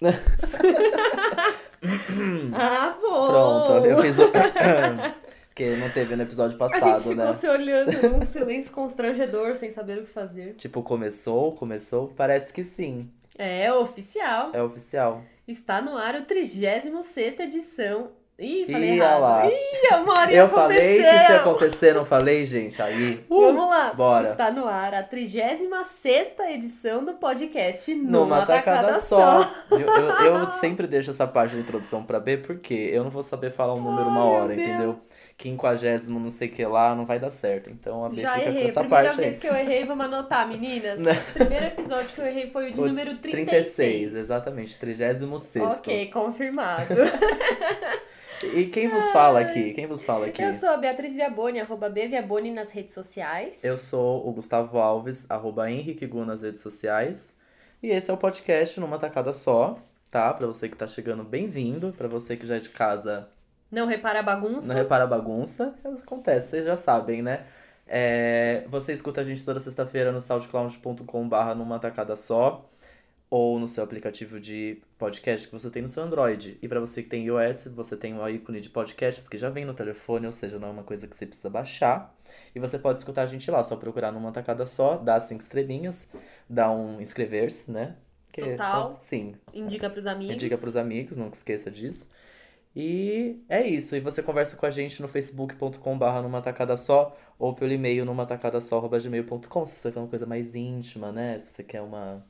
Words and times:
ah, 2.54 2.96
bom. 3.00 3.28
Pronto, 3.28 3.86
eu 3.86 3.98
fiz 3.98 4.18
o. 4.18 4.30
Porque 5.50 5.76
não 5.76 5.90
teve 5.90 6.16
no 6.16 6.22
episódio 6.22 6.56
passado, 6.56 6.82
A 6.82 6.88
gente 6.88 6.98
ficou 6.98 7.16
né? 7.16 7.34
se 7.34 7.46
olhando, 7.46 7.90
um 8.16 8.24
silêncio 8.24 8.72
constrangedor, 8.72 9.56
sem 9.56 9.70
saber 9.70 9.98
o 9.98 10.06
que 10.06 10.12
fazer. 10.12 10.54
Tipo, 10.54 10.82
começou, 10.82 11.52
começou? 11.52 12.08
Parece 12.16 12.52
que 12.52 12.64
sim. 12.64 13.10
É 13.36 13.70
oficial. 13.72 14.50
É 14.54 14.62
oficial. 14.62 15.22
Está 15.46 15.82
no 15.82 15.98
ar 15.98 16.14
o 16.14 16.22
36 16.22 17.40
edição. 17.40 18.10
Ih, 18.40 18.66
falei 18.72 18.90
Ih, 18.94 18.98
errado. 18.98 19.20
lá. 19.20 19.46
Ih, 19.46 19.94
amor, 19.94 20.30
Eu 20.32 20.48
falei 20.48 20.78
que 20.78 20.84
isso 20.84 21.02
ia 21.02 21.10
aconteceu. 21.10 21.36
acontecer, 21.52 21.94
não 21.94 22.04
falei, 22.06 22.46
gente? 22.46 22.80
Aí. 22.80 23.22
uh, 23.28 23.40
Vamos 23.52 23.68
lá. 23.68 23.92
bora. 23.92 24.30
Está 24.30 24.50
no 24.50 24.66
ar 24.66 24.94
a 24.94 25.02
36 25.02 25.60
edição 26.54 27.04
do 27.04 27.12
podcast 27.14 27.94
Numa, 27.94 28.10
Numa 28.18 28.46
Tacada, 28.46 28.62
tacada 28.88 28.94
Só. 28.98 29.42
só. 29.42 29.50
Eu, 29.72 29.80
eu, 29.80 30.36
eu 30.36 30.52
sempre 30.52 30.86
deixo 30.86 31.10
essa 31.10 31.26
parte 31.26 31.54
da 31.54 31.60
introdução 31.60 32.02
pra 32.02 32.18
B, 32.18 32.38
porque 32.38 32.72
eu 32.74 33.04
não 33.04 33.10
vou 33.10 33.22
saber 33.22 33.50
falar 33.52 33.74
um 33.74 33.80
número 33.82 34.08
uma 34.08 34.20
Ai, 34.22 34.26
meu 34.26 34.34
hora, 34.42 34.54
entendeu? 34.54 34.98
Quinquagésimo, 35.36 36.20
não 36.20 36.28
sei 36.28 36.48
o 36.48 36.50
que 36.52 36.62
lá, 36.66 36.94
não 36.94 37.06
vai 37.06 37.18
dar 37.18 37.30
certo. 37.30 37.70
Então 37.70 38.04
a 38.04 38.10
B 38.10 38.20
Já 38.20 38.34
fica 38.34 38.46
errei. 38.48 38.62
com 38.62 38.68
essa 38.68 38.80
Primeira 38.80 39.04
parte 39.04 39.16
vez 39.20 39.32
aí. 39.34 39.40
que 39.40 39.46
eu 39.48 39.54
errei, 39.54 39.84
vamos 39.86 40.04
anotar, 40.04 40.46
meninas. 40.46 41.00
Primeiro 41.32 41.64
episódio 41.66 42.08
que 42.14 42.20
eu 42.20 42.26
errei 42.26 42.46
foi 42.48 42.68
o 42.70 42.72
de 42.74 42.80
O 42.80 42.86
número 42.86 43.16
36. 43.16 43.74
36, 43.74 44.14
exatamente. 44.16 44.78
36 44.78 45.22
Ok, 45.78 46.10
confirmado. 46.12 46.88
E 48.42 48.66
quem 48.66 48.88
vos 48.88 49.10
fala 49.10 49.40
aqui? 49.40 49.74
Quem 49.74 49.86
vos 49.86 50.02
fala 50.02 50.26
aqui? 50.26 50.40
Eu 50.42 50.52
sou 50.54 50.70
a 50.70 50.76
Beatriz 50.78 51.14
Viaboni, 51.14 51.60
arroba 51.60 51.90
Viaboni 51.90 52.50
nas 52.50 52.70
redes 52.70 52.94
sociais. 52.94 53.62
Eu 53.62 53.76
sou 53.76 54.26
o 54.26 54.32
Gustavo 54.32 54.78
Alves, 54.78 55.26
arroba 55.28 55.70
Henrique 55.70 56.06
Gu 56.06 56.24
nas 56.24 56.42
redes 56.42 56.62
sociais. 56.62 57.34
E 57.82 57.88
esse 57.90 58.10
é 58.10 58.14
o 58.14 58.16
podcast 58.16 58.80
numa 58.80 58.98
tacada 58.98 59.32
só, 59.34 59.78
tá? 60.10 60.32
Pra 60.32 60.46
você 60.46 60.68
que 60.70 60.76
tá 60.76 60.86
chegando, 60.86 61.22
bem-vindo. 61.22 61.92
Pra 61.96 62.08
você 62.08 62.34
que 62.34 62.46
já 62.46 62.56
é 62.56 62.60
de 62.60 62.70
casa, 62.70 63.28
Não 63.70 63.86
repara 63.86 64.20
a 64.20 64.22
bagunça. 64.22 64.68
não 64.68 64.74
repara 64.74 65.04
a 65.04 65.06
bagunça. 65.06 65.74
Acontece, 66.02 66.48
vocês 66.48 66.64
já 66.64 66.76
sabem, 66.76 67.20
né? 67.20 67.44
É, 67.86 68.64
você 68.68 68.92
escuta 68.94 69.20
a 69.20 69.24
gente 69.24 69.44
toda 69.44 69.60
sexta-feira 69.60 70.12
no 70.12 70.20
soundcloud.com 70.20 71.28
barra 71.28 71.54
numa 71.54 71.78
tacada 71.78 72.16
só. 72.16 72.64
Ou 73.30 73.60
no 73.60 73.68
seu 73.68 73.84
aplicativo 73.84 74.40
de 74.40 74.82
podcast 74.98 75.46
que 75.46 75.52
você 75.52 75.70
tem 75.70 75.82
no 75.82 75.88
seu 75.88 76.02
Android. 76.02 76.58
E 76.60 76.66
pra 76.66 76.80
você 76.80 77.00
que 77.00 77.08
tem 77.08 77.26
iOS, 77.26 77.68
você 77.68 77.96
tem 77.96 78.18
o 78.18 78.28
ícone 78.28 78.60
de 78.60 78.68
podcasts 78.68 79.28
que 79.28 79.38
já 79.38 79.48
vem 79.48 79.64
no 79.64 79.72
telefone, 79.72 80.26
ou 80.26 80.32
seja, 80.32 80.58
não 80.58 80.66
é 80.66 80.70
uma 80.72 80.82
coisa 80.82 81.06
que 81.06 81.14
você 81.16 81.26
precisa 81.26 81.48
baixar. 81.48 82.12
E 82.54 82.58
você 82.58 82.76
pode 82.76 82.98
escutar 82.98 83.22
a 83.22 83.26
gente 83.26 83.48
lá, 83.48 83.62
só 83.62 83.76
procurar 83.76 84.10
numa 84.10 84.32
tacada 84.32 84.66
só, 84.66 84.96
dá 84.96 85.20
cinco 85.20 85.42
estrelinhas, 85.42 86.08
dá 86.48 86.70
um 86.72 87.00
inscrever-se, 87.00 87.70
né? 87.70 87.96
Que, 88.32 88.42
Total. 88.42 88.94
Sim, 88.96 89.34
Indica 89.52 89.88
pros 89.88 90.06
amigos. 90.06 90.36
diga 90.36 90.58
pros 90.58 90.76
amigos, 90.76 91.16
não 91.16 91.28
esqueça 91.28 91.70
disso. 91.70 92.08
E 92.74 93.42
é 93.48 93.66
isso. 93.66 93.96
E 93.96 94.00
você 94.00 94.22
conversa 94.22 94.56
com 94.56 94.64
a 94.64 94.70
gente 94.70 95.02
no 95.02 95.08
facebook.com.br 95.08 96.22
numa 96.22 96.40
tacada 96.40 96.76
só, 96.76 97.16
ou 97.38 97.54
pelo 97.54 97.72
e-mail 97.72 98.04
numa 98.04 98.24
tacada 98.26 98.60
só.gmail.com, 98.60 99.66
se 99.66 99.76
você 99.76 99.90
quer 99.90 99.98
uma 99.98 100.08
coisa 100.08 100.26
mais 100.26 100.54
íntima, 100.54 101.10
né? 101.10 101.38
Se 101.38 101.48
você 101.48 101.64
quer 101.64 101.82
uma. 101.82 102.24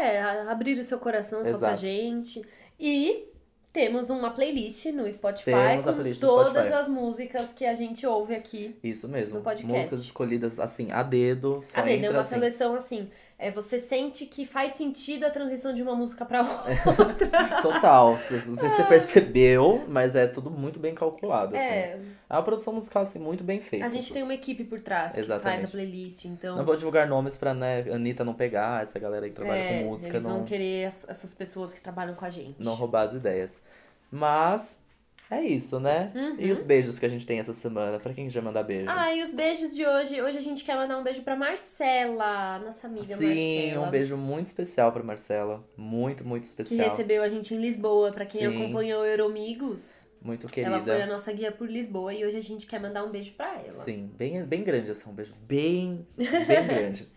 É, 0.00 0.20
a- 0.20 0.50
abrir 0.50 0.78
o 0.78 0.84
seu 0.84 0.98
coração 0.98 1.38
só 1.44 1.58
pra 1.58 1.68
Exato. 1.72 1.80
gente. 1.80 2.42
E 2.78 3.28
temos 3.72 4.10
uma 4.10 4.30
playlist 4.30 4.86
no 4.86 5.10
Spotify 5.10 5.44
Temos 5.52 5.86
a 5.86 5.90
com 5.90 5.96
playlist 5.98 6.20
do 6.20 6.26
todas 6.26 6.48
Spotify. 6.48 6.72
as 6.74 6.88
músicas 6.88 7.52
que 7.52 7.64
a 7.64 7.74
gente 7.74 8.06
ouve 8.06 8.34
aqui. 8.34 8.76
Isso 8.82 9.08
mesmo. 9.08 9.38
No 9.38 9.44
podcast. 9.44 9.76
Músicas 9.76 10.00
escolhidas 10.00 10.58
assim, 10.58 10.88
a 10.90 11.02
dedo, 11.02 11.60
só 11.62 11.80
A 11.80 11.82
dedo, 11.82 12.06
é 12.06 12.10
uma 12.10 12.20
assim. 12.20 12.34
seleção 12.34 12.74
assim. 12.74 13.10
É, 13.40 13.52
você 13.52 13.78
sente 13.78 14.26
que 14.26 14.44
faz 14.44 14.72
sentido 14.72 15.24
a 15.24 15.30
transição 15.30 15.72
de 15.72 15.80
uma 15.80 15.94
música 15.94 16.24
pra 16.24 16.40
outra. 16.42 16.74
Total. 17.62 18.10
Não 18.12 18.18
sei 18.18 18.40
se 18.40 18.50
você 18.56 18.82
percebeu, 18.82 19.84
mas 19.88 20.16
é 20.16 20.26
tudo 20.26 20.50
muito 20.50 20.80
bem 20.80 20.92
calculado, 20.92 21.54
assim. 21.54 21.64
É, 21.64 22.00
É 22.28 22.34
uma 22.34 22.42
produção 22.42 22.72
musical, 22.74 23.02
assim, 23.02 23.20
muito 23.20 23.44
bem 23.44 23.60
feita. 23.60 23.86
a 23.86 23.88
gente 23.88 24.12
tem 24.12 24.24
uma 24.24 24.34
equipe 24.34 24.64
por 24.64 24.80
trás 24.80 25.14
que 25.14 25.20
Exatamente. 25.20 25.60
faz 25.60 25.64
a 25.64 25.68
playlist, 25.70 26.24
então. 26.24 26.56
Não 26.56 26.64
vou 26.64 26.74
divulgar 26.74 27.06
nomes 27.06 27.36
pra, 27.36 27.54
né, 27.54 27.82
Anitta 27.92 28.24
não 28.24 28.34
pegar, 28.34 28.82
essa 28.82 28.98
galera 28.98 29.24
aí 29.26 29.30
que 29.30 29.36
trabalha 29.36 29.58
é, 29.60 29.82
com 29.84 29.88
música, 29.90 30.08
eles 30.10 30.24
não... 30.24 30.38
vão 30.38 30.44
querer 30.44 30.86
as- 30.86 31.08
essas 31.08 31.32
pessoas 31.32 31.72
que 31.72 31.80
trabalham 31.80 32.14
com 32.16 32.24
a 32.24 32.30
gente. 32.30 32.56
não 32.62 32.74
roubar 32.74 33.02
as 33.02 33.14
ideias. 33.14 33.60
Mas 34.10 34.78
é 35.30 35.42
isso, 35.42 35.78
né? 35.78 36.12
E 36.38 36.50
os 36.50 36.62
beijos 36.62 36.98
que 36.98 37.04
a 37.06 37.08
gente 37.08 37.26
tem 37.26 37.38
essa 37.38 37.52
semana? 37.52 37.98
Pra 37.98 38.12
quem 38.14 38.28
já 38.30 38.40
manda 38.40 38.62
beijo? 38.62 38.90
Uhum. 38.90 38.96
Ah, 38.98 39.14
e 39.14 39.22
os 39.22 39.32
beijos 39.32 39.74
de 39.74 39.84
hoje. 39.86 40.20
Hoje 40.22 40.38
a 40.38 40.40
gente 40.42 40.64
quer 40.64 40.74
mandar 40.76 40.96
um 40.98 41.02
beijo 41.02 41.22
pra 41.22 41.36
Marcela, 41.36 42.58
nossa 42.60 42.86
amiga 42.86 43.04
Sim, 43.14 43.66
Marcela. 43.66 43.86
um 43.86 43.90
beijo 43.90 44.16
muito 44.16 44.46
especial 44.46 44.90
pra 44.92 45.02
Marcela. 45.02 45.64
Muito, 45.76 46.24
muito 46.24 46.42
Que 46.42 46.48
especial. 46.48 46.88
recebeu 46.90 47.22
a 47.22 47.28
gente 47.28 47.54
em 47.54 47.58
Lisboa, 47.58 48.10
pra 48.12 48.24
quem 48.24 48.40
Sim. 48.40 48.46
acompanhou 48.56 49.04
Euromigos. 49.04 50.06
Muito 50.20 50.46
Ela 50.56 50.82
foi 50.82 50.92
a 50.92 50.96
querida. 50.96 51.06
nossa 51.06 51.32
guia 51.32 51.52
por 51.52 51.70
Lisboa 51.70 52.12
e 52.12 52.24
hoje 52.24 52.36
a 52.36 52.42
gente 52.42 52.66
quer 52.66 52.80
mandar 52.80 53.04
um 53.04 53.10
beijo 53.10 53.32
pra 53.32 53.54
ela. 53.60 53.72
Sim, 53.74 54.10
bem, 54.18 54.42
bem 54.44 54.64
grande 54.64 54.90
assim, 54.90 55.08
um 55.08 55.12
beijo 55.14 55.32
bem, 55.46 56.04
bem 56.16 56.26
grande. 56.66 57.08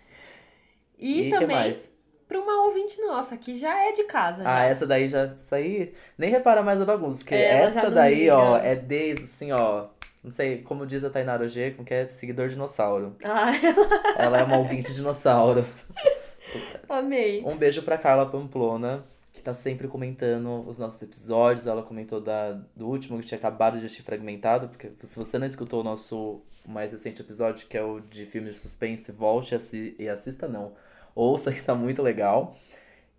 E, 1.00 1.24
que 1.24 1.30
também 1.32 1.48
mais? 1.58 1.92
Pra 2.32 2.40
uma 2.40 2.64
ouvinte 2.66 3.02
nossa, 3.02 3.36
que 3.36 3.58
já 3.58 3.78
é 3.86 3.92
de 3.92 4.06
casa. 4.06 4.44
Ah, 4.44 4.60
já. 4.60 4.64
essa 4.64 4.88
daí 4.88 5.10
já. 5.10 5.26
Isso 5.26 5.54
aí. 5.54 5.94
Nem 6.18 6.32
repara 6.32 6.64
mais 6.64 6.82
a 6.82 6.86
bagunça, 6.86 7.18
porque 7.18 7.36
Ela 7.36 7.70
já 7.70 7.82
essa 7.82 7.92
daí, 7.92 8.20
liga. 8.22 8.38
ó, 8.38 8.58
é 8.58 8.74
desde 8.74 9.26
assim, 9.26 9.52
ó. 9.52 9.88
Não 10.24 10.32
sei, 10.32 10.62
como 10.62 10.86
diz 10.86 11.04
a 11.04 11.10
Tainara 11.10 11.46
G, 11.50 11.72
como 11.72 11.86
que 11.86 11.94
é 11.94 12.08
seguidor 12.08 12.48
dinossauro. 12.48 13.18
Ah, 13.22 13.50
Ela 14.18 14.40
é 14.40 14.44
uma 14.44 14.60
ouvinte 14.60 14.94
dinossauro. 14.94 15.66
amei. 16.88 17.44
Um 17.46 17.58
beijo 17.58 17.82
pra 17.82 17.98
Carla 17.98 18.26
Pamplona, 18.26 19.04
que 19.34 19.42
tá 19.42 19.54
sempre 19.54 19.90
comentando 19.90 20.64
os 20.66 20.78
nossos 20.78 21.02
episódios. 21.02 21.68
Ela 21.68 21.84
comentou 21.84 22.22
da, 22.22 22.54
do 22.74 22.88
último 22.88 23.20
que 23.20 23.26
tinha 23.26 23.38
acabado 23.38 23.78
de 23.78 23.86
assistir 23.86 24.04
fragmentado, 24.04 24.70
porque 24.70 24.92
se 25.02 25.18
você 25.18 25.38
não 25.38 25.46
escutou 25.48 25.82
o 25.82 25.84
nosso 25.84 26.42
mais 26.66 26.94
recente 26.94 27.22
episódio, 27.22 27.68
que 27.68 27.78
é 27.78 27.84
o 27.84 28.00
de 28.00 28.26
filmes 28.26 28.54
de 28.54 28.60
suspense, 28.62 29.12
volte 29.12 29.54
e 30.00 30.08
assista, 30.08 30.48
não. 30.48 30.72
Ouça 31.16 31.52
que 31.52 31.62
tá 31.64 31.74
muito 31.76 32.02
legal. 32.02 32.56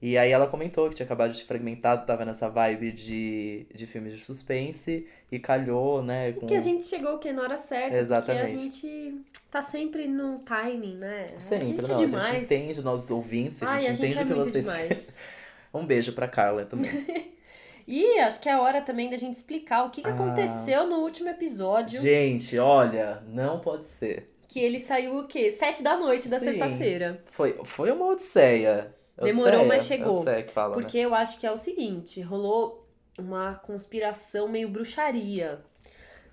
E 0.01 0.19
aí 0.19 0.33
ela 0.33 0.49
comentou 0.49 0.89
que 0.89 0.97
tinha 0.97 1.07
acabado 1.07 1.33
de 1.33 1.45
fragmentado, 1.45 2.05
tava 2.05 2.25
nessa 2.25 2.49
vibe 2.49 2.91
de, 2.91 3.67
de 3.73 3.87
filmes 3.87 4.13
de 4.13 4.19
suspense 4.21 5.07
e 5.31 5.39
calhou, 5.39 6.03
né? 6.03 6.33
Com... 6.33 6.47
Que 6.49 6.57
a 6.57 6.61
gente 6.61 6.85
chegou 6.87 7.15
o 7.15 7.19
quê? 7.19 7.33
Na 7.33 7.43
hora 7.43 7.57
certa. 7.57 7.97
Exatamente. 7.97 8.47
Porque 8.53 8.55
a 8.57 8.59
gente 8.65 9.21
tá 9.49 9.63
sempre 9.63 10.09
no 10.09 10.41
timing, 10.41 10.97
né? 10.97 11.27
a 11.37 11.39
Sempre, 11.39 11.67
gente 11.69 11.83
não. 11.83 11.91
é 11.91 12.03
A 12.03 12.07
demais. 12.07 12.27
gente 12.35 12.45
entende 12.45 12.83
nossos 12.83 13.11
ouvintes, 13.13 13.63
a 13.63 13.79
gente 13.79 13.91
a 13.91 13.93
gente 13.95 13.99
entende 13.99 14.19
é 14.19 14.23
o 14.25 14.27
que 14.27 14.35
vocês 14.35 14.65
demais. 14.65 15.17
Um 15.73 15.87
beijo 15.87 16.13
pra 16.13 16.27
Carla 16.29 16.65
também. 16.67 16.91
E 17.87 18.19
acho 18.21 18.39
que 18.39 18.49
é 18.49 18.53
a 18.53 18.61
hora 18.61 18.81
também 18.81 19.11
da 19.11 19.17
gente 19.17 19.37
explicar 19.37 19.85
o 19.85 19.91
que, 19.91 20.03
que 20.03 20.09
Ah. 20.09 20.15
aconteceu 20.15 20.87
no 20.87 20.99
último 20.99 21.29
episódio. 21.29 22.01
Gente, 22.01 22.57
olha, 22.57 23.21
não 23.27 23.59
pode 23.59 23.87
ser. 23.87 24.31
Que 24.53 24.61
ele 24.61 24.79
saiu 24.79 25.17
o 25.17 25.27
quê? 25.27 25.51
Sete 25.51 25.83
da 25.83 25.97
noite 25.97 26.29
da 26.29 26.39
sexta-feira. 26.39 27.25
Foi, 27.31 27.59
foi 27.65 27.91
uma 27.91 28.07
odisseia. 28.09 28.95
Demorou, 29.17 29.61
Odisseia, 29.61 29.67
mas 29.67 29.87
chegou. 29.87 30.17
Odisseia 30.17 30.43
que 30.43 30.53
fala, 30.53 30.75
Porque 30.75 30.99
eu 30.99 31.15
acho 31.15 31.41
que 31.41 31.47
é 31.47 31.51
o 31.51 31.57
seguinte, 31.57 32.21
rolou 32.21 32.87
uma 33.19 33.55
conspiração 33.55 34.47
meio 34.49 34.69
bruxaria. 34.69 35.59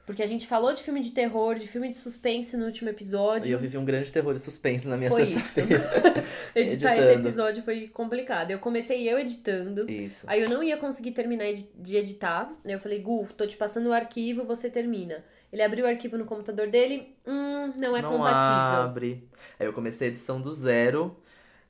Porque 0.05 0.21
a 0.21 0.27
gente 0.27 0.47
falou 0.47 0.73
de 0.73 0.83
filme 0.83 0.99
de 0.99 1.11
terror, 1.11 1.55
de 1.55 1.65
filme 1.65 1.87
de 1.87 1.95
suspense 1.95 2.57
no 2.57 2.65
último 2.65 2.87
né? 2.87 2.91
E 2.91 2.95
episódio. 2.95 3.53
eu 3.53 3.59
vivi 3.59 3.77
um 3.77 3.85
grande 3.85 4.11
terror 4.11 4.35
e 4.35 4.39
suspense 4.39 4.85
na 4.85 4.97
minha 4.97 5.11
sexta-feira. 5.11 5.81
Editar 6.53 6.97
esse 6.97 7.05
editando. 7.05 7.27
episódio 7.27 7.63
foi 7.63 7.87
complicado. 7.87 8.51
Eu 8.51 8.59
comecei 8.59 9.07
eu 9.07 9.17
editando. 9.17 9.89
Isso. 9.89 10.25
Aí 10.27 10.41
eu 10.41 10.49
não 10.49 10.61
ia 10.61 10.75
conseguir 10.75 11.11
terminar 11.11 11.53
de 11.53 11.95
editar. 11.95 12.51
Aí 12.65 12.73
eu 12.73 12.79
falei, 12.79 12.99
Gu, 12.99 13.29
tô 13.37 13.47
te 13.47 13.55
passando 13.55 13.87
o 13.87 13.93
arquivo, 13.93 14.43
você 14.43 14.69
termina. 14.69 15.23
Ele 15.51 15.61
abriu 15.63 15.85
o 15.85 15.87
arquivo 15.87 16.17
no 16.17 16.25
computador 16.25 16.67
dele, 16.67 17.15
hum, 17.25 17.73
não 17.77 17.95
é 17.97 18.01
não 18.01 18.11
compatível. 18.11 18.81
abre. 18.83 19.27
Aí 19.59 19.65
eu 19.65 19.73
comecei 19.73 20.07
a 20.07 20.11
edição 20.11 20.39
do 20.39 20.51
zero. 20.51 21.15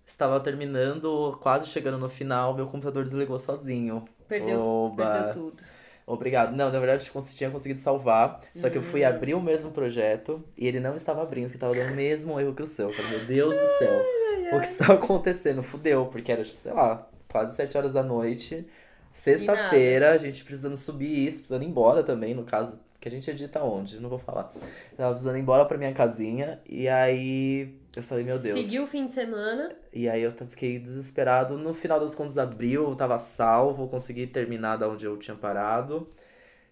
Estava 0.06 0.40
terminando, 0.40 1.38
quase 1.41 1.67
chegando 1.67 1.97
no 1.97 2.09
final, 2.09 2.53
meu 2.56 2.66
computador 2.66 3.03
desligou 3.03 3.38
sozinho. 3.38 4.06
Perdeu, 4.27 4.59
Oba. 4.59 5.06
perdeu 5.06 5.33
tudo. 5.33 5.63
Obrigado. 6.06 6.56
Não, 6.56 6.71
na 6.71 6.80
verdade, 6.80 7.07
eu 7.13 7.21
tinha 7.36 7.51
conseguido 7.51 7.80
salvar. 7.80 8.42
Só 8.56 8.69
que 8.69 8.77
eu 8.77 8.81
Hum. 8.81 8.86
fui 8.86 9.03
abrir 9.03 9.36
o 9.36 9.42
mesmo 9.42 9.69
projeto 9.71 10.44
e 10.57 10.68
ele 10.68 10.80
não 10.80 10.95
estava 10.95 11.21
abrindo, 11.21 11.51
que 11.51 11.57
tava 11.59 11.75
dando 11.75 11.94
o 11.94 11.95
mesmo 11.95 12.39
erro 12.39 12.56
que 12.56 12.63
o 12.63 12.65
seu. 12.65 12.88
Eu 12.89 12.94
falei, 12.94 13.12
meu 13.12 13.25
Deus 13.27 13.56
do 13.56 13.65
céu. 13.77 14.06
O 14.53 14.59
que 14.59 14.65
está 14.65 14.94
acontecendo? 14.94 15.62
Fudeu, 15.62 16.07
porque 16.07 16.31
era, 16.31 16.44
tipo, 16.44 16.59
sei 16.59 16.74
lá, 16.74 17.07
quase 17.31 17.56
sete 17.56 17.77
horas 17.77 17.94
da 17.94 18.01
noite. 18.01 18.65
Sexta-feira, 19.12 20.12
a 20.12 20.18
gente 20.18 20.44
precisando 20.44 20.75
subir 20.75 21.27
isso, 21.27 21.38
precisando 21.38 21.63
ir 21.63 21.68
embora 21.68 22.01
também, 22.03 22.33
no 22.33 22.44
caso, 22.44 22.80
que 23.00 23.07
a 23.07 23.12
gente 23.12 23.30
edita 23.30 23.63
onde? 23.63 24.00
Não 24.00 24.10
vou 24.10 24.19
falar. 24.19 24.51
Tava 24.98 25.12
precisando 25.12 25.38
ir 25.38 25.42
embora 25.42 25.66
pra 25.66 25.78
minha 25.78 25.94
casinha. 25.94 26.60
E 26.68 26.88
aí 26.88 27.75
eu 27.96 28.04
falei, 28.04 28.25
meu 28.25 28.38
Deus. 28.38 28.60
Seguiu 28.66 28.84
o 28.84 28.88
fim 28.88 29.06
de 29.06 29.13
semana. 29.13 29.75
E 29.94 30.10
aí 30.10 30.22
eu 30.22 30.31
fiquei 30.31 30.80
desesperado. 30.80 31.57
No 31.57 31.74
final 31.74 32.00
das 32.00 32.13
contas 32.13 32.38
abriu, 32.38 32.90
eu 32.90 32.96
tava 32.96 33.18
salvo, 33.18 33.88
consegui 33.88 34.28
terminar 34.28 34.78
da 34.78 34.90
onde 34.90 35.06
eu 35.06 35.18
tinha 35.18 35.36
parado. 35.36 36.10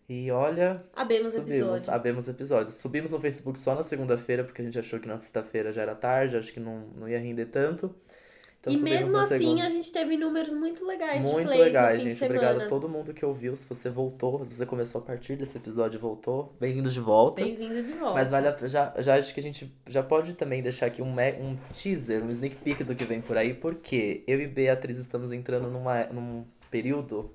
E 0.09 0.31
olha, 0.31 0.83
Abemos 0.95 1.33
subimos, 1.33 1.59
episódio. 1.59 1.93
abemos 1.93 2.27
episódios. 2.29 2.75
Subimos 2.75 3.11
no 3.11 3.19
Facebook 3.19 3.59
só 3.59 3.75
na 3.75 3.83
segunda-feira, 3.83 4.43
porque 4.43 4.61
a 4.61 4.65
gente 4.65 4.79
achou 4.79 4.99
que 4.99 5.07
na 5.07 5.17
sexta-feira 5.17 5.71
já 5.71 5.81
era 5.81 5.95
tarde, 5.95 6.37
acho 6.37 6.53
que 6.53 6.59
não, 6.61 6.87
não 6.95 7.09
ia 7.09 7.19
render 7.19 7.47
tanto. 7.47 7.93
Então, 8.59 8.73
e 8.73 8.77
mesmo 8.77 9.17
assim, 9.17 9.37
segunda. 9.37 9.63
a 9.63 9.69
gente 9.69 9.91
teve 9.91 10.17
números 10.17 10.53
muito 10.53 10.85
legais 10.85 11.23
de 11.23 11.31
Muito 11.31 11.55
legais, 11.55 12.01
gente. 12.01 12.23
Obrigado 12.23 12.61
a 12.61 12.67
todo 12.67 12.89
mundo 12.89 13.13
que 13.13 13.25
ouviu. 13.25 13.55
Se 13.55 13.67
você 13.67 13.89
voltou, 13.89 14.43
se 14.43 14.55
você 14.55 14.65
começou 14.65 14.99
a 14.99 15.03
partir 15.03 15.35
desse 15.35 15.57
episódio 15.57 15.97
e 15.97 16.01
voltou, 16.01 16.53
bem-vindo 16.59 16.89
de 16.89 16.99
volta. 16.99 17.43
Bem-vindo 17.43 17.81
de 17.83 17.93
volta. 17.93 18.15
Mas 18.15 18.31
vale 18.31 18.47
a, 18.47 18.67
já, 18.67 18.93
já 18.97 19.15
acho 19.15 19.33
que 19.33 19.39
a 19.39 19.43
gente 19.43 19.71
já 19.85 20.01
pode 20.01 20.33
também 20.33 20.61
deixar 20.61 20.87
aqui 20.87 21.01
um, 21.01 21.13
um 21.13 21.57
teaser, 21.71 22.23
um 22.23 22.29
sneak 22.29 22.55
peek 22.57 22.83
do 22.83 22.95
que 22.95 23.05
vem 23.05 23.21
por 23.21 23.37
aí, 23.37 23.53
porque 23.53 24.23
eu 24.27 24.41
e 24.41 24.47
Beatriz 24.47 24.97
estamos 24.97 25.31
entrando 25.31 25.69
numa, 25.69 26.05
num 26.05 26.43
período 26.71 27.31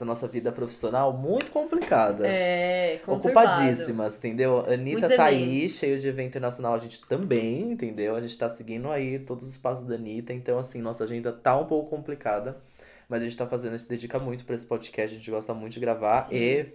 da 0.00 0.06
nossa 0.06 0.26
vida 0.26 0.50
profissional 0.50 1.12
muito 1.12 1.50
complicada. 1.50 2.26
É, 2.26 3.00
conturbado. 3.04 3.48
Ocupadíssimas, 3.48 4.16
entendeu? 4.16 4.60
A 4.60 4.72
Anitta 4.72 5.00
Muitos 5.00 5.16
tá 5.16 5.24
aí, 5.26 5.68
cheio 5.68 6.00
de 6.00 6.08
evento 6.08 6.28
internacional, 6.28 6.72
a 6.72 6.78
gente 6.78 7.06
também, 7.06 7.72
entendeu? 7.72 8.16
A 8.16 8.20
gente 8.20 8.36
tá 8.36 8.48
seguindo 8.48 8.90
aí 8.90 9.18
todos 9.18 9.46
os 9.46 9.58
passos 9.58 9.86
da 9.86 9.96
Anitta, 9.96 10.32
então 10.32 10.58
assim, 10.58 10.80
nossa 10.80 11.04
agenda 11.04 11.30
tá 11.30 11.54
um 11.54 11.66
pouco 11.66 11.90
complicada, 11.90 12.56
mas 13.10 13.20
a 13.20 13.26
gente 13.26 13.36
tá 13.36 13.46
fazendo, 13.46 13.74
a 13.74 13.76
gente 13.76 13.82
se 13.82 13.90
dedica 13.90 14.18
muito 14.18 14.42
pra 14.46 14.54
esse 14.54 14.64
podcast, 14.64 15.14
a 15.14 15.18
gente 15.18 15.30
gosta 15.30 15.52
muito 15.52 15.74
de 15.74 15.80
gravar 15.80 16.22
Sim. 16.22 16.34
e 16.34 16.66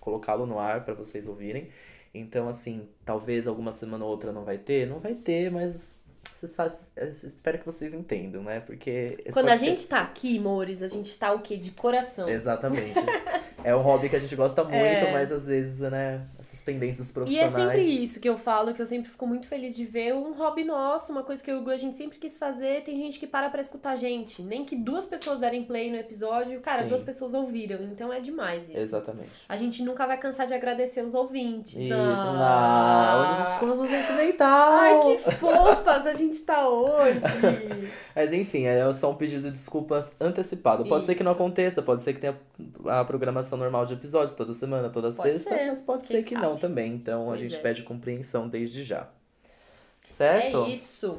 colocá-lo 0.00 0.46
no 0.46 0.58
ar 0.58 0.82
pra 0.82 0.94
vocês 0.94 1.28
ouvirem. 1.28 1.68
Então, 2.14 2.48
assim, 2.48 2.88
talvez 3.04 3.46
alguma 3.46 3.70
semana 3.70 4.04
ou 4.04 4.10
outra 4.10 4.32
não 4.32 4.42
vai 4.42 4.56
ter, 4.56 4.88
não 4.88 4.98
vai 4.98 5.14
ter, 5.14 5.50
mas 5.50 5.94
espero 7.22 7.58
que 7.58 7.66
vocês 7.66 7.94
entendam, 7.94 8.42
né? 8.42 8.60
Porque 8.60 9.24
Quando 9.32 9.48
a 9.48 9.56
gente 9.56 9.86
tá 9.86 10.00
aqui, 10.00 10.38
Mores, 10.38 10.82
a 10.82 10.88
gente 10.88 11.16
tá 11.18 11.32
o 11.32 11.40
quê? 11.40 11.56
De 11.56 11.70
coração. 11.70 12.28
Exatamente. 12.28 12.98
É 13.64 13.74
um 13.76 13.80
hobby 13.80 14.08
que 14.08 14.16
a 14.16 14.18
gente 14.18 14.34
gosta 14.36 14.62
muito, 14.64 14.74
É. 14.74 15.12
mas 15.12 15.30
às 15.30 15.46
vezes, 15.46 15.80
né, 15.80 16.22
essas 16.38 16.60
pendências 16.62 17.08
E 17.08 17.10
é 17.10 17.14
profissionais. 17.14 17.52
sempre 17.54 17.82
isso 17.82 18.20
que 18.20 18.28
eu 18.28 18.36
falo, 18.38 18.72
que 18.74 18.80
eu 18.82 18.86
sempre 18.86 19.10
fico 19.10 19.26
muito 19.26 19.46
feliz 19.46 19.76
de 19.76 19.84
ver 19.84 20.14
um 20.14 20.32
hobby 20.34 20.64
nosso, 20.64 21.12
uma 21.12 21.22
coisa 21.22 21.42
que 21.42 21.50
eu 21.50 21.68
a 21.70 21.76
gente 21.76 21.96
sempre 21.96 22.18
quis 22.18 22.36
fazer. 22.36 22.82
Tem 22.82 22.96
gente 22.96 23.18
que 23.18 23.26
para 23.26 23.48
pra 23.50 23.60
escutar 23.60 23.90
a 23.92 23.96
gente. 23.96 24.42
Nem 24.42 24.64
que 24.64 24.74
duas 24.74 25.04
pessoas 25.04 25.38
derem 25.38 25.62
play 25.64 25.90
no 25.90 25.96
episódio, 25.96 26.60
cara, 26.60 26.82
Sim. 26.82 26.88
duas 26.88 27.00
pessoas 27.02 27.32
ouviram. 27.34 27.82
Então 27.84 28.12
é 28.12 28.18
demais 28.20 28.68
isso. 28.68 28.78
Exatamente. 28.78 29.30
A 29.48 29.56
gente 29.56 29.82
nunca 29.82 30.06
vai 30.06 30.18
cansar 30.18 30.46
de 30.46 30.54
agradecer 30.54 31.04
os 31.04 31.14
ouvintes. 31.14 31.74
Isso. 31.76 31.94
Ah. 31.94 33.12
Ah, 33.12 33.20
hoje 33.22 33.32
a 33.32 33.44
gente 33.44 33.58
começou 33.60 33.86
sentimental. 33.86 34.72
Ai, 34.72 35.00
que 35.00 35.30
fofas 35.36 36.06
a 36.06 36.14
gente 36.14 36.40
tá 36.42 36.68
hoje. 36.68 37.20
Mas 38.14 38.32
enfim, 38.32 38.64
é 38.66 38.92
só 38.92 39.10
um 39.10 39.14
pedido 39.14 39.42
de 39.44 39.50
desculpas 39.52 40.14
antecipado. 40.20 40.84
Pode 40.88 41.04
ser 41.04 41.14
que 41.14 41.22
não 41.22 41.32
Isso. 41.32 41.40
aconteça, 41.40 41.82
pode 41.82 42.02
ser 42.02 42.14
que 42.14 42.20
tenha 42.20 42.36
a 42.86 43.04
programação 43.04 43.49
normal 43.56 43.86
de 43.86 43.94
episódios 43.94 44.34
toda 44.34 44.52
semana, 44.52 44.88
toda 44.90 45.10
Pode 45.12 45.30
sexta, 45.30 45.50
ser, 45.56 45.66
mas 45.66 45.80
pode 45.80 46.06
ser 46.06 46.22
que 46.24 46.34
sabe. 46.34 46.46
não 46.46 46.56
também. 46.56 46.92
Então 46.94 47.26
Pois 47.26 47.40
a 47.40 47.42
gente 47.42 47.56
é. 47.56 47.58
pede 47.60 47.82
compreensão 47.82 48.48
desde 48.48 48.84
já. 48.84 49.08
Certo? 50.08 50.64
É 50.64 50.68
isso. 50.70 51.18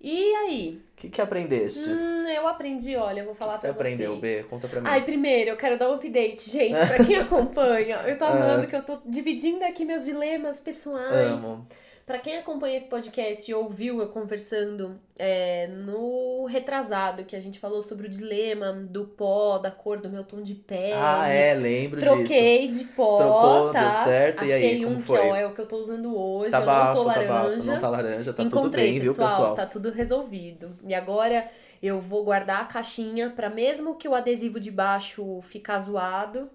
E 0.00 0.34
aí? 0.34 0.82
O 0.92 0.96
que, 0.96 1.08
que 1.08 1.20
aprendestes? 1.20 1.98
Hum, 1.98 2.28
eu 2.28 2.46
aprendi, 2.46 2.94
olha, 2.94 3.20
eu 3.20 3.24
vou 3.26 3.34
falar 3.34 3.54
que 3.54 3.60
você 3.60 3.68
pra 3.68 3.76
aprendeu, 3.76 4.16
vocês. 4.18 4.42
B? 4.44 4.48
Conta 4.50 4.68
pra 4.68 4.80
mim. 4.80 4.86
Ai, 4.88 5.02
primeiro, 5.02 5.50
eu 5.50 5.56
quero 5.56 5.78
dar 5.78 5.90
um 5.90 5.94
update, 5.94 6.50
gente, 6.50 6.74
pra 6.76 7.04
quem 7.04 7.16
acompanha. 7.20 7.96
Eu 8.06 8.18
tô 8.18 8.24
amando 8.26 8.64
Ah. 8.64 8.66
que 8.66 8.76
eu 8.76 8.82
tô 8.82 8.98
dividindo 9.06 9.64
aqui 9.64 9.84
meus 9.84 10.04
dilemas 10.04 10.60
pessoais. 10.60 11.32
Amo. 11.32 11.66
Pra 12.06 12.18
quem 12.18 12.36
acompanha 12.36 12.76
esse 12.76 12.86
podcast 12.86 13.50
e 13.50 13.54
ouviu 13.54 13.98
eu 13.98 14.08
conversando 14.08 15.00
é, 15.18 15.66
no 15.68 16.44
retrasado, 16.44 17.24
que 17.24 17.34
a 17.34 17.40
gente 17.40 17.58
falou 17.58 17.82
sobre 17.82 18.06
o 18.06 18.10
dilema 18.10 18.72
do 18.72 19.06
pó, 19.06 19.56
da 19.56 19.70
cor 19.70 19.98
do 19.98 20.10
meu 20.10 20.22
tom 20.22 20.42
de 20.42 20.54
pele. 20.54 20.92
Ah, 20.94 21.26
é, 21.28 21.54
lembro 21.54 21.98
disso. 21.98 22.12
Troquei 22.14 22.68
de 22.68 22.84
pó, 22.84 23.16
Trocou, 23.16 23.72
tá? 23.72 23.80
deu 23.80 23.90
certo, 24.04 24.44
e 24.44 24.52
aí, 24.52 24.64
Achei 24.66 24.84
como 24.84 24.96
um 24.96 25.00
foi? 25.00 25.18
que 25.18 25.26
ó, 25.28 25.34
é 25.34 25.46
o 25.46 25.54
que 25.54 25.60
eu 25.62 25.66
tô 25.66 25.76
usando 25.78 26.14
hoje, 26.14 26.50
Tá 26.50 26.60
eu 26.60 26.66
bafo, 26.66 26.98
não 26.98 27.04
tô 27.06 27.10
tá 27.10 27.14
bafo. 27.20 27.32
laranja. 27.32 27.72
Não 27.72 27.80
tá 27.80 27.88
laranja, 27.88 28.32
tá 28.34 28.42
tudo 28.42 28.46
Encontrei, 28.58 28.90
bem, 28.92 29.00
pessoal, 29.00 29.28
viu, 29.28 29.36
pessoal? 29.36 29.54
tá 29.54 29.64
tudo 29.66 29.90
resolvido. 29.90 30.76
E 30.86 30.94
agora 30.94 31.48
eu 31.82 32.02
vou 32.02 32.22
guardar 32.22 32.60
a 32.60 32.66
caixinha 32.66 33.30
pra 33.30 33.48
mesmo 33.48 33.94
que 33.96 34.06
o 34.06 34.14
adesivo 34.14 34.60
de 34.60 34.70
baixo 34.70 35.40
ficar 35.40 35.78
zoado, 35.78 36.50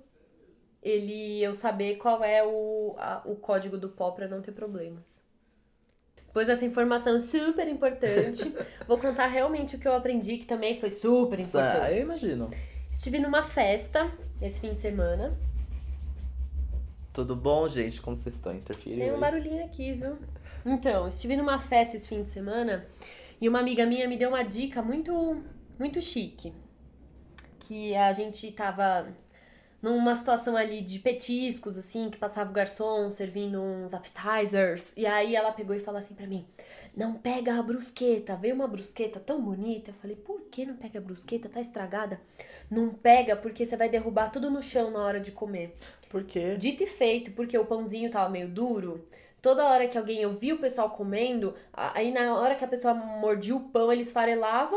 ele 0.83 1.41
eu 1.43 1.55
saber 1.55 1.97
qual 1.97 2.23
é 2.23 2.43
o, 2.45 2.93
a- 2.99 3.23
o 3.25 3.35
código 3.35 3.79
do 3.79 3.89
pó 3.89 4.11
pra 4.11 4.27
não 4.27 4.43
ter 4.43 4.51
problemas. 4.51 5.27
Depois 6.29 6.47
dessa 6.47 6.63
informação 6.65 7.21
super 7.21 7.67
importante, 7.67 8.53
vou 8.87 8.97
contar 8.97 9.27
realmente 9.27 9.75
o 9.75 9.79
que 9.79 9.87
eu 9.87 9.93
aprendi, 9.93 10.37
que 10.37 10.45
também 10.45 10.79
foi 10.79 10.89
super 10.91 11.37
Ah, 11.39 11.41
importante. 11.41 11.91
eu 11.97 12.05
imagino. 12.05 12.49
Estive 12.91 13.19
numa 13.19 13.43
festa 13.43 14.11
esse 14.41 14.59
fim 14.59 14.73
de 14.73 14.79
semana. 14.79 15.35
Tudo 17.11 17.35
bom, 17.35 17.67
gente? 17.67 17.99
Como 18.01 18.15
vocês 18.15 18.35
estão? 18.35 18.53
Interferindo? 18.55 19.01
Tem 19.01 19.13
um 19.13 19.19
barulhinho 19.19 19.65
aqui, 19.65 19.93
viu? 19.93 20.17
Então, 20.65 21.07
estive 21.07 21.35
numa 21.35 21.59
festa 21.59 21.97
esse 21.97 22.07
fim 22.07 22.21
de 22.23 22.29
semana 22.29 22.85
e 23.41 23.49
uma 23.49 23.59
amiga 23.59 23.85
minha 23.85 24.07
me 24.07 24.15
deu 24.17 24.29
uma 24.29 24.43
dica 24.43 24.81
muito, 24.81 25.43
muito 25.79 25.99
chique. 25.99 26.53
Que 27.59 27.95
a 27.95 28.13
gente 28.13 28.51
tava 28.51 29.07
numa 29.81 30.13
situação 30.15 30.55
ali 30.55 30.81
de 30.81 30.99
petiscos, 30.99 31.77
assim, 31.77 32.09
que 32.09 32.17
passava 32.17 32.49
o 32.49 32.53
garçom 32.53 33.09
servindo 33.09 33.61
uns 33.61 33.93
appetizers. 33.93 34.93
E 34.95 35.05
aí 35.05 35.35
ela 35.35 35.51
pegou 35.51 35.75
e 35.75 35.79
falou 35.79 35.99
assim 35.99 36.13
pra 36.13 36.27
mim: 36.27 36.45
Não 36.95 37.13
pega 37.13 37.57
a 37.57 37.63
brusqueta. 37.63 38.35
Veio 38.35 38.55
uma 38.55 38.67
brusqueta 38.67 39.19
tão 39.19 39.41
bonita. 39.41 39.91
Eu 39.91 39.95
falei: 39.95 40.15
Por 40.15 40.41
que 40.51 40.65
não 40.65 40.75
pega 40.75 40.99
a 40.99 41.01
brusqueta? 41.01 41.49
Tá 41.49 41.61
estragada. 41.61 42.19
Não 42.69 42.89
pega 42.93 43.35
porque 43.35 43.65
você 43.65 43.77
vai 43.77 43.89
derrubar 43.89 44.31
tudo 44.31 44.49
no 44.51 44.61
chão 44.61 44.91
na 44.91 44.99
hora 44.99 45.19
de 45.19 45.31
comer. 45.31 45.75
Por 46.09 46.23
quê? 46.23 46.55
Dito 46.57 46.83
e 46.83 46.87
feito, 46.87 47.31
porque 47.31 47.57
o 47.57 47.65
pãozinho 47.65 48.09
tava 48.09 48.29
meio 48.29 48.49
duro. 48.49 49.05
Toda 49.41 49.65
hora 49.65 49.87
que 49.87 49.97
alguém 49.97 50.21
eu 50.21 50.31
vi 50.31 50.51
o 50.51 50.59
pessoal 50.59 50.89
comendo, 50.89 51.55
aí 51.71 52.11
na 52.11 52.35
hora 52.37 52.55
que 52.55 52.65
a 52.65 52.67
pessoa 52.67 52.93
mordia 52.93 53.55
o 53.55 53.69
pão, 53.69 53.91
ele 53.91 54.01
esfarelava. 54.01 54.75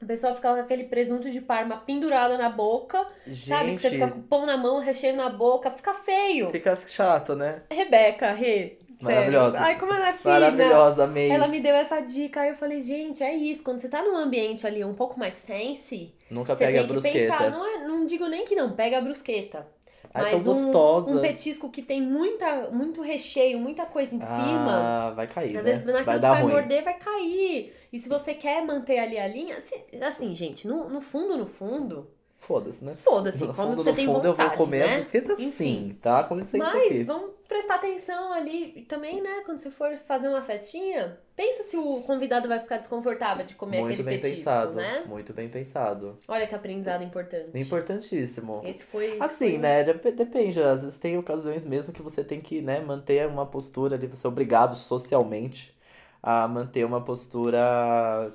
A 0.00 0.06
pessoa 0.06 0.34
ficava 0.34 0.56
com 0.56 0.62
aquele 0.62 0.84
presunto 0.84 1.30
de 1.30 1.40
parma 1.40 1.78
pendurado 1.78 2.38
na 2.38 2.48
boca. 2.48 3.04
Sabe? 3.32 3.74
Que 3.74 3.80
você 3.80 3.90
fica 3.90 4.08
com 4.08 4.20
o 4.20 4.22
pão 4.22 4.46
na 4.46 4.56
mão, 4.56 4.76
o 4.76 4.80
recheio 4.80 5.16
na 5.16 5.28
boca. 5.28 5.70
Fica 5.70 5.92
feio. 5.94 6.50
Fica 6.50 6.78
chato, 6.86 7.34
né? 7.34 7.62
Rebeca, 7.70 8.30
Rê. 8.32 8.78
sério. 8.78 8.78
Maravilhosa. 9.02 9.58
Ai, 9.60 9.78
como 9.78 9.92
ela 9.92 10.08
é 10.08 10.12
fina. 10.12 10.32
Maravilhosa, 10.34 11.04
amei. 11.04 11.30
Ela 11.30 11.48
me 11.48 11.60
deu 11.60 11.74
essa 11.74 12.00
dica. 12.00 12.42
Aí 12.42 12.50
eu 12.50 12.54
falei, 12.56 12.80
gente, 12.80 13.22
é 13.24 13.34
isso. 13.34 13.62
Quando 13.62 13.80
você 13.80 13.88
tá 13.88 14.02
num 14.02 14.16
ambiente 14.16 14.66
ali 14.66 14.84
um 14.84 14.94
pouco 14.94 15.18
mais 15.18 15.44
fancy, 15.44 16.14
Nunca 16.30 16.54
pega 16.54 16.80
a 16.80 16.82
que 16.82 16.88
brusqueta. 16.88 17.18
pensar. 17.18 17.50
Não, 17.50 17.66
é, 17.66 17.84
não 17.84 18.06
digo 18.06 18.26
nem 18.28 18.44
que 18.44 18.54
não, 18.54 18.72
pega 18.72 18.98
a 18.98 19.00
brusqueta. 19.00 19.66
Ai, 20.14 20.30
tão 20.30 20.32
Mas 20.32 20.40
um, 20.40 20.44
gostosa. 20.44 21.10
um 21.10 21.20
petisco 21.20 21.70
que 21.70 21.82
tem 21.82 22.00
muita, 22.02 22.70
muito 22.70 23.02
recheio, 23.02 23.58
muita 23.58 23.86
coisa 23.86 24.14
em 24.14 24.20
cima. 24.20 24.72
Ah, 24.72 25.10
vai 25.14 25.26
cair, 25.26 25.56
Às 25.56 25.64
né? 25.64 25.72
vezes 25.72 25.84
naquilo 25.86 26.04
vai 26.04 26.14
que 26.16 26.20
vai 26.20 26.42
ruim. 26.42 26.52
morder, 26.52 26.84
vai 26.84 26.94
cair. 26.98 27.74
E 27.92 27.98
se 27.98 28.08
você 28.08 28.34
quer 28.34 28.64
manter 28.64 28.98
ali 28.98 29.18
a 29.18 29.26
linha, 29.28 29.56
assim, 29.56 29.76
assim, 30.02 30.34
gente, 30.34 30.66
no, 30.66 30.88
no 30.88 31.00
fundo, 31.00 31.36
no 31.36 31.46
fundo, 31.46 32.10
Foda-se, 32.38 32.82
né? 32.84 32.94
foda-se, 33.04 33.40
quando 33.46 33.54
fundo, 33.54 33.76
você 33.82 33.90
no 33.90 33.96
tem 33.96 34.06
fundo, 34.06 34.14
vontade, 34.22 34.40
eu 34.42 34.48
vou 34.48 34.56
comer 34.56 34.78
né? 34.86 34.92
a 34.92 34.94
brusqueta 34.94 35.32
Enfim. 35.34 35.50
sim, 35.50 35.98
tá? 36.00 36.22
Com 36.24 36.36
licença 36.36 36.58
Mas 36.72 36.84
aqui. 36.92 37.02
vamos 37.02 37.30
prestar 37.46 37.74
atenção 37.74 38.32
ali. 38.32 38.86
Também, 38.88 39.20
né, 39.20 39.42
quando 39.44 39.58
você 39.58 39.70
for 39.70 39.94
fazer 40.06 40.28
uma 40.28 40.40
festinha, 40.40 41.18
pensa 41.36 41.64
se 41.64 41.76
o 41.76 42.00
convidado 42.02 42.48
vai 42.48 42.58
ficar 42.60 42.78
desconfortável 42.78 43.44
de 43.44 43.54
comer 43.54 43.80
Muito 43.80 43.94
aquele 43.94 44.08
bem 44.08 44.20
petisco, 44.20 44.44
pensado. 44.46 44.76
né? 44.76 45.02
Muito 45.06 45.32
bem 45.34 45.48
pensado. 45.48 46.16
Olha 46.28 46.46
que 46.46 46.54
aprendizado 46.54 47.02
importante. 47.02 47.50
Importantíssimo. 47.58 48.62
Esse 48.64 48.84
foi. 48.84 49.18
Assim, 49.20 49.50
foi- 49.50 49.58
né? 49.58 49.82
dep- 49.82 50.12
Depende. 50.14 50.60
Às 50.62 50.82
vezes 50.84 50.96
tem 50.96 51.18
ocasiões 51.18 51.64
mesmo 51.66 51.92
que 51.92 52.00
você 52.00 52.22
tem 52.24 52.40
que, 52.40 52.62
né, 52.62 52.80
manter 52.80 53.26
uma 53.26 53.44
postura 53.44 53.96
ali, 53.96 54.06
você 54.06 54.26
é 54.26 54.30
obrigado 54.30 54.74
socialmente 54.74 55.76
a 56.22 56.46
manter 56.48 56.84
uma 56.84 57.04
postura, 57.04 58.32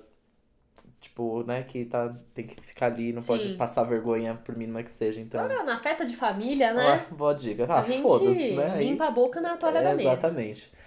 tipo, 1.03 1.43
né, 1.43 1.63
que 1.63 1.83
tá, 1.83 2.15
tem 2.33 2.47
que 2.47 2.59
ficar 2.61 2.85
ali, 2.85 3.11
não 3.11 3.21
pode 3.21 3.43
Sim. 3.43 3.57
passar 3.57 3.83
vergonha, 3.83 4.39
por 4.45 4.55
mínima 4.55 4.81
que 4.81 4.89
seja, 4.89 5.19
então. 5.19 5.45
Na 5.65 5.77
festa 5.79 6.05
de 6.05 6.15
família, 6.15 6.73
né? 6.73 7.05
Ah, 7.09 7.13
boa 7.13 7.33
dica. 7.33 7.65
Ah, 7.69 7.83
foda-se, 7.83 8.51
né? 8.51 8.81
Limpa 8.81 9.07
a 9.07 9.11
boca 9.11 9.41
na 9.41 9.57
toalha 9.57 9.81
da 9.81 9.89
é, 9.89 9.95
mesa. 9.95 10.11
exatamente. 10.11 10.71
E 10.71 10.77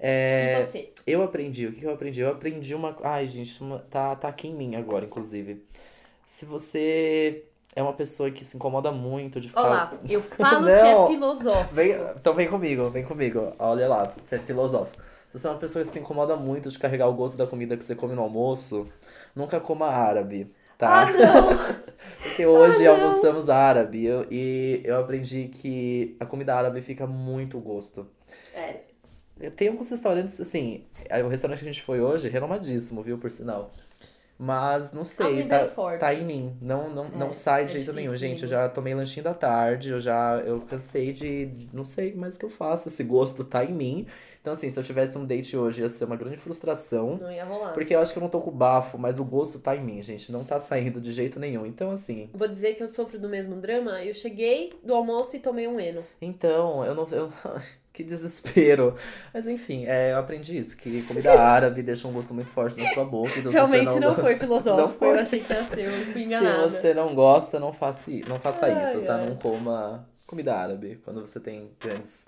É, 0.00 0.66
você? 0.66 0.90
eu 1.06 1.22
aprendi, 1.22 1.66
o 1.66 1.72
que 1.72 1.84
eu 1.84 1.92
aprendi? 1.92 2.20
Eu 2.20 2.30
aprendi 2.30 2.74
uma. 2.74 2.96
Ai, 3.02 3.26
gente, 3.26 3.62
uma- 3.62 3.78
tá, 3.78 4.16
tá 4.16 4.28
aqui 4.28 4.48
em 4.48 4.54
mim 4.54 4.74
agora, 4.74 5.04
inclusive. 5.04 5.62
Se 6.26 6.44
você 6.44 7.44
é 7.76 7.82
uma 7.82 7.92
pessoa 7.92 8.30
que 8.30 8.44
se 8.44 8.56
incomoda 8.56 8.90
muito 8.90 9.40
de 9.40 9.48
ficar. 9.48 9.62
Olá, 9.62 9.94
eu 10.08 10.20
falo 10.20 10.64
que 10.64 10.70
é 10.72 11.06
filosófico. 11.06 11.74
Vem, 11.74 11.92
então 12.16 12.34
vem 12.34 12.48
comigo, 12.48 12.90
vem 12.90 13.04
comigo. 13.04 13.52
Olha 13.58 13.86
lá, 13.88 14.12
você 14.24 14.36
é 14.36 14.38
filosófico. 14.40 15.00
Se 15.28 15.38
você 15.38 15.46
é 15.46 15.50
uma 15.50 15.58
pessoa 15.58 15.84
que 15.84 15.88
se 15.88 15.98
incomoda 15.98 16.34
muito 16.36 16.68
de 16.68 16.76
carregar 16.78 17.06
o 17.06 17.12
gosto 17.14 17.38
da 17.38 17.46
comida 17.46 17.76
que 17.76 17.84
você 17.84 17.94
come 17.94 18.14
no 18.14 18.22
almoço, 18.22 18.88
nunca 19.34 19.60
coma 19.60 19.86
árabe, 19.88 20.50
tá? 20.78 21.02
Ah, 21.02 21.12
não! 21.12 21.48
Porque 22.22 22.44
hoje 22.46 22.86
Ah, 22.86 22.90
almoçamos 22.92 23.48
árabe 23.48 24.04
eu- 24.04 24.26
e 24.30 24.80
eu 24.84 24.98
aprendi 24.98 25.48
que 25.48 26.16
a 26.20 26.26
comida 26.26 26.54
árabe 26.54 26.80
fica 26.82 27.06
muito 27.06 27.58
gosto. 27.60 28.06
É, 29.40 29.48
Tem 29.50 29.68
alguns 29.68 29.88
restaurantes, 29.88 30.38
assim, 30.40 30.84
é, 31.08 31.22
o 31.22 31.28
restaurante 31.28 31.60
que 31.60 31.68
a 31.68 31.72
gente 31.72 31.82
foi 31.82 32.00
hoje, 32.00 32.28
renomadíssimo, 32.28 33.02
viu, 33.02 33.16
por 33.18 33.30
sinal. 33.30 33.70
Mas 34.38 34.90
não 34.92 35.04
sei, 35.04 35.44
tá, 35.44 35.66
forte. 35.66 36.00
tá 36.00 36.14
em 36.14 36.24
mim. 36.24 36.56
Não, 36.62 36.88
não, 36.88 37.04
É, 37.04 37.08
não 37.10 37.32
sai 37.32 37.64
de 37.66 37.72
é 37.72 37.74
jeito 37.74 37.92
nenhum. 37.92 38.16
Gente, 38.16 38.42
eu 38.44 38.48
já 38.48 38.68
tomei 38.70 38.94
lanchinho 38.94 39.22
da 39.24 39.34
tarde, 39.34 39.90
eu 39.90 40.00
já 40.00 40.38
eu 40.46 40.60
cansei 40.62 41.12
de. 41.12 41.68
Não 41.72 41.84
sei 41.84 42.14
mais 42.14 42.36
o 42.36 42.38
que 42.38 42.44
eu 42.46 42.50
faço. 42.50 42.88
Esse 42.88 43.04
gosto 43.04 43.44
tá 43.44 43.62
em 43.64 43.72
mim. 43.72 44.06
Então, 44.40 44.54
assim, 44.54 44.70
se 44.70 44.80
eu 44.80 44.82
tivesse 44.82 45.18
um 45.18 45.26
date 45.26 45.54
hoje, 45.56 45.82
ia 45.82 45.88
ser 45.88 46.04
uma 46.04 46.16
grande 46.16 46.36
frustração. 46.36 47.18
Não 47.20 47.30
ia 47.30 47.44
rolar. 47.44 47.72
Porque 47.74 47.94
eu 47.94 48.00
acho 48.00 48.12
que 48.12 48.18
eu 48.18 48.22
não 48.22 48.30
tô 48.30 48.40
com 48.40 48.50
bafo, 48.50 48.96
mas 48.96 49.18
o 49.18 49.24
gosto 49.24 49.58
tá 49.58 49.76
em 49.76 49.82
mim, 49.84 50.00
gente. 50.00 50.32
Não 50.32 50.44
tá 50.44 50.58
saindo 50.58 50.98
de 50.98 51.12
jeito 51.12 51.38
nenhum. 51.38 51.66
Então, 51.66 51.90
assim. 51.90 52.30
Vou 52.32 52.48
dizer 52.48 52.74
que 52.74 52.82
eu 52.82 52.88
sofro 52.88 53.18
do 53.18 53.28
mesmo 53.28 53.56
drama. 53.56 54.02
Eu 54.02 54.14
cheguei 54.14 54.72
do 54.82 54.94
almoço 54.94 55.36
e 55.36 55.40
tomei 55.40 55.68
um 55.68 55.78
Eno. 55.78 56.02
Então, 56.22 56.82
eu 56.84 56.94
não 56.94 57.04
sei. 57.04 57.18
eu- 57.18 57.30
Que 57.92 58.04
desespero. 58.04 58.94
Mas 59.34 59.46
enfim, 59.48 59.84
é, 59.86 60.12
eu 60.12 60.18
aprendi 60.18 60.56
isso, 60.56 60.76
que 60.76 61.02
comida 61.02 61.32
árabe 61.42 61.82
deixa 61.82 62.06
um 62.06 62.12
gosto 62.12 62.32
muito 62.32 62.48
forte 62.48 62.80
na 62.80 62.88
sua 62.94 63.04
boca. 63.04 63.32
Então, 63.36 63.50
Realmente 63.50 63.90
você 63.90 64.00
não, 64.00 64.14
foi 64.14 64.38
filosófico. 64.38 64.80
Não 64.80 64.88
foi. 64.88 65.08
Eu 65.08 65.20
achei 65.20 65.40
que 65.40 65.52
ia 65.52 65.68
ser, 65.68 65.84
eu 65.86 66.12
fui 66.12 66.22
enganada. 66.22 66.70
Se 66.70 66.76
você 66.80 66.94
não 66.94 67.14
gosta, 67.16 67.58
não 67.58 67.72
faça, 67.72 68.08
não 68.28 68.38
faça 68.38 68.66
Ai, 68.66 68.82
isso, 68.84 69.02
tá? 69.02 69.16
ai. 69.16 69.26
Não 69.28 69.34
coma 69.36 70.08
comida 70.24 70.54
árabe 70.54 71.00
quando 71.04 71.20
você 71.20 71.40
tem 71.40 71.72
grandes. 71.80 72.26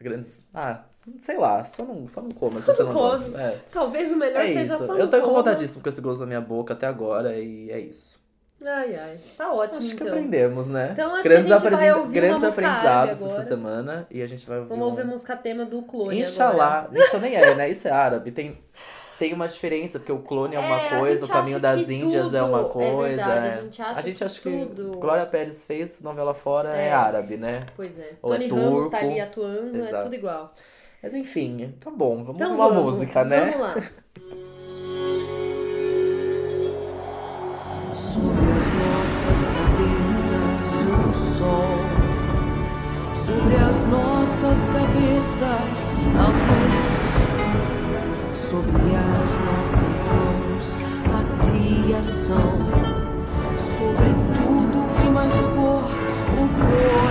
Grandes. 0.00 0.38
Ah, 0.54 0.84
sei 1.18 1.36
lá, 1.38 1.64
só 1.64 1.84
não, 1.84 2.08
só 2.08 2.20
não 2.20 2.30
coma 2.30 2.60
se 2.60 2.66
Só 2.66 2.72
você 2.72 2.82
não 2.84 2.92
não 2.92 3.00
come. 3.00 3.24
gosta. 3.30 3.40
É, 3.42 3.58
Talvez 3.72 4.12
o 4.12 4.16
melhor 4.16 4.42
é 4.44 4.46
seja 4.52 4.74
isso. 4.74 4.86
só 4.86 4.94
Eu 4.96 5.04
no 5.06 5.10
tô 5.10 5.16
incomodadíssimo 5.18 5.82
com 5.82 5.88
esse 5.88 6.00
gosto 6.00 6.20
na 6.20 6.26
minha 6.26 6.40
boca 6.40 6.74
até 6.74 6.86
agora 6.86 7.36
e 7.38 7.70
é 7.70 7.78
isso. 7.80 8.18
Ai, 8.62 8.94
ai. 8.94 9.16
Tá 9.38 9.50
ótimo, 9.52 9.78
Acho 9.78 9.88
que 9.88 9.94
então. 9.94 10.08
aprendemos, 10.08 10.66
né? 10.66 10.90
Então, 10.92 11.12
acho 11.14 11.22
que 11.22 11.28
grandes 11.30 11.50
a 11.50 11.56
gente 11.58 11.70
vai 11.70 11.92
ouvir 11.92 12.02
uma 12.02 12.12
grandes 12.12 12.44
aprendizados 12.44 13.22
agora. 13.22 13.42
semana 13.42 14.06
e 14.10 14.20
a 14.22 14.26
gente 14.26 14.46
vai 14.46 14.58
ouvir 14.58 14.68
Vamos 14.68 14.84
um... 14.86 14.90
ouvir 14.90 15.04
música 15.06 15.34
tema 15.34 15.64
do 15.64 15.80
clone 15.80 16.20
Inshallah. 16.20 16.80
agora. 16.80 16.98
Isso 16.98 17.18
nem 17.20 17.34
é, 17.36 17.54
né? 17.54 17.70
Isso 17.70 17.88
é 17.88 17.90
árabe. 17.90 18.30
Tem, 18.30 18.58
tem 19.18 19.32
uma 19.32 19.48
diferença, 19.48 19.98
porque 19.98 20.12
o 20.12 20.18
clone 20.18 20.56
é 20.56 20.58
uma 20.58 20.78
É, 20.78 20.86
a 20.94 20.98
coisa, 20.98 21.24
o 21.24 21.28
caminho 21.30 21.58
das 21.58 21.86
que 21.86 21.94
Índias 21.94 22.34
é 22.34 22.42
uma 22.42 22.60
é 22.60 22.64
coisa. 22.64 23.08
verdade, 23.08 23.46
é. 23.46 23.48
a 23.48 23.62
gente 23.62 23.80
acha 23.82 23.98
a 23.98 24.02
gente 24.02 24.18
que 24.18 24.24
acha 24.24 24.40
que 24.42 24.50
tudo- 24.66 24.98
Glória 24.98 25.24
Pérez 25.24 25.64
fez 25.64 25.98
novela 26.02 26.34
fora 26.34 26.76
é, 26.76 26.88
É. 26.88 26.92
árabe, 26.92 27.38
né? 27.38 27.64
Pois 27.74 27.98
é. 27.98 28.10
Ou 28.20 28.34
é 28.34 28.38
Tony 28.40 28.48
Ramos 28.50 28.90
tá 28.90 28.98
ali 28.98 29.20
atuando, 29.22 29.76
é 29.84 29.88
Exato. 29.88 30.02
tudo 30.04 30.14
igual. 30.16 30.52
Mas 31.02 31.14
enfim, 31.14 31.74
tá 31.80 31.90
bom, 31.90 32.22
vamos 32.22 32.36
Então 32.36 32.56
vamos, 32.58 32.94
música, 32.94 33.24
né? 33.24 33.52
Vamos 33.52 33.60
lá. 33.60 33.72
Sobre 37.94 38.52
as 38.52 38.66
nossas 38.74 39.46
cabeças 39.46 40.40
o 40.90 41.14
sol, 41.38 41.78
sobre 43.14 43.56
as 43.56 43.86
nossas 43.86 44.58
cabeças 44.66 45.94
a 46.18 46.26
luz, 46.28 47.00
sobre 48.34 48.94
as 48.96 49.32
nossas 49.46 50.00
mãos 50.06 50.76
a 51.08 51.22
criação, 51.46 52.52
sobre 53.78 54.10
tudo 54.36 54.78
que 55.00 55.08
mais 55.08 55.34
for 55.34 55.82
o 56.36 56.44
coração. 56.60 57.09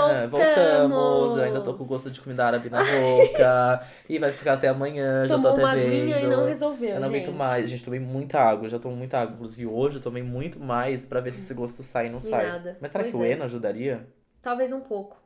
É, 0.00 0.26
voltamos, 0.26 1.36
eu 1.36 1.42
ainda 1.44 1.60
tô 1.60 1.74
com 1.74 1.84
gosto 1.84 2.10
de 2.10 2.20
comida 2.20 2.44
árabe 2.46 2.68
na 2.70 2.82
boca. 2.84 3.86
e 4.08 4.18
vai 4.18 4.32
ficar 4.32 4.54
até 4.54 4.68
amanhã, 4.68 5.26
já 5.26 5.36
tô 5.36 5.42
Tomou 5.42 5.52
até 5.52 5.64
uma 5.64 5.74
vendo. 5.74 6.08
e 6.18 6.26
não 6.26 6.44
resolveu, 6.44 6.90
Eu 6.90 7.00
não 7.00 7.08
aguento 7.08 7.26
gente. 7.26 7.36
mais, 7.36 7.70
gente, 7.70 7.84
tomei 7.84 8.00
muita 8.00 8.38
água, 8.40 8.68
já 8.68 8.78
tomo 8.78 8.96
muita 8.96 9.18
água. 9.20 9.34
Inclusive 9.34 9.66
hoje 9.66 9.96
eu 9.98 10.02
tomei 10.02 10.22
muito 10.22 10.58
mais 10.60 11.06
pra 11.06 11.20
ver 11.20 11.32
se 11.32 11.40
esse 11.40 11.54
gosto 11.54 11.82
sai 11.82 12.06
ou 12.06 12.12
não 12.12 12.18
E 12.18 12.22
sai. 12.22 12.46
nada. 12.46 12.76
Mas 12.80 12.90
será 12.90 13.04
que 13.04 13.10
Pois 13.10 13.22
o 13.22 13.26
é. 13.26 13.30
Eno 13.32 13.44
ajudaria? 13.44 14.06
Talvez 14.42 14.72
um 14.72 14.80
pouco. 14.80 15.22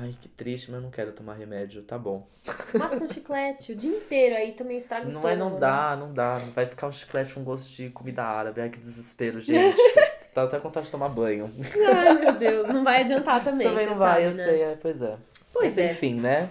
Ai, 0.00 0.14
que 0.20 0.28
triste, 0.28 0.70
mas 0.70 0.78
eu 0.78 0.84
não 0.84 0.90
quero 0.90 1.10
tomar 1.10 1.34
remédio, 1.34 1.82
tá 1.82 1.98
bom. 1.98 2.24
Mas 2.74 2.94
com 2.94 3.08
chiclete 3.08 3.72
o 3.72 3.76
dia 3.76 3.90
inteiro 3.96 4.36
aí 4.36 4.52
também 4.52 4.76
estraga 4.76 5.08
o 5.08 5.12
Não 5.12 5.28
é, 5.28 5.34
não 5.34 5.48
estômago, 5.48 5.54
né? 5.54 5.60
dá, 5.60 5.96
não 5.96 6.12
dá. 6.12 6.38
Vai 6.54 6.66
ficar 6.66 6.86
um 6.86 6.92
chiclete 6.92 7.32
com 7.34 7.42
gosto 7.42 7.68
de 7.74 7.90
comida 7.90 8.22
árabe. 8.22 8.60
Ai, 8.60 8.68
que 8.70 8.78
desespero, 8.78 9.40
gente. 9.40 9.76
Tá 10.34 10.44
até 10.44 10.58
com 10.58 10.68
vontade 10.68 10.86
de 10.86 10.92
tomar 10.92 11.08
banho. 11.08 11.50
Ai, 11.94 12.14
meu 12.18 12.32
Deus, 12.38 12.68
não 12.68 12.84
vai 12.84 13.00
adiantar 13.00 13.42
também, 13.42 13.68
Também 13.68 13.86
não 13.86 13.94
vai, 13.94 14.22
sabe, 14.22 14.24
eu 14.26 14.34
né? 14.34 14.44
sei, 14.44 14.62
é, 14.62 14.78
pois 14.80 15.02
é. 15.02 15.16
Pois 15.52 15.76
Mas, 15.76 15.78
é. 15.78 15.90
enfim, 15.92 16.14
né? 16.14 16.50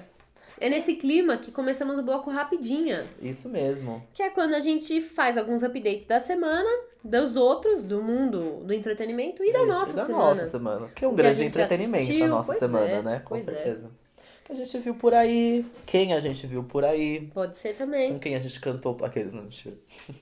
É 0.59 0.69
nesse 0.69 0.95
clima 0.95 1.37
que 1.37 1.51
começamos 1.51 1.97
o 1.97 2.03
bloco 2.03 2.29
Rapidinhas. 2.29 3.21
Isso 3.23 3.47
mesmo. 3.47 4.03
Que 4.13 4.21
é 4.23 4.29
quando 4.29 4.53
a 4.55 4.59
gente 4.59 4.99
faz 5.01 5.37
alguns 5.37 5.63
updates 5.63 6.05
da 6.05 6.19
semana, 6.19 6.69
dos 7.01 7.37
outros, 7.37 7.83
do 7.83 8.01
mundo 8.01 8.61
do 8.65 8.73
entretenimento 8.73 9.41
e 9.41 9.53
da 9.53 9.59
Isso, 9.59 9.67
nossa 9.67 9.91
e 9.91 9.95
da 9.95 10.05
semana. 10.05 10.23
nossa 10.25 10.45
semana. 10.45 10.87
Que 10.93 11.05
é 11.05 11.07
um 11.07 11.15
que 11.15 11.21
a 11.21 11.23
grande 11.23 11.37
gente 11.37 11.47
entretenimento 11.49 12.03
assistiu, 12.03 12.25
a 12.25 12.27
nossa 12.27 12.53
semana, 12.53 12.91
é, 12.91 13.01
né? 13.01 13.21
Com 13.23 13.37
é. 13.37 13.39
certeza. 13.39 13.87
O 13.87 14.45
que 14.45 14.51
a 14.51 14.55
gente 14.55 14.77
viu 14.79 14.95
por 14.95 15.13
aí, 15.13 15.65
quem 15.85 16.13
a 16.13 16.19
gente 16.19 16.45
viu 16.45 16.63
por 16.63 16.83
aí, 16.83 17.29
Pode 17.33 17.55
ser 17.55 17.73
com 17.73 17.77
também. 17.85 18.19
quem 18.19 18.35
a 18.35 18.39
gente 18.39 18.59
cantou 18.59 18.97
aqueles, 19.03 19.33
não, 19.33 19.43
mentira. 19.43 19.77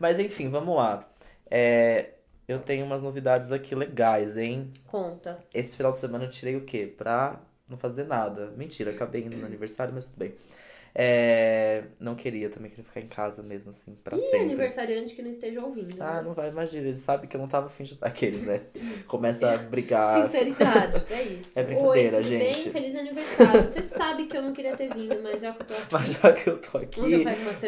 Mas 0.00 0.18
enfim, 0.18 0.48
vamos 0.48 0.74
lá. 0.74 1.08
É, 1.48 2.10
eu 2.48 2.58
tenho 2.58 2.84
umas 2.86 3.02
novidades 3.02 3.52
aqui 3.52 3.74
legais, 3.74 4.36
hein? 4.36 4.70
Conta. 4.86 5.38
Esse 5.52 5.76
final 5.76 5.92
de 5.92 6.00
semana 6.00 6.24
eu 6.24 6.30
tirei 6.30 6.56
o 6.56 6.62
quê? 6.62 6.92
Pra 6.96 7.38
não 7.68 7.76
fazer 7.76 8.04
nada. 8.04 8.50
Mentira, 8.56 8.90
acabei 8.90 9.22
indo 9.22 9.36
no 9.36 9.44
aniversário, 9.46 9.92
mas 9.94 10.06
tudo 10.06 10.16
bem. 10.16 10.32
É, 10.94 11.84
não 12.00 12.14
queria, 12.16 12.48
também 12.48 12.70
queria 12.70 12.84
ficar 12.84 13.00
em 13.00 13.06
casa 13.06 13.42
mesmo, 13.42 13.70
assim, 13.70 13.94
pra 14.02 14.16
E 14.16 14.20
sempre. 14.20 14.40
aniversariante 14.40 15.14
que 15.14 15.22
não 15.22 15.30
esteja 15.30 15.60
ouvindo. 15.62 15.94
Ah, 16.00 16.14
né? 16.16 16.22
não 16.22 16.32
vai, 16.34 16.48
imagina, 16.48 16.88
ele 16.88 16.96
sabe 16.96 17.26
que 17.28 17.36
eu 17.36 17.40
não 17.40 17.46
tava 17.46 17.66
afim 17.66 17.84
de 17.84 17.96
aqueles, 18.00 18.40
né? 18.42 18.62
Começa 19.06 19.48
a 19.52 19.58
brigar. 19.58 20.24
Sinceridades, 20.24 21.08
é 21.10 21.22
isso. 21.22 21.50
É 21.56 21.62
brincadeira, 21.62 22.16
Oi, 22.16 22.22
tudo 22.22 22.32
gente. 22.32 22.62
bem? 22.62 22.72
Feliz 22.72 22.96
aniversário. 22.98 23.64
Você 23.64 23.82
sabe 23.82 24.26
que 24.26 24.36
eu 24.36 24.42
não 24.42 24.52
queria 24.52 24.74
ter 24.76 24.92
vindo, 24.92 25.20
mas 25.22 25.40
já 25.40 25.52
que 25.52 25.60
eu 25.62 25.66
tô 25.66 25.74
aqui, 25.74 25.86
Mas 25.92 26.08
já 26.10 26.32
que 26.32 26.50
eu 26.50 26.58
tô 26.58 26.78
aqui, 26.78 27.24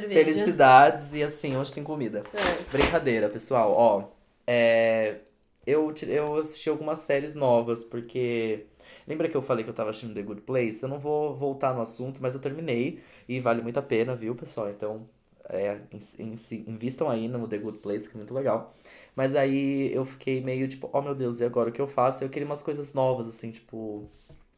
felicidades 0.08 1.12
e 1.14 1.22
assim, 1.22 1.56
hoje 1.56 1.72
tem 1.72 1.84
comida. 1.84 2.24
É. 2.34 2.72
Brincadeira, 2.72 3.28
pessoal, 3.28 3.72
ó. 3.72 4.19
É, 4.52 5.20
eu, 5.66 5.92
eu 6.08 6.34
assisti 6.36 6.68
algumas 6.70 7.00
séries 7.00 7.34
novas, 7.34 7.84
porque. 7.84 8.66
Lembra 9.06 9.28
que 9.28 9.36
eu 9.36 9.42
falei 9.42 9.64
que 9.64 9.70
eu 9.70 9.74
tava 9.74 9.90
assistindo 9.90 10.14
The 10.14 10.22
Good 10.22 10.40
Place? 10.42 10.82
Eu 10.82 10.88
não 10.88 10.98
vou 10.98 11.34
voltar 11.36 11.72
no 11.74 11.80
assunto, 11.80 12.20
mas 12.20 12.34
eu 12.34 12.40
terminei 12.40 13.00
e 13.28 13.40
vale 13.40 13.62
muito 13.62 13.78
a 13.78 13.82
pena, 13.82 14.14
viu, 14.16 14.34
pessoal? 14.34 14.68
Então, 14.70 15.08
é, 15.48 15.78
in- 15.92 16.34
in- 16.34 16.64
invistam 16.68 17.08
aí 17.10 17.28
no 17.28 17.46
The 17.48 17.58
Good 17.58 17.78
Place, 17.78 18.08
que 18.08 18.14
é 18.14 18.18
muito 18.18 18.34
legal. 18.34 18.74
Mas 19.14 19.34
aí 19.36 19.92
eu 19.94 20.04
fiquei 20.04 20.40
meio 20.40 20.68
tipo, 20.68 20.88
oh 20.92 21.02
meu 21.02 21.14
Deus, 21.14 21.40
e 21.40 21.44
agora 21.44 21.70
o 21.70 21.72
que 21.72 21.80
eu 21.80 21.88
faço? 21.88 22.24
Eu 22.24 22.28
queria 22.30 22.46
umas 22.46 22.62
coisas 22.62 22.92
novas, 22.94 23.26
assim, 23.28 23.50
tipo. 23.52 24.08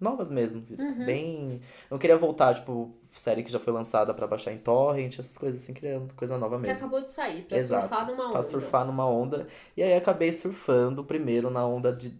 Novas 0.00 0.30
mesmo. 0.30 0.60
assim, 0.60 0.78
Bem. 0.98 1.60
Não 1.90 1.98
queria 1.98 2.16
voltar, 2.16 2.54
tipo, 2.54 2.94
série 3.20 3.42
que 3.42 3.50
já 3.52 3.58
foi 3.58 3.72
lançada 3.72 4.12
pra 4.14 4.26
baixar 4.26 4.52
em 4.52 4.58
torrent, 4.58 5.18
essas 5.18 5.36
coisas 5.38 5.62
assim, 5.62 5.72
queria 5.74 6.02
coisa 6.16 6.36
nova 6.38 6.56
Que 6.56 6.62
mesmo. 6.62 6.78
acabou 6.86 7.00
de 7.02 7.12
sair, 7.12 7.42
pra 7.42 7.58
Exato. 7.58 7.88
surfar 7.88 8.06
numa 8.06 8.24
onda. 8.24 8.32
Pra 8.32 8.42
surfar 8.42 8.86
numa 8.86 9.06
onda. 9.08 9.46
E 9.76 9.82
aí 9.82 9.94
acabei 9.94 10.32
surfando 10.32 11.04
primeiro 11.04 11.50
na 11.50 11.66
onda 11.66 11.92
de 11.92 12.14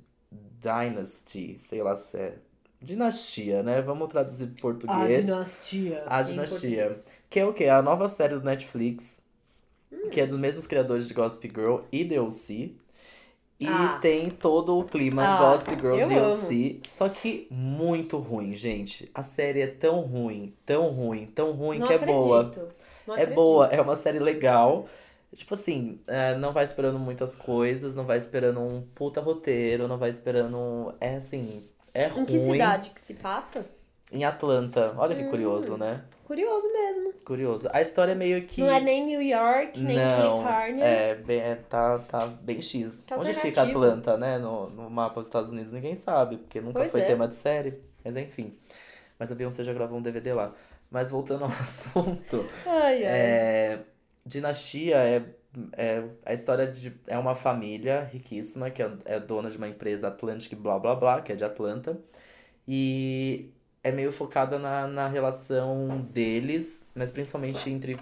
Dynasty, 0.61 1.57
sei 1.59 1.83
lá 1.83 1.97
se 1.97 2.17
é. 2.19 2.35
Dinastia, 2.81 3.63
né? 3.63 3.81
Vamos 3.81 4.09
traduzir 4.09 4.47
para 4.49 4.59
A 4.59 4.61
português. 4.63 5.25
dinastia. 5.25 6.03
A 6.07 6.21
dinastia. 6.23 6.91
Que 7.31 7.41
é 7.41 7.47
o 7.47 7.53
quê? 7.53 7.67
A 7.67 7.81
nova 7.81 8.09
série 8.09 8.35
do 8.35 8.43
Netflix. 8.45 9.23
Hum. 9.93 10.09
Que 10.11 10.21
é 10.21 10.27
dos 10.27 10.39
mesmos 10.39 10.67
criadores 10.67 11.07
de 11.07 11.15
Gossip 11.15 11.49
Girl 11.49 11.79
e 11.93 12.05
DLC. 12.05 12.73
E 13.63 13.67
Ah. 13.69 13.99
tem 14.01 14.31
todo 14.31 14.79
o 14.79 14.85
clima 14.85 15.25
Ah, 15.25 15.39
Gossip 15.39 15.71
Girl 15.77 15.99
eu 15.99 16.07
DLC. 16.09 16.81
Só 16.85 17.09
que 17.09 17.47
muito 17.51 18.19
ruim, 18.19 18.55
gente. 18.57 19.11
A 19.15 19.23
série 19.23 19.61
é 19.61 19.67
tão 19.67 20.01
ruim, 20.01 20.55
tão 20.67 20.89
ruim, 20.91 21.27
tão 21.27 21.53
ruim 21.53 21.79
Não 21.79 21.87
que 21.87 21.93
é 21.93 21.97
acredito. 21.97 22.21
boa. 22.23 22.43
Não 23.07 23.15
É 23.15 23.19
acredito. 23.23 23.35
boa, 23.35 23.67
é 23.67 23.81
uma 23.81 23.97
série 23.97 24.19
legal. 24.19 24.87
Tipo 25.35 25.55
assim, 25.55 25.99
é, 26.07 26.37
não 26.37 26.53
vai 26.53 26.63
esperando 26.65 26.99
muitas 26.99 27.35
coisas, 27.35 27.95
não 27.95 28.05
vai 28.05 28.19
esperando 28.19 28.61
um 28.61 28.83
puta 28.95 29.21
roteiro, 29.21 29.89
não 29.89 29.97
vai 29.99 30.11
esperando. 30.11 30.95
É 31.01 31.15
assim, 31.17 31.63
é 31.95 32.09
Em 32.09 32.25
que 32.27 32.37
ruim. 32.37 32.53
cidade 32.53 32.91
que 32.91 33.01
se 33.01 33.15
passa? 33.15 33.65
Em 34.13 34.25
Atlanta. 34.25 34.95
Olha 34.97 35.15
que 35.17 35.23
Hum. 35.23 35.31
curioso, 35.31 35.77
né? 35.77 36.05
Curioso 36.25 36.71
mesmo. 36.73 37.13
Curioso. 37.25 37.69
A 37.73 37.81
história 37.83 38.13
é 38.13 38.15
meio 38.15 38.43
que... 38.47 38.61
Não 38.61 38.71
é 38.71 38.81
nem 38.81 39.05
New 39.07 39.21
York, 39.23 39.81
nem 39.81 39.97
Não, 39.97 40.43
Califórnia. 40.45 40.85
é, 40.85 41.15
bem, 41.15 41.41
é, 41.41 41.55
tá, 41.57 41.99
tá 41.99 42.27
bem 42.27 42.61
X. 42.61 43.03
Que 43.07 43.15
Onde 43.15 43.33
fica. 43.35 43.63
Atlanta, 43.63 44.17
né? 44.17 44.39
No, 44.39 44.71
no 44.71 44.89
mapa 44.89 45.17
dos 45.21 45.27
Estados 45.27 45.51
Unidos, 45.51 45.73
ninguém 45.73 45.97
sabe, 45.97 46.37
porque 46.39 46.61
nunca 46.61 46.79
Pois 46.81 46.93
foi 46.93 47.01
é. 47.03 47.07
tema 47.07 47.27
de 47.29 47.37
série. 47.37 47.75
Mas 48.05 48.17
enfim. 48.17 48.57
Mas 49.19 49.31
a 49.31 49.35
Beyoncé 49.35 49.63
já 49.65 49.73
gravou 49.73 49.99
um 49.99 50.03
DVD 50.03 50.33
lá. 50.33 50.53
Mas 50.91 51.11
voltando 51.11 51.45
ao 51.45 51.51
assunto... 51.51 52.47
Ai, 52.67 53.05
ai. 53.05 53.05
É, 53.05 53.79
Dinastia 54.25 54.97
é, 54.97 55.23
é 55.73 56.05
a 56.25 56.33
história 56.33 56.67
de 56.67 56.95
é 57.09 57.19
uma 57.19 57.35
família 57.35 58.09
riquíssima 58.13 58.71
que 58.71 58.83
é, 58.83 58.91
é 59.05 59.21
dona 59.21 59.51
de 59.51 59.59
uma 59.59 59.69
empresa 59.69 60.09
Atlantic 60.09 60.55
blá 60.55 60.79
blá 60.79 60.95
blá, 60.95 61.21
que 61.21 61.33
é 61.33 61.35
de 61.37 61.45
Atlanta. 61.45 61.99
E 62.67 63.51
é 63.83 63.91
meio 63.91 64.13
focada 64.13 64.59
na, 64.59 64.87
na 64.87 65.09
relação 65.09 66.01
deles, 66.13 66.87
mas 66.95 67.11
principalmente 67.11 67.69
entre 67.71 67.97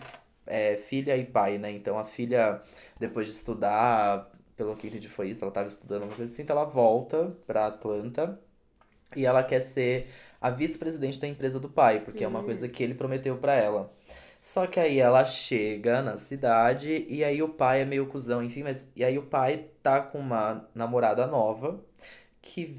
é, 0.47 0.77
filha 0.77 1.17
e 1.17 1.25
pai, 1.25 1.59
né? 1.59 1.71
Então 1.73 1.99
a 1.99 2.05
filha, 2.05 2.61
depois 2.99 3.27
de 3.27 3.33
estudar, 3.33 4.31
pelo 4.57 4.77
que 4.77 4.89
entendi 4.89 5.09
foi 5.09 5.31
isso, 5.31 5.43
ela 5.43 5.51
estava 5.51 5.69
estudando 5.69 6.03
uma 6.03 6.15
coisa 6.15 6.33
assim, 6.33 6.43
então 6.43 6.57
ela 6.57 6.67
volta 6.67 7.35
pra 7.47 7.67
Atlanta 7.67 8.39
e 9.17 9.25
ela 9.27 9.43
quer 9.43 9.61
ser 9.61 10.09
a 10.41 10.51
vice-presidente 10.51 11.19
da 11.19 11.29
empresa 11.29 11.61
do 11.61 11.69
pai, 11.69 12.01
porque 12.01 12.25
é 12.25 12.29
uma 12.29 12.43
coisa 12.43 12.69
que 12.69 12.83
ele 12.83 12.95
prometeu 12.95 13.37
pra 13.37 13.55
ela. 13.55 13.93
Só 14.41 14.67
que 14.67 14.81
aí 14.81 14.99
ela 14.99 15.25
chega 15.25 16.01
na 16.03 16.17
cidade 16.17 17.07
e 17.09 17.23
aí 17.23 17.43
o 17.43 17.49
pai 17.49 17.83
é 17.83 17.85
meio 17.85 18.07
cuzão, 18.07 18.43
enfim, 18.43 18.63
mas 18.63 18.87
e 18.97 19.05
aí 19.05 19.19
o 19.19 19.23
pai 19.23 19.67
tá 19.83 20.01
com 20.01 20.19
uma 20.19 20.69
namorada 20.75 21.27
nova 21.27 21.79
que. 22.43 22.77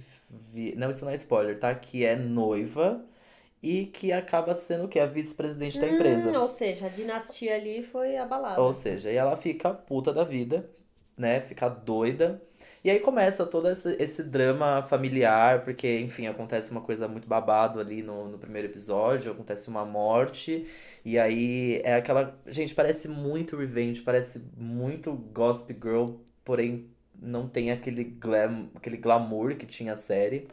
Não, 0.76 0.90
isso 0.90 1.06
não 1.06 1.12
é 1.12 1.16
spoiler, 1.16 1.60
tá? 1.60 1.74
Que 1.76 2.06
é 2.06 2.16
noiva 2.16 3.04
e 3.62 3.86
que 3.86 4.12
acaba 4.12 4.54
sendo 4.54 4.86
o 4.86 4.88
quê? 4.88 5.00
A 5.00 5.06
vice-presidente 5.06 5.80
da 5.80 5.88
empresa. 5.88 6.32
Hum, 6.32 6.42
ou 6.42 6.48
seja, 6.48 6.88
a 6.88 6.90
dinastia 6.90 7.56
ali 7.56 7.84
foi 7.84 8.18
abalada. 8.18 8.62
Ou 8.62 8.74
seja, 8.74 9.12
e 9.12 9.16
ela 9.16 9.36
fica 9.36 9.74
puta 9.74 10.12
da 10.14 10.24
vida, 10.24 10.70
né? 11.18 11.42
Fica 11.42 11.70
doida. 11.70 12.42
E 12.84 12.90
aí 12.90 13.00
começa 13.00 13.46
todo 13.46 13.70
esse, 13.70 13.96
esse 14.00 14.24
drama 14.24 14.82
familiar, 14.84 15.64
porque, 15.64 16.00
enfim, 16.00 16.26
acontece 16.26 16.72
uma 16.72 16.82
coisa 16.82 17.08
muito 17.08 17.28
babado 17.28 17.80
ali 17.80 18.02
no, 18.02 18.28
no 18.28 18.40
primeiro 18.40 18.68
episódio, 18.68 19.32
acontece 19.32 19.70
uma 19.70 19.86
morte, 19.86 20.68
e 21.06 21.20
aí 21.20 21.80
é 21.84 21.96
aquela. 21.96 22.40
Gente, 22.48 22.74
parece 22.74 23.08
muito 23.08 23.56
Revenge, 23.56 24.02
parece 24.02 24.44
muito 24.58 25.14
Gossip 25.14 25.74
Girl, 25.74 26.16
porém 26.44 26.90
não 27.22 27.48
tem 27.48 27.72
aquele, 27.72 28.04
glam, 28.04 28.70
aquele 28.76 28.98
glamour 28.98 29.56
que 29.56 29.66
tinha 29.66 29.94
a 29.94 29.96
série. 29.96 30.48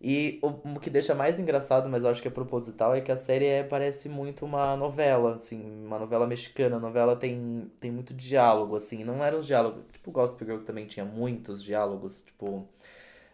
E 0.00 0.38
o, 0.42 0.78
que 0.78 0.90
deixa 0.90 1.14
mais 1.14 1.38
engraçado, 1.38 1.88
mas 1.88 2.04
eu 2.04 2.10
acho 2.10 2.20
que 2.20 2.28
é 2.28 2.30
proposital, 2.30 2.94
é 2.94 3.00
que 3.00 3.10
a 3.10 3.16
série 3.16 3.46
é, 3.46 3.62
parece 3.62 4.06
muito 4.08 4.44
uma 4.44 4.76
novela, 4.76 5.36
assim, 5.36 5.58
uma 5.86 5.98
novela 5.98 6.26
mexicana. 6.26 6.76
A 6.76 6.80
novela 6.80 7.16
tem, 7.16 7.70
tem 7.80 7.90
muito 7.90 8.12
diálogo, 8.12 8.76
assim, 8.76 9.02
não 9.02 9.24
eram 9.24 9.38
os 9.38 9.46
diálogos. 9.46 9.82
Tipo, 9.92 10.10
o 10.10 10.12
Gospel 10.12 10.46
Girl 10.46 10.60
também 10.62 10.86
tinha 10.86 11.06
muitos 11.06 11.62
diálogos, 11.62 12.20
tipo, 12.20 12.68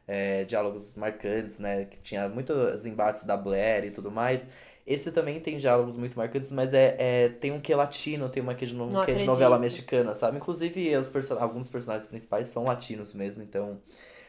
é, 0.07 0.45
diálogos 0.45 0.95
marcantes, 0.95 1.59
né? 1.59 1.87
Que 1.87 1.99
tinha 2.01 2.29
muitos 2.29 2.87
embates 2.87 3.25
da 3.25 3.37
Blair 3.37 3.85
e 3.87 3.91
tudo 3.91 4.11
mais. 4.11 4.49
Esse 4.91 5.13
também 5.13 5.39
tem 5.39 5.57
diálogos 5.57 5.95
muito 5.95 6.19
marcantes, 6.19 6.51
mas 6.51 6.75
é, 6.75 6.97
é 6.99 7.29
tem 7.29 7.53
um 7.53 7.61
que 7.61 7.73
latino, 7.73 8.29
tem 8.29 8.43
uma 8.43 8.57
que 8.57 8.67
de, 8.67 8.75
no, 8.75 8.89
que 9.05 9.13
é 9.13 9.15
de 9.15 9.25
novela 9.25 9.57
mexicana, 9.57 10.15
sabe? 10.15 10.39
Inclusive, 10.39 10.97
os 10.97 11.09
perso 11.09 11.35
alguns 11.35 11.69
personagens 11.69 12.09
principais 12.09 12.49
são 12.49 12.65
latinos 12.65 13.15
mesmo, 13.15 13.41
então. 13.41 13.79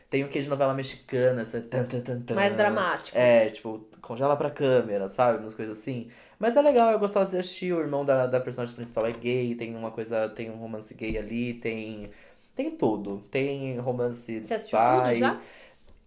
Tem 0.08 0.24
o 0.24 0.27
que 0.27 0.39
de 0.39 0.48
novela 0.48 0.74
mexicana, 0.75 1.41
essa 1.41 1.60
tan, 1.62 1.86
tan, 1.86 2.01
tan, 2.01 2.22
tan. 2.22 2.36
Mais 2.36 2.56
dramático. 2.56 3.18
É, 3.18 3.50
tipo, 3.50 3.88
congela 4.01 4.36
pra 4.36 4.51
câmera, 4.51 5.08
sabe? 5.10 5.39
Umas 5.39 5.56
coisas 5.56 5.80
assim. 5.80 6.10
Mas 6.38 6.56
é 6.56 6.62
legal, 6.62 6.91
eu 6.91 7.00
gostava 7.00 7.25
de 7.25 7.38
assistir. 7.38 7.74
O 7.74 7.80
irmão 7.80 8.06
da, 8.06 8.27
da 8.27 8.39
personagem 8.39 8.75
principal 8.75 9.08
é 9.08 9.12
gay, 9.13 9.56
tem 9.56 9.75
uma 9.75 9.89
coisa, 9.89 10.30
tem 10.30 10.51
um 10.51 10.58
romance 10.58 10.94
gay 10.94 11.18
ali, 11.18 11.56
tem. 11.56 12.12
Tem 12.56 12.70
tudo. 12.70 13.24
Tem 13.32 13.80
romance 13.80 14.41
Você 14.41 14.53
assistiu 14.53 14.77
pai. 14.77 15.13
tudo 15.13 15.20
já? 15.20 15.41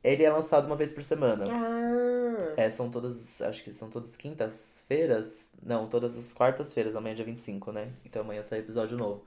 Ele 0.05 0.23
é 0.23 0.31
lançado 0.31 0.67
uma 0.67 0.77
vez 0.77 0.93
por 0.93 1.03
semana. 1.03 1.45
Ah. 1.49 2.53
É, 2.57 2.69
são 2.71 2.91
todas, 2.91 3.41
acho 3.43 3.65
que 3.65 3.73
são 3.73 3.89
todas 3.89 4.15
quintas-feiras. 4.17 5.45
Não, 5.63 5.89
todas 5.89 6.19
as 6.19 6.33
quartas-feiras, 6.33 6.95
amanhã 6.95 7.13
é 7.13 7.17
dia 7.17 7.25
25, 7.25 7.73
né? 7.73 7.89
Então 8.05 8.23
amanhã 8.23 8.43
sai 8.43 8.59
episódio 8.59 8.99
novo. 8.99 9.25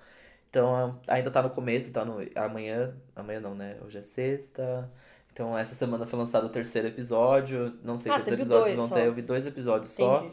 Então 0.50 1.00
ainda 1.08 1.32
tá 1.32 1.42
no 1.42 1.50
começo, 1.50 1.92
tá 1.92 2.06
no. 2.06 2.18
Amanhã. 2.36 2.94
Amanhã 3.16 3.40
não, 3.40 3.56
né? 3.56 3.78
Hoje 3.86 3.98
é 3.98 4.02
sexta. 4.02 4.90
Então 5.34 5.58
essa 5.58 5.74
semana 5.76 6.06
foi 6.06 6.18
lançado 6.20 6.46
o 6.46 6.50
terceiro 6.50 6.88
episódio. 6.88 7.74
Não 7.84 7.98
sei 7.98 8.12
Ah, 8.12 8.16
quantos 8.16 8.34
episódios 8.34 8.76
vão 8.76 8.88
só. 8.88 8.96
ter. 8.96 9.08
Eu 9.08 9.14
vi 9.14 9.22
dois 9.22 9.46
episódios 9.46 9.92
só. 9.92 10.30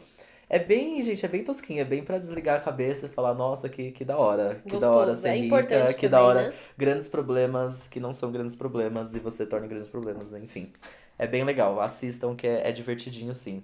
É 0.47 0.59
bem, 0.59 1.01
gente, 1.01 1.25
é 1.25 1.29
bem 1.29 1.43
tosquinho, 1.43 1.81
é 1.81 1.85
bem 1.85 2.03
pra 2.03 2.17
desligar 2.19 2.57
a 2.57 2.61
cabeça 2.63 3.07
e 3.07 3.09
falar, 3.09 3.33
nossa, 3.33 3.67
que, 3.67 3.91
que 3.91 4.05
da 4.05 4.17
hora. 4.17 4.63
Que 4.67 4.77
da 4.77 4.91
Gostoso. 4.91 4.91
hora 4.91 5.15
ser 5.15 5.31
É 5.31 5.33
rica, 5.33 5.93
que 5.93 6.07
da 6.07 6.21
também, 6.21 6.23
hora 6.23 6.51
né? 6.51 6.53
grandes 6.77 7.07
problemas 7.09 7.87
que 7.87 7.99
não 7.99 8.13
são 8.13 8.31
grandes 8.31 8.55
problemas 8.55 9.15
e 9.15 9.19
você 9.19 9.45
torna 9.45 9.65
grandes 9.67 9.89
problemas, 9.89 10.31
enfim. 10.33 10.71
É 11.17 11.25
bem 11.27 11.43
legal, 11.43 11.79
assistam 11.81 12.35
que 12.35 12.45
é, 12.47 12.69
é 12.69 12.71
divertidinho 12.71 13.33
sim. 13.33 13.63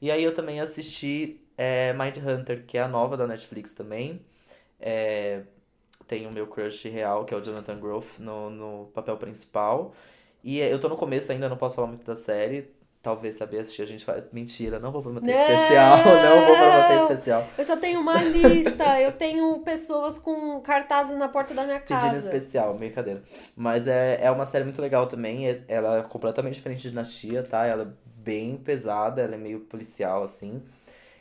E 0.00 0.10
aí 0.10 0.22
eu 0.24 0.34
também 0.34 0.60
assisti 0.60 1.40
é, 1.58 1.92
Mindhunter, 1.94 2.64
que 2.66 2.78
é 2.78 2.82
a 2.82 2.88
nova 2.88 3.16
da 3.16 3.26
Netflix 3.26 3.72
também. 3.72 4.20
É, 4.80 5.42
tem 6.06 6.26
o 6.26 6.32
meu 6.32 6.46
crush 6.46 6.84
real, 6.88 7.24
que 7.24 7.34
é 7.34 7.36
o 7.36 7.40
Jonathan 7.42 7.78
Groff, 7.80 8.20
no, 8.20 8.50
no 8.50 8.86
papel 8.94 9.16
principal. 9.16 9.94
E 10.42 10.60
é, 10.60 10.72
eu 10.72 10.78
tô 10.80 10.88
no 10.88 10.96
começo 10.96 11.32
ainda, 11.32 11.48
não 11.48 11.56
posso 11.56 11.76
falar 11.76 11.88
muito 11.88 12.04
da 12.04 12.14
série. 12.16 12.73
Talvez 13.04 13.36
saber 13.36 13.58
assistir, 13.58 13.82
a 13.82 13.86
gente 13.86 14.02
faz. 14.02 14.24
Mentira, 14.32 14.80
não 14.80 14.90
vou 14.90 15.02
prometer 15.02 15.26
Não! 15.30 15.40
especial, 15.42 15.98
não 16.02 16.46
vou 16.46 16.56
prometer 16.56 17.02
especial. 17.02 17.46
Eu 17.58 17.62
já 17.64 17.76
tenho 17.76 18.00
uma 18.00 18.14
lista, 18.22 18.98
eu 18.98 19.12
tenho 19.12 19.58
pessoas 19.58 20.18
com 20.18 20.58
cartazes 20.62 21.14
na 21.18 21.28
porta 21.28 21.52
da 21.52 21.64
minha 21.64 21.80
Pedindo 21.80 22.00
casa. 22.00 22.18
especial, 22.18 22.72
brincadeira. 22.72 23.22
Mas 23.54 23.86
é, 23.86 24.20
é 24.22 24.30
uma 24.30 24.46
série 24.46 24.64
muito 24.64 24.80
legal 24.80 25.06
também. 25.06 25.46
é- 25.46 25.62
Ela 25.68 25.98
é 25.98 26.02
completamente 26.02 26.54
diferente 26.54 26.80
de 26.80 26.88
Dinastia, 26.88 27.42
tá? 27.42 27.66
Ela 27.66 27.82
é 27.82 27.86
bem 28.24 28.56
pesada, 28.56 29.20
ela 29.20 29.34
é 29.34 29.38
meio 29.38 29.60
policial, 29.60 30.22
assim. 30.22 30.62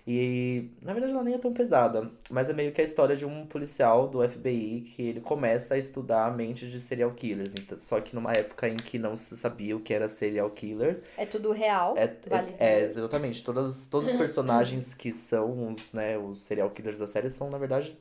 E 0.05 0.69
na 0.81 0.91
verdade 0.91 1.13
ela 1.13 1.23
nem 1.23 1.33
é 1.33 1.37
tão 1.37 1.53
pesada, 1.53 2.11
mas 2.29 2.49
é 2.49 2.53
meio 2.53 2.73
que 2.73 2.81
a 2.81 2.83
história 2.83 3.15
de 3.15 3.25
um 3.25 3.45
policial 3.45 4.05
do 4.05 4.27
FBI 4.27 4.81
que 4.93 5.01
ele 5.01 5.21
começa 5.21 5.75
a 5.75 5.77
estudar 5.77 6.35
mentes 6.35 6.69
de 6.69 6.79
serial 6.79 7.09
killers. 7.11 7.53
Então, 7.57 7.77
só 7.77 8.01
que 8.01 8.13
numa 8.13 8.33
época 8.33 8.67
em 8.67 8.75
que 8.75 8.99
não 8.99 9.15
se 9.15 9.37
sabia 9.37 9.77
o 9.77 9.79
que 9.79 9.93
era 9.93 10.09
serial 10.09 10.49
killer. 10.49 11.01
É 11.17 11.25
tudo 11.25 11.53
real. 11.53 11.97
É, 11.97 12.13
vale. 12.27 12.53
é, 12.59 12.79
é, 12.79 12.83
exatamente. 12.83 13.43
Todos, 13.45 13.85
todos 13.85 14.09
os 14.09 14.15
personagens 14.19 14.93
que 14.93 15.13
são 15.13 15.71
os, 15.71 15.93
né, 15.93 16.17
os 16.17 16.41
serial 16.41 16.69
killers 16.69 16.99
da 16.99 17.07
série 17.07 17.29
são, 17.29 17.49
na 17.49 17.57
verdade, 17.57 17.97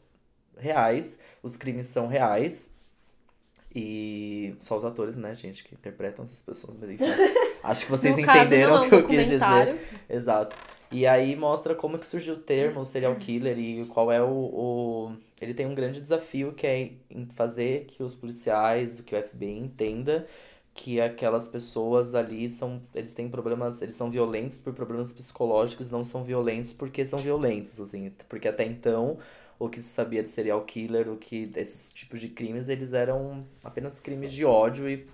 reais. 0.56 1.20
Os 1.40 1.56
crimes 1.56 1.86
são 1.86 2.08
reais. 2.08 2.68
E 3.74 4.54
só 4.58 4.76
os 4.76 4.84
atores, 4.84 5.16
né, 5.16 5.34
gente, 5.36 5.62
que 5.62 5.74
interpretam 5.74 6.24
essas 6.24 6.42
pessoas. 6.42 6.76
Mas 6.80 6.90
enfim, 6.90 7.04
acho 7.62 7.84
que 7.84 7.90
vocês 7.92 8.18
entenderam 8.18 8.82
o 8.82 8.84
é 8.86 8.88
que 8.88 8.94
eu 8.96 9.06
quis 9.06 9.28
dizer. 9.28 9.76
Exato. 10.10 10.56
E 10.92 11.06
aí 11.06 11.34
mostra 11.34 11.74
como 11.74 11.98
que 11.98 12.06
surgiu 12.06 12.34
o 12.34 12.38
termo 12.38 12.84
serial 12.84 13.16
killer 13.16 13.58
e 13.58 13.86
qual 13.86 14.12
é 14.12 14.22
o, 14.22 14.28
o... 14.28 15.16
Ele 15.40 15.54
tem 15.54 15.66
um 15.66 15.74
grande 15.74 16.02
desafio 16.02 16.52
que 16.52 16.66
é 16.66 16.92
em 17.10 17.26
fazer 17.34 17.86
que 17.86 18.02
os 18.02 18.14
policiais, 18.14 19.00
que 19.00 19.16
o 19.16 19.22
FBI 19.22 19.58
entenda 19.58 20.26
que 20.74 21.00
aquelas 21.00 21.48
pessoas 21.48 22.14
ali 22.14 22.48
são... 22.50 22.82
Eles 22.94 23.14
têm 23.14 23.28
problemas... 23.30 23.80
Eles 23.80 23.94
são 23.94 24.10
violentos 24.10 24.58
por 24.58 24.74
problemas 24.74 25.12
psicológicos, 25.14 25.90
não 25.90 26.04
são 26.04 26.24
violentos 26.24 26.74
porque 26.74 27.04
são 27.06 27.20
violentos, 27.20 27.80
assim. 27.80 28.12
Porque 28.28 28.46
até 28.48 28.64
então, 28.64 29.18
o 29.58 29.68
que 29.70 29.80
se 29.80 29.88
sabia 29.88 30.22
de 30.22 30.28
serial 30.28 30.62
killer, 30.64 31.08
o 31.10 31.16
que... 31.16 31.50
Esses 31.56 31.90
tipos 31.92 32.20
de 32.20 32.28
crimes, 32.28 32.68
eles 32.68 32.92
eram 32.92 33.46
apenas 33.64 33.98
crimes 33.98 34.30
de 34.32 34.44
ódio 34.44 34.88
e... 34.90 35.06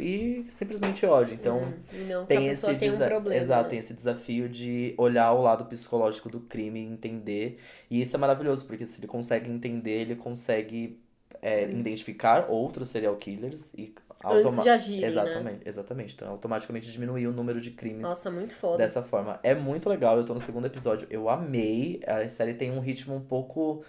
E 0.00 0.46
simplesmente 0.50 1.04
ódio. 1.06 1.34
Então, 1.34 1.58
Hum, 1.58 1.72
e 1.92 1.98
não 2.04 2.22
que 2.22 2.28
tem 2.28 2.48
esse 2.48 2.74
tem 2.76 2.90
um 2.90 2.98
problema. 2.98 3.40
Exato, 3.40 3.62
né? 3.64 3.68
tem 3.70 3.78
esse 3.78 3.94
desafio 3.94 4.48
de 4.48 4.94
olhar 4.96 5.32
o 5.32 5.42
lado 5.42 5.64
psicológico 5.66 6.28
do 6.28 6.40
crime 6.40 6.80
e 6.80 6.84
entender. 6.86 7.58
E 7.90 8.00
isso 8.00 8.16
é 8.16 8.18
maravilhoso, 8.18 8.64
porque 8.66 8.86
se 8.86 9.00
ele 9.00 9.06
consegue 9.06 9.50
entender, 9.50 10.00
ele 10.00 10.16
consegue 10.16 11.00
é, 11.42 11.70
identificar 11.70 12.50
outros 12.50 12.90
serial 12.90 13.16
killers 13.16 13.72
e 13.74 13.94
automa- 14.22 14.62
agirem, 14.62 15.00
né? 15.00 15.06
Exatamente, 15.08 15.68
exatamente. 15.68 16.14
Então, 16.14 16.30
automaticamente 16.30 16.90
diminuir 16.92 17.26
o 17.26 17.32
número 17.32 17.60
de 17.60 17.70
crimes 17.70 18.02
Nossa, 18.02 18.30
muito 18.30 18.54
foda. 18.54 18.78
dessa 18.78 19.02
forma. 19.02 19.40
É 19.42 19.54
muito 19.54 19.88
legal, 19.88 20.16
eu 20.16 20.24
tô 20.24 20.34
no 20.34 20.40
segundo 20.40 20.66
episódio. 20.66 21.06
Eu 21.10 21.28
amei. 21.28 22.00
A 22.06 22.26
série 22.28 22.54
tem 22.54 22.70
um 22.70 22.80
ritmo 22.80 23.14
um 23.14 23.20
pouco. 23.20 23.82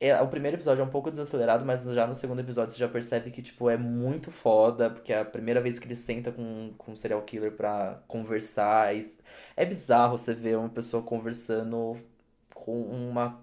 É, 0.00 0.20
o 0.20 0.28
primeiro 0.28 0.56
episódio 0.56 0.82
é 0.82 0.84
um 0.84 0.90
pouco 0.90 1.10
desacelerado, 1.10 1.64
mas 1.64 1.84
já 1.84 2.06
no 2.06 2.14
segundo 2.14 2.40
episódio 2.40 2.72
você 2.74 2.78
já 2.78 2.88
percebe 2.88 3.30
que, 3.30 3.40
tipo, 3.40 3.70
é 3.70 3.76
muito 3.76 4.30
foda, 4.30 4.90
porque 4.90 5.12
é 5.12 5.20
a 5.20 5.24
primeira 5.24 5.60
vez 5.60 5.78
que 5.78 5.86
ele 5.86 5.96
senta 5.96 6.30
com, 6.32 6.74
com 6.76 6.92
um 6.92 6.96
serial 6.96 7.22
killer 7.22 7.52
pra 7.52 8.02
conversar. 8.06 8.94
e 8.94 9.16
É 9.56 9.64
bizarro 9.64 10.18
você 10.18 10.34
ver 10.34 10.58
uma 10.58 10.68
pessoa 10.68 11.02
conversando 11.02 11.96
com 12.54 12.82
uma, 12.82 13.40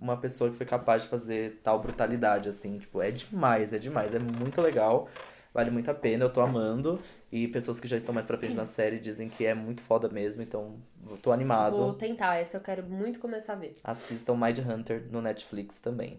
uma 0.00 0.16
pessoa 0.16 0.50
que 0.50 0.56
foi 0.56 0.66
capaz 0.66 1.02
de 1.02 1.08
fazer 1.08 1.60
tal 1.62 1.80
brutalidade, 1.80 2.48
assim. 2.48 2.78
Tipo, 2.78 3.00
é 3.02 3.10
demais, 3.10 3.72
é 3.72 3.78
demais. 3.78 4.14
É 4.14 4.18
muito 4.18 4.60
legal. 4.60 5.08
Vale 5.54 5.70
muito 5.70 5.90
a 5.90 5.94
pena, 5.94 6.24
eu 6.24 6.32
tô 6.32 6.40
amando. 6.40 7.00
E 7.30 7.46
pessoas 7.48 7.78
que 7.78 7.86
já 7.86 7.96
estão 7.96 8.14
mais 8.14 8.26
pra 8.26 8.38
frente 8.38 8.54
na 8.54 8.66
série 8.66 8.98
dizem 8.98 9.28
que 9.28 9.44
é 9.44 9.54
muito 9.54 9.82
foda 9.82 10.08
mesmo, 10.08 10.42
então 10.42 10.76
eu 11.08 11.16
tô 11.18 11.30
animado. 11.32 11.76
Vou 11.76 11.94
tentar, 11.94 12.36
essa 12.36 12.56
eu 12.56 12.62
quero 12.62 12.82
muito 12.84 13.20
começar 13.20 13.52
a 13.52 13.56
ver. 13.56 13.74
Assistam 13.84 14.34
Mind 14.34 14.58
Hunter 14.58 15.04
no 15.10 15.20
Netflix 15.20 15.78
também. 15.78 16.18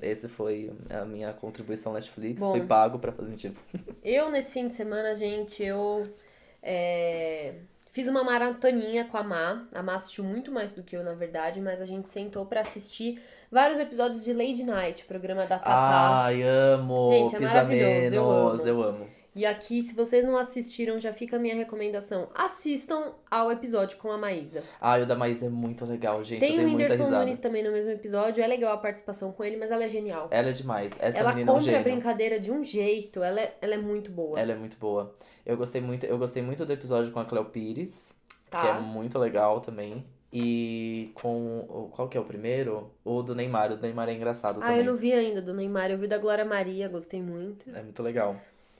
Esse 0.00 0.28
foi 0.28 0.72
a 0.90 1.04
minha 1.04 1.32
contribuição 1.32 1.92
Netflix, 1.92 2.40
Bom. 2.40 2.50
foi 2.50 2.66
pago 2.66 2.98
pra 2.98 3.12
fazer 3.12 3.28
mentira. 3.28 3.54
Eu, 4.02 4.30
nesse 4.30 4.52
fim 4.52 4.68
de 4.68 4.74
semana, 4.74 5.14
gente, 5.14 5.62
eu 5.62 6.06
é, 6.62 7.54
fiz 7.92 8.08
uma 8.08 8.22
maratoninha 8.22 9.04
com 9.06 9.16
a 9.16 9.22
Má. 9.22 9.66
A 9.72 9.82
Má 9.82 9.94
assistiu 9.94 10.24
muito 10.24 10.50
mais 10.52 10.72
do 10.72 10.82
que 10.82 10.96
eu, 10.96 11.02
na 11.02 11.14
verdade, 11.14 11.60
mas 11.60 11.80
a 11.80 11.86
gente 11.86 12.10
sentou 12.10 12.44
pra 12.44 12.60
assistir 12.60 13.22
vários 13.54 13.78
episódios 13.78 14.24
de 14.24 14.32
Lady 14.32 14.64
Night, 14.64 15.04
programa 15.04 15.46
da 15.46 15.60
Tatá. 15.60 16.24
Ai, 16.24 16.42
amo! 16.42 17.08
Gente, 17.12 17.36
é 17.36 17.38
Pisa 17.38 17.50
maravilhoso, 17.50 18.14
eu 18.16 18.28
amo. 18.28 18.66
eu 18.66 18.82
amo. 18.82 19.06
E 19.36 19.46
aqui, 19.46 19.80
se 19.80 19.94
vocês 19.94 20.24
não 20.24 20.36
assistiram, 20.36 20.98
já 20.98 21.12
fica 21.12 21.36
a 21.36 21.38
minha 21.38 21.54
recomendação. 21.54 22.28
Assistam 22.34 23.12
ao 23.30 23.52
episódio 23.52 23.96
com 23.98 24.10
a 24.10 24.18
Maísa. 24.18 24.62
Ai, 24.80 25.02
o 25.02 25.06
da 25.06 25.14
Maísa 25.14 25.46
é 25.46 25.48
muito 25.48 25.84
legal, 25.84 26.22
gente. 26.22 26.40
Tem 26.40 26.58
o 26.58 26.64
Whindersson. 26.64 27.08
Nunes 27.10 27.38
também 27.38 27.62
no 27.62 27.70
mesmo 27.70 27.90
episódio. 27.90 28.42
É 28.42 28.46
legal 28.46 28.74
a 28.74 28.78
participação 28.78 29.30
com 29.32 29.44
ele, 29.44 29.56
mas 29.56 29.70
ela 29.70 29.84
é 29.84 29.88
genial. 29.88 30.28
Ela 30.32 30.48
é 30.50 30.52
demais. 30.52 30.96
Essa 31.00 31.18
ela 31.18 31.32
menina 31.32 31.50
é 31.50 31.54
um 31.54 31.56
compra 31.56 31.72
a 31.72 31.78
gênio. 31.78 31.92
brincadeira 31.92 32.40
de 32.40 32.50
um 32.50 32.62
jeito. 32.62 33.22
Ela 33.22 33.40
é, 33.40 33.56
ela 33.60 33.74
é 33.74 33.78
muito 33.78 34.10
boa. 34.10 34.38
Ela 34.38 34.52
é 34.52 34.56
muito 34.56 34.76
boa. 34.78 35.12
Eu 35.46 35.56
gostei 35.56 35.80
muito, 35.80 36.06
eu 36.06 36.18
gostei 36.18 36.42
muito 36.42 36.64
do 36.64 36.72
episódio 36.72 37.12
com 37.12 37.20
a 37.20 37.24
Cleo 37.24 37.44
Pires, 37.44 38.14
tá? 38.50 38.62
que 38.62 38.66
é 38.68 38.72
muito 38.80 39.16
legal 39.16 39.60
também. 39.60 40.04
E 40.36 41.12
com. 41.14 41.88
Qual 41.92 42.08
que 42.08 42.18
é 42.18 42.20
o 42.20 42.24
primeiro? 42.24 42.90
O 43.04 43.22
do 43.22 43.36
Neymar. 43.36 43.70
O 43.70 43.76
do 43.76 43.82
Neymar 43.82 44.08
é 44.08 44.14
engraçado 44.14 44.58
Ah, 44.60 44.66
também. 44.66 44.78
eu 44.80 44.84
não 44.84 44.96
vi 44.96 45.12
ainda 45.12 45.40
do 45.40 45.54
Neymar. 45.54 45.92
Eu 45.92 45.98
vi 45.98 46.08
da 46.08 46.18
Glória 46.18 46.44
Maria, 46.44 46.88
gostei 46.88 47.22
muito. 47.22 47.70
É 47.70 47.80
muito 47.80 48.02
legal. 48.02 48.34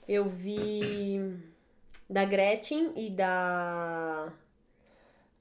Eu 0.07 0.25
vi 0.25 1.33
da 2.09 2.25
Gretchen 2.25 2.91
e 2.97 3.09
da. 3.09 4.27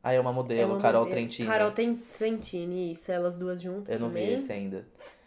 Ah, 0.05 0.13
é 0.13 0.21
uma 0.21 0.33
modelo, 0.33 0.61
é 0.61 0.65
uma 0.67 0.79
Carol 0.79 1.01
modelo- 1.05 1.17
Trentini. 1.21 1.49
Carol 1.49 1.73
Trentini, 1.73 2.93
isso, 2.93 3.11
elas 3.11 3.35
duas 3.37 3.61
juntas 3.61 3.93
Eu 3.93 4.01
não 4.01 4.09
vi 4.11 4.21
também. 4.21 4.35
esse 4.35 4.53
ainda. 4.53 4.85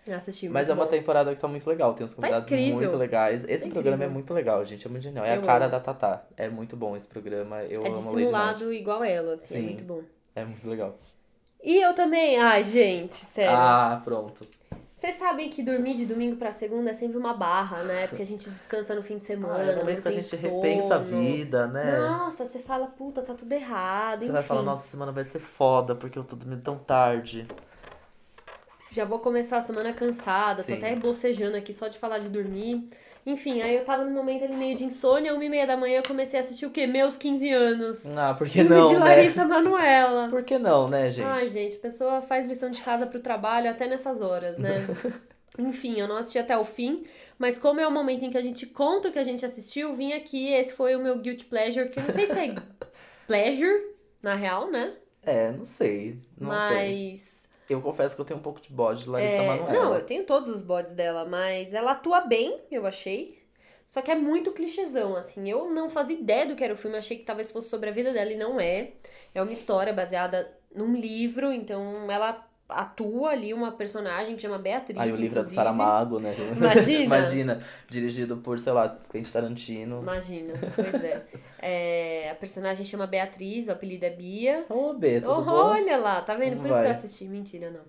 Assisti 0.10 0.48
Mas 0.48 0.70
é 0.70 0.74
uma 0.74 0.86
bom. 0.86 0.90
temporada 0.92 1.36
que 1.36 1.42
tá 1.42 1.50
muito 1.50 1.68
legal, 1.68 1.94
tem 1.94 2.06
uns 2.06 2.14
convidados 2.14 2.50
incrível. 2.50 2.78
muito 2.78 2.96
legais. 2.96 3.44
Esse 3.50 3.68
Tá 3.68 3.74
programa 3.74 4.06
é 4.06 4.08
muito 4.08 4.34
legal, 4.34 4.64
gente, 4.64 4.88
é 4.88 4.90
muito 4.90 5.04
genial. 5.04 5.26
É 5.26 5.36
Eu 5.36 5.42
a 5.42 5.44
cara 5.44 5.66
amo. 5.66 5.72
da 5.74 5.80
Tatá. 5.82 6.26
É 6.38 6.48
muito 6.48 6.78
bom 6.78 6.96
esse 6.96 7.08
programa, 7.10 7.62
eu 7.64 7.82
É 7.84 7.88
amo 7.90 7.96
Lady 7.98 8.06
Night. 8.06 8.16
dissimulado 8.16 8.72
igual 8.72 9.04
ela, 9.04 9.34
assim, 9.34 9.56
é 9.56 9.58
Sim. 9.58 9.64
muito 9.66 9.84
bom. 9.84 10.02
É 10.38 10.46
muito 10.46 10.70
legal. 10.70 10.96
E 11.64 11.82
eu 11.82 11.96
também, 11.96 12.38
ai, 12.38 12.64
gente, 12.64 13.16
sério. 13.16 13.58
Ah, 13.58 14.00
pronto. 14.04 14.48
Vocês 14.96 15.16
sabem 15.16 15.50
que 15.50 15.64
dormir 15.64 15.96
de 15.96 16.06
domingo 16.06 16.36
pra 16.36 16.52
segunda 16.52 16.92
é 16.92 16.94
sempre 16.94 17.18
uma 17.18 17.34
barra, 17.34 17.82
né? 17.82 18.06
Porque 18.06 18.22
a 18.22 18.26
gente 18.26 18.48
descansa 18.48 18.94
no 18.94 19.02
fim 19.02 19.18
de 19.18 19.26
semana. 19.26 19.64
Ah, 19.64 19.72
é 19.72 19.76
o 19.76 19.80
momento 19.80 20.04
que 20.04 20.08
a 20.08 20.12
gente 20.12 20.28
sono. 20.28 20.42
repensa 20.42 20.96
a 20.96 21.00
vida, 21.00 21.66
né? 21.66 21.98
Nossa, 21.98 22.46
você 22.46 22.60
fala, 22.60 22.86
puta, 22.86 23.24
tá 23.24 23.34
tudo 23.34 23.52
errado. 23.52 24.20
Você 24.20 24.32
vai 24.32 24.42
enfim. 24.42 24.48
falar, 24.48 24.62
nossa, 24.62 24.88
semana 24.88 25.12
vai 25.12 25.24
ser 25.24 25.40
foda, 25.40 25.96
porque 25.96 26.20
eu 26.20 26.24
tô 26.24 26.36
dormindo 26.36 26.62
tão 26.62 26.78
tarde. 26.78 27.48
Já 28.98 29.06
vou 29.06 29.20
começar 29.20 29.58
a 29.58 29.62
semana 29.62 29.94
cansada, 29.94 30.64
tô 30.64 30.72
Sim. 30.72 30.78
até 30.80 30.96
bocejando 30.96 31.56
aqui 31.56 31.72
só 31.72 31.88
de 31.88 32.00
falar 32.00 32.18
de 32.18 32.30
dormir. 32.30 32.90
Enfim, 33.28 33.62
aí 33.62 33.76
eu 33.76 33.86
tava 33.86 34.04
num 34.04 34.12
momento 34.12 34.46
ali 34.46 34.56
meio 34.56 34.76
de 34.76 34.86
insônia, 34.86 35.36
uma 35.36 35.46
e 35.46 35.50
meia 35.50 35.68
da 35.68 35.78
manhã 35.78 35.98
eu 35.98 36.04
comecei 36.04 36.40
a 36.40 36.42
assistir 36.42 36.66
o 36.66 36.72
quê? 36.72 36.88
Meus 36.88 37.16
15 37.16 37.52
anos. 37.52 38.18
Ah, 38.18 38.34
por 38.34 38.50
que 38.50 38.64
não, 38.64 38.88
de 38.88 38.94
né? 38.96 39.00
Larissa 39.00 39.46
Manoela. 39.46 40.30
Por 40.30 40.42
que 40.42 40.58
não, 40.58 40.88
né, 40.88 41.12
gente? 41.12 41.28
Ai, 41.28 41.48
gente, 41.48 41.76
a 41.76 41.80
pessoa 41.80 42.22
faz 42.24 42.48
lição 42.48 42.72
de 42.72 42.82
casa 42.82 43.06
pro 43.06 43.20
trabalho 43.20 43.70
até 43.70 43.86
nessas 43.86 44.20
horas, 44.20 44.58
né? 44.58 44.88
Enfim, 45.60 46.00
eu 46.00 46.08
não 46.08 46.18
assisti 46.18 46.40
até 46.40 46.58
o 46.58 46.66
fim, 46.66 47.06
mas 47.38 47.60
como 47.60 47.80
é 47.80 47.88
o 47.88 47.92
momento 47.92 48.26
em 48.26 48.32
que 48.32 48.38
a 48.38 48.42
gente 48.42 48.66
conta 48.66 49.10
o 49.10 49.12
que 49.12 49.20
a 49.20 49.24
gente 49.24 49.46
assistiu, 49.46 49.94
vim 49.94 50.14
aqui, 50.14 50.52
esse 50.52 50.74
foi 50.74 50.96
o 50.96 51.00
meu 51.00 51.20
guilty 51.20 51.46
pleasure, 51.46 51.90
que 51.90 52.00
eu 52.00 52.04
não 52.04 52.12
sei 52.16 52.26
se 52.26 52.32
é 52.34 52.56
pleasure, 53.28 53.80
na 54.24 54.34
real, 54.34 54.72
né? 54.72 54.94
É, 55.22 55.52
não 55.52 55.66
sei. 55.66 56.18
Não 56.36 56.50
sei. 56.50 57.12
mas. 57.12 57.37
Eu 57.70 57.82
confesso 57.82 58.16
que 58.16 58.22
eu 58.22 58.26
tenho 58.26 58.40
um 58.40 58.44
pouco 58.44 58.62
de 58.62 58.70
bode 58.70 59.04
de 59.04 59.10
Larissa 59.10 59.34
é, 59.34 59.48
Manoela. 59.48 59.74
Não, 59.74 59.94
eu 59.94 60.06
tenho 60.06 60.26
todos 60.26 60.50
os 60.50 60.62
bodes 60.62 60.94
dela, 60.94 61.26
mas 61.26 61.74
ela 61.74 61.92
atua 61.92 62.22
bem, 62.22 62.62
eu 62.72 62.86
achei. 62.86 63.38
Só 63.88 64.02
que 64.02 64.12
é 64.12 64.16
muito 64.16 64.52
clichêzão, 64.52 65.16
assim. 65.16 65.50
Eu 65.50 65.70
não 65.72 65.90
fazia 65.90 66.18
ideia 66.18 66.46
do 66.46 66.56
que 66.56 66.64
era 66.64 66.74
o 66.74 66.78
filme, 66.78 66.98
achei 66.98 67.18
que 67.18 67.24
talvez 67.24 67.52
fosse 67.52 67.70
sobre 67.70 67.90
a 67.90 67.94
vida 67.94 68.12
dela 68.14 68.32
e 68.32 68.38
não 68.38 68.60
é. 68.60 68.92
É 69.34 69.42
uma 69.42 69.52
história 69.52 69.94
baseada 69.94 70.58
num 70.74 70.96
livro, 70.96 71.52
então 71.52 72.12
ela 72.12 72.47
atua 72.70 73.30
ali 73.32 73.54
uma 73.54 73.72
personagem 73.72 74.36
que 74.36 74.42
chama 74.42 74.58
Beatriz. 74.58 74.98
Aí 75.00 75.12
o 75.12 75.16
livro 75.16 75.40
é 75.40 75.44
do. 75.44 75.50
Saramago, 75.50 76.20
né? 76.20 76.36
Imagina. 76.56 77.00
Imagina. 77.04 77.64
Dirigido 77.90 78.38
por, 78.38 78.60
sei 78.60 78.74
lá, 78.74 78.98
Quentin 79.12 79.32
Tarantino. 79.32 80.02
Imagina, 80.02 80.54
pois 80.76 80.94
é. 81.04 81.24
É, 81.60 82.30
A 82.32 82.36
personagem 82.36 82.86
chama 82.86 83.08
Beatriz, 83.08 83.68
o 83.68 83.72
apelido 83.72 84.06
é 84.06 84.10
Bia. 84.10 84.66
Ô, 84.70 84.94
B, 84.94 85.22
tudo 85.22 85.32
Oh, 85.40 85.42
bom? 85.44 85.52
olha 85.52 85.98
lá, 85.98 86.22
tá 86.22 86.36
vendo? 86.36 86.58
Como 86.58 86.62
Por 86.64 86.70
isso 86.70 86.78
que 86.80 86.84
vai? 86.84 86.88
eu 86.88 86.92
assisti. 86.92 87.26
Mentira, 87.26 87.72
não. 87.72 87.82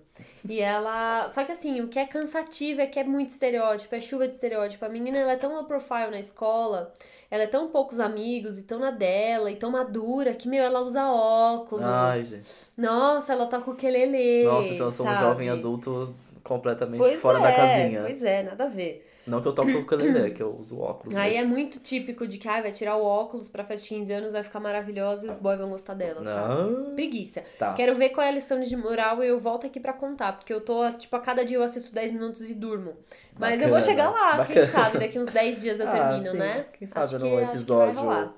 E 0.49 0.59
ela. 0.59 1.27
Só 1.29 1.43
que 1.43 1.51
assim, 1.51 1.81
o 1.81 1.87
que 1.87 1.99
é 1.99 2.05
cansativo 2.05 2.81
é 2.81 2.87
que 2.87 2.99
é 2.99 3.03
muito 3.03 3.29
estereótipo, 3.29 3.93
é 3.95 3.99
chuva 3.99 4.27
de 4.27 4.33
estereótipo. 4.33 4.83
A 4.85 4.89
menina 4.89 5.17
ela 5.17 5.33
é 5.33 5.37
tão 5.37 5.53
low 5.53 5.65
profile 5.65 6.09
na 6.11 6.19
escola, 6.19 6.91
ela 7.31 7.43
é 7.43 7.47
tão 7.47 7.67
poucos 7.67 7.99
amigos 7.99 8.57
e 8.57 8.63
tão 8.63 8.79
na 8.79 8.91
dela 8.91 9.51
e 9.51 9.55
tão 9.55 9.71
madura 9.71 10.33
que, 10.33 10.47
meu, 10.47 10.63
ela 10.63 10.81
usa 10.81 11.11
óculos. 11.11 11.83
Ai, 11.83 12.23
gente. 12.23 12.47
Nossa, 12.75 13.33
ela 13.33 13.45
tá 13.45 13.59
com 13.59 13.71
o 13.71 13.75
quelele. 13.75 14.43
Nossa, 14.45 14.73
então 14.73 14.87
eu 14.87 14.91
sou 14.91 15.05
um 15.05 15.09
sabe? 15.09 15.21
jovem 15.21 15.49
adulto 15.49 16.15
completamente 16.43 16.99
Pois 16.99 17.19
fora 17.19 17.39
é, 17.39 17.41
da 17.41 17.51
casinha. 17.51 18.01
Pois 18.01 18.23
é, 18.23 18.43
nada 18.43 18.63
a 18.65 18.67
ver. 18.69 19.08
Não 19.27 19.41
que 19.41 19.47
eu 19.47 19.53
toque 19.53 19.71
o 19.73 19.81
ukulele, 19.81 20.31
que 20.31 20.41
eu 20.41 20.55
uso 20.57 20.79
óculos. 20.79 21.15
Aí 21.15 21.35
é 21.35 21.41
mas... 21.41 21.49
muito 21.49 21.79
típico 21.79 22.25
de 22.27 22.37
que 22.37 22.47
ah, 22.47 22.61
vai 22.61 22.71
tirar 22.71 22.95
o 22.95 23.03
óculos 23.05 23.47
pra 23.47 23.63
festa 23.63 23.83
de 23.83 23.89
15 23.95 24.13
anos, 24.13 24.33
vai 24.33 24.43
ficar 24.43 24.59
maravilhosa 24.59 25.27
e 25.27 25.29
os 25.29 25.37
boys 25.37 25.59
vão 25.59 25.69
gostar 25.69 25.93
dela, 25.93 26.23
sabe? 26.23 26.71
Não. 26.71 26.95
Preguiça. 26.95 27.43
Tá. 27.57 27.73
Quero 27.73 27.95
ver 27.95 28.09
qual 28.09 28.25
é 28.25 28.29
a 28.29 28.31
lição 28.33 28.59
de 28.59 28.75
moral 28.75 29.23
e 29.23 29.27
eu 29.27 29.39
volto 29.39 29.67
aqui 29.67 29.79
pra 29.79 29.93
contar, 29.93 30.33
porque 30.33 30.53
eu 30.53 30.61
tô, 30.61 30.89
tipo, 30.93 31.15
a 31.15 31.19
cada 31.19 31.45
dia 31.45 31.57
eu 31.57 31.63
assisto 31.63 31.93
10 31.93 32.11
minutos 32.11 32.49
e 32.49 32.53
durmo. 32.53 32.95
Mas 33.37 33.61
eu 33.61 33.69
vou 33.69 33.77
Bacana, 33.77 33.81
chegar 33.81 34.09
lá, 34.09 34.37
bacana. 34.37 34.45
quem 34.47 34.67
sabe, 34.67 34.97
daqui 34.97 35.19
uns 35.19 35.29
10 35.29 35.61
dias 35.61 35.79
eu 35.79 35.87
Ah, 35.87 35.91
termino, 35.91 36.31
sim. 36.31 36.37
né? 36.37 36.65
Quem 36.77 36.87
sabe 36.87 37.05
Acho 37.05 37.19
no 37.19 37.25
que- 37.37 37.43
episódio 37.43 38.33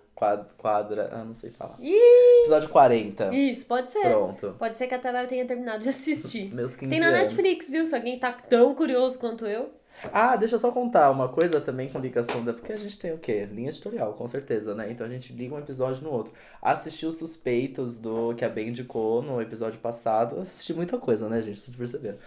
quadra. 0.58 1.10
Ah, 1.12 1.24
não 1.26 1.34
sei 1.34 1.50
falar. 1.50 1.76
Ih! 1.80 2.42
Episódio 2.42 2.70
40. 2.70 3.34
Isso, 3.34 3.66
pode 3.66 3.92
ser. 3.92 4.02
Pronto. 4.10 4.56
Pode 4.60 4.78
ser 4.78 4.86
que 4.88 4.94
até 4.94 5.12
lá 5.12 5.24
eu 5.24 5.28
tenha 5.28 5.46
terminado 5.46 5.82
de 5.82 5.90
assistir. 5.90 6.50
Meus 6.54 6.76
15 6.76 6.90
Tem 6.92 7.00
na 7.00 7.08
anos. 7.08 7.20
Netflix, 7.32 7.70
viu? 7.70 7.86
Se 7.88 7.96
alguém 7.96 8.20
tá 8.20 8.32
tão 8.32 8.76
curioso 8.76 9.18
quanto 9.18 9.48
eu. 9.48 9.72
Ah, 10.12 10.36
deixa 10.36 10.56
eu 10.56 10.60
só 10.60 10.72
contar 10.72 11.10
uma 11.12 11.30
coisa 11.30 11.60
também 11.62 11.90
com 11.90 12.00
ligação 12.00 12.44
da. 12.44 12.54
Porque 12.54 12.74
a 12.74 12.78
gente 12.78 12.98
tem 12.98 13.14
o 13.14 13.18
quê? 13.18 13.46
Linha 13.46 13.70
editorial, 13.70 14.14
com 14.14 14.28
certeza, 14.28 14.74
né? 14.74 14.90
Então 14.92 15.06
a 15.06 15.10
gente 15.10 15.34
liga 15.34 15.54
um 15.56 15.60
episódio 15.60 16.04
no 16.04 16.12
outro. 16.12 16.34
Assisti 16.62 17.06
os 17.06 17.18
suspeitos 17.18 18.00
do 18.00 18.34
que 18.36 18.44
a 18.46 18.50
Ben 18.50 18.70
indicou 18.70 19.22
no 19.22 19.42
episódio 19.42 19.80
passado. 19.80 20.40
Assisti 20.40 20.74
muita 20.74 20.98
coisa, 20.98 21.30
né, 21.30 21.42
gente? 21.42 21.60
Vocês 21.60 21.76
perceberam. 21.76 22.18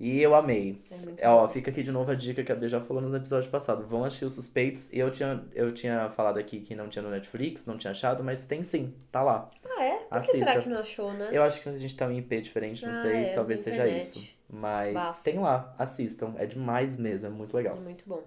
E 0.00 0.20
eu 0.20 0.34
amei. 0.34 0.82
É 0.90 0.96
muito 0.96 1.24
ó, 1.24 1.46
fica 1.48 1.70
aqui 1.70 1.80
de 1.80 1.92
novo 1.92 2.10
a 2.10 2.14
dica 2.16 2.42
que 2.42 2.50
a 2.50 2.56
B 2.56 2.66
já 2.66 2.80
falou 2.80 3.00
nos 3.00 3.14
episódios 3.14 3.48
passados. 3.48 3.88
Vão 3.88 4.04
assistir 4.04 4.24
os 4.24 4.32
suspeitos. 4.32 4.88
E 4.92 4.98
eu 4.98 5.10
tinha, 5.12 5.44
eu 5.54 5.72
tinha 5.72 6.10
falado 6.10 6.38
aqui 6.38 6.60
que 6.60 6.74
não 6.74 6.88
tinha 6.88 7.02
no 7.02 7.10
Netflix, 7.10 7.64
não 7.66 7.76
tinha 7.78 7.92
achado, 7.92 8.24
mas 8.24 8.44
tem 8.44 8.64
sim, 8.64 8.92
tá 9.12 9.22
lá. 9.22 9.48
Ah, 9.78 9.84
é? 9.84 9.96
Por 9.98 10.20
que 10.20 10.38
será 10.38 10.60
que 10.60 10.68
não 10.68 10.78
achou, 10.78 11.12
né? 11.12 11.28
Eu 11.30 11.42
acho 11.44 11.60
que 11.62 11.68
a 11.68 11.78
gente 11.78 11.94
tá 11.94 12.12
em 12.12 12.18
IP 12.18 12.40
diferente, 12.40 12.84
não 12.84 12.90
Ah, 12.92 12.96
sei, 12.96 13.24
é, 13.26 13.34
talvez 13.34 13.60
seja 13.60 13.86
isso. 13.86 14.20
Mas 14.52 14.94
Bafo. 14.94 15.22
tem 15.22 15.38
lá, 15.38 15.74
assistam. 15.78 16.34
É 16.36 16.44
demais 16.44 16.96
mesmo, 16.96 17.26
é 17.26 17.30
muito 17.30 17.56
legal. 17.56 17.76
Muito 17.76 18.04
bom. 18.06 18.22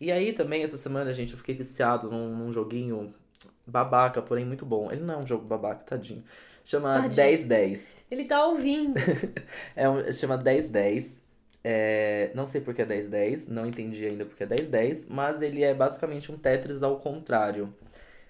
E 0.00 0.10
aí 0.10 0.32
também, 0.32 0.62
essa 0.62 0.76
semana, 0.76 1.12
gente, 1.12 1.32
eu 1.32 1.38
fiquei 1.38 1.54
viciado 1.54 2.10
num, 2.10 2.36
num 2.36 2.52
joguinho 2.52 3.14
babaca, 3.66 4.20
porém 4.20 4.44
muito 4.44 4.66
bom. 4.66 4.90
Ele 4.90 5.02
não 5.02 5.14
é 5.14 5.16
um 5.18 5.26
jogo 5.26 5.44
babaca, 5.46 5.84
tadinho. 5.84 6.24
Chama 6.64 6.94
Tadinho. 7.02 7.14
1010. 7.14 7.98
Ele 8.10 8.24
tá 8.24 8.44
ouvindo. 8.44 8.94
É 9.76 9.88
um, 9.88 10.10
chama 10.12 10.36
1010. 10.36 11.22
É, 11.62 12.30
não 12.34 12.46
sei 12.46 12.60
porque 12.60 12.82
é 12.82 12.86
1010, 12.86 13.48
não 13.48 13.66
entendi 13.66 14.04
ainda 14.04 14.24
porque 14.24 14.44
é 14.44 14.46
1010, 14.46 15.08
mas 15.08 15.42
ele 15.42 15.64
é 15.64 15.74
basicamente 15.74 16.30
um 16.30 16.38
Tetris 16.38 16.82
ao 16.82 17.00
contrário. 17.00 17.74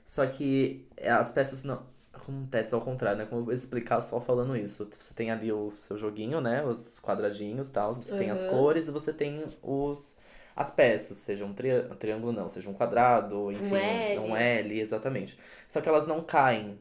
Só 0.05 0.27
que 0.27 0.87
as 1.03 1.33
peças 1.33 1.63
não. 1.63 1.83
Como 2.25 2.39
um 2.41 2.47
Tetris 2.47 2.73
ao 2.73 2.81
contrário, 2.81 3.19
né? 3.19 3.27
Como 3.27 3.41
eu 3.41 3.45
vou 3.45 3.55
explicar 3.55 4.01
só 4.01 4.21
falando 4.21 4.57
isso? 4.57 4.89
Você 4.99 5.15
tem 5.15 5.31
ali 5.31 5.53
o 5.53 5.71
seu 5.73 5.97
joguinho, 5.99 6.41
né? 6.41 6.65
Os 6.65 6.99
quadradinhos 7.01 7.69
e 7.69 7.73
tal. 7.73 7.95
Você 7.95 8.15
tem 8.15 8.31
as 8.31 8.41
Uhum. 8.41 8.47
cores 8.47 8.89
e 8.89 8.91
você 8.91 9.13
tem 9.13 9.45
os, 9.63 10.17
as 10.55 10.71
peças. 10.71 11.17
Seja 11.19 11.45
um, 11.45 11.53
tri, 11.55 11.71
um 11.91 11.95
triângulo, 11.97 12.33
não. 12.33 12.49
Seja 12.49 12.69
um 12.69 12.75
quadrado, 12.75 13.51
enfim. 13.53 14.07
L. 14.13 14.19
Um 14.19 14.37
L, 14.37 14.79
exatamente. 14.81 15.39
Só 15.69 15.81
que 15.81 15.89
elas 15.89 16.07
não 16.07 16.23
caem. 16.23 16.79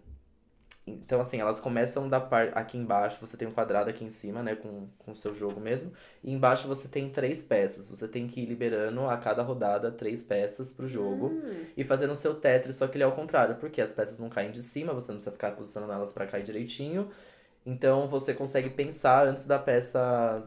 Então, 0.88 1.20
assim, 1.20 1.40
elas 1.40 1.60
começam 1.60 2.08
da 2.08 2.20
parte. 2.20 2.52
Aqui 2.56 2.78
embaixo 2.78 3.18
você 3.20 3.36
tem 3.36 3.48
um 3.48 3.52
quadrado 3.52 3.90
aqui 3.90 4.04
em 4.04 4.10
cima, 4.10 4.44
né? 4.44 4.56
Com, 4.56 4.88
com 5.00 5.12
o 5.12 5.16
seu 5.16 5.34
jogo 5.34 5.60
mesmo. 5.60 5.92
E 6.24 6.32
embaixo 6.32 6.68
você 6.68 6.88
tem 6.88 7.10
três 7.10 7.42
peças. 7.42 7.88
Você 7.90 8.08
tem 8.08 8.28
que 8.28 8.42
ir 8.42 8.46
liberando 8.46 9.02
a 9.10 9.18
cada 9.18 9.42
rodada 9.42 9.92
três 9.92 10.22
peças 10.22 10.72
pro 10.72 10.88
jogo. 10.88 11.28
Hum, 11.30 11.66
E 11.76 11.84
fazendo 11.84 12.12
o 12.12 12.16
seu 12.16 12.36
Tetris, 12.36 12.76
só 12.76 12.88
que 12.88 12.98
ele 12.98 13.04
é 13.04 13.06
ao 13.08 13.14
contrário. 13.16 13.56
Porque 13.56 13.82
as 13.82 13.92
peças 13.92 14.20
não 14.20 14.30
caem 14.30 14.52
de 14.52 14.62
cima, 14.62 14.94
você 14.94 15.08
não 15.08 15.16
precisa 15.18 15.32
ficar 15.32 15.52
posicionando 15.56 15.92
elas 15.94 16.14
pra 16.14 16.28
cair 16.28 16.44
direitinho. 16.44 17.10
Então 17.66 18.08
você 18.08 18.34
consegue 18.34 18.70
pensar 18.70 19.28
antes 19.28 19.46
da 19.46 19.58
peça 19.60 20.44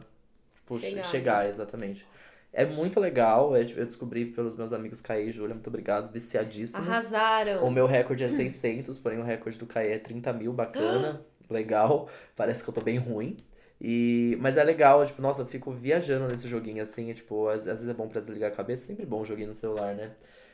tipo, 0.55 0.79
Chegar, 0.79 1.03
chegar, 1.03 1.43
né? 1.43 1.49
exatamente. 1.49 2.07
É 2.51 2.65
muito 2.65 2.99
legal. 2.99 3.55
Eu 3.55 3.85
descobri 3.85 4.25
pelos 4.25 4.55
meus 4.55 4.73
amigos 4.73 5.01
Caê 5.01 5.27
e 5.27 5.31
Júlia, 5.31 5.53
muito 5.53 5.67
obrigado, 5.67 6.11
viciadíssimos. 6.11 6.87
arrasaram. 6.87 7.63
O 7.65 7.71
meu 7.71 7.85
recorde 7.85 8.23
é 8.23 8.29
600, 8.29 8.97
porém 8.97 9.19
o 9.19 9.23
recorde 9.23 9.57
do 9.57 9.65
Caê 9.65 9.93
é 9.93 9.99
30 9.99 10.33
mil, 10.33 10.51
bacana, 10.51 11.25
legal. 11.49 12.09
Parece 12.35 12.63
que 12.63 12.69
eu 12.69 12.73
tô 12.73 12.81
bem 12.81 12.97
ruim. 12.97 13.37
E... 13.79 14.37
Mas 14.41 14.57
é 14.57 14.63
legal, 14.63 15.05
tipo, 15.05 15.21
nossa, 15.21 15.43
eu 15.43 15.45
fico 15.45 15.71
viajando 15.71 16.27
nesse 16.27 16.47
joguinho 16.47 16.81
assim, 16.81 17.09
e, 17.09 17.13
tipo, 17.13 17.47
às, 17.47 17.61
às 17.61 17.79
vezes 17.79 17.89
é 17.89 17.93
bom 17.93 18.07
pra 18.09 18.19
desligar 18.19 18.51
a 18.51 18.55
cabeça, 18.55 18.87
sempre 18.87 19.05
bom 19.05 19.21
um 19.21 19.25
joguinho 19.25 19.47
no 19.47 19.53
celular, 19.53 19.95
né? 19.95 20.11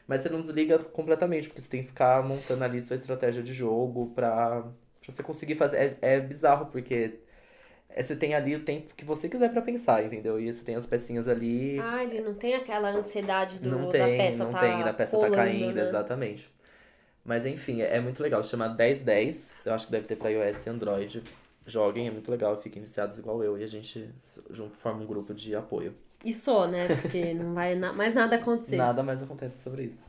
Mas 0.07 0.21
você 0.21 0.29
não 0.29 0.41
desliga 0.41 0.77
completamente, 0.77 1.47
porque 1.47 1.61
você 1.61 1.69
tem 1.69 1.81
que 1.81 1.87
ficar 1.87 2.21
montando 2.23 2.63
ali 2.63 2.79
sua 2.81 2.95
estratégia 2.95 3.41
de 3.41 3.53
jogo 3.53 4.11
pra, 4.13 4.61
pra 4.61 4.71
você 5.11 5.23
conseguir 5.23 5.55
fazer. 5.55 5.97
É, 6.01 6.15
é 6.15 6.19
bizarro, 6.19 6.67
porque 6.67 6.93
é, 6.93 7.13
você 7.97 8.15
tem 8.15 8.35
ali 8.35 8.55
o 8.55 8.63
tempo 8.63 8.93
que 8.95 9.05
você 9.05 9.29
quiser 9.29 9.51
pra 9.51 9.61
pensar, 9.61 10.03
entendeu? 10.03 10.39
E 10.39 10.51
você 10.51 10.63
tem 10.63 10.75
as 10.75 10.85
pecinhas 10.85 11.27
ali. 11.27 11.79
Ah, 11.79 12.03
ele 12.03 12.21
não 12.21 12.33
tem 12.33 12.55
aquela 12.55 12.89
ansiedade 12.89 13.59
do, 13.59 13.69
Não 13.69 13.85
da 13.85 13.91
tem, 13.91 14.17
peça 14.17 14.43
não 14.43 14.51
tá 14.51 14.59
tem, 14.59 14.83
da 14.83 14.93
peça 14.93 15.15
rolando, 15.15 15.35
tá 15.35 15.43
caindo, 15.43 15.73
né? 15.75 15.81
exatamente. 15.83 16.49
Mas 17.23 17.45
enfim, 17.45 17.81
é, 17.81 17.95
é 17.95 17.99
muito 17.99 18.21
legal. 18.21 18.43
Chama 18.43 18.67
1010. 18.69 19.55
Eu 19.65 19.73
acho 19.73 19.85
que 19.87 19.91
deve 19.91 20.07
ter 20.07 20.15
pra 20.15 20.29
iOS 20.29 20.65
e 20.65 20.69
Android. 20.69 21.23
Joguem, 21.65 22.07
é 22.07 22.11
muito 22.11 22.29
legal. 22.29 22.55
Fiquem 22.61 22.81
viciados 22.81 23.17
igual 23.17 23.43
eu. 23.43 23.57
E 23.57 23.63
a 23.63 23.67
gente 23.67 24.09
forma 24.73 25.01
um 25.01 25.07
grupo 25.07 25.33
de 25.33 25.55
apoio. 25.55 25.95
E 26.23 26.33
só, 26.33 26.67
né? 26.67 26.87
Porque 27.01 27.33
não 27.33 27.53
vai 27.53 27.75
na- 27.75 27.93
mais 27.93 28.13
nada 28.13 28.35
acontecer. 28.35 28.75
Nada 28.75 29.01
mais 29.01 29.23
acontece 29.23 29.63
sobre 29.63 29.83
isso. 29.83 30.05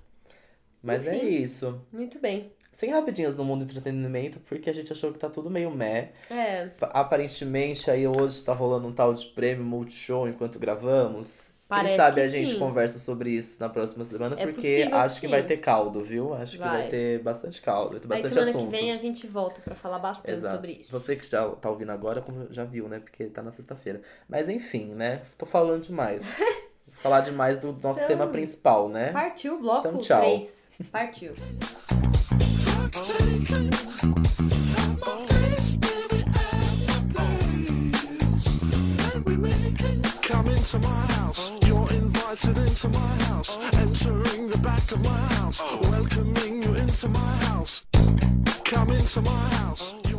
Mas 0.82 1.06
é 1.06 1.16
Enfim. 1.16 1.26
isso. 1.42 1.80
Muito 1.92 2.18
bem. 2.18 2.52
Sem 2.76 2.90
rapidinhas 2.90 3.34
no 3.38 3.42
mundo 3.42 3.64
do 3.64 3.70
entretenimento, 3.70 4.38
porque 4.40 4.68
a 4.68 4.72
gente 4.74 4.92
achou 4.92 5.10
que 5.10 5.18
tá 5.18 5.30
tudo 5.30 5.48
meio 5.50 5.70
meh. 5.70 6.10
É, 6.28 6.66
Pa- 6.78 6.88
Aparentemente, 6.92 7.90
aí 7.90 8.06
hoje 8.06 8.44
tá 8.44 8.52
rolando 8.52 8.86
um 8.86 8.92
tal 8.92 9.14
de 9.14 9.24
prêmio 9.28 9.64
Multishow 9.64 10.28
enquanto 10.28 10.58
gravamos. 10.58 11.50
Parece 11.66 11.88
Quem 11.88 11.96
sabe 11.96 12.14
que 12.16 12.20
a 12.20 12.28
gente 12.28 12.50
sim. 12.50 12.58
conversa 12.58 12.98
sobre 12.98 13.30
isso 13.30 13.58
na 13.58 13.68
próxima 13.70 14.04
semana, 14.04 14.36
É 14.38 14.46
porque 14.46 14.86
acho 14.92 15.14
que 15.20 15.26
sim. 15.26 15.30
vai 15.30 15.42
ter 15.42 15.56
caldo, 15.56 16.02
viu? 16.02 16.34
Acho 16.34 16.52
que 16.52 16.58
vai 16.58 16.82
Vai. 16.82 16.88
ter 16.90 17.18
bastante 17.22 17.62
caldo, 17.62 17.92
vai 17.92 17.98
ter 17.98 18.04
aí 18.04 18.08
bastante 18.10 18.34
semana 18.34 18.50
assunto. 18.50 18.70
que 18.70 18.76
vem 18.76 18.92
a 18.92 18.96
gente 18.98 19.26
volta 19.26 19.60
pra 19.62 19.74
falar 19.74 19.98
bastante 19.98 20.30
Exato. 20.32 20.54
sobre 20.56 20.72
isso. 20.74 20.92
Você 20.92 21.16
que 21.16 21.26
já 21.26 21.48
tá 21.48 21.70
ouvindo 21.70 21.90
agora, 21.92 22.20
como 22.20 22.46
já 22.50 22.62
viu, 22.64 22.88
né? 22.88 23.00
Porque 23.00 23.24
tá 23.24 23.42
na 23.42 23.52
sexta-feira. 23.52 24.02
Mas 24.28 24.50
enfim, 24.50 24.88
né? 24.94 25.22
Tô 25.38 25.46
falando 25.46 25.80
demais. 25.82 26.22
Falar 27.02 27.20
demais 27.22 27.58
do 27.58 27.72
nosso 27.72 28.00
Então, 28.00 28.06
tema 28.06 28.26
principal, 28.28 28.88
né? 28.88 29.12
Partiu 29.12 29.54
o 29.56 29.58
bloco 29.60 29.88
Então, 29.88 30.00
tchau. 30.00 30.20
3. 30.20 30.68
Partiu. 30.92 31.32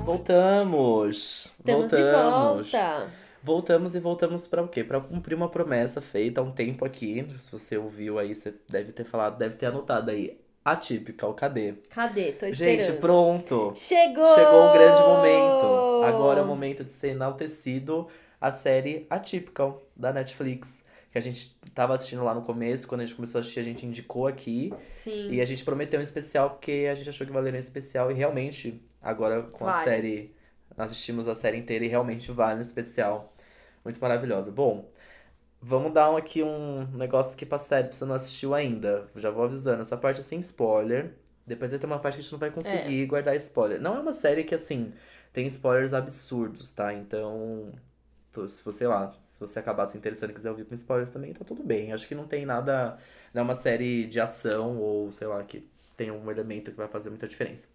Voltamos! 0.05 1.45
Estamos 1.59 1.91
voltamos! 1.91 2.67
de 2.67 2.71
volta. 2.71 3.07
Voltamos 3.43 3.95
e 3.95 3.99
voltamos 3.99 4.47
pra 4.47 4.63
o 4.63 4.67
quê? 4.67 4.83
Pra 4.83 5.01
cumprir 5.01 5.35
uma 5.35 5.49
promessa 5.49 5.99
feita 5.99 6.39
há 6.39 6.43
um 6.43 6.51
tempo 6.51 6.85
aqui. 6.85 7.27
Se 7.37 7.51
você 7.51 7.77
ouviu 7.77 8.17
aí, 8.17 8.33
você 8.33 8.53
deve 8.69 8.93
ter 8.93 9.03
falado, 9.03 9.37
deve 9.37 9.55
ter 9.55 9.65
anotado 9.65 10.11
aí. 10.11 10.39
Atípica, 10.71 11.25
o 11.25 11.33
cadê? 11.33 11.75
Cadê? 11.89 12.33
Tô 12.33 12.45
esperando. 12.45 12.81
Gente, 12.81 12.99
pronto! 12.99 13.71
Chegou! 13.73 14.35
Chegou 14.35 14.69
um 14.69 14.73
grande 14.73 14.99
momento. 14.99 16.03
Agora 16.03 16.41
é 16.41 16.43
o 16.43 16.45
momento 16.45 16.83
de 16.83 16.91
ser 16.91 17.11
enaltecido 17.11 18.09
a 18.41 18.51
série 18.51 19.07
Atypical 19.09 19.81
da 19.95 20.11
Netflix. 20.11 20.83
Que 21.09 21.17
a 21.17 21.21
gente 21.21 21.57
tava 21.73 21.93
assistindo 21.93 22.21
lá 22.21 22.33
no 22.33 22.41
começo, 22.41 22.85
quando 22.85 22.99
a 22.99 23.05
gente 23.05 23.15
começou 23.15 23.39
a 23.39 23.41
assistir, 23.41 23.61
a 23.61 23.63
gente 23.63 23.85
indicou 23.85 24.27
aqui. 24.27 24.73
Sim. 24.91 25.31
E 25.31 25.39
a 25.39 25.45
gente 25.45 25.63
prometeu 25.63 26.01
um 26.01 26.03
especial 26.03 26.49
porque 26.49 26.85
a 26.91 26.95
gente 26.95 27.09
achou 27.09 27.25
que 27.25 27.31
valeria 27.31 27.57
um 27.57 27.63
especial. 27.63 28.11
E 28.11 28.13
realmente, 28.13 28.81
agora 29.01 29.43
com 29.43 29.65
a 29.65 29.71
Vale. 29.71 29.85
série, 29.85 30.35
nós 30.75 30.91
assistimos 30.91 31.29
a 31.29 31.35
série 31.35 31.57
inteira 31.57 31.85
e 31.85 31.87
realmente 31.87 32.29
vale 32.29 32.57
um 32.57 32.61
especial. 32.61 33.33
Muito 33.85 34.01
maravilhosa. 34.01 34.51
Bom, 34.51 34.89
vamos 35.61 35.93
dar 35.93 36.11
um, 36.11 36.17
aqui 36.17 36.43
um 36.43 36.85
negócio 36.93 37.33
aqui 37.33 37.45
pra 37.45 37.57
série, 37.57 37.87
pra 37.87 37.97
você 37.97 38.05
não 38.05 38.15
assistiu 38.15 38.53
ainda. 38.53 39.07
Já 39.15 39.29
vou 39.29 39.43
avisando, 39.43 39.81
essa 39.81 39.97
parte 39.97 40.21
é 40.21 40.23
sem 40.23 40.39
spoiler. 40.39 41.15
Depois 41.45 41.71
vai 41.71 41.79
ter 41.79 41.85
uma 41.85 41.99
parte 41.99 42.15
que 42.15 42.19
a 42.19 42.23
gente 42.23 42.31
não 42.33 42.39
vai 42.39 42.51
conseguir 42.51 43.05
guardar 43.05 43.35
spoiler. 43.37 43.81
Não 43.81 43.95
é 43.95 43.99
uma 43.99 44.11
série 44.11 44.43
que, 44.43 44.53
assim, 44.53 44.93
tem 45.31 45.45
spoilers 45.47 45.93
absurdos, 45.93 46.71
tá? 46.71 46.93
Então, 46.93 47.71
se 48.47 48.63
você, 48.63 48.79
sei 48.79 48.87
lá, 48.87 49.15
se 49.25 49.39
você 49.39 49.59
acabar 49.59 49.85
se 49.85 49.97
interessando 49.97 50.31
e 50.31 50.33
quiser 50.33 50.49
ouvir 50.49 50.65
com 50.65 50.75
spoilers 50.75 51.09
também, 51.09 51.33
tá 51.33 51.45
tudo 51.45 51.63
bem. 51.63 51.93
Acho 51.93 52.07
que 52.07 52.15
não 52.15 52.27
tem 52.27 52.45
nada. 52.45 52.97
Não 53.33 53.41
é 53.41 53.43
uma 53.43 53.55
série 53.55 54.05
de 54.07 54.19
ação 54.19 54.77
ou, 54.77 55.11
sei 55.11 55.27
lá, 55.27 55.41
que 55.43 55.67
tem 55.95 56.11
um 56.11 56.29
elemento 56.29 56.71
que 56.71 56.77
vai 56.77 56.87
fazer 56.87 57.09
muita 57.09 57.27
diferença. 57.27 57.69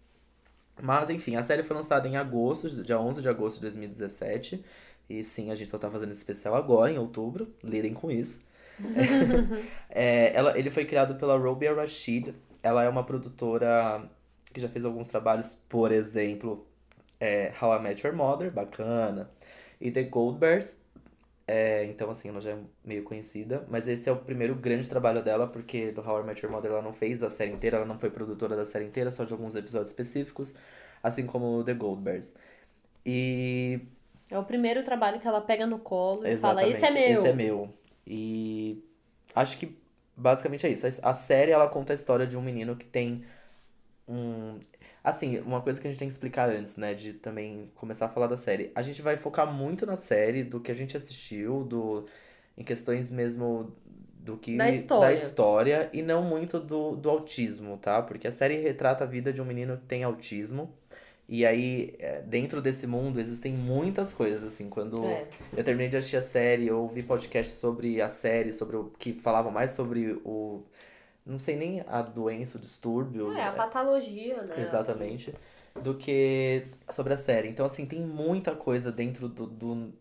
Mas, 0.81 1.09
enfim, 1.09 1.35
a 1.35 1.43
série 1.43 1.63
foi 1.63 1.75
lançada 1.75 2.07
em 2.07 2.17
agosto, 2.17 2.69
dia 2.83 2.99
11 2.99 3.21
de 3.21 3.29
agosto 3.29 3.55
de 3.55 3.61
2017. 3.61 4.63
E 5.09 5.23
sim, 5.23 5.51
a 5.51 5.55
gente 5.55 5.69
só 5.69 5.77
tá 5.77 5.89
fazendo 5.89 6.11
esse 6.11 6.19
especial 6.19 6.55
agora, 6.55 6.91
em 6.91 6.97
outubro. 6.97 7.53
Lidem 7.63 7.93
com 7.93 8.11
isso. 8.11 8.43
É, 9.95 10.35
ela, 10.35 10.57
ele 10.57 10.71
foi 10.71 10.85
criado 10.85 11.15
pela 11.19 11.37
Robia 11.37 11.71
Rashid. 11.75 12.33
Ela 12.63 12.83
é 12.83 12.89
uma 12.89 13.03
produtora 13.03 14.09
que 14.51 14.59
já 14.59 14.67
fez 14.67 14.85
alguns 14.85 15.07
trabalhos, 15.07 15.55
por 15.69 15.91
exemplo, 15.91 16.65
é, 17.19 17.53
How 17.61 17.77
I 17.77 17.81
Met 17.81 18.05
Your 18.05 18.15
Mother, 18.15 18.51
bacana. 18.51 19.29
E 19.79 19.91
The 19.91 20.03
Goldbergs. 20.03 20.81
É, 21.47 21.85
então, 21.85 22.09
assim, 22.09 22.29
ela 22.29 22.41
já 22.41 22.51
é 22.51 22.57
meio 22.83 23.03
conhecida. 23.03 23.65
Mas 23.69 23.87
esse 23.87 24.09
é 24.09 24.11
o 24.11 24.17
primeiro 24.17 24.55
grande 24.55 24.87
trabalho 24.89 25.21
dela, 25.23 25.47
porque 25.47 25.91
do 25.91 26.01
How 26.01 26.21
I 26.21 26.23
Met 26.25 26.43
Your 26.43 26.51
Mother 26.53 26.71
ela 26.71 26.81
não 26.81 26.93
fez 26.93 27.21
a 27.21 27.29
série 27.29 27.51
inteira, 27.51 27.77
ela 27.77 27.85
não 27.85 27.99
foi 27.99 28.09
produtora 28.09 28.55
da 28.55 28.65
série 28.65 28.85
inteira, 28.85 29.11
só 29.11 29.23
de 29.25 29.33
alguns 29.33 29.55
episódios 29.55 29.89
específicos. 29.89 30.53
Assim 31.03 31.25
como 31.25 31.63
The 31.63 31.73
Goldbergs. 31.73 32.35
E 33.05 33.81
É 34.33 34.39
o 34.39 34.43
primeiro 34.43 34.83
trabalho 34.83 35.19
que 35.19 35.27
ela 35.27 35.39
pega 35.41 35.67
no 35.67 35.77
colo 35.77 36.25
e 36.25 36.35
fala, 36.37 36.65
Exatamente, 36.67 36.75
esse 36.75 36.85
é 36.85 36.91
meu. 36.91 37.19
Esse 37.19 37.27
é 37.27 37.33
meu. 37.33 37.73
E 38.07 38.83
acho 39.35 39.59
que 39.59 39.77
basicamente 40.17 40.65
é 40.65 40.69
isso. 40.69 40.87
A 41.03 41.13
série 41.13 41.51
ela 41.51 41.67
conta 41.69 41.93
a 41.93 41.95
história 41.95 42.25
de 42.25 42.35
um 42.35 42.41
menino 42.41 42.75
que 42.75 42.85
tem 42.85 43.23
um. 44.07 44.59
Assim, 45.03 45.37
uma 45.39 45.61
coisa 45.61 45.79
que 45.79 45.87
a 45.87 45.91
gente 45.91 45.99
tem 45.99 46.07
que 46.07 46.13
explicar 46.13 46.49
antes, 46.49 46.77
né? 46.77 46.95
De 46.95 47.13
também 47.13 47.71
começar 47.75 48.07
a 48.07 48.09
falar 48.09 48.25
da 48.25 48.37
série. 48.37 48.71
A 48.73 48.81
gente 48.81 49.03
vai 49.03 49.17
focar 49.17 49.51
muito 49.51 49.85
na 49.85 49.95
série, 49.95 50.43
do 50.43 50.59
que 50.59 50.71
a 50.71 50.75
gente 50.75 50.97
assistiu, 50.97 51.63
do 51.63 52.07
em 52.57 52.63
questões 52.63 53.11
mesmo 53.11 53.71
do 54.23 54.37
que 54.37 54.55
Da 54.57 54.69
história. 54.69 55.07
da 55.09 55.13
história 55.13 55.89
e 55.93 56.01
não 56.01 56.23
muito 56.23 56.59
do, 56.59 56.95
do 56.95 57.09
autismo, 57.09 57.77
tá? 57.77 58.01
Porque 58.01 58.27
a 58.27 58.31
série 58.31 58.57
retrata 58.57 59.03
a 59.03 59.07
vida 59.07 59.31
de 59.33 59.41
um 59.41 59.45
menino 59.45 59.77
que 59.77 59.85
tem 59.85 60.03
autismo. 60.03 60.73
E 61.27 61.45
aí, 61.45 61.95
é, 61.99 62.21
dentro 62.21 62.61
desse 62.61 62.85
mundo, 62.85 63.19
existem 63.19 63.53
muitas 63.53 64.13
coisas, 64.13 64.43
assim, 64.43 64.69
quando 64.69 65.05
É. 65.05 65.27
eu 65.55 65.63
terminei 65.63 65.89
de 65.89 65.97
assistir 65.97 66.17
a 66.17 66.21
série, 66.21 66.67
eu 66.67 66.79
ouvi 66.81 67.01
podcast 67.01 67.53
sobre 67.55 68.01
a 68.01 68.09
série, 68.09 68.51
sobre 68.51 68.75
o 68.75 68.91
que 68.99 69.13
falavam 69.13 69.51
mais 69.51 69.71
sobre 69.71 70.19
o. 70.25 70.63
Não 71.25 71.39
sei 71.39 71.55
nem 71.55 71.81
a 71.87 72.01
doença, 72.01 72.57
o 72.57 72.61
distúrbio. 72.61 73.31
É, 73.33 73.47
a 73.47 73.53
patologia, 73.53 74.43
né? 74.43 74.61
Exatamente. 74.61 75.33
Do 75.81 75.95
que 75.95 76.65
sobre 76.89 77.13
a 77.13 77.17
série. 77.17 77.47
Então, 77.47 77.65
assim, 77.65 77.85
tem 77.85 78.01
muita 78.01 78.53
coisa 78.53 78.91
dentro 78.91 79.29
do, 79.29 79.47
do, 79.47 79.93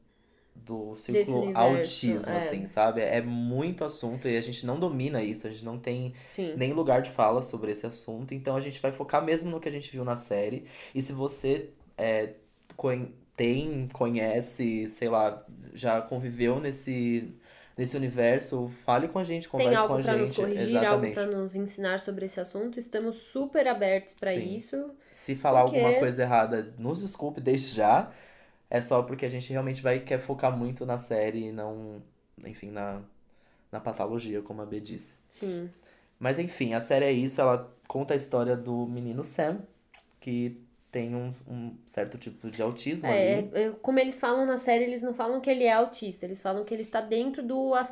do 0.55 0.95
círculo 0.97 1.51
autismo, 1.57 2.31
é. 2.31 2.37
assim, 2.37 2.67
sabe? 2.67 3.01
É 3.01 3.21
muito 3.21 3.85
assunto 3.85 4.29
e 4.29 4.37
a 4.37 4.41
gente 4.41 4.65
não 4.65 4.79
domina 4.79 5.23
isso, 5.23 5.47
a 5.47 5.51
gente 5.51 5.65
não 5.65 5.79
tem 5.79 6.15
Sim. 6.25 6.55
nem 6.57 6.73
lugar 6.73 7.03
de 7.03 7.11
fala 7.11 7.43
sobre 7.43 7.73
esse 7.73 7.85
assunto. 7.87 8.33
Então 8.33 8.55
a 8.55 8.61
gente 8.61 8.81
vai 8.81 8.93
focar 8.93 9.25
mesmo 9.25 9.51
no 9.51 9.59
que 9.61 9.69
a 9.69 9.73
gente 9.73 9.91
viu 9.91 10.05
na 10.05 10.15
série. 10.17 10.65
E 10.95 11.03
se 11.03 11.13
você 11.13 11.71
é, 11.99 12.35
tem, 13.37 13.89
conhece, 13.93 14.87
sei 14.89 15.09
lá, 15.09 15.45
já 15.75 16.01
conviveu 16.01 16.61
nesse, 16.61 17.33
nesse 17.77 17.97
universo, 17.97 18.71
fale 18.85 19.09
com 19.09 19.19
a 19.19 19.25
gente, 19.25 19.49
Tem 19.49 19.51
converse 19.51 19.75
com 19.87 19.95
algo 19.95 19.95
a 20.09 20.17
nos 20.17 20.29
gente. 20.29 20.37
corrigir, 20.41 20.77
algo 20.77 21.05
Exatamente. 21.07 21.15
pra 21.15 21.27
nos 21.27 21.57
ensinar 21.57 21.99
sobre 21.99 22.27
esse 22.27 22.39
assunto. 22.39 22.79
Estamos 22.79 23.17
super 23.17 23.67
abertos 23.67 24.15
Sim. 24.23 24.55
isso. 24.55 24.91
Se 25.11 25.35
falar 25.35 25.65
Porque- 25.65 25.79
alguma 25.79 25.99
coisa 25.99 26.23
errada, 26.23 26.73
nos 26.79 27.01
desculpe 27.01 27.41
desde 27.41 27.75
já. 27.75 28.13
É 28.75 28.81
só 28.81 29.03
porque 29.03 29.27
a 29.27 29.29
gente 29.29 29.53
realmente 29.53 29.83
vai 29.83 30.01
quer 30.01 30.19
focar 30.19 30.57
muito 30.57 30.87
na 30.87 30.97
série 30.97 31.49
e 31.49 31.53
não, 31.53 32.03
enfim, 32.43 32.71
na, 32.71 33.03
na 33.71 33.79
patologia, 33.79 34.41
como 34.41 34.63
a 34.63 34.65
B 34.65 34.81
disse. 34.81 35.19
Sim. 35.29 35.69
Mas 36.19 36.39
enfim, 36.39 36.73
a 36.73 36.81
série 36.81 37.05
é 37.05 37.13
isso, 37.13 37.39
ela 37.39 37.71
conta 37.87 38.15
a 38.15 38.17
história 38.17 38.57
do 38.57 38.87
menino 38.87 39.23
Sam, 39.23 39.59
que 40.19 40.59
tem 40.91 41.15
um, 41.15 41.35
um 41.47 41.77
certo 41.85 42.17
tipo 42.17 42.51
de 42.51 42.63
autismo 42.63 43.09
É, 43.09 43.41
ali. 43.41 43.51
é, 43.53 43.71
como 43.83 43.99
eles 43.99 44.19
falam 44.19 44.47
na 44.47 44.57
série, 44.57 44.85
eles 44.85 45.03
não 45.03 45.13
falam 45.13 45.39
que 45.39 45.51
ele 45.51 45.65
é 45.65 45.73
autista, 45.73 46.25
eles 46.25 46.41
falam 46.41 46.65
que 46.65 46.73
ele 46.73 46.83
está 46.83 47.03
dentro 47.03 47.43
do, 47.43 47.77
é, 47.77 47.83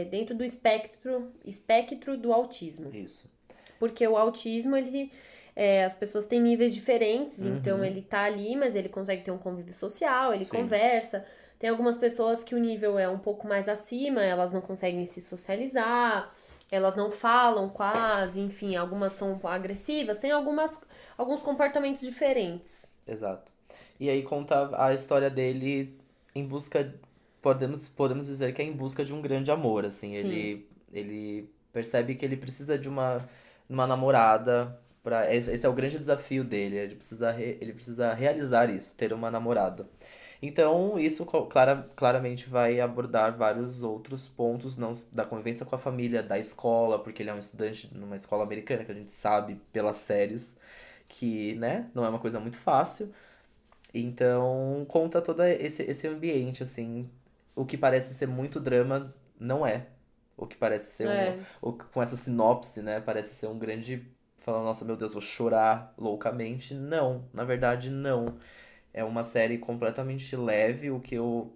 é, 0.00 0.04
dentro 0.06 0.34
do 0.34 0.44
espectro, 0.44 1.30
espectro 1.44 2.16
do 2.16 2.32
autismo. 2.32 2.90
Isso. 2.94 3.28
Porque 3.78 4.06
o 4.08 4.16
autismo, 4.16 4.76
ele. 4.76 5.10
É, 5.56 5.84
as 5.86 5.94
pessoas 5.94 6.26
têm 6.26 6.40
níveis 6.40 6.74
diferentes, 6.74 7.38
Uhum. 7.42 7.56
então 7.56 7.82
ele 7.84 8.02
tá 8.02 8.24
ali, 8.24 8.54
mas 8.54 8.76
ele 8.76 8.88
consegue 8.90 9.22
ter 9.22 9.30
um 9.30 9.38
convívio 9.38 9.72
social, 9.72 10.32
ele 10.34 10.44
Sim. 10.44 10.50
conversa. 10.50 11.24
Tem 11.58 11.70
algumas 11.70 11.96
pessoas 11.96 12.44
que 12.44 12.54
o 12.54 12.58
nível 12.58 12.98
é 12.98 13.08
um 13.08 13.18
pouco 13.18 13.48
mais 13.48 13.66
acima, 13.68 14.22
elas 14.22 14.52
não 14.52 14.60
conseguem 14.60 15.06
se 15.06 15.20
socializar, 15.22 16.30
elas 16.70 16.94
não 16.94 17.10
falam 17.10 17.70
quase, 17.70 18.40
enfim, 18.40 18.76
algumas 18.76 19.12
são 19.12 19.40
agressivas, 19.44 20.18
tem 20.18 20.30
algumas, 20.30 20.78
alguns 21.16 21.40
comportamentos 21.42 22.02
diferentes. 22.02 22.84
Exato. 23.06 23.50
E 23.98 24.10
aí 24.10 24.22
conta 24.22 24.70
a 24.76 24.92
história 24.92 25.30
dele 25.30 25.96
em 26.34 26.44
busca. 26.44 26.94
Podemos, 27.40 27.88
podemos 27.88 28.26
dizer 28.26 28.52
que 28.52 28.60
é 28.60 28.64
em 28.64 28.72
busca 28.72 29.02
de 29.04 29.14
um 29.14 29.22
grande 29.22 29.50
amor, 29.50 29.86
assim. 29.86 30.10
Sim. 30.10 30.16
Ele, 30.16 30.68
ele 30.92 31.50
percebe 31.72 32.14
que 32.14 32.24
ele 32.24 32.36
precisa 32.36 32.76
de 32.78 32.88
uma, 32.88 33.26
uma 33.68 33.86
namorada. 33.86 34.78
Pra, 35.06 35.32
esse 35.34 35.50
esse 35.52 35.66
é 35.66 35.70
o 35.70 35.74
grande 35.74 35.98
desafio 35.98 36.44
dele. 36.44 36.76
Ele 36.78 36.96
precisa, 36.96 37.30
re- 37.32 37.58
ele 37.60 37.72
precisa 37.72 38.12
realizar 38.14 38.70
isso, 38.70 38.96
ter 38.96 39.12
uma 39.12 39.30
namorada. 39.30 39.88
Então, 40.42 40.98
isso 40.98 41.24
clara, 41.50 41.88
claramente 41.96 42.48
vai 42.48 42.80
abordar 42.80 43.36
vários 43.36 43.82
outros 43.82 44.28
pontos, 44.28 44.76
não 44.76 44.92
da 45.12 45.24
convivência 45.24 45.64
com 45.66 45.74
a 45.76 45.78
família, 45.78 46.22
da 46.22 46.38
escola, 46.38 46.98
porque 47.02 47.22
ele 47.22 47.30
é 47.30 47.34
um 47.34 47.38
estudante 47.38 47.90
numa 47.94 48.16
escola 48.16 48.44
americana, 48.44 48.84
que 48.84 48.92
a 48.92 48.94
gente 48.94 49.12
sabe 49.12 49.56
pelas 49.72 49.98
séries 49.98 50.54
que, 51.08 51.54
né, 51.56 51.90
não 51.94 52.04
é 52.04 52.08
uma 52.10 52.18
coisa 52.20 52.40
muito 52.40 52.58
fácil. 52.58 53.12
Então, 53.94 54.84
conta 54.88 55.22
todo 55.22 55.42
esse, 55.44 55.82
esse 55.84 56.06
ambiente, 56.08 56.62
assim. 56.62 57.10
O 57.54 57.64
que 57.64 57.76
parece 57.78 58.14
ser 58.14 58.26
muito 58.26 58.60
drama, 58.60 59.14
não 59.40 59.66
é. 59.66 59.86
O 60.36 60.46
que 60.46 60.56
parece 60.56 60.92
ser 60.96 61.08
É. 61.08 61.38
um. 61.38 61.42
O, 61.62 61.72
com 61.72 62.02
essa 62.02 62.16
sinopse, 62.16 62.82
né? 62.82 63.00
Parece 63.00 63.34
ser 63.34 63.46
um 63.48 63.58
grande 63.58 64.06
fala, 64.46 64.62
nossa, 64.62 64.84
meu 64.84 64.96
Deus, 64.96 65.12
vou 65.12 65.20
chorar 65.20 65.92
loucamente. 65.98 66.72
Não, 66.72 67.24
na 67.34 67.44
verdade, 67.44 67.90
não. 67.90 68.38
É 68.94 69.04
uma 69.04 69.22
série 69.22 69.58
completamente 69.58 70.34
leve, 70.36 70.90
o 70.90 71.00
que 71.00 71.16
eu, 71.16 71.52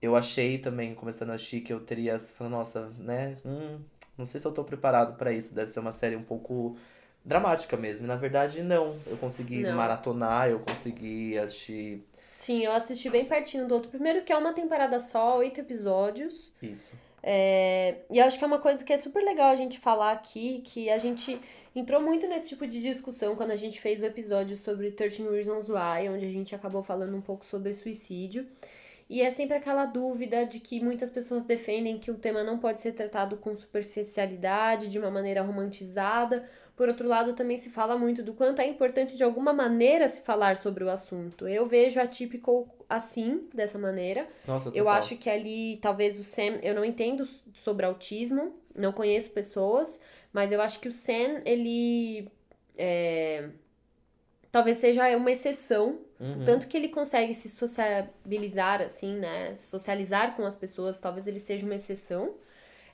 eu 0.00 0.14
achei 0.14 0.58
também, 0.58 0.94
começando 0.94 1.30
a 1.30 1.34
assistir, 1.34 1.62
que 1.62 1.72
eu 1.72 1.80
teria, 1.80 2.18
falando, 2.18 2.52
nossa, 2.52 2.92
né, 2.98 3.36
hum, 3.44 3.80
não 4.16 4.24
sei 4.26 4.40
se 4.40 4.46
eu 4.46 4.52
tô 4.52 4.62
preparado 4.62 5.16
pra 5.16 5.32
isso, 5.32 5.54
deve 5.54 5.70
ser 5.70 5.80
uma 5.80 5.90
série 5.90 6.14
um 6.14 6.22
pouco 6.22 6.76
dramática 7.24 7.76
mesmo. 7.76 8.04
E 8.04 8.08
na 8.08 8.16
verdade, 8.16 8.62
não. 8.62 8.96
Eu 9.06 9.16
consegui 9.16 9.62
Não. 9.62 9.76
maratonar, 9.76 10.48
eu 10.48 10.60
consegui 10.60 11.36
assistir 11.38 12.04
Sim, 12.34 12.64
eu 12.64 12.72
assisti 12.72 13.10
bem 13.10 13.24
pertinho 13.24 13.66
do 13.66 13.74
outro. 13.74 13.90
Primeiro 13.90 14.22
que 14.22 14.32
é 14.32 14.36
uma 14.36 14.52
temporada 14.52 15.00
só, 15.00 15.38
oito 15.38 15.60
episódios. 15.60 16.52
isso. 16.62 16.92
É, 17.20 17.96
e 18.08 18.20
acho 18.20 18.38
que 18.38 18.44
é 18.44 18.46
uma 18.46 18.60
coisa 18.60 18.84
que 18.84 18.92
é 18.92 18.96
super 18.96 19.24
legal 19.24 19.50
a 19.50 19.56
gente 19.56 19.76
falar 19.76 20.12
aqui, 20.12 20.62
que 20.64 20.88
a 20.88 20.98
gente 20.98 21.40
entrou 21.78 22.00
muito 22.02 22.26
nesse 22.26 22.48
tipo 22.48 22.66
de 22.66 22.80
discussão 22.80 23.36
quando 23.36 23.50
a 23.52 23.56
gente 23.56 23.80
fez 23.80 24.02
o 24.02 24.06
episódio 24.06 24.56
sobre 24.56 24.90
13 24.90 25.22
Reasons 25.28 25.68
Why, 25.68 26.08
onde 26.10 26.24
a 26.24 26.30
gente 26.30 26.54
acabou 26.54 26.82
falando 26.82 27.16
um 27.16 27.20
pouco 27.20 27.44
sobre 27.44 27.72
suicídio. 27.72 28.46
E 29.08 29.22
é 29.22 29.30
sempre 29.30 29.56
aquela 29.56 29.86
dúvida 29.86 30.44
de 30.44 30.60
que 30.60 30.80
muitas 30.80 31.10
pessoas 31.10 31.42
defendem 31.42 31.98
que 31.98 32.10
o 32.10 32.18
tema 32.18 32.44
não 32.44 32.58
pode 32.58 32.80
ser 32.80 32.92
tratado 32.92 33.38
com 33.38 33.56
superficialidade, 33.56 34.88
de 34.88 34.98
uma 34.98 35.10
maneira 35.10 35.40
romantizada. 35.40 36.46
Por 36.76 36.88
outro 36.88 37.08
lado, 37.08 37.32
também 37.32 37.56
se 37.56 37.70
fala 37.70 37.96
muito 37.96 38.22
do 38.22 38.34
quanto 38.34 38.60
é 38.60 38.66
importante 38.68 39.16
de 39.16 39.24
alguma 39.24 39.52
maneira 39.52 40.08
se 40.08 40.20
falar 40.20 40.58
sobre 40.58 40.84
o 40.84 40.90
assunto. 40.90 41.48
Eu 41.48 41.64
vejo 41.64 41.98
a 41.98 42.06
Typical 42.06 42.68
assim, 42.88 43.48
dessa 43.52 43.78
maneira. 43.78 44.28
Nossa, 44.46 44.68
Eu 44.68 44.84
total. 44.84 44.88
acho 44.98 45.16
que 45.16 45.28
ali, 45.28 45.78
talvez 45.80 46.18
o 46.18 46.24
Sam, 46.24 46.58
eu 46.62 46.74
não 46.74 46.84
entendo 46.84 47.24
sobre 47.54 47.84
autismo, 47.86 48.54
não 48.78 48.92
conheço 48.92 49.30
pessoas, 49.30 50.00
mas 50.32 50.52
eu 50.52 50.60
acho 50.60 50.80
que 50.80 50.88
o 50.88 50.92
Sam, 50.92 51.40
ele 51.44 52.28
é, 52.76 53.48
talvez 54.50 54.78
seja 54.78 55.16
uma 55.16 55.30
exceção, 55.30 56.00
Uhum. 56.20 56.44
tanto 56.44 56.66
que 56.66 56.76
ele 56.76 56.88
consegue 56.88 57.32
se 57.32 57.48
sociabilizar, 57.48 58.82
assim, 58.82 59.16
né, 59.18 59.54
socializar 59.54 60.34
com 60.34 60.44
as 60.44 60.56
pessoas, 60.56 60.98
talvez 60.98 61.28
ele 61.28 61.38
seja 61.38 61.64
uma 61.64 61.76
exceção. 61.76 62.34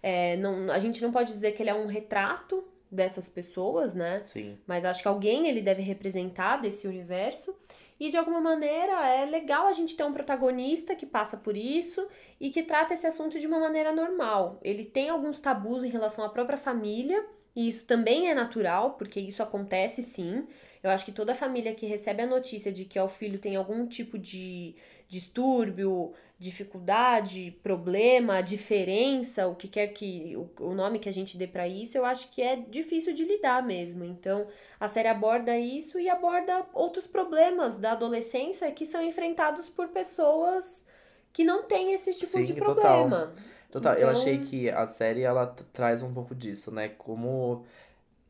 É, 0.02 0.36
não, 0.36 0.70
a 0.70 0.78
gente 0.78 1.00
não 1.02 1.10
pode 1.10 1.32
dizer 1.32 1.52
que 1.52 1.62
ele 1.62 1.70
é 1.70 1.74
um 1.74 1.86
retrato 1.86 2.62
dessas 2.90 3.28
pessoas, 3.30 3.94
né, 3.94 4.20
Sim. 4.26 4.58
mas 4.66 4.84
acho 4.84 5.00
que 5.00 5.08
alguém 5.08 5.48
ele 5.48 5.62
deve 5.62 5.80
representar 5.82 6.58
desse 6.60 6.86
universo. 6.86 7.56
E 7.98 8.10
de 8.10 8.16
alguma 8.16 8.40
maneira 8.40 9.06
é 9.08 9.24
legal 9.24 9.66
a 9.66 9.72
gente 9.72 9.96
ter 9.96 10.04
um 10.04 10.12
protagonista 10.12 10.94
que 10.94 11.06
passa 11.06 11.36
por 11.36 11.56
isso 11.56 12.06
e 12.40 12.50
que 12.50 12.62
trata 12.62 12.94
esse 12.94 13.06
assunto 13.06 13.38
de 13.38 13.46
uma 13.46 13.60
maneira 13.60 13.92
normal. 13.92 14.58
Ele 14.62 14.84
tem 14.84 15.08
alguns 15.08 15.40
tabus 15.40 15.84
em 15.84 15.88
relação 15.88 16.24
à 16.24 16.28
própria 16.28 16.58
família, 16.58 17.24
e 17.54 17.68
isso 17.68 17.86
também 17.86 18.28
é 18.28 18.34
natural, 18.34 18.94
porque 18.94 19.20
isso 19.20 19.42
acontece 19.42 20.02
sim. 20.02 20.46
Eu 20.82 20.90
acho 20.90 21.04
que 21.04 21.12
toda 21.12 21.34
família 21.34 21.74
que 21.74 21.86
recebe 21.86 22.22
a 22.22 22.26
notícia 22.26 22.72
de 22.72 22.84
que 22.84 22.98
o 22.98 23.08
filho 23.08 23.38
tem 23.38 23.56
algum 23.56 23.86
tipo 23.86 24.18
de 24.18 24.74
distúrbio, 25.14 26.12
dificuldade, 26.38 27.56
problema, 27.62 28.40
diferença, 28.42 29.46
o 29.46 29.54
que 29.54 29.68
quer 29.68 29.88
que 29.88 30.36
o, 30.60 30.74
nome 30.74 30.98
que 30.98 31.08
a 31.08 31.12
gente 31.12 31.36
dê 31.38 31.46
pra 31.46 31.68
isso, 31.68 31.96
eu 31.96 32.04
acho 32.04 32.28
que 32.30 32.42
é 32.42 32.56
difícil 32.56 33.14
de 33.14 33.24
lidar 33.24 33.62
mesmo. 33.64 34.04
Então, 34.04 34.46
a 34.78 34.88
série 34.88 35.06
aborda 35.08 35.56
isso 35.56 35.98
e 36.00 36.08
aborda 36.08 36.66
outros 36.72 37.06
problemas 37.06 37.78
da 37.78 37.92
adolescência 37.92 38.70
que 38.72 38.84
são 38.84 39.02
enfrentados 39.02 39.68
por 39.68 39.88
pessoas 39.88 40.84
que 41.32 41.44
não 41.44 41.62
têm 41.62 41.92
esse 41.92 42.12
tipo 42.12 42.26
Sim, 42.26 42.44
de 42.44 42.54
total. 42.54 42.74
problema. 42.74 43.34
Total, 43.70 43.92
eu 43.94 43.98
Então- 43.98 44.10
achei 44.10 44.38
que 44.38 44.68
a 44.70 44.86
série 44.86 45.22
ela 45.22 45.46
traz 45.72 46.02
um 46.02 46.12
pouco 46.12 46.34
disso, 46.34 46.70
né? 46.72 46.88
Como 46.88 47.64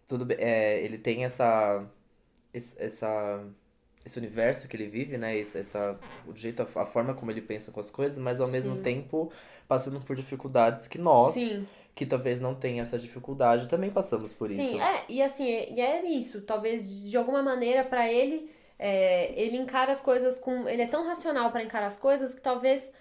tudo 0.07 0.27
é, 0.39 0.83
ele 0.85 0.99
tem 0.99 1.25
essa 1.25 1.85
essa 2.79 3.43
esse 4.05 4.19
universo 4.19 4.69
que 4.69 4.77
ele 4.77 4.87
vive, 4.87 5.17
né? 5.17 5.37
Esse, 5.37 5.59
essa 5.59 5.99
o 6.27 6.35
jeito 6.37 6.61
a, 6.63 6.83
a 6.83 6.87
forma 6.87 7.15
como 7.15 7.31
ele 7.31 7.41
pensa 7.43 7.73
com 7.73 7.81
as 7.81 7.91
coisas, 7.91 8.19
mas 8.19 8.41
ao 8.41 8.49
mesmo 8.49 8.77
Sim. 8.77 8.83
tempo 8.83 9.33
passando 9.67 10.01
por 10.01 10.15
dificuldades 10.15 10.87
que 10.87 10.99
nós, 10.99 11.35
Sim. 11.35 11.67
que 11.95 12.05
talvez 12.05 12.39
não 12.41 12.55
tenha 12.55 12.83
essa 12.83 12.99
dificuldade, 12.99 13.69
também 13.69 13.91
passamos 13.91 14.33
por 14.33 14.51
isso. 14.51 14.61
Sim, 14.61 14.81
é, 14.81 15.05
e 15.09 15.23
assim, 15.23 15.49
é- 15.49 15.73
e 15.73 15.81
é 15.81 16.05
isso. 16.07 16.43
Talvez 16.43 17.03
de 17.03 17.17
alguma 17.17 17.43
maneira 17.43 17.83
pra 17.85 18.13
ele, 18.13 18.51
é, 18.79 19.33
ele 19.41 19.57
encara 19.57 19.93
as 19.93 20.01
coisas 20.01 20.39
com. 20.39 20.69
Ele 20.69 20.83
é 20.83 20.87
tão 20.87 21.07
racional 21.07 21.51
pra 21.51 21.63
encarar 21.63 21.87
as 21.87 21.97
coisas 21.97 22.35
que 22.35 22.41
talvez 22.41 22.93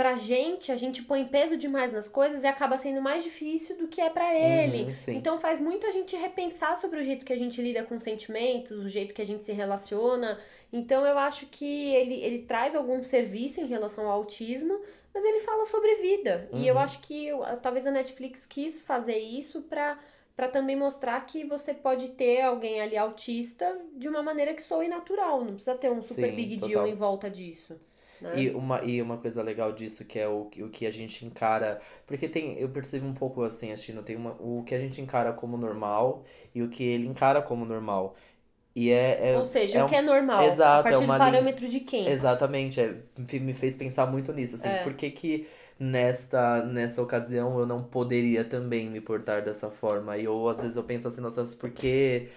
pra 0.00 0.14
gente, 0.14 0.72
a 0.72 0.76
gente 0.76 1.02
põe 1.02 1.26
peso 1.26 1.58
demais 1.58 1.92
nas 1.92 2.08
coisas 2.08 2.42
e 2.42 2.46
acaba 2.46 2.78
sendo 2.78 3.02
mais 3.02 3.22
difícil 3.22 3.76
do 3.76 3.86
que 3.86 4.00
é 4.00 4.08
pra 4.08 4.34
ele. 4.34 4.84
Uhum. 4.84 5.12
Então 5.14 5.38
faz 5.38 5.60
muito 5.60 5.86
a 5.86 5.90
gente 5.90 6.16
repensar 6.16 6.78
sobre 6.78 7.00
o 7.00 7.02
jeito 7.02 7.26
que 7.26 7.34
a 7.34 7.38
gente 7.38 7.60
lida 7.60 7.82
com 7.82 8.00
sentimentos, 8.00 8.78
o 8.78 8.88
jeito 8.88 9.12
que 9.12 9.20
a 9.20 9.26
gente 9.26 9.44
se 9.44 9.52
relaciona. 9.52 10.40
Então 10.72 11.04
eu 11.04 11.18
acho 11.18 11.44
que 11.48 11.92
ele, 11.94 12.14
ele 12.14 12.38
traz 12.46 12.74
algum 12.74 13.04
serviço 13.04 13.60
em 13.60 13.66
relação 13.66 14.06
ao 14.06 14.12
autismo, 14.12 14.80
mas 15.12 15.22
ele 15.22 15.40
fala 15.40 15.66
sobre 15.66 15.96
vida. 15.96 16.48
E 16.54 16.66
eu 16.66 16.76
Uhum. 16.76 16.80
acho 16.80 17.00
que 17.02 17.28
talvez 17.60 17.86
a 17.86 17.90
Netflix 17.90 18.46
quis 18.46 18.80
fazer 18.80 19.18
isso 19.18 19.60
pra, 19.60 19.98
pra 20.34 20.48
também 20.48 20.76
mostrar 20.76 21.20
que 21.26 21.44
você 21.44 21.74
pode 21.74 22.08
ter 22.12 22.40
alguém 22.40 22.80
ali 22.80 22.96
autista 22.96 23.78
de 23.94 24.08
uma 24.08 24.22
maneira 24.22 24.54
que 24.54 24.62
soe 24.62 24.88
natural. 24.88 25.44
Não 25.44 25.52
precisa 25.56 25.74
ter 25.76 25.90
um 25.92 26.02
super 26.02 26.30
Sim, 26.30 26.36
big 26.36 26.56
deal 26.56 26.70
total. 26.70 26.88
em 26.88 26.94
volta 26.94 27.28
disso. 27.28 27.78
Né? 28.20 28.36
E 28.36 28.50
uma, 28.50 28.82
e 28.84 29.00
uma 29.02 29.18
coisa 29.18 29.42
legal 29.42 29.72
disso 29.72 30.04
que 30.04 30.18
é 30.18 30.28
o, 30.28 30.46
que- 30.46 30.62
o 30.62 30.70
que 30.70 30.86
a 30.86 30.90
gente 30.90 31.24
encara. 31.26 31.80
Porque 32.06 32.28
tem, 32.28 32.58
eu 32.58 32.68
percebo 32.68 33.06
um 33.06 33.14
pouco 33.14 33.42
assim, 33.42 33.72
assistindo, 33.72 34.02
tem 34.02 34.16
uma, 34.16 34.32
o 34.40 34.62
que 34.64 34.74
a 34.74 34.78
gente 34.78 35.00
encara 35.00 35.32
como 35.32 35.56
normal 35.56 36.24
e 36.54 36.62
o 36.62 36.68
que 36.68 36.82
ele 36.84 37.06
encara 37.06 37.42
como 37.42 37.64
normal. 37.64 38.16
E 38.74 38.90
é, 38.90 39.32
é, 39.32 39.38
Ou 39.38 39.44
seja, 39.44 39.78
é 39.78 39.84
o 39.84 39.86
um- 39.86 39.90
que 39.90 39.96
é 39.96 40.02
normal. 40.02 40.44
Exato, 40.44 40.80
a 40.80 40.82
partir 40.82 40.94
é 40.94 40.98
uma 40.98 41.14
do 41.14 41.18
parâmetro 41.24 41.68
de 41.68 41.80
quem? 41.80 42.06
Exatamente, 42.08 42.80
é, 42.80 42.94
me 43.40 43.52
fez 43.52 43.76
pensar 43.76 44.06
muito 44.06 44.32
nisso, 44.32 44.54
assim, 44.56 44.68
É. 44.68 44.84
por 44.84 44.94
que 44.94 45.10
que 45.10 45.48
nesta, 45.78 46.64
nesta 46.64 47.02
ocasião 47.02 47.58
eu 47.58 47.66
não 47.66 47.82
poderia 47.84 48.44
também 48.44 48.88
me 48.88 49.00
portar 49.00 49.42
dessa 49.44 49.70
forma? 49.70 50.16
E 50.16 50.24
eu, 50.24 50.48
às 50.48 50.62
vezes, 50.62 50.76
eu 50.76 50.84
penso 50.84 51.08
assim, 51.08 51.20
nossa, 51.20 51.44
porque 51.58 52.28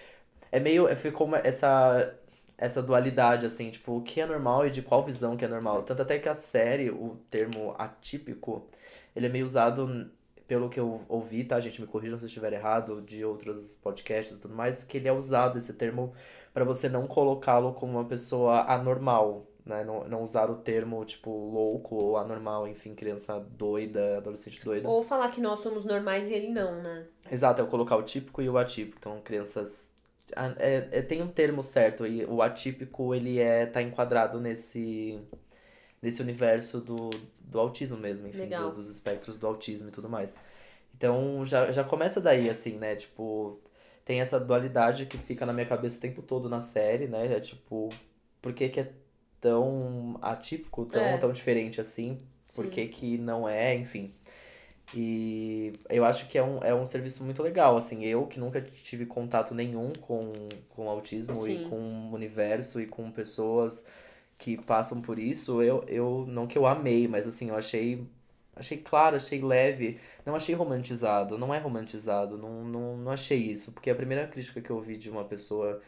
é 0.52 0.60
meio, 0.60 0.88
é, 0.88 0.96
ficou 0.96 1.28
uma- 1.28 1.39
essa, 1.39 2.15
essa 2.63 2.82
dualidade, 2.82 3.45
assim, 3.45 3.69
tipo, 3.69 3.97
o 3.97 4.02
que 4.02 4.21
é 4.21 4.26
normal 4.26 4.65
e 4.65 4.71
de 4.71 4.82
qual 4.82 5.04
visão 5.04 5.36
que 5.36 5.43
é 5.43 5.47
normal. 5.49 5.84
Tanto 5.84 6.02
até 6.02 6.17
que 6.17 6.30
a 6.30 6.34
série, 6.34 6.89
o 6.89 7.17
termo 7.30 7.76
atípico, 7.78 8.65
ele 9.13 9.26
é 9.26 9.30
meio 9.30 9.43
usado, 9.43 10.10
pelo 10.47 10.69
que 10.69 10.80
eu 10.80 11.02
ouvi, 11.10 11.43
tá, 11.43 11.60
gente, 11.60 11.82
me 11.82 11.88
corrijam 11.88 12.17
se 12.17 12.23
eu 12.23 12.28
estiver 12.28 12.54
errado, 12.54 13.02
de 13.02 13.26
outros 13.26 13.76
podcasts 13.76 14.38
e 14.38 14.39
tudo 14.39 14.56
mais, 14.56 14.82
que 14.82 14.95
ele 14.95 15.10
é 15.10 15.12
usado, 15.12 15.58
esse 15.58 15.73
termo, 15.73 16.13
pra 16.54 16.63
você 16.63 16.88
não 16.88 17.06
colocá-lo 17.06 17.73
como 17.73 17.99
uma 17.99 18.06
pessoa 18.06 18.62
anormal, 18.62 19.45
né? 19.65 19.84
Não, 19.84 20.08
não 20.08 20.23
usar 20.23 20.49
o 20.49 20.56
termo, 20.56 21.04
tipo, 21.04 21.30
louco 21.30 21.95
ou 21.95 22.17
anormal, 22.17 22.65
enfim, 22.65 22.95
criança 22.95 23.45
doida, 23.58 24.19
adolescente 24.19 24.63
doido. 24.63 24.88
Ou 24.88 25.04
falar 25.04 25.30
que 25.30 25.41
nós 25.41 25.60
somos 25.60 25.84
normais 25.84 26.30
e 26.30 26.34
ele 26.34 26.47
não, 26.47 26.82
né? 26.82 27.08
Exato, 27.30 27.62
é 27.62 27.65
colocar 27.65 27.97
o 27.97 28.04
típico 28.04 28.41
e 28.41 28.47
o 28.47 28.58
atípico. 28.58 28.97
Então, 28.99 29.19
crianças. 29.21 29.93
É, 30.58 30.89
é- 31.00 31.02
tem 31.02 31.22
um 31.22 31.28
termo 31.28 31.62
certo, 31.63 32.06
e 32.08 32.26
o 32.26 32.41
atípico 32.41 33.13
ele 33.13 33.39
é 33.39 33.65
tá 33.65 33.82
enquadrado 33.82 34.39
nesse 34.39 35.19
nesse 36.02 36.22
universo 36.22 36.82
do, 36.82 37.10
do 37.39 37.60
autismo 37.60 37.98
mesmo, 37.98 38.28
enfim, 38.28 38.39
do- 38.50 38.72
dos 38.72 38.89
espectros 38.89 39.38
do 39.38 39.48
autismo 39.48 39.88
e 39.89 39.91
tudo 39.91 40.10
mais. 40.10 40.38
Então 40.96 41.46
já, 41.46 41.72
já 41.72 41.84
começa 41.84 42.19
daí, 42.22 42.50
assim, 42.50 42.78
né? 42.78 42.96
Tipo, 42.96 43.60
tem 44.06 44.19
essa 44.22 44.39
dualidade 44.39 45.06
que 45.06 45.17
fica 45.17 45.46
na 45.46 45.54
minha 45.54 45.65
cabeça 45.65 45.98
o 45.98 46.02
tempo 46.02 46.22
todo 46.22 46.50
na 46.50 46.60
série, 46.62 47.08
né? 47.08 47.34
É 47.34 47.39
tipo, 47.39 47.89
por 48.41 48.54
que 48.54 48.69
que 48.69 48.80
é 48.82 48.91
tão 49.39 50.17
atípico, 50.22 50.86
tão, 50.86 51.02
É. 51.02 51.17
tão 51.17 51.32
diferente 51.32 51.80
assim? 51.82 52.22
Por 52.56 52.65
Sim. 52.65 52.72
que 52.72 52.88
que 52.88 53.17
não 53.17 53.48
é, 53.48 53.74
enfim. 53.76 54.13
E 54.96 55.74
eu 55.89 56.06
acho 56.06 56.28
que 56.28 56.38
é 56.38 56.43
um, 56.43 56.60
é 56.63 56.74
um 56.74 56.86
serviço 56.86 57.24
muito 57.24 57.41
legal, 57.41 57.76
assim, 57.78 58.06
eu 58.06 58.28
que 58.28 58.39
nunca 58.39 58.62
tive 58.62 59.06
contato 59.06 59.56
nenhum 59.56 59.91
com, 59.93 60.34
com 60.69 60.89
autismo 60.89 61.48
e 61.48 61.58
Sim. 61.60 61.69
com 61.69 61.78
o 62.10 62.13
universo 62.13 62.80
e 62.80 62.86
com 62.86 63.10
pessoas 63.12 63.84
que 64.38 64.58
passam 64.58 65.02
por 65.02 65.17
isso, 65.17 65.62
eu, 65.63 65.84
eu 65.88 66.26
não 66.28 66.46
que 66.48 66.58
eu 66.58 66.67
amei, 66.67 67.08
mas 67.08 67.26
assim, 67.28 67.50
eu 67.50 67.56
achei 67.56 68.08
achei 68.56 68.78
claro, 68.78 69.15
achei 69.15 69.41
leve, 69.41 70.00
não 70.26 70.36
achei 70.36 70.54
romantizado, 70.56 71.38
não 71.38 71.54
é 71.54 71.58
romantizado, 71.60 72.38
não, 72.38 72.63
não, 72.63 72.98
não 72.98 73.12
achei 73.12 73.39
isso, 73.39 73.72
porque 73.72 73.89
a 73.89 73.96
primeira 73.96 74.28
crítica 74.28 74.62
que 74.62 74.69
eu 74.69 74.76
ouvi 74.76 74.98
de 74.98 75.10
uma 75.10 75.24
pessoa 75.26 75.82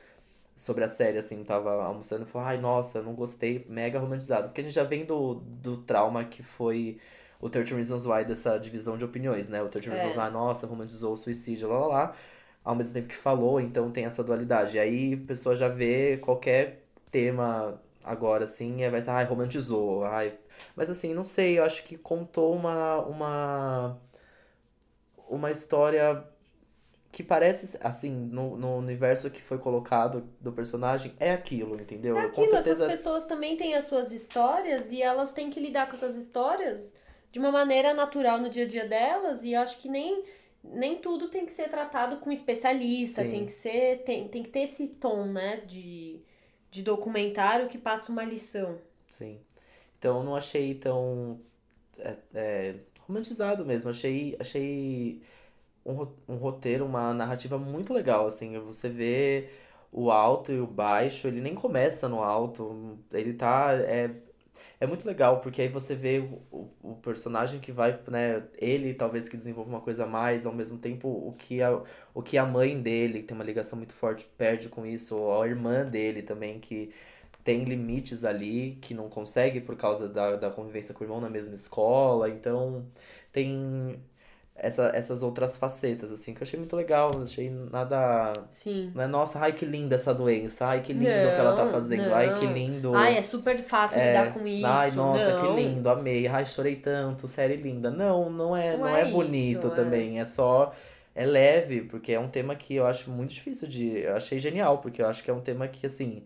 sobre 0.55 0.83
a 0.83 0.87
série, 0.87 1.17
assim, 1.17 1.43
tava 1.43 1.83
almoçando 1.83 2.23
e 2.23 2.25
falou, 2.25 2.47
ai, 2.47 2.57
nossa, 2.59 3.01
não 3.01 3.13
gostei, 3.13 3.65
mega 3.69 3.99
romantizado, 3.99 4.47
porque 4.47 4.61
a 4.61 4.63
gente 4.63 4.73
já 4.73 4.83
vem 4.83 5.05
do, 5.05 5.35
do 5.35 5.77
trauma 5.77 6.23
que 6.25 6.41
foi 6.41 6.97
o 7.45 7.49
13 7.49 7.75
Reasons 7.75 8.07
Why 8.07 8.25
dessa 8.25 8.57
divisão 8.57 8.97
de 8.97 9.05
opiniões, 9.05 9.47
né? 9.47 9.61
O 9.61 9.69
13 9.69 9.89
É. 9.89 9.93
Reasons 9.93 10.17
Why, 10.17 10.31
nossa, 10.31 10.65
romantizou 10.65 11.13
o 11.13 11.17
suicídio, 11.17 11.69
lá, 11.69 11.77
lá, 11.77 11.87
lá, 11.87 12.15
ao 12.63 12.73
mesmo 12.73 12.91
tempo 12.91 13.07
que 13.07 13.15
falou, 13.15 13.61
então 13.61 13.91
tem 13.91 14.05
essa 14.05 14.23
dualidade. 14.23 14.77
E 14.77 14.79
aí 14.79 15.13
a 15.13 15.27
pessoa 15.27 15.55
já 15.55 15.67
vê 15.67 16.17
qualquer 16.17 16.87
tema 17.11 17.79
agora, 18.03 18.45
assim, 18.45 18.81
e 18.81 18.89
vai 18.89 18.99
ser, 18.99 19.11
ai, 19.11 19.25
romantizou, 19.25 20.03
ai. 20.05 20.33
Mas 20.75 20.89
assim, 20.89 21.13
não 21.13 21.23
sei, 21.23 21.59
eu 21.59 21.63
acho 21.63 21.83
que 21.83 21.95
contou 21.95 22.51
uma, 22.55 22.97
uma, 23.01 23.97
uma 25.29 25.51
história 25.51 26.23
que 27.11 27.21
parece, 27.21 27.77
assim, 27.79 28.11
no, 28.11 28.57
no 28.57 28.75
universo 28.75 29.29
que 29.29 29.41
foi 29.43 29.59
colocado 29.59 30.27
do 30.41 30.51
personagem, 30.51 31.13
é 31.19 31.31
aquilo, 31.31 31.79
entendeu? 31.79 32.17
É 32.17 32.25
aquilo, 32.25 32.47
certeza. 32.47 32.85
essas 32.85 32.87
pessoas 32.87 33.23
também 33.25 33.55
têm 33.55 33.75
as 33.75 33.83
suas 33.83 34.11
histórias 34.11 34.91
e 34.91 34.99
elas 34.99 35.31
têm 35.31 35.51
que 35.51 35.59
lidar 35.59 35.87
com 35.87 35.93
essas 35.93 36.15
histórias 36.15 36.91
de 37.35 37.39
uma 37.39 37.51
maneira 37.51 37.93
natural 37.93 38.39
no 38.39 38.49
dia 38.49 38.63
a 38.63 38.67
dia 38.67 38.87
delas 38.87 39.43
e 39.43 39.51
eu 39.51 39.59
acho 39.59 39.77
que 39.79 39.89
nem, 39.89 40.23
nem 40.63 40.95
tudo 40.95 41.27
tem 41.27 41.45
que 41.45 41.51
ser 41.51 41.67
tratado 41.67 42.15
com 42.21 42.31
especialista, 42.31 43.23
Sim. 43.23 43.29
tem 43.29 43.45
que 43.45 43.51
ser, 43.51 44.03
tem, 44.05 44.29
tem 44.29 44.41
que 44.41 44.49
ter 44.49 44.61
esse 44.61 44.87
tom, 44.87 45.25
né, 45.25 45.57
de, 45.67 46.21
de 46.71 46.81
documentário 46.81 47.67
que 47.67 47.77
passa 47.77 48.09
uma 48.09 48.23
lição. 48.23 48.77
Sim. 49.09 49.37
Então 49.99 50.19
eu 50.19 50.23
não 50.23 50.33
achei 50.33 50.75
tão 50.75 51.37
é, 51.99 52.15
é, 52.33 52.75
romantizado 53.01 53.65
mesmo. 53.65 53.89
Achei, 53.89 54.37
achei 54.39 55.21
um, 55.85 56.07
um 56.29 56.37
roteiro, 56.37 56.85
uma 56.85 57.13
narrativa 57.13 57.57
muito 57.57 57.93
legal, 57.93 58.27
assim. 58.27 58.57
Você 58.59 58.87
vê 58.87 59.49
o 59.91 60.09
alto 60.09 60.53
e 60.53 60.59
o 60.61 60.65
baixo, 60.65 61.27
ele 61.27 61.41
nem 61.41 61.53
começa 61.53 62.07
no 62.07 62.23
alto. 62.23 62.97
Ele 63.11 63.33
tá. 63.33 63.73
É, 63.73 64.09
é 64.79 64.85
muito 64.87 65.05
legal, 65.07 65.41
porque 65.41 65.61
aí 65.61 65.67
você 65.69 65.95
vê 65.95 66.19
o, 66.19 66.41
o, 66.51 66.91
o 66.91 66.95
personagem 66.97 67.59
que 67.59 67.71
vai, 67.71 67.99
né? 68.07 68.43
Ele 68.57 68.93
talvez 68.93 69.29
que 69.29 69.37
desenvolva 69.37 69.69
uma 69.69 69.81
coisa 69.81 70.03
a 70.05 70.07
mais, 70.07 70.45
ao 70.45 70.53
mesmo 70.53 70.77
tempo 70.77 71.07
o 71.07 71.33
que 71.33 71.61
a, 71.61 71.81
o 72.13 72.21
que 72.21 72.37
a 72.37 72.45
mãe 72.45 72.81
dele, 72.81 73.19
que 73.21 73.27
tem 73.27 73.35
uma 73.35 73.43
ligação 73.43 73.77
muito 73.77 73.93
forte, 73.93 74.25
perde 74.37 74.69
com 74.69 74.85
isso, 74.85 75.15
ou 75.17 75.41
a 75.41 75.47
irmã 75.47 75.85
dele 75.85 76.21
também, 76.21 76.59
que 76.59 76.93
tem 77.43 77.63
limites 77.63 78.25
ali 78.25 78.77
que 78.81 78.93
não 78.93 79.09
consegue 79.09 79.61
por 79.61 79.75
causa 79.77 80.09
da, 80.09 80.35
da 80.35 80.49
convivência 80.51 80.93
com 80.93 81.03
o 81.03 81.07
irmão 81.07 81.21
na 81.21 81.29
mesma 81.29 81.53
escola. 81.55 82.29
Então, 82.29 82.85
tem 83.31 83.99
essa, 84.55 84.87
essas 84.95 85.21
outras 85.21 85.57
facetas, 85.57 86.11
assim, 86.11 86.33
que 86.33 86.41
eu 86.41 86.45
achei 86.47 86.59
muito 86.59 86.75
legal. 86.75 87.11
Não 87.13 87.23
achei 87.23 87.49
nada. 87.49 88.33
Sim. 88.49 88.91
Não 88.95 89.03
é, 89.03 89.07
nossa, 89.07 89.39
ai 89.39 89.53
que 89.53 89.65
linda 89.65 89.95
essa 89.95 90.13
doença, 90.13 90.65
ai 90.67 90.81
que 90.81 90.93
lindo 90.93 91.27
o 91.27 91.33
que 91.33 91.39
ela 91.39 91.53
tá 91.55 91.65
Não, 91.65 91.71
fazendo, 91.71 92.13
ai 92.13 92.33
que 92.39 92.45
não. 92.45 92.53
lindo. 92.53 92.95
Ai, 92.95 93.17
é 93.17 93.21
super 93.21 93.61
fácil 93.63 93.99
É, 93.99 94.07
lidar 94.07 94.33
com 94.33 94.47
isso. 94.47 94.65
Ai, 94.65 94.91
nossa, 94.91 95.33
não. 95.33 95.55
que 95.55 95.61
lindo, 95.61 95.89
amei. 95.89 96.27
Ai, 96.27 96.45
chorei 96.45 96.75
tanto, 96.77 97.27
série 97.27 97.55
linda. 97.57 97.91
Não, 97.91 98.29
não 98.29 98.55
é, 98.55 98.77
Não 98.77 98.85
não 98.85 98.95
é 98.95 99.01
é 99.01 99.05
bonito 99.11 99.67
isso, 99.67 99.67
é. 99.67 99.75
também. 99.75 100.19
É 100.19 100.25
só. 100.25 100.73
É 101.13 101.25
leve, 101.25 101.81
porque 101.83 102.11
é 102.13 102.19
um 102.19 102.27
tema 102.29 102.55
que 102.55 102.75
eu 102.75 102.85
acho 102.85 103.09
muito 103.09 103.31
difícil 103.33 103.67
de. 103.67 103.99
Eu 103.99 104.15
achei 104.15 104.37
genial, 104.39 104.79
porque 104.79 105.01
eu 105.01 105.07
acho 105.07 105.23
que 105.23 105.31
é 105.31 105.33
um 105.33 105.41
tema 105.41 105.67
que, 105.67 105.85
assim. 105.85 106.25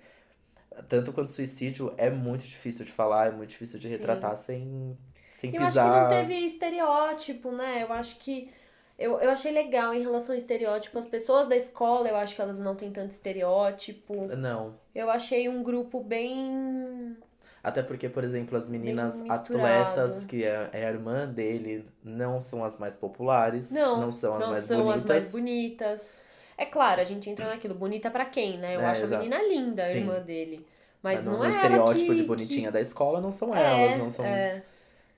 Tanto 0.88 1.12
quanto 1.12 1.32
suicídio 1.32 1.94
é 1.98 2.10
muito 2.10 2.44
difícil 2.46 2.86
de 2.86 2.92
falar, 2.92 3.28
é 3.28 3.32
muito 3.32 3.50
difícil 3.50 3.80
de 3.80 3.88
Sim. 3.88 3.94
retratar 3.96 4.38
sem, 4.38 4.98
sem 5.40 5.56
Eu 5.56 5.64
acho 5.64 5.74
que 5.74 5.80
não 5.80 6.08
pisar. 6.08 6.10
teve 6.10 6.34
estereótipo, 6.46 7.52
né? 7.52 7.84
Eu 7.84 7.94
acho 7.94 8.18
que. 8.18 8.52
Eu, 8.98 9.18
eu 9.22 9.30
achei 9.32 9.52
legal 9.52 9.94
em 9.94 10.02
relação 10.02 10.36
ao 10.36 10.38
estereótipo. 10.38 11.00
As 11.00 11.06
pessoas 11.06 11.48
da 11.48 11.56
escola, 11.56 12.10
eu 12.10 12.18
acho 12.18 12.36
que 12.36 12.42
elas 12.42 12.60
não 12.60 12.76
têm 12.76 12.92
tanto 12.92 13.12
estereótipo. 13.12 14.28
Não. 14.38 14.76
Eu 14.94 15.10
achei 15.10 15.48
um 15.48 15.64
grupo 15.64 16.04
bem. 16.04 17.16
Até 17.64 17.82
porque, 17.84 18.08
por 18.10 18.24
exemplo, 18.24 18.58
as 18.58 18.70
meninas 18.70 19.22
atletas, 19.30 20.26
que 20.26 20.44
é, 20.46 20.70
é 20.74 20.86
a 20.86 20.90
irmã 20.92 21.28
dele, 21.28 21.86
não 22.04 22.40
são 22.42 22.64
as 22.64 22.78
mais 22.78 22.96
populares, 22.98 23.70
Não, 23.72 24.12
são 24.12 24.36
as 24.36 24.40
não 24.42 24.50
mais 24.52 24.64
são 24.66 24.78
bonitas. 24.84 25.02
as 25.02 25.06
mais 25.08 25.32
bonitas. 25.32 26.22
É 26.58 26.66
claro, 26.66 27.00
a 27.02 27.04
gente 27.06 27.30
entra 27.30 27.48
naquilo. 27.48 27.76
Bonita 27.76 28.10
pra 28.12 28.26
quem, 28.26 28.58
né? 28.58 28.76
Eu 28.76 28.82
É, 28.82 28.86
acho 28.88 29.04
exato. 29.04 29.16
a 29.22 29.26
menina 29.26 29.42
linda, 29.48 29.82
a 29.82 29.86
Sim. 29.86 29.92
irmã 29.98 30.20
dele. 30.22 30.66
Mas, 31.02 31.24
no, 31.24 31.32
não 31.32 31.38
no 31.40 31.46
é 31.46 31.50
estereótipo 31.50 32.08
que, 32.12 32.16
de 32.16 32.24
bonitinha 32.24 32.72
da 32.72 32.82
escola 32.82 33.22
não 33.22 33.32
são 33.32 33.52
que... 33.52 33.58
elas, 33.58 33.92
é, 33.94 33.98
não 33.98 34.10
são, 34.12 34.26
é. 34.26 34.64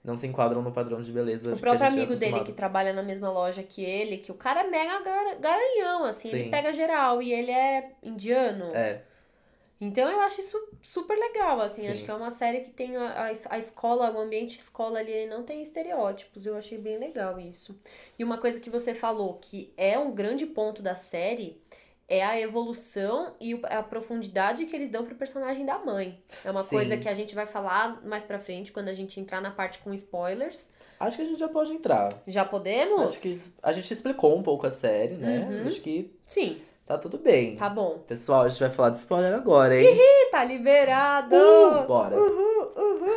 Não 0.04 0.16
se 0.16 0.26
enquadram 0.28 0.62
no 0.62 0.72
padrão 0.72 1.02
de 1.02 1.12
beleza 1.12 1.54
O 1.54 1.58
próprio 1.58 1.86
é 1.86 1.88
amigo 1.88 2.16
dele 2.16 2.43
que 2.43 2.54
trabalha 2.54 2.93
na 2.93 3.04
mesma 3.04 3.30
loja 3.30 3.62
que 3.64 3.84
ele, 3.84 4.18
que 4.18 4.32
o 4.32 4.36
cara 4.36 4.62
é 4.62 4.68
mega 4.70 4.99
gar- 5.02 5.36
garanhão, 5.39 6.04
assim, 6.06 6.30
ele 6.30 6.43
Sim. 6.45 6.49
pega 6.49 6.74
geral 6.74 7.22
e 7.22 7.32
ele 7.32 7.52
é 7.52 7.91
indiano. 8.02 8.66
É, 8.76 9.02
Então 9.80 10.10
eu 10.10 10.20
acho 10.22 10.41
isso 10.41 10.60
super 10.84 11.18
legal, 11.18 11.60
assim, 11.62 11.84
Sim. 11.84 11.88
acho 11.89 12.04
que 12.06 12.12
é 12.12 12.14
uma 12.14 12.30
série 12.32 12.62
que 12.62 12.70
tem 12.70 12.95
a, 12.97 13.32
a 13.49 13.58
escola, 13.58 14.12
o 14.12 14.20
ambiente 14.20 14.60
escola 14.60 14.99
ali, 14.99 15.12
ele 15.12 15.30
não 15.30 15.43
tem 15.43 15.62
estereótipos, 15.62 16.45
eu 16.45 16.56
achei 16.56 16.78
bem 16.78 16.97
legal 16.99 17.39
isso. 17.39 17.76
E 18.18 18.24
uma 18.24 18.38
coisa 18.38 18.60
que 18.60 18.70
você 18.70 18.93
falou, 18.93 19.39
que 19.41 19.74
é 19.76 19.97
um 19.97 20.12
grande 20.14 20.45
ponto 20.45 20.82
da 20.84 20.95
série, 20.95 21.60
é 22.12 22.22
a 22.22 22.38
evolução 22.38 23.34
e 23.39 23.57
a 23.64 23.82
profundidade 23.82 24.66
que 24.66 24.76
eles 24.76 24.89
dão 24.89 25.05
pro 25.05 25.16
personagem 25.16 25.66
da 25.66 25.80
mãe. 25.80 26.22
É 26.43 26.51
uma 26.51 26.62
Sim. 26.62 26.76
coisa 26.76 26.97
que 26.97 27.07
a 27.07 27.14
gente 27.14 27.34
vai 27.34 27.45
falar 27.45 28.05
mais 28.05 28.22
pra 28.22 28.38
frente, 28.38 28.70
quando 28.70 28.89
a 28.89 28.93
gente 28.93 29.18
entrar 29.18 29.39
na 29.39 29.49
parte 29.49 29.80
com 29.80 29.93
spoilers. 29.93 30.70
acho 30.99 31.16
que 31.16 31.24
a 31.24 31.26
gente 31.26 31.39
já 31.39 31.47
pode 31.47 31.72
entrar. 31.72 32.09
Já 32.28 32.43
podemos? 32.43 33.12
Acho 33.12 33.22
que 33.22 33.41
a 33.64 33.72
gente 33.72 33.93
explicou 33.93 34.38
um 34.38 34.43
pouco 34.43 34.68
a 34.68 34.72
série, 34.72 35.14
né? 35.14 35.47
Uhum. 35.49 35.66
Acho 35.66 35.80
que 35.80 36.14
Sim, 36.26 36.62
tá 36.86 36.97
tudo 36.97 37.18
bem. 37.18 37.55
tá 37.55 37.70
bom. 37.70 37.99
Pessoal, 38.05 38.41
a 38.41 38.49
gente 38.49 38.59
vai 38.59 38.70
falar 38.70 38.89
de 38.89 38.97
spoiler 38.97 39.34
agora, 39.34 39.74
hein? 39.74 39.95
Ih, 39.97 40.32
tá 40.32 40.43
liberado! 40.43 41.34
Uh, 41.34 41.88
bora. 41.88 42.18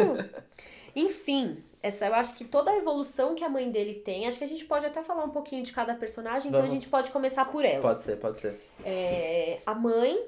Enfim, 0.94 1.64
essa, 1.84 2.06
eu 2.06 2.14
acho 2.14 2.34
que 2.34 2.46
toda 2.46 2.70
a 2.70 2.76
evolução 2.78 3.34
que 3.34 3.44
a 3.44 3.48
mãe 3.50 3.70
dele 3.70 3.96
tem, 3.96 4.26
acho 4.26 4.38
que 4.38 4.44
a 4.44 4.48
gente 4.48 4.64
pode 4.64 4.86
até 4.86 5.02
falar 5.02 5.22
um 5.22 5.28
pouquinho 5.28 5.62
de 5.62 5.70
cada 5.70 5.94
personagem, 5.94 6.48
então 6.48 6.60
a 6.60 6.62
Vamos. 6.62 6.76
gente 6.76 6.88
pode 6.88 7.10
começar 7.10 7.44
por 7.44 7.62
ela. 7.62 7.82
Pode 7.82 8.00
ser, 8.00 8.16
pode 8.16 8.38
ser. 8.38 8.58
É, 8.82 9.60
a 9.66 9.74
mãe, 9.74 10.18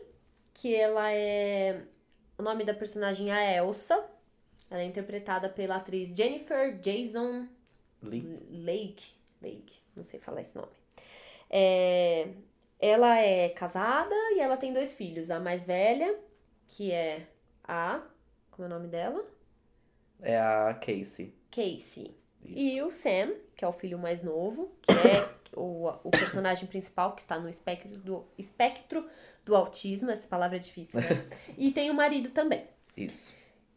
que 0.53 0.77
ela 0.77 1.11
é. 1.11 1.81
O 2.37 2.43
nome 2.43 2.63
da 2.63 2.75
personagem 2.75 3.31
é 3.31 3.33
a 3.33 3.57
Elsa. 3.57 4.05
Ela 4.71 4.83
é 4.83 4.85
interpretada 4.85 5.49
pela 5.49 5.77
atriz 5.77 6.11
Jennifer 6.11 6.79
Jason 6.79 7.47
Lee? 8.03 8.39
Lake. 8.51 9.15
Lake, 9.41 9.77
não 9.97 10.05
sei 10.05 10.21
falar 10.21 10.43
esse 10.43 10.55
nome. 10.55 10.69
É, 11.49 12.29
ela 12.79 13.19
é 13.19 13.49
casada 13.49 14.15
e 14.35 14.41
ela 14.41 14.59
tem 14.59 14.75
dois 14.75 14.93
filhos. 14.93 15.31
A 15.31 15.41
mais 15.41 15.65
velha, 15.65 16.19
que 16.69 16.93
é 16.93 17.27
a. 17.65 18.03
Como 18.51 18.65
é 18.65 18.71
o 18.71 18.75
nome 18.75 18.89
dela? 18.89 19.25
É 20.21 20.39
a 20.39 20.75
Casey. 20.75 21.33
Casey. 21.51 22.17
Isso. 22.45 22.59
E 22.59 22.83
o 22.83 22.91
Sam, 22.91 23.35
que 23.57 23.65
é 23.65 23.69
o 23.69 23.73
filho 23.73 23.99
mais 23.99 24.23
novo, 24.23 24.73
que 24.83 24.93
é 24.93 25.29
o, 25.57 25.89
o 26.05 26.11
personagem 26.11 26.67
principal 26.67 27.15
que 27.15 27.21
está 27.21 27.39
no 27.39 27.49
espectro 27.49 27.99
do, 27.99 28.25
espectro 28.39 29.09
do 29.45 29.57
autismo. 29.57 30.11
Essa 30.11 30.29
palavra 30.29 30.57
é 30.57 30.61
difícil, 30.61 31.01
né? 31.01 31.27
e 31.59 31.71
tem 31.71 31.91
o 31.91 31.95
marido 31.95 32.31
também. 32.31 32.65
Isso. 32.97 33.33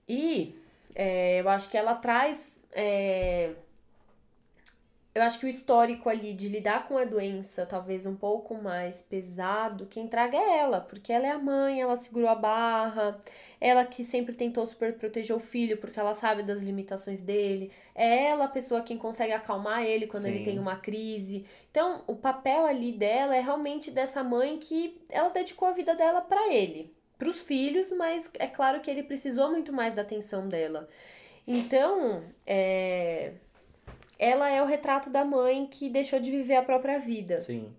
E 0.07 0.55
é, 0.95 1.39
eu 1.39 1.49
acho 1.49 1.69
que 1.69 1.77
ela 1.77 1.95
traz. 1.95 2.63
é, 2.71 3.53
eu 5.13 5.23
acho 5.23 5.39
que 5.39 5.45
o 5.45 5.49
histórico 5.49 6.07
ali 6.07 6.33
de 6.33 6.47
lidar 6.47 6.87
com 6.87 6.97
a 6.97 7.03
doença, 7.03 7.65
talvez 7.65 8.05
um 8.05 8.15
pouco 8.15 8.55
mais 8.55 9.01
pesado, 9.01 9.87
quem 9.87 10.07
traga 10.07 10.37
é 10.37 10.59
ela, 10.59 10.81
porque 10.81 11.11
ela 11.11 11.25
é 11.25 11.31
a 11.31 11.39
mãe, 11.39 11.81
ela 11.81 11.97
segurou 11.97 12.29
a 12.29 12.35
barra, 12.35 13.19
ela 13.61 13.83
que 13.85 14.03
sempre 14.03 14.35
tentou 14.35 14.65
super 14.65 14.93
proteger 14.93 15.35
o 15.35 15.39
filho, 15.39 15.77
porque 15.77 15.99
ela 15.99 16.13
sabe 16.13 16.43
das 16.43 16.61
limitações 16.61 17.19
dele, 17.19 17.71
é 17.93 18.25
ela 18.27 18.45
a 18.45 18.49
pessoa 18.49 18.81
quem 18.81 18.97
consegue 18.97 19.33
acalmar 19.33 19.83
ele 19.83 20.07
quando 20.07 20.25
ele 20.27 20.39
Sim. 20.39 20.45
tem 20.45 20.59
uma 20.59 20.77
crise. 20.77 21.45
Então, 21.69 22.03
o 22.07 22.15
papel 22.15 22.65
ali 22.65 22.91
dela 22.91 23.35
é 23.35 23.41
realmente 23.41 23.91
dessa 23.91 24.23
mãe 24.23 24.57
que 24.57 25.01
ela 25.09 25.29
dedicou 25.29 25.67
a 25.67 25.73
vida 25.73 25.93
dela 25.95 26.21
pra 26.21 26.53
ele 26.53 26.93
para 27.19 27.29
os 27.29 27.41
filhos, 27.41 27.91
mas 27.91 28.31
é 28.39 28.47
claro 28.47 28.79
que 28.79 28.89
ele 28.89 29.03
precisou 29.03 29.51
muito 29.51 29.73
mais 29.73 29.93
da 29.93 30.01
atenção 30.01 30.47
dela. 30.47 30.87
Então, 31.45 32.23
é, 32.47 33.33
ela 34.17 34.49
é 34.49 34.63
o 34.63 34.65
retrato 34.65 35.09
da 35.09 35.25
mãe 35.25 35.67
que 35.67 35.89
deixou 35.89 36.19
de 36.21 36.31
viver 36.31 36.55
a 36.55 36.63
própria 36.63 36.97
vida. 36.97 37.39
Sim. 37.39 37.73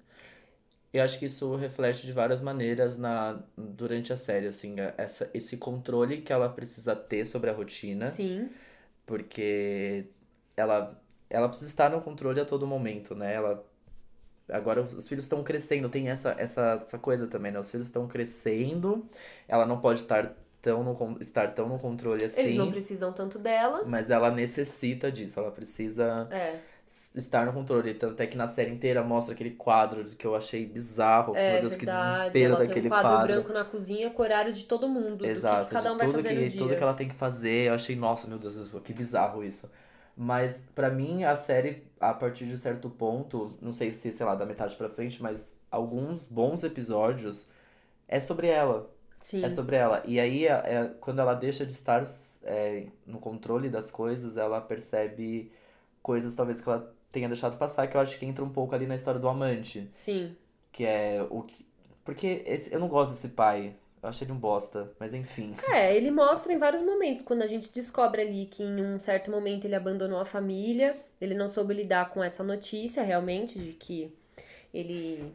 Eu 0.93 1.05
acho 1.05 1.18
que 1.18 1.26
isso 1.26 1.55
reflete 1.55 2.05
de 2.05 2.12
várias 2.12 2.43
maneiras 2.43 2.97
na, 2.97 3.41
durante 3.57 4.12
a 4.12 4.16
série, 4.16 4.49
assim, 4.49 4.74
essa, 4.97 5.30
esse 5.32 5.57
controle 5.57 6.20
que 6.20 6.32
ela 6.32 6.49
precisa 6.49 6.97
ter 6.97 7.24
sobre 7.26 7.49
a 7.49 7.53
rotina, 7.53 8.11
Sim, 8.11 8.51
porque 9.07 10.07
ela, 10.57 11.01
ela 11.28 11.49
precisa 11.49 11.70
estar 11.70 11.91
no 11.91 12.01
controle 12.01 12.41
a 12.41 12.45
todo 12.45 12.66
momento, 12.66 13.14
né? 13.14 13.34
Ela, 13.34 13.64
agora 14.49 14.80
os, 14.80 14.93
os 14.93 15.07
filhos 15.09 15.24
estão 15.24 15.45
crescendo, 15.45 15.88
tem 15.88 16.09
essa, 16.09 16.34
essa, 16.38 16.78
essa 16.82 16.99
coisa 16.99 17.26
também, 17.28 17.53
né? 17.53 17.61
Os 17.61 17.70
filhos 17.70 17.86
estão 17.86 18.09
crescendo, 18.09 19.09
ela 19.47 19.64
não 19.64 19.80
pode 19.80 20.01
estar 20.01 20.34
tão 20.61 20.82
no, 20.84 21.18
estar 21.20 21.51
tão 21.53 21.68
no 21.68 21.78
controle 21.78 22.24
assim, 22.24 22.41
eles 22.43 22.57
não 22.57 22.70
precisam 22.70 23.12
tanto 23.12 23.38
dela. 23.38 23.82
mas 23.86 24.11
ela 24.11 24.30
necessita 24.30 25.11
disso, 25.11 25.41
ela 25.41 25.51
precisa 25.51 26.28
É, 26.30 26.59
estar 27.14 27.47
no 27.47 27.53
controle. 27.53 27.95
Tanto 27.95 28.20
é 28.22 28.26
que 28.26 28.36
na 28.36 28.47
série 28.47 28.70
inteira 28.72 29.03
mostra 29.03 29.34
aquele 29.34 29.51
quadro 29.53 30.05
que 30.16 30.26
eu 30.26 30.34
achei 30.34 30.66
bizarro. 30.66 31.34
é 31.36 31.53
Meu 31.53 31.61
Deus, 31.61 31.76
que 31.76 31.86
verdade. 31.86 32.12
desespero 32.18 32.55
ela 32.55 32.64
tem 32.64 32.66
daquele 32.68 32.86
um 32.86 32.91
quadro, 32.91 33.11
quadro. 33.11 33.32
branco 33.34 33.53
na 33.53 33.64
cozinha 33.64 34.11
com 34.11 34.22
o 34.22 34.24
horário 34.24 34.53
de 34.53 34.64
todo 34.64 34.88
mundo, 34.88 35.16
do 35.18 35.24
que 35.24 35.28
Exato, 35.28 35.66
que 35.66 35.72
cada 35.72 35.93
um 35.93 35.97
vai 35.99 36.07
tudo 36.07 36.16
fazer 36.16 36.28
que, 36.28 36.34
no 36.34 36.49
dia. 36.49 36.59
tudo 36.59 36.76
que 36.76 36.82
ela 36.82 36.95
tem 36.95 37.09
que 37.09 37.14
fazer. 37.14 37.68
Eu 37.68 37.74
achei, 37.74 37.95
nossa, 37.97 38.26
meu 38.26 38.38
Deus 38.38 38.57
do 38.57 38.66
céu, 38.66 38.80
que 38.80 38.93
bizarro 38.93 39.45
isso. 39.45 39.70
Mas 40.16 40.62
pra 40.74 40.91
mim 40.91 41.24
a 41.24 41.36
série, 41.36 41.84
a 42.01 42.12
partir 42.14 42.47
de 42.47 42.57
certo 42.59 42.91
ponto, 42.91 43.57
não 43.61 43.72
sei 43.72 43.93
se, 43.93 44.12
sei 44.12 44.26
lá, 44.26 44.34
da 44.34 44.47
metade 44.47 44.76
pra 44.76 44.88
frente, 44.88 45.22
mas 45.22 45.57
alguns 45.70 46.24
bons 46.26 46.62
episódios 46.64 47.49
é 48.09 48.20
sobre 48.20 48.49
ela. 48.49 48.91
Sim, 49.18 49.45
É 49.45 49.49
sobre 49.49 49.76
ela. 49.76 50.03
E 50.07 50.20
aí, 50.20 50.47
é, 50.47 50.53
é- 50.53 50.88
quando 51.01 51.20
ela 51.20 51.34
deixa 51.34 51.64
de 51.66 51.72
estar 51.72 52.03
é, 52.45 52.88
no 53.07 53.18
controle 53.20 53.68
das 53.70 53.91
coisas, 53.91 54.36
ela 54.36 54.61
percebe 54.61 55.53
coisas 56.03 56.35
talvez 56.35 56.61
que 56.61 56.69
ela 56.69 56.95
tenha 57.11 57.29
deixado 57.29 57.57
passar, 57.57 57.87
que 57.89 57.97
eu 57.97 58.01
acho 58.01 58.19
que 58.19 58.27
entra 58.27 58.45
um 58.45 58.51
pouco 58.51 58.75
ali 58.75 58.87
na 58.87 58.95
história 58.95 59.21
do 59.21 59.29
amante. 59.29 59.89
sim, 59.93 60.37
Que 60.73 60.85
é 60.85 61.27
o 61.29 61.43
que. 61.43 61.67
Porque 62.05 62.43
esse, 62.47 62.73
eu 62.73 62.81
não 62.81 62.89
gosto 62.89 63.13
desse 63.13 63.29
pai. 63.29 63.75
Eu 64.03 64.09
acho 64.09 64.25
ele 64.25 64.33
um 64.33 64.39
bosta, 64.39 64.91
mas 64.99 65.13
enfim. 65.13 65.55
É, 65.71 65.95
ele 65.95 66.11
mostra 66.11 66.51
em 66.53 66.59
vários 66.59 66.81
momentos, 66.81 67.23
quando 67.23 67.43
a 67.43 67.47
gente 67.47 67.71
descobre 67.71 68.23
ali 68.23 68.47
que 68.47 68.63
em 68.63 68.83
um 68.83 68.99
certo 68.99 69.31
momento 69.31 69.67
ele 69.67 69.75
abandonou 69.75 70.19
a 70.19 70.25
família, 70.25 70.97
ele 71.21 71.35
não 71.35 71.51
soube 71.51 71.75
lidar 71.75 72.09
com 72.09 72.25
essa 72.25 72.43
notícia 72.43 73.03
realmente 73.03 73.59
de 73.59 73.73
que 73.75 74.11
ele 74.73 75.35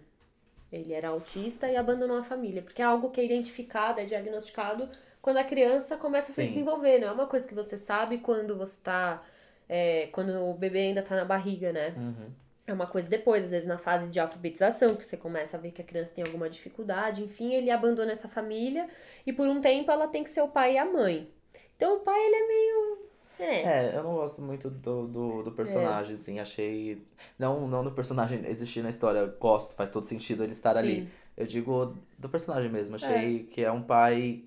ele 0.71 0.93
era 0.93 1.09
autista 1.09 1.69
e 1.69 1.77
abandonou 1.77 2.17
a 2.17 2.23
família, 2.23 2.61
porque 2.61 2.81
é 2.81 2.85
algo 2.85 3.11
que 3.11 3.21
é 3.21 3.25
identificado, 3.25 3.99
é 3.99 4.05
diagnosticado 4.05 4.89
quando 5.21 5.37
a 5.37 5.43
criança 5.43 5.95
começa 5.95 6.31
a 6.31 6.35
se 6.35 6.41
Sim. 6.41 6.47
desenvolver, 6.49 6.99
não 6.99 7.07
é 7.07 7.11
uma 7.11 7.27
coisa 7.27 7.47
que 7.47 7.53
você 7.55 7.77
sabe 7.77 8.17
quando 8.17 8.57
você 8.57 8.77
tá 8.83 9.23
é, 9.67 10.07
quando 10.11 10.29
o 10.43 10.53
bebê 10.53 10.79
ainda 10.79 11.01
tá 11.01 11.15
na 11.15 11.25
barriga, 11.25 11.71
né? 11.71 11.93
Uhum. 11.97 12.29
É 12.67 12.73
uma 12.73 12.87
coisa 12.87 13.07
depois, 13.07 13.43
às 13.43 13.51
vezes 13.51 13.67
na 13.67 13.77
fase 13.77 14.09
de 14.09 14.19
alfabetização, 14.19 14.95
que 14.95 15.05
você 15.05 15.15
começa 15.15 15.55
a 15.55 15.59
ver 15.59 15.71
que 15.71 15.81
a 15.81 15.85
criança 15.85 16.11
tem 16.15 16.23
alguma 16.23 16.49
dificuldade, 16.49 17.23
enfim, 17.23 17.53
ele 17.53 17.69
abandona 17.69 18.11
essa 18.11 18.27
família 18.27 18.89
e 19.25 19.31
por 19.31 19.47
um 19.47 19.61
tempo 19.61 19.91
ela 19.91 20.07
tem 20.07 20.23
que 20.23 20.29
ser 20.31 20.41
o 20.41 20.47
pai 20.47 20.73
e 20.73 20.77
a 20.77 20.85
mãe. 20.85 21.29
Então 21.75 21.97
o 21.97 21.99
pai, 21.99 22.19
ele 22.19 22.35
é 22.35 22.47
meio. 22.47 23.05
É. 23.37 23.61
É, 23.61 23.95
eu 23.97 24.03
não 24.03 24.13
gosto 24.15 24.41
muito 24.41 24.69
do, 24.69 25.07
do, 25.07 25.43
do 25.43 25.51
personagem, 25.51 26.15
assim, 26.15 26.39
achei. 26.39 27.05
Não, 27.37 27.67
não 27.67 27.83
do 27.83 27.91
personagem 27.91 28.43
existir 28.47 28.81
na 28.81 28.89
história, 28.89 29.25
gosto, 29.39 29.75
faz 29.75 29.89
todo 29.89 30.05
sentido 30.05 30.43
ele 30.43 30.53
estar 30.53 30.75
ali. 30.75 31.01
Sim. 31.01 31.09
Eu 31.37 31.45
digo 31.45 31.97
do 32.17 32.29
personagem 32.29 32.71
mesmo, 32.71 32.95
achei 32.95 33.43
que 33.43 33.61
é 33.61 33.71
um 33.71 33.81
pai 33.81 34.43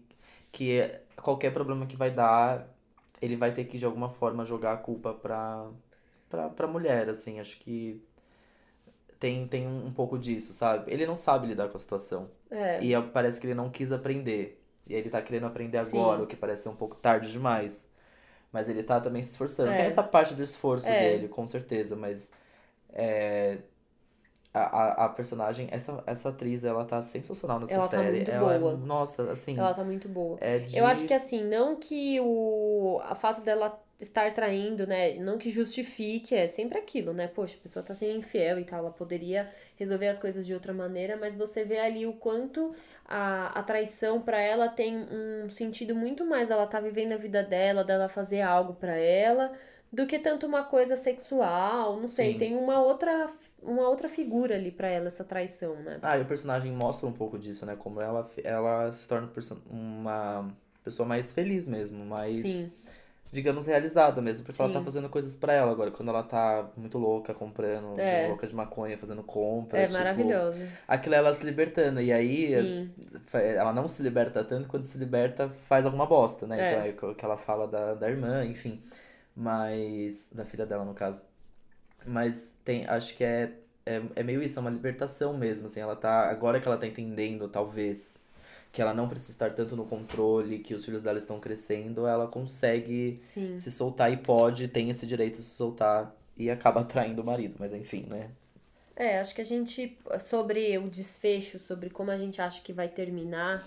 que 0.50 0.80
é- 0.80 1.02
qualquer 1.22 1.52
problema 1.52 1.86
que 1.86 1.96
vai 1.96 2.10
dar, 2.10 2.66
ele 3.20 3.36
vai 3.36 3.52
ter 3.52 3.64
que 3.64 3.78
de 3.78 3.84
alguma 3.84 4.08
forma 4.08 4.44
jogar 4.44 4.72
a 4.74 4.76
culpa 4.76 5.12
pra, 5.14 5.70
pra, 6.28 6.48
pra 6.48 6.66
mulher, 6.66 7.08
assim, 7.08 7.40
acho 7.40 7.58
que 7.58 8.02
tem, 9.18 9.46
tem 9.48 9.66
um, 9.66 9.92
pouco 9.92 10.18
disso, 10.18 10.52
sabe? 10.52 10.92
Ele 10.92 11.04
não 11.06 11.16
sabe 11.16 11.46
lidar 11.46 11.68
com 11.68 11.76
a 11.76 11.80
situação. 11.80 12.30
É. 12.50 12.82
E 12.82 12.94
é- 12.94 13.00
parece 13.00 13.40
que 13.40 13.46
ele 13.46 13.54
não 13.54 13.68
quis 13.70 13.90
aprender. 13.92 14.62
E 14.86 14.94
ele 14.94 15.10
tá 15.10 15.20
querendo 15.20 15.46
aprender 15.46 15.78
Sim. 15.80 15.98
agora, 15.98 16.22
o 16.22 16.26
que 16.26 16.36
parece 16.36 16.62
ser 16.62 16.68
um 16.68 16.76
pouco 16.76 16.94
tarde 16.96 17.30
demais. 17.30 17.88
Mas 18.52 18.68
ele 18.68 18.82
tá 18.82 19.00
também 19.00 19.22
se 19.22 19.32
esforçando. 19.32 19.70
É. 19.70 19.76
Tem 19.76 19.86
essa 19.86 20.02
parte 20.02 20.34
do 20.34 20.42
esforço 20.42 20.88
É. 20.88 21.00
dele, 21.00 21.28
com 21.28 21.46
certeza, 21.46 21.96
mas 21.96 22.30
é, 22.90 23.58
a, 24.54 25.04
a, 25.04 25.08
personagem, 25.10 25.68
essa, 25.70 26.02
essa 26.06 26.30
atriz, 26.30 26.64
ela 26.64 26.84
tá 26.84 27.00
sensacional 27.02 27.60
nessa 27.60 27.74
Ela 27.74 27.88
tá 27.88 27.98
série. 27.98 28.16
muito 28.16 28.30
ela 28.30 28.58
boa. 28.58 28.72
é, 28.72 28.76
nossa, 28.76 29.30
assim, 29.30 29.58
Ela 29.58 29.74
tá 29.74 29.84
muito 29.84 30.08
boa. 30.08 30.38
é 30.40 30.58
de... 30.58 30.76
Eu 30.76 30.86
acho 30.86 31.06
que 31.06 31.14
assim, 31.14 31.44
não 31.44 31.76
que 31.76 32.18
o 32.20 33.00
a 33.04 33.14
fato 33.14 33.40
dela 33.40 33.78
estar 34.00 34.32
traindo, 34.32 34.86
né, 34.86 35.14
não 35.14 35.38
que 35.38 35.50
justifique, 35.50 36.34
é 36.34 36.46
sempre 36.46 36.78
aquilo, 36.78 37.12
né? 37.12 37.26
Poxa, 37.26 37.56
a 37.58 37.62
pessoa 37.62 37.84
tá 37.84 37.94
sendo 37.96 38.16
infiel 38.16 38.58
e 38.60 38.64
tal, 38.64 38.78
ela 38.78 38.90
poderia 38.90 39.50
resolver 39.76 40.06
as 40.06 40.18
coisas 40.18 40.46
de 40.46 40.54
outra 40.54 40.72
maneira, 40.72 41.16
mas 41.16 41.34
você 41.34 41.64
vê 41.64 41.78
ali 41.78 42.06
o 42.06 42.12
quanto 42.12 42.72
a, 43.04 43.58
a 43.58 43.62
traição 43.62 44.20
pra 44.20 44.40
ela 44.40 44.68
tem 44.68 44.96
um 44.96 45.50
sentido 45.50 45.96
muito 45.96 46.24
mais 46.24 46.48
dela 46.48 46.66
tá 46.66 46.78
vivendo 46.78 47.12
a 47.12 47.16
vida 47.16 47.42
dela, 47.42 47.82
dela 47.82 48.08
fazer 48.08 48.40
algo 48.40 48.74
pra 48.74 48.94
ela, 48.94 49.52
do 49.92 50.06
que 50.06 50.18
tanto 50.18 50.46
uma 50.46 50.64
coisa 50.64 50.96
sexual, 50.96 51.98
não 52.00 52.08
sei, 52.08 52.32
Sim. 52.32 52.38
tem 52.38 52.56
uma 52.56 52.80
outra 52.80 53.30
uma 53.60 53.88
outra 53.88 54.08
figura 54.08 54.54
ali 54.54 54.70
pra 54.70 54.86
ela 54.88 55.08
essa 55.08 55.24
traição, 55.24 55.74
né? 55.82 55.98
Ah, 56.02 56.16
e 56.16 56.22
o 56.22 56.24
personagem 56.26 56.70
mostra 56.70 57.08
um 57.08 57.12
pouco 57.12 57.36
disso, 57.38 57.66
né? 57.66 57.74
Como 57.76 58.00
ela, 58.00 58.30
ela 58.44 58.92
se 58.92 59.06
torna 59.08 59.28
uma 59.68 60.48
pessoa 60.84 61.06
mais 61.06 61.32
feliz 61.32 61.66
mesmo, 61.66 62.04
mais... 62.04 62.40
Sim. 62.40 62.70
digamos, 63.30 63.66
realizada 63.66 64.22
mesmo, 64.22 64.46
porque 64.46 64.62
ela 64.62 64.72
tá 64.72 64.78
Sim. 64.78 64.84
fazendo 64.86 65.08
coisas 65.10 65.36
pra 65.36 65.52
ela 65.52 65.70
agora. 65.70 65.90
Quando 65.90 66.08
ela 66.08 66.22
tá 66.22 66.70
muito 66.76 66.96
louca, 66.96 67.34
comprando, 67.34 67.98
É. 68.00 68.28
louca 68.28 68.46
de 68.46 68.54
maconha, 68.54 68.96
fazendo 68.96 69.20
É 69.20 69.24
compras. 69.24 69.82
tipo, 69.88 69.98
maravilhoso. 69.98 70.62
aquilo 70.86 71.14
é 71.14 71.18
ela 71.18 71.34
se 71.34 71.44
libertando. 71.44 72.00
E 72.00 72.10
aí, 72.10 72.46
Sim. 72.46 72.90
ela 73.34 73.72
não 73.72 73.86
se 73.86 74.02
liberta 74.02 74.42
tanto, 74.44 74.66
quando 74.68 74.84
se 74.84 74.96
liberta, 74.96 75.50
faz 75.68 75.84
alguma 75.84 76.06
bosta, 76.06 76.46
né? 76.46 76.58
É. 76.58 76.88
Então 76.88 77.08
é 77.08 77.12
o 77.12 77.14
que 77.14 77.24
ela 77.24 77.36
fala 77.36 77.66
da, 77.66 77.92
da 77.94 78.08
irmã, 78.08 78.44
enfim. 78.46 78.80
Mas. 79.38 80.28
Da 80.32 80.44
filha 80.44 80.66
dela, 80.66 80.84
no 80.84 80.94
caso. 80.94 81.22
Mas 82.04 82.50
tem, 82.64 82.84
acho 82.86 83.14
que 83.16 83.22
é, 83.22 83.52
é, 83.86 84.02
é 84.16 84.22
meio 84.24 84.42
isso, 84.42 84.58
é 84.58 84.60
uma 84.60 84.70
libertação 84.70 85.36
mesmo, 85.36 85.66
assim. 85.66 85.78
Ela 85.78 85.94
tá. 85.94 86.28
Agora 86.28 86.60
que 86.60 86.66
ela 86.66 86.76
tá 86.76 86.86
entendendo, 86.86 87.48
talvez. 87.48 88.18
Que 88.72 88.82
ela 88.82 88.92
não 88.92 89.08
precisa 89.08 89.32
estar 89.32 89.54
tanto 89.54 89.76
no 89.76 89.86
controle, 89.86 90.58
que 90.58 90.74
os 90.74 90.84
filhos 90.84 91.00
dela 91.00 91.16
estão 91.16 91.40
crescendo, 91.40 92.06
ela 92.06 92.26
consegue 92.26 93.16
Sim. 93.16 93.58
se 93.58 93.70
soltar 93.70 94.12
e 94.12 94.16
pode, 94.16 94.68
tem 94.68 94.90
esse 94.90 95.06
direito 95.06 95.38
de 95.38 95.44
se 95.44 95.54
soltar 95.54 96.14
e 96.36 96.50
acaba 96.50 96.84
traindo 96.84 97.22
o 97.22 97.24
marido, 97.24 97.56
mas 97.58 97.72
enfim, 97.72 98.04
né? 98.06 98.30
É, 98.94 99.20
acho 99.20 99.34
que 99.34 99.40
a 99.40 99.44
gente, 99.44 99.96
sobre 100.26 100.76
o 100.76 100.90
desfecho, 100.90 101.58
sobre 101.58 101.88
como 101.88 102.10
a 102.10 102.18
gente 102.18 102.42
acha 102.42 102.60
que 102.60 102.72
vai 102.72 102.88
terminar, 102.88 103.66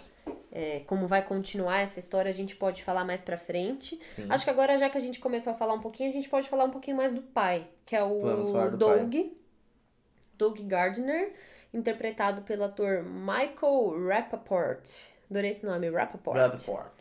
é, 0.52 0.82
como 0.86 1.08
vai 1.08 1.24
continuar 1.26 1.80
essa 1.80 2.00
história, 2.00 2.30
a 2.30 2.34
gente 2.34 2.56
pode 2.56 2.84
falar 2.84 3.06
mais 3.06 3.22
pra 3.22 3.38
frente. 3.38 4.00
Sim. 4.16 4.26
Acho 4.30 4.44
que 4.44 4.50
agora, 4.50 4.78
já 4.78 4.90
que 4.90 4.98
a 4.98 5.02
gente 5.02 5.20
começou 5.20 5.54
a 5.54 5.56
falar 5.56 5.74
um 5.74 5.80
pouquinho, 5.80 6.10
a 6.10 6.14
gente 6.14 6.28
pode 6.28 6.50
falar 6.50 6.66
um 6.66 6.72
pouquinho 6.72 6.98
mais 6.98 7.14
do 7.14 7.22
pai, 7.22 7.68
que 7.86 7.96
é 7.96 8.04
o 8.04 8.22
do 8.70 8.78
Doug. 8.78 9.16
Doug 10.38 10.60
Gardner, 10.62 11.34
interpretado 11.74 12.42
pelo 12.42 12.64
ator 12.64 13.04
Michael 13.04 14.08
Rappaport. 14.08 14.84
Adorei 15.30 15.52
esse 15.52 15.66
nome, 15.66 15.90
Rappaport. 15.90 16.38
Rappaport. 16.38 16.92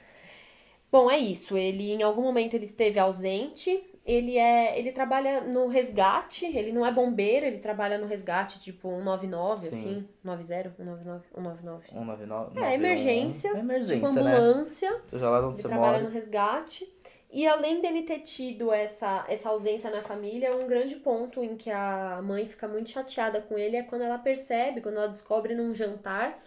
Bom, 0.93 1.11
é 1.11 1.19
isso. 1.19 1.57
Ele 1.57 1.93
em 1.93 2.03
algum 2.03 2.23
momento 2.23 2.55
ele 2.55 2.65
esteve 2.65 2.99
ausente. 2.99 3.90
Ele 4.11 4.37
é, 4.37 4.79
ele 4.79 4.91
trabalha 4.91 5.41
no 5.43 5.69
resgate, 5.69 6.45
ele 6.45 6.73
não 6.73 6.85
é 6.85 6.91
bombeiro, 6.91 7.47
ele 7.47 7.59
trabalha 7.59 7.97
no 7.97 8.07
resgate 8.07 8.59
tipo 8.59 8.89
199 8.89 9.61
Sim. 9.61 9.69
assim, 9.69 10.09
90, 10.25 10.71
199, 10.77 11.25
199. 11.33 11.89
199. 11.89 12.61
É 12.61 12.75
emergência, 12.75 13.49
É 13.49 13.51
tipo 13.53 13.65
emergência, 13.65 14.11
né? 14.23 14.35
ambulância. 14.35 15.03
Seja 15.07 15.31
lá 15.31 15.39
onde 15.39 15.47
Ele 15.55 15.63
você 15.63 15.69
trabalha 15.69 15.93
mora. 15.99 16.03
no 16.05 16.11
resgate. 16.11 16.93
E 17.33 17.47
além 17.47 17.81
dele 17.81 18.03
ter 18.03 18.19
tido 18.19 18.73
essa, 18.73 19.25
essa 19.29 19.49
ausência 19.51 19.89
na 19.89 20.03
família, 20.03 20.57
um 20.57 20.67
grande 20.67 20.97
ponto 20.97 21.45
em 21.45 21.57
que 21.57 21.71
a 21.71 22.21
mãe 22.25 22.45
fica 22.45 22.67
muito 22.67 22.91
chateada 22.91 23.41
com 23.41 23.57
ele 23.57 23.77
é 23.77 23.85
quando 23.85 24.03
ela 24.03 24.19
percebe, 24.19 24.81
quando 24.81 24.97
ela 24.97 25.07
descobre 25.07 25.55
num 25.55 25.73
jantar 25.73 26.43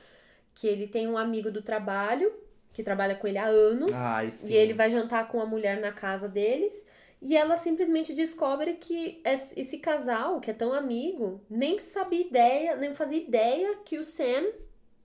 que 0.54 0.68
ele 0.68 0.86
tem 0.88 1.08
um 1.08 1.18
amigo 1.18 1.50
do 1.50 1.62
trabalho, 1.62 2.34
que 2.74 2.84
trabalha 2.84 3.16
com 3.16 3.26
ele 3.26 3.38
há 3.38 3.46
anos. 3.46 3.94
Ai. 3.94 4.30
E 4.44 4.54
ele 4.54 4.74
vai 4.74 4.90
jantar 4.90 5.30
com 5.30 5.40
a 5.40 5.46
mulher 5.46 5.80
na 5.80 5.94
casa 5.94 6.28
deles. 6.28 6.86
E 7.24 7.38
ela 7.38 7.56
simplesmente 7.58 8.14
descobre 8.14 8.74
que 8.76 9.22
es- 9.26 9.54
esse 9.56 9.78
casal, 9.80 10.42
que 10.42 10.52
é 10.52 10.54
tão 10.54 10.74
amigo, 10.74 11.42
nem 11.50 11.80
sabia 11.80 12.22
ideia, 12.22 12.76
nem 12.76 12.94
fazia 12.94 13.18
ideia 13.18 13.78
que 13.86 13.98
o 13.98 14.04
Sam 14.04 14.52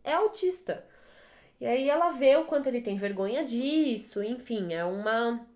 é 0.05 0.13
autista. 0.15 0.85
E 1.61 1.67
aí 1.67 1.89
ela 1.89 2.11
vê 2.11 2.37
o 2.37 2.45
quanto 2.45 2.69
ele 2.69 2.81
tem 2.81 2.97
vergonha 2.97 3.45
disso, 3.45 4.23
enfim, 4.23 4.73
é 4.75 4.85
uma 4.85 5.47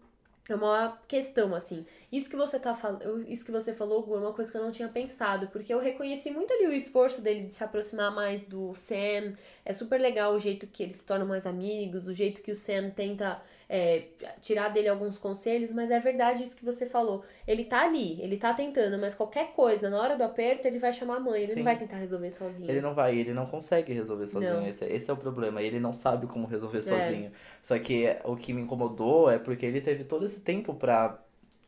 é 0.48 0.54
uma 0.56 0.98
questão 1.08 1.54
assim. 1.54 1.86
Isso 2.10 2.28
que 2.28 2.36
você 2.36 2.58
tá 2.58 2.74
falando, 2.74 3.24
isso 3.30 3.44
que 3.44 3.52
você 3.52 3.72
falou, 3.72 4.02
Gu, 4.02 4.16
é 4.16 4.18
uma 4.20 4.32
coisa 4.32 4.50
que 4.50 4.56
eu 4.56 4.62
não 4.62 4.72
tinha 4.72 4.88
pensado, 4.88 5.48
porque 5.48 5.72
eu 5.72 5.78
reconheci 5.80 6.30
muito 6.30 6.52
ali 6.52 6.66
o 6.66 6.72
esforço 6.72 7.20
dele 7.22 7.46
de 7.46 7.54
se 7.54 7.62
aproximar 7.64 8.12
mais 8.12 8.42
do 8.42 8.74
Sam. 8.74 9.36
É 9.64 9.72
super 9.72 10.00
legal 10.00 10.34
o 10.34 10.38
jeito 10.40 10.66
que 10.66 10.82
eles 10.82 10.96
se 10.96 11.04
tornam 11.04 11.26
mais 11.26 11.46
amigos, 11.46 12.08
o 12.08 12.14
jeito 12.14 12.42
que 12.42 12.52
o 12.52 12.56
Sam 12.56 12.90
tenta 12.90 13.40
é, 13.74 14.02
tirar 14.42 14.68
dele 14.68 14.86
alguns 14.86 15.16
conselhos, 15.16 15.72
mas 15.72 15.90
é 15.90 15.98
verdade 15.98 16.44
isso 16.44 16.54
que 16.54 16.62
você 16.62 16.84
falou. 16.84 17.24
Ele 17.48 17.64
tá 17.64 17.80
ali, 17.84 18.20
ele 18.20 18.36
tá 18.36 18.52
tentando, 18.52 18.98
mas 18.98 19.14
qualquer 19.14 19.54
coisa, 19.54 19.88
na 19.88 19.98
hora 19.98 20.14
do 20.14 20.22
aperto, 20.22 20.68
ele 20.68 20.78
vai 20.78 20.92
chamar 20.92 21.16
a 21.16 21.20
mãe, 21.20 21.44
ele 21.44 21.52
Sim. 21.52 21.56
não 21.56 21.64
vai 21.64 21.78
tentar 21.78 21.96
resolver 21.96 22.30
sozinho. 22.30 22.70
Ele 22.70 22.82
não 22.82 22.92
vai, 22.92 23.16
ele 23.16 23.32
não 23.32 23.46
consegue 23.46 23.94
resolver 23.94 24.26
sozinho. 24.26 24.68
Esse, 24.68 24.84
esse 24.84 25.10
é 25.10 25.14
o 25.14 25.16
problema. 25.16 25.62
Ele 25.62 25.80
não 25.80 25.94
sabe 25.94 26.26
como 26.26 26.46
resolver 26.46 26.80
É. 26.80 26.82
sozinho. 26.82 27.32
Só 27.62 27.78
que 27.78 28.14
o 28.24 28.36
que 28.36 28.52
me 28.52 28.60
incomodou 28.60 29.30
é 29.30 29.38
porque 29.38 29.64
ele 29.64 29.80
teve 29.80 30.04
todo 30.04 30.26
esse 30.26 30.40
tempo 30.40 30.74
pra. 30.74 31.18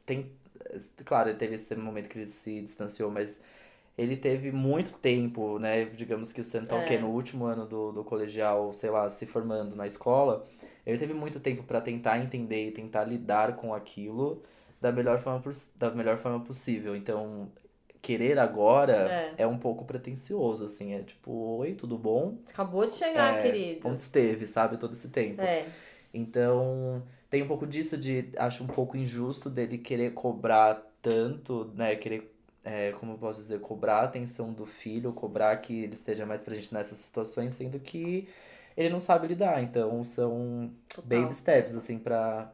Tem, 0.05 0.31
claro, 1.07 1.31
ele 1.31 1.39
teve 1.39 1.55
esse 1.55 1.75
momento 1.75 2.11
que 2.11 2.19
ele 2.19 2.27
se 2.27 2.61
distanciou, 2.61 3.11
mas 3.11 3.41
ele 3.97 4.15
teve 4.19 4.53
muito 4.53 4.93
tempo, 4.99 5.59
né? 5.59 5.87
Digamos 5.87 6.35
que 6.35 6.41
o 6.43 6.45
Sam 6.45 6.67
tá 6.67 6.77
o 6.77 6.85
quê? 6.85 6.95
É. 6.95 6.99
No 6.99 7.09
último 7.09 7.47
ano 7.47 7.65
do, 7.65 7.93
do 7.93 8.05
colegial, 8.05 8.75
sei 8.75 8.91
lá, 8.91 9.09
se 9.09 9.25
formando 9.25 9.75
na 9.75 9.87
escola. 9.87 10.45
Ele 10.87 10.99
teve 10.99 11.15
muito 11.15 11.41
tempo 11.41 11.63
pra 11.63 11.81
tentar 11.81 12.19
entender 12.19 12.69
e 12.69 12.71
tentar 12.71 13.05
lidar 13.05 13.57
com 13.57 13.73
aquilo 13.75 14.43
da 14.81 14.93
melhor 14.93 15.21
forma, 15.21 15.43
da 15.77 15.91
melhor 15.91 16.19
forma 16.19 16.41
possível. 16.41 16.95
Então, 16.95 17.51
querer 18.03 18.39
agora 18.39 19.11
É. 19.39 19.43
é 19.45 19.47
um 19.47 19.59
pouco 19.59 19.85
pretensioso, 19.87 20.65
assim. 20.67 20.93
É 20.93 21.03
tipo, 21.03 21.33
oi, 21.59 21.73
tudo 21.75 21.97
bom? 21.97 22.37
Acabou 22.51 22.87
de 22.87 22.95
chegar, 22.95 23.39
É, 23.39 23.43
querido. 23.43 23.89
Onde 23.89 24.01
esteve, 24.01 24.47
sabe? 24.47 24.77
Todo 24.77 24.93
esse 24.93 25.09
tempo. 25.09 25.41
É, 25.41 25.67
Então, 26.13 27.03
tem 27.29 27.43
um 27.43 27.49
pouco 27.49 27.67
disso 27.67 27.97
de. 27.97 28.29
Acho 28.37 28.63
um 28.63 28.67
pouco 28.67 28.97
injusto 28.97 29.51
dele 29.51 29.79
querer 29.79 30.13
cobrar 30.13 30.81
tanto, 31.03 31.73
né? 31.75 31.97
Querer, 31.97 32.33
é, 32.63 32.93
como 32.93 33.13
eu 33.15 33.19
posso 33.19 33.41
dizer, 33.41 33.59
cobrar 33.61 33.97
a 34.01 34.05
atenção 34.05 34.53
do 34.53 34.65
filho, 34.65 35.13
cobrar 35.13 35.57
que 35.57 35.83
ele 35.83 35.95
esteja 35.95 36.25
mais 36.25 36.41
presente 36.41 36.73
nessas 36.73 36.99
situações, 36.99 37.55
sendo 37.55 37.81
que 37.81 38.29
ele 38.77 38.89
não 38.91 39.01
sabe 39.01 39.29
lidar. 39.29 39.63
Então, 39.63 40.03
são 40.05 40.71
total. 40.89 41.21
baby 41.21 41.35
steps, 41.35 41.77
assim, 41.77 41.99
pra, 41.99 42.53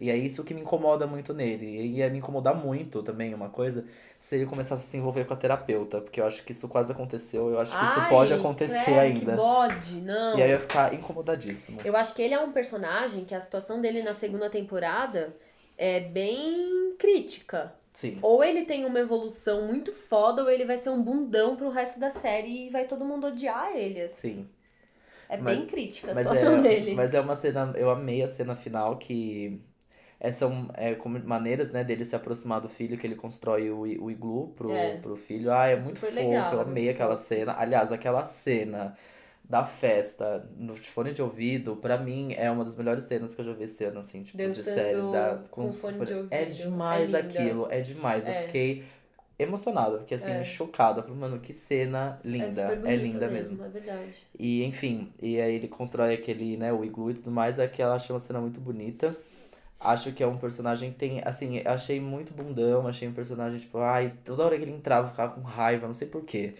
E 0.00 0.10
é 0.10 0.16
isso 0.16 0.44
que 0.44 0.54
me 0.54 0.60
incomoda 0.60 1.06
muito 1.06 1.32
nele. 1.34 1.66
E 1.66 1.96
ia 1.98 2.08
me 2.10 2.18
incomodar 2.18 2.54
muito 2.54 3.02
também 3.02 3.34
uma 3.34 3.48
coisa 3.48 3.84
se 4.18 4.36
ele 4.36 4.46
começasse 4.46 4.84
a 4.86 4.90
se 4.90 4.96
envolver 4.96 5.24
com 5.24 5.34
a 5.34 5.36
terapeuta. 5.36 6.00
Porque 6.00 6.20
eu 6.20 6.26
acho 6.26 6.44
que 6.44 6.52
isso 6.52 6.68
quase 6.68 6.92
aconteceu. 6.92 7.50
Eu 7.50 7.58
acho 7.58 7.76
que 7.78 7.84
isso 7.84 8.00
Ai, 8.00 8.08
pode 8.08 8.32
acontecer 8.32 8.84
credo, 8.84 8.98
ainda. 9.00 9.36
Bode, 9.36 10.00
não. 10.00 10.38
E 10.38 10.42
aí 10.42 10.50
eu 10.50 10.54
ia 10.54 10.60
ficar 10.60 10.94
incomodadíssimo. 10.94 11.80
Eu 11.84 11.96
acho 11.96 12.14
que 12.14 12.22
ele 12.22 12.34
é 12.34 12.40
um 12.40 12.52
personagem 12.52 13.24
que 13.24 13.34
a 13.34 13.40
situação 13.40 13.80
dele 13.80 14.02
na 14.02 14.14
segunda 14.14 14.48
temporada 14.48 15.34
é 15.76 16.00
bem 16.00 16.94
crítica. 16.98 17.74
Sim. 17.94 18.18
Ou 18.22 18.42
ele 18.42 18.64
tem 18.64 18.84
uma 18.84 19.00
evolução 19.00 19.66
muito 19.66 19.92
foda, 19.92 20.42
ou 20.42 20.50
ele 20.50 20.64
vai 20.64 20.78
ser 20.78 20.90
um 20.90 21.02
bundão 21.02 21.56
pro 21.56 21.68
resto 21.68 22.00
da 22.00 22.10
série 22.10 22.66
e 22.66 22.70
vai 22.70 22.86
todo 22.86 23.04
mundo 23.04 23.26
odiar 23.26 23.76
ele. 23.76 24.02
assim. 24.02 24.34
Sim. 24.36 24.48
É 25.34 25.38
Mas- 25.38 25.58
bem 25.58 25.66
crítica 25.66 26.10
a 26.12 26.14
Mas 26.14 26.26
situação 26.28 26.54
é, 26.58 26.60
dele. 26.60 26.94
mas 26.94 27.14
é 27.14 27.20
uma 27.20 27.34
cena. 27.36 27.72
Eu 27.76 27.90
amei 27.90 28.22
a 28.22 28.28
cena 28.28 28.54
final 28.56 28.96
que. 28.98 29.60
É, 30.20 30.30
são 30.30 30.68
é, 30.74 30.94
como 30.94 31.18
maneiras, 31.24 31.70
né, 31.72 31.82
dele 31.82 32.04
se 32.04 32.14
aproximar 32.14 32.60
do 32.60 32.68
filho, 32.68 32.96
que 32.96 33.04
ele 33.06 33.16
constrói 33.16 33.70
o, 33.70 33.80
o 33.80 34.10
iglu 34.10 34.48
pro, 34.56 34.70
É. 34.72 34.96
pro 34.98 35.16
filho. 35.16 35.52
Ah, 35.52 35.66
é 35.68 35.72
é 35.72 35.80
muito 35.80 35.98
fofo, 35.98 36.12
legal, 36.14 36.52
eu 36.54 36.60
é 36.60 36.62
amei 36.62 36.88
aquela 36.88 37.16
fofo. 37.16 37.28
cena. 37.28 37.54
Aliás, 37.58 37.90
aquela 37.90 38.24
cena 38.24 38.96
da 39.42 39.64
festa 39.64 40.48
no 40.56 40.76
fone 40.76 41.12
de 41.12 41.20
ouvido, 41.22 41.76
pra 41.76 41.98
mim, 41.98 42.32
é 42.36 42.48
uma 42.50 42.64
das 42.64 42.76
melhores 42.76 43.04
cenas 43.04 43.34
que 43.34 43.40
eu 43.40 43.44
já 43.44 43.52
vi 43.52 43.64
esse 43.64 43.84
ano, 43.84 43.98
assim, 44.00 44.22
tipo, 44.22 44.38
de 44.38 44.46
Dançando 44.46 44.64
série. 44.64 45.12
Da, 45.12 45.42
com 45.50 45.66
os 45.66 45.80
fone 45.80 46.04
de 46.04 46.12
É 46.12 46.16
ouvido. 46.16 46.50
demais 46.52 47.12
É 47.14 47.18
aquilo, 47.18 47.66
é 47.70 47.80
demais. 47.80 48.26
Eu 48.28 48.32
É. 48.34 48.42
fiquei 48.46 48.84
emocionada, 49.44 49.98
fiquei 50.00 50.16
assim, 50.16 50.32
É. 50.32 50.44
chocada. 50.44 51.02
Falei, 51.02 51.16
mano, 51.16 51.38
que 51.40 51.52
cena 51.52 52.18
linda. 52.24 52.80
é 52.84 52.92
É, 52.92 52.96
linda 52.96 53.28
mesmo. 53.28 53.64
É 53.64 53.68
verdade. 53.68 54.12
E 54.38 54.64
enfim, 54.64 55.10
e 55.20 55.40
aí 55.40 55.54
ele 55.54 55.68
constrói 55.68 56.14
aquele, 56.14 56.56
né, 56.56 56.72
o 56.72 56.84
iglu 56.84 57.10
e 57.10 57.14
tudo 57.14 57.30
mais, 57.30 57.58
é 57.58 57.66
que 57.68 57.80
ela 57.82 57.94
achei 57.96 58.12
uma 58.12 58.20
cena 58.20 58.40
muito 58.40 58.60
bonita. 58.60 59.14
Acho 59.80 60.12
que 60.12 60.22
é 60.22 60.26
um 60.26 60.38
personagem 60.38 60.92
que 60.92 60.98
tem, 60.98 61.20
assim, 61.24 61.60
achei 61.64 62.00
muito 62.00 62.32
bundão, 62.32 62.86
achei 62.86 63.08
um 63.08 63.12
personagem, 63.12 63.58
tipo, 63.58 63.78
ai, 63.78 64.14
toda 64.24 64.44
hora 64.44 64.56
que 64.56 64.62
ele 64.62 64.70
entrava 64.72 65.08
eu 65.08 65.10
ficava 65.10 65.34
com 65.34 65.40
raiva, 65.42 65.86
não 65.86 65.94
sei 65.94 66.06
porquê. 66.08 66.54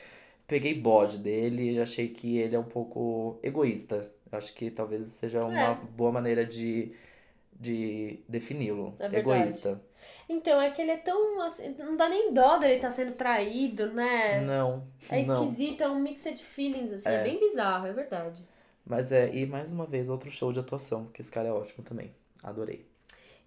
Peguei 0.47 0.75
bode 0.75 1.19
dele, 1.19 1.81
achei 1.81 2.09
que 2.09 2.39
ele 2.39 2.57
é 2.57 2.59
um 2.59 2.65
pouco 2.65 3.39
egoísta. 3.43 4.11
Acho 4.33 4.53
que 4.55 4.71
talvez 4.71 5.05
seja 5.05 5.41
uma 5.45 5.73
É. 5.73 5.75
boa 5.97 6.11
maneira 6.13 6.45
de, 6.45 6.93
de 7.59 8.19
defini-lo. 8.29 8.95
É 8.99 9.09
verdade. 9.09 9.19
egoísta. 9.41 9.81
Então, 10.29 10.61
é 10.61 10.71
que 10.71 10.81
ele 10.81 10.93
é 10.93 10.97
tão. 10.97 11.41
assim, 11.43 11.75
não 11.79 11.97
dá 11.97 12.09
nem 12.09 12.33
dó 12.33 12.57
dele 12.59 12.75
estar 12.77 12.91
sendo 12.91 13.13
traído, 13.13 13.93
né? 13.93 14.41
Não, 14.41 14.85
É 15.11 15.23
não. 15.25 15.45
esquisito, 15.45 15.83
é 15.83 15.89
um 15.89 16.01
mixed 16.01 16.39
feelings, 16.43 16.93
assim, 16.93 17.09
é. 17.09 17.15
É. 17.17 17.23
bem 17.23 17.39
bizarro, 17.39 17.87
é 17.87 17.93
verdade. 17.93 18.43
Mas 18.85 19.13
é, 19.13 19.33
e 19.35 19.47
mais 19.47 19.71
uma 19.71 19.87
vez, 19.87 20.09
outro 20.09 20.31
show 20.31 20.53
de 20.53 20.61
atuação, 20.61 21.05
porque 21.05 21.23
esse 21.23 21.31
cara 21.31 21.49
é 21.49 21.53
ótimo 21.53 21.85
também. 21.85 22.13
Adorei. 22.43 22.85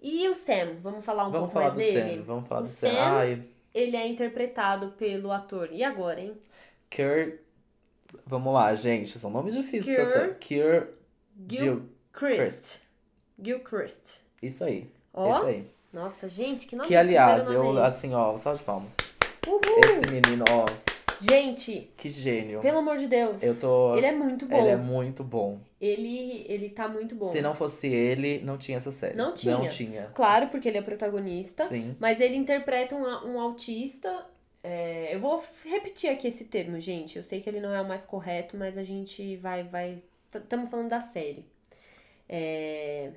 E 0.02 0.28
o 0.30 0.36
Sam, 0.36 0.76
vamos 0.82 1.04
falar 1.04 1.28
um 1.28 1.32
Vamos 1.32 1.52
pouco 1.52 1.54
falar 1.54 1.76
mais 1.76 1.86
do 1.86 1.94
dele? 1.94 2.18
Sam, 2.18 2.24
vamos 2.24 2.48
falar 2.48 2.62
O 2.62 2.64
do 2.64 2.70
Sam. 2.70 2.92
Sam- 2.92 2.98
Ai, 3.00 3.44
Ele 3.74 3.98
é 3.98 4.08
interpretado 4.08 4.90
pelo 4.92 5.32
ator. 5.32 5.70
E 5.72 5.84
agora, 5.84 6.20
hein? 6.22 6.38
Kier. 6.90 7.40
Vamos 8.26 8.54
lá, 8.54 8.74
gente. 8.76 9.18
São 9.20 9.30
nomes 9.30 9.56
difíceis. 9.56 9.98
Kier- 9.98 10.08
essa. 10.08 10.34
Kier. 10.36 10.90
Gil 11.50 11.60
Gil- 11.60 11.90
Christ. 12.14 12.80
Gil 13.42 13.60
Christ. 13.62 14.20
Isso 14.42 14.64
aí. 14.64 14.90
Ó, 15.14 15.28
Isso 15.38 15.46
aí. 15.48 15.68
Nossa, 15.96 16.28
gente, 16.28 16.68
que 16.68 16.76
nome 16.76 16.90
Que, 16.90 16.96
aliás, 16.96 17.50
eu, 17.50 17.80
é 17.80 17.86
assim, 17.86 18.14
ó, 18.14 18.38
salve 18.38 18.60
de 18.60 18.66
palmas. 18.66 18.96
Uhul! 19.48 19.62
Esse 19.86 20.12
menino, 20.12 20.44
ó, 20.50 20.66
Gente, 21.22 21.90
que 21.96 22.10
gênio. 22.10 22.60
pelo 22.60 22.80
amor 22.80 22.98
de 22.98 23.08
Deus. 23.08 23.42
Eu 23.42 23.58
tô. 23.58 23.96
Ele 23.96 24.06
é 24.06 24.12
muito 24.12 24.46
bom. 24.46 24.58
Ele 24.58 24.68
é 24.68 24.76
muito 24.76 25.24
bom. 25.24 25.58
Ele, 25.80 26.46
ele 26.50 26.70
tá 26.70 26.90
muito 26.90 27.16
bom. 27.16 27.28
Se 27.28 27.42
não 27.42 27.56
fosse 27.56 27.88
ele, 27.88 28.42
não 28.42 28.58
tinha 28.58 28.78
essa 28.78 28.92
série. 28.92 29.16
Não 29.16 29.34
tinha. 29.34 29.58
Não 29.58 29.70
tinha. 29.70 30.12
Claro, 30.14 30.48
porque 30.48 30.68
ele 30.68 30.78
é 30.78 30.82
protagonista. 30.82 31.66
Sim. 31.66 31.96
Mas 31.98 32.20
ele 32.20 32.36
interpreta 32.36 32.94
um, 32.94 33.06
um 33.32 33.40
autista. 33.40 34.26
é, 34.62 35.16
eu 35.16 35.20
vou 35.22 35.42
repetir 35.64 36.10
aqui 36.10 36.28
esse 36.28 36.44
termo, 36.44 36.78
gente. 36.78 37.16
Eu 37.16 37.24
sei 37.24 37.40
que 37.40 37.50
ele 37.50 37.62
não 37.62 37.74
é 37.74 37.82
o 37.82 37.88
mais 37.88 38.04
correto, 38.04 38.58
mas 38.58 38.78
a 38.78 38.84
gente 38.84 39.38
vai. 39.38 39.64
vai 39.64 40.04
Estamos 40.34 40.70
falando 40.70 40.90
da 40.90 41.00
série. 41.00 41.46
É, 42.28 43.12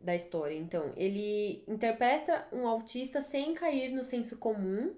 da 0.00 0.14
história. 0.14 0.54
Então, 0.54 0.92
ele 0.96 1.62
interpreta 1.66 2.46
um 2.52 2.66
autista 2.66 3.20
sem 3.22 3.54
cair 3.54 3.90
no 3.92 4.04
senso 4.04 4.36
comum. 4.36 4.92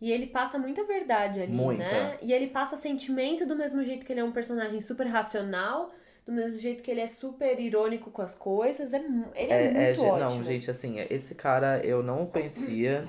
E 0.00 0.10
ele 0.10 0.26
passa 0.26 0.58
muita 0.58 0.82
verdade 0.84 1.42
ali, 1.42 1.52
Muita. 1.52 1.84
né? 1.84 2.18
E 2.22 2.32
ele 2.32 2.46
passa 2.46 2.74
sentimento 2.78 3.44
do 3.44 3.54
mesmo 3.54 3.84
jeito 3.84 4.06
que 4.06 4.12
ele 4.12 4.20
é 4.20 4.24
um 4.24 4.32
personagem 4.32 4.80
super 4.80 5.06
racional, 5.06 5.90
do 6.24 6.32
mesmo 6.32 6.56
jeito 6.56 6.82
que 6.82 6.90
ele 6.90 7.00
é 7.02 7.06
super 7.06 7.60
irônico 7.60 8.10
com 8.10 8.22
as 8.22 8.34
coisas. 8.34 8.94
É, 8.94 8.96
ele 8.96 9.12
é, 9.36 9.44
É, 9.52 9.64
é, 9.66 9.84
muito 9.88 9.94
ge- 10.00 10.06
ótimo. 10.06 10.18
não, 10.18 10.42
gente, 10.42 10.70
assim, 10.70 10.96
esse 11.10 11.34
cara 11.34 11.84
eu 11.84 12.02
não 12.02 12.24
conhecia. 12.24 13.04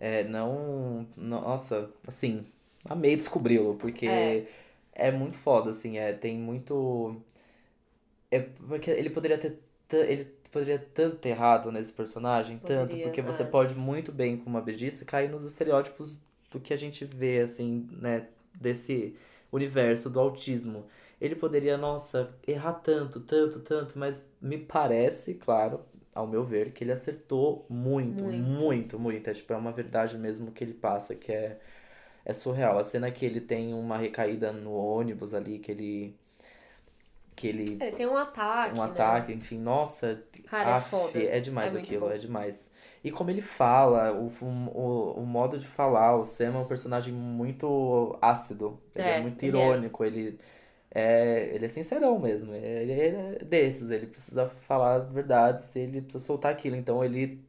É, 0.00 0.24
não. 0.24 1.06
Nossa, 1.18 1.90
assim, 2.08 2.46
amei 2.88 3.14
descobri-lo, 3.14 3.74
porque 3.76 4.06
É. 4.06 4.46
é. 4.94 5.10
muito 5.10 5.36
foda, 5.36 5.68
assim, 5.68 5.98
é, 5.98 6.14
tem 6.14 6.38
muito. 6.38 7.14
É 8.30 8.40
porque 8.40 8.90
ele 8.90 9.10
poderia 9.10 9.36
ter. 9.36 9.58
Ele 9.92 10.24
poderia 10.52 10.78
tanto 10.78 11.16
ter 11.16 11.30
errado 11.30 11.72
nesse 11.72 11.92
personagem, 11.92 12.58
tanto, 12.58 12.90
Poderia, 12.90 13.04
porque 13.04 13.22
você 13.22 13.42
é. 13.42 13.46
pode 13.46 13.74
muito 13.74 14.12
bem, 14.12 14.36
com 14.36 14.50
uma 14.50 14.60
bedice, 14.60 15.04
cair 15.04 15.30
nos 15.30 15.44
estereótipos 15.44 16.20
do 16.50 16.60
que 16.60 16.74
a 16.74 16.76
gente 16.76 17.04
vê, 17.04 17.40
assim, 17.40 17.88
né, 17.92 18.28
desse 18.54 19.16
universo 19.50 20.10
do 20.10 20.20
autismo. 20.20 20.86
Ele 21.20 21.34
poderia, 21.36 21.76
nossa, 21.78 22.34
errar 22.46 22.74
tanto, 22.74 23.20
tanto, 23.20 23.60
tanto, 23.60 23.98
mas 23.98 24.24
me 24.40 24.58
parece, 24.58 25.34
claro, 25.34 25.80
ao 26.14 26.26
meu 26.26 26.44
ver, 26.44 26.72
que 26.72 26.84
ele 26.84 26.92
acertou 26.92 27.64
muito, 27.68 28.24
Muito. 28.24 28.36
muito, 28.38 28.98
muito. 28.98 29.30
É, 29.30 29.32
tipo, 29.34 29.52
é 29.52 29.56
uma 29.56 29.72
verdade 29.72 30.18
mesmo 30.18 30.52
que 30.52 30.62
ele 30.64 30.74
passa, 30.74 31.14
que 31.14 31.32
é, 31.32 31.58
é 32.24 32.32
surreal. 32.32 32.78
A 32.78 32.82
cena 32.82 33.10
que 33.10 33.24
ele 33.24 33.40
tem 33.40 33.74
uma 33.74 33.96
recaída 33.98 34.52
no 34.52 34.72
ônibus 34.74 35.34
ali, 35.34 35.58
que 35.58 35.72
ele. 35.72 36.16
Que 37.36 37.48
ele. 37.48 37.80
Ele 37.80 37.92
tem 37.92 38.06
um 38.06 38.16
ataque. 38.16 38.78
Um 38.78 38.80
né? 38.80 38.82
ataque, 38.82 39.32
enfim, 39.32 39.58
nossa. 39.58 40.22
Cara, 40.46 40.70
é 40.72 40.74
af, 40.76 40.86
foda. 40.90 41.18
é 41.18 41.40
demais 41.40 41.74
É 41.74 41.80
aquilo, 41.80 42.06
bom. 42.06 42.10
é 42.10 42.18
demais. 42.18 42.70
E 43.04 43.10
como 43.10 43.30
ele 43.30 43.42
fala, 43.42 44.12
o, 44.12 44.28
o, 44.72 45.12
o 45.22 45.26
modo 45.26 45.58
de 45.58 45.66
falar, 45.66 46.16
o 46.16 46.24
Sam 46.24 46.54
é 46.56 46.58
um 46.58 46.66
personagem 46.66 47.12
muito 47.12 48.16
ácido. 48.22 48.80
Ele 48.94 49.08
é, 49.08 49.14
É, 49.14 49.18
muito 49.18 49.42
ele 49.42 49.60
é. 49.60 49.66
irônico, 49.66 50.04
ele 50.04 50.38
é, 50.94 51.50
ele 51.54 51.64
é 51.66 51.68
sincerão 51.68 52.18
mesmo. 52.18 52.54
Ele 52.54 52.92
é 52.92 53.38
desses, 53.44 53.90
ele 53.90 54.06
precisa 54.06 54.48
falar 54.48 54.94
as 54.96 55.12
verdades, 55.12 55.74
ele 55.76 56.02
precisa 56.02 56.24
soltar 56.24 56.52
aquilo. 56.52 56.76
Então 56.76 57.04
ele. 57.04 57.44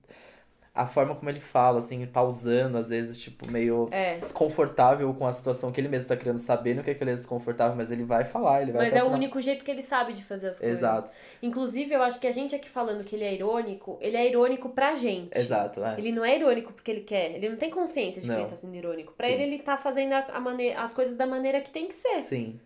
A 0.75 0.87
forma 0.87 1.13
como 1.13 1.29
ele 1.29 1.39
fala, 1.39 1.77
assim, 1.77 2.03
pausando, 2.07 2.79
às 2.79 2.89
vezes, 2.89 3.15
tipo, 3.19 3.47
meio 3.51 3.87
É. 3.91 4.15
desconfortável 4.17 5.13
com 5.13 5.27
a 5.27 5.31
situação 5.31 5.71
que 5.71 5.79
ele 5.79 5.87
mesmo 5.87 6.07
tá 6.07 6.17
querendo 6.17 6.39
saber 6.39 6.73
no 6.73 6.83
que, 6.83 6.89
é 6.89 6.95
que 6.95 7.03
ele 7.03 7.11
é 7.11 7.13
desconfortável, 7.13 7.75
mas 7.77 7.91
ele 7.91 8.03
vai 8.03 8.25
falar, 8.25 8.63
ele 8.63 8.71
vai 8.71 8.85
Mas 8.87 8.95
é 8.95 8.97
o 8.97 9.01
final. 9.05 9.13
único 9.19 9.39
jeito 9.39 9.63
que 9.63 9.69
ele 9.69 9.83
sabe 9.83 10.13
de 10.13 10.23
fazer 10.23 10.47
as 10.47 10.59
coisas. 10.59 10.79
Exato, 10.79 11.09
Inclusive, 11.43 11.93
eu 11.93 12.01
acho 12.01 12.19
que 12.19 12.25
a 12.25 12.31
gente 12.31 12.55
aqui 12.55 12.67
falando 12.67 13.03
que 13.03 13.15
ele 13.15 13.23
é 13.23 13.31
irônico, 13.35 13.99
ele 14.01 14.17
é 14.17 14.27
irônico 14.27 14.69
pra 14.69 14.95
gente. 14.95 15.29
exato, 15.37 15.83
é. 15.83 15.93
Ele 15.99 16.11
não 16.11 16.25
é 16.25 16.35
irônico 16.37 16.73
porque 16.73 16.89
ele 16.89 17.01
quer. 17.01 17.35
Ele 17.35 17.49
não 17.49 17.55
tem 17.57 17.69
consciência 17.69 18.19
de 18.19 18.27
que 18.27 18.33
Não. 18.33 18.41
ele 18.41 18.49
tá 18.49 18.55
sendo 18.55 18.75
irônico. 18.75 19.13
Pra 19.13 19.27
Sim. 19.27 19.33
ele, 19.33 19.43
ele 19.43 19.59
tá 19.59 19.77
fazendo 19.77 20.13
a, 20.13 20.19
a 20.33 20.39
mane- 20.39 20.73
as 20.73 20.91
coisas 20.91 21.15
da 21.15 21.27
maneira 21.27 21.61
que 21.61 21.69
tem 21.69 21.85
que 21.87 21.93
ser. 21.93 22.23
Sim. 22.23 22.59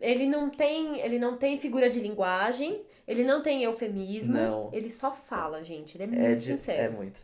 Ele 0.00 0.26
não 0.26 0.50
tem, 0.50 0.98
ele 1.00 1.18
não 1.18 1.36
tem 1.36 1.58
figura 1.58 1.88
de 1.88 2.00
linguagem, 2.00 2.80
ele 3.10 3.24
não 3.24 3.42
tem 3.42 3.62
eufemismo. 3.64 4.32
Não. 4.34 4.70
Ele 4.72 4.88
só 4.88 5.10
fala, 5.12 5.62
gente. 5.64 5.96
Ele 5.96 6.04
é 6.04 6.06
muito 6.06 6.22
É, 6.22 6.34
de, 6.34 6.42
sincero. 6.44 6.82
é 6.82 6.88
muito. 6.88 7.20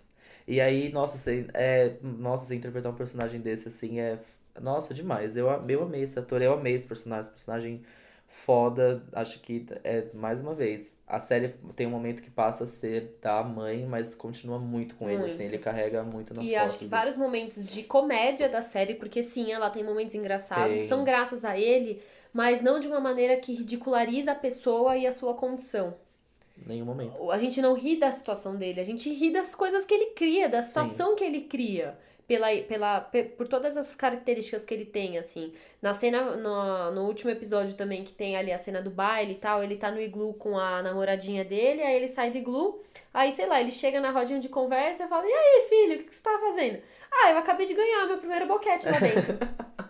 E 0.49 0.61
aí, 0.61 0.91
nossa, 0.93 1.17
você, 1.19 1.47
é, 1.55 1.95
nossa, 2.03 2.47
você 2.47 2.55
interpretar 2.55 2.91
um 2.93 2.97
personagem 2.97 3.41
desse, 3.41 3.69
assim, 3.69 3.99
é... 4.01 4.19
Nossa, 4.61 4.95
demais. 4.95 5.37
Eu, 5.37 5.49
eu 5.69 5.83
amei 5.83 6.03
esse 6.03 6.19
ator, 6.19 6.41
eu 6.41 6.55
amei 6.55 6.75
esse 6.75 6.87
personagem. 6.87 7.23
Esse 7.23 7.31
personagem 7.33 7.83
foda. 8.29 9.03
Acho 9.13 9.41
que, 9.41 9.67
é, 9.85 10.07
mais 10.15 10.41
uma 10.41 10.55
vez, 10.55 10.97
a 11.07 11.19
série 11.19 11.55
tem 11.75 11.87
um 11.87 11.91
momento 11.91 12.23
que 12.23 12.31
passa 12.31 12.65
a 12.65 12.67
ser 12.67 13.19
da 13.23 13.43
mãe, 13.43 13.85
mas 13.87 14.15
continua 14.15 14.59
muito 14.59 14.95
com 14.97 15.09
ele, 15.09 15.25
assim. 15.25 15.45
Ele 15.45 15.59
carrega 15.59 16.03
muito 16.03 16.35
nas 16.35 16.45
E 16.45 16.49
costas. 16.51 16.65
acho 16.71 16.79
que 16.81 16.87
vários 16.87 17.17
momentos 17.17 17.69
de 17.69 17.83
comédia 17.83 18.49
da 18.49 18.63
série, 18.63 18.95
porque 18.95 19.23
sim, 19.23 19.53
ela 19.53 19.71
tem 19.71 19.85
momentos 19.85 20.15
engraçados, 20.15 20.77
Tem. 20.77 20.87
são 20.87 21.05
graças 21.05 21.45
a 21.45 21.59
ele, 21.59 22.03
mas 22.37 22.61
não 22.61 22.79
de 22.79 22.87
uma 22.87 23.01
maneira 23.01 23.35
que 23.39 23.55
ridiculariza 23.55 24.33
a 24.33 24.35
pessoa 24.35 24.95
e 24.95 25.07
a 25.07 25.13
sua 25.13 25.33
condição. 25.33 25.95
Nenhum 26.67 26.85
momento. 26.85 27.31
A 27.31 27.39
gente 27.39 27.63
não 27.63 27.73
ri 27.73 27.97
da 27.97 28.13
situação 28.13 28.57
dele, 28.57 28.79
a 28.79 28.85
gente 28.85 29.11
ri 29.11 29.31
das 29.33 29.55
coisas 29.55 29.87
que 29.87 29.95
ele 29.95 30.11
cria, 30.11 30.47
da 30.47 30.61
situação 30.61 31.17
que 31.17 31.25
ele 31.25 31.41
cria. 31.43 31.97
Pela, 32.29 32.49
pela, 32.69 33.01
pe- 33.01 33.23
por 33.23 33.47
todas 33.49 33.77
as 33.77 33.95
características 33.95 34.65
que 34.65 34.75
ele 34.75 34.85
tem, 34.85 35.17
assim. 35.17 35.53
Na 35.81 35.95
cena, 35.95 36.37
no, 36.37 36.91
no 36.91 37.07
último 37.07 37.31
episódio 37.31 37.75
também, 37.75 38.03
que 38.05 38.13
tem 38.13 38.37
ali 38.37 38.53
a 38.53 38.59
cena 38.59 38.83
do 38.83 38.91
baile 38.91 39.33
e 39.33 39.37
tal, 39.37 39.63
ele 39.63 39.77
tá 39.77 39.91
no 39.93 40.01
iglu 40.01 40.35
com 40.35 40.59
a 40.59 40.83
namoradinha 40.83 41.45
dele, 41.45 41.81
aí 41.83 41.95
ele 41.97 42.09
sai 42.09 42.33
do 42.33 42.39
iglu, 42.39 42.83
aí, 43.15 43.31
sei 43.33 43.47
lá, 43.47 43.61
ele 43.61 43.71
chega 43.71 44.01
na 44.01 44.11
rodinha 44.11 44.41
de 44.41 44.49
conversa 44.49 45.05
e 45.05 45.09
fala, 45.09 45.25
e 45.25 45.33
aí, 45.33 45.67
filho, 45.71 45.95
o 45.95 45.99
que, 45.99 46.05
que 46.05 46.15
você 46.15 46.23
tá 46.23 46.37
fazendo? 46.41 46.83
Ah, 47.13 47.31
eu 47.31 47.39
acabei 47.39 47.65
de 47.65 47.75
ganhar 47.75 48.07
meu 48.07 48.19
primeiro 48.19 48.47
boquete 48.47 48.87
lá 48.89 48.99
dentro. 48.99 49.39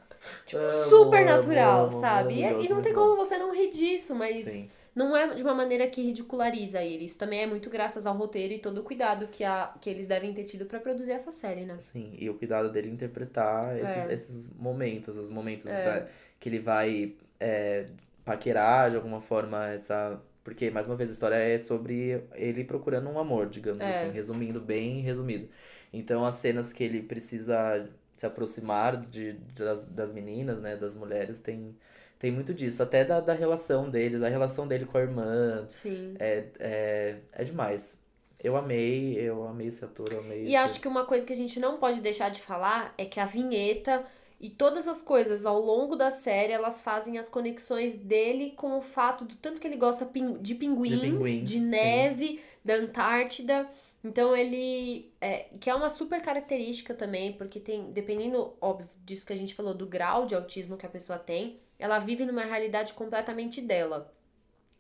tipo, 0.47 0.63
Amo, 0.63 0.89
super 0.89 1.25
natural, 1.27 1.87
amo, 1.89 2.01
sabe? 2.01 2.35
E, 2.35 2.39
e 2.39 2.43
maravilhoso, 2.43 2.75
não 2.75 2.83
tem 2.83 2.95
como 2.95 3.17
você 3.17 3.37
não 3.37 3.55
rir 3.55 3.71
disso, 3.71 4.15
mas 4.15 4.45
Sim. 4.45 4.71
não 4.95 5.15
é 5.17 5.35
de 5.35 5.43
uma 5.43 5.55
maneira 5.55 5.87
que 5.89 6.01
ridiculariza 6.03 6.83
ele. 6.83 7.05
Isso 7.05 7.19
também 7.19 7.43
é 7.43 7.47
muito 7.47 7.69
graças 7.69 8.07
ao 8.07 8.17
roteiro 8.17 8.55
e 8.55 8.59
todo 8.59 8.79
o 8.79 8.83
cuidado 8.83 9.29
que, 9.29 9.45
a, 9.45 9.75
que 9.81 9.91
eles 9.91 10.07
devem 10.07 10.33
ter 10.33 10.45
tido 10.45 10.65
pra 10.67 10.81
produzir 10.81 11.13
essa 11.13 11.33
série, 11.33 11.65
né? 11.67 11.77
Sim, 11.79 12.15
e 12.19 12.31
o 12.31 12.35
cuidado 12.35 12.71
dele 12.73 12.89
interpretar 12.91 13.77
esses, 13.79 14.07
É. 14.07 14.15
esses 14.15 14.49
momentos, 14.57 15.17
os 15.19 15.29
momentos 15.31 15.67
É. 15.67 15.85
da- 16.01 16.07
que 16.41 16.49
ele 16.49 16.59
vai 16.61 17.15
é, 17.41 17.87
paquerar 18.25 18.91
de 18.91 18.97
alguma 18.97 19.21
forma 19.21 19.69
essa. 19.69 20.19
Porque, 20.43 20.71
mais 20.71 20.87
uma 20.87 20.95
vez, 20.97 21.11
a 21.11 21.13
história 21.13 21.35
é 21.35 21.59
sobre 21.59 22.23
ele 22.35 22.63
procurando 22.65 23.11
um 23.11 23.19
amor, 23.19 23.49
digamos 23.49 23.85
É. 23.85 23.89
assim, 23.91 24.11
resumindo 24.13 24.61
bem 24.61 25.01
resumido. 25.01 25.49
Então, 25.93 26.25
as 26.25 26.37
cenas 26.37 26.73
que 26.73 26.83
ele 26.85 27.03
precisa 27.03 27.89
se 28.17 28.27
aproximar 28.27 28.97
de, 28.97 29.35
das, 29.55 29.85
das 29.85 30.13
meninas, 30.13 30.61
né, 30.61 30.77
das 30.77 30.95
mulheres, 30.95 31.39
tem, 31.41 31.77
tem 32.19 32.31
muito 32.31 32.55
disso. 32.55 32.83
Até 32.83 33.05
da, 33.05 33.21
da 33.21 33.35
relação 33.35 33.89
dele, 33.91 34.19
da 34.19 34.29
relação 34.29 34.67
dele 34.67 34.87
com 34.87 34.99
a 34.99 35.03
irmã. 35.03 35.67
Sim. 35.69 36.15
É, 36.19 36.45
é, 36.59 37.17
é 37.33 37.45
demais. 37.45 37.99
Eu 38.43 38.57
amei, 38.57 39.15
eu 39.19 39.47
amei 39.47 39.69
esse 39.69 39.85
ator, 39.85 40.07
eu 40.13 40.21
amei 40.21 40.41
E 40.41 40.45
esse- 40.47 40.57
acho 40.57 40.81
que 40.81 40.89
uma 40.89 41.05
coisa 41.05 41.25
que 41.27 41.33
a 41.33 41.37
gente 41.37 41.59
não 41.59 41.79
pode 41.79 42.01
deixar 42.01 42.31
de 42.31 42.41
falar 42.43 42.95
é 42.99 43.05
que 43.05 43.19
a 43.19 43.25
vinheta 43.27 44.05
e 44.39 44.51
todas 44.51 44.87
as 44.87 45.01
coisas 45.01 45.47
ao 45.47 45.59
longo 45.59 45.97
da 45.97 46.11
série, 46.11 46.53
elas 46.53 46.81
fazem 46.83 47.17
as 47.19 47.29
conexões 47.29 47.97
dele 47.97 48.53
com 48.55 48.77
o 48.77 48.83
fato 48.83 49.25
do 49.25 49.35
tanto 49.37 49.61
que 49.61 49.67
ele 49.67 49.79
gosta 49.79 50.05
de 50.41 50.55
pinguins, 50.55 51.01
de, 51.01 51.07
pinguins, 51.11 51.51
sim. 51.51 51.61
neve, 51.61 52.41
da 52.63 52.75
Antártida. 52.75 53.67
Então 54.07 54.37
ele. 54.37 55.13
É, 55.21 55.49
que 55.61 55.69
é 55.69 55.75
uma 55.75 55.91
super 55.91 56.23
característica 56.23 56.95
também, 56.95 57.33
porque 57.33 57.59
tem, 57.59 57.91
dependendo, 57.93 58.57
óbvio, 58.61 58.89
disso 59.05 59.27
que 59.27 59.33
a 59.33 59.37
gente 59.37 59.55
falou, 59.55 59.75
do 59.75 59.87
grau 59.87 60.27
de 60.27 60.35
autismo 60.35 60.77
que 60.77 60.87
a 60.87 60.89
pessoa 60.89 61.19
tem, 61.19 61.59
ela 61.79 61.99
vive 61.99 62.25
numa 62.25 62.45
realidade 62.45 62.93
completamente 62.93 63.61
dela. 63.61 64.13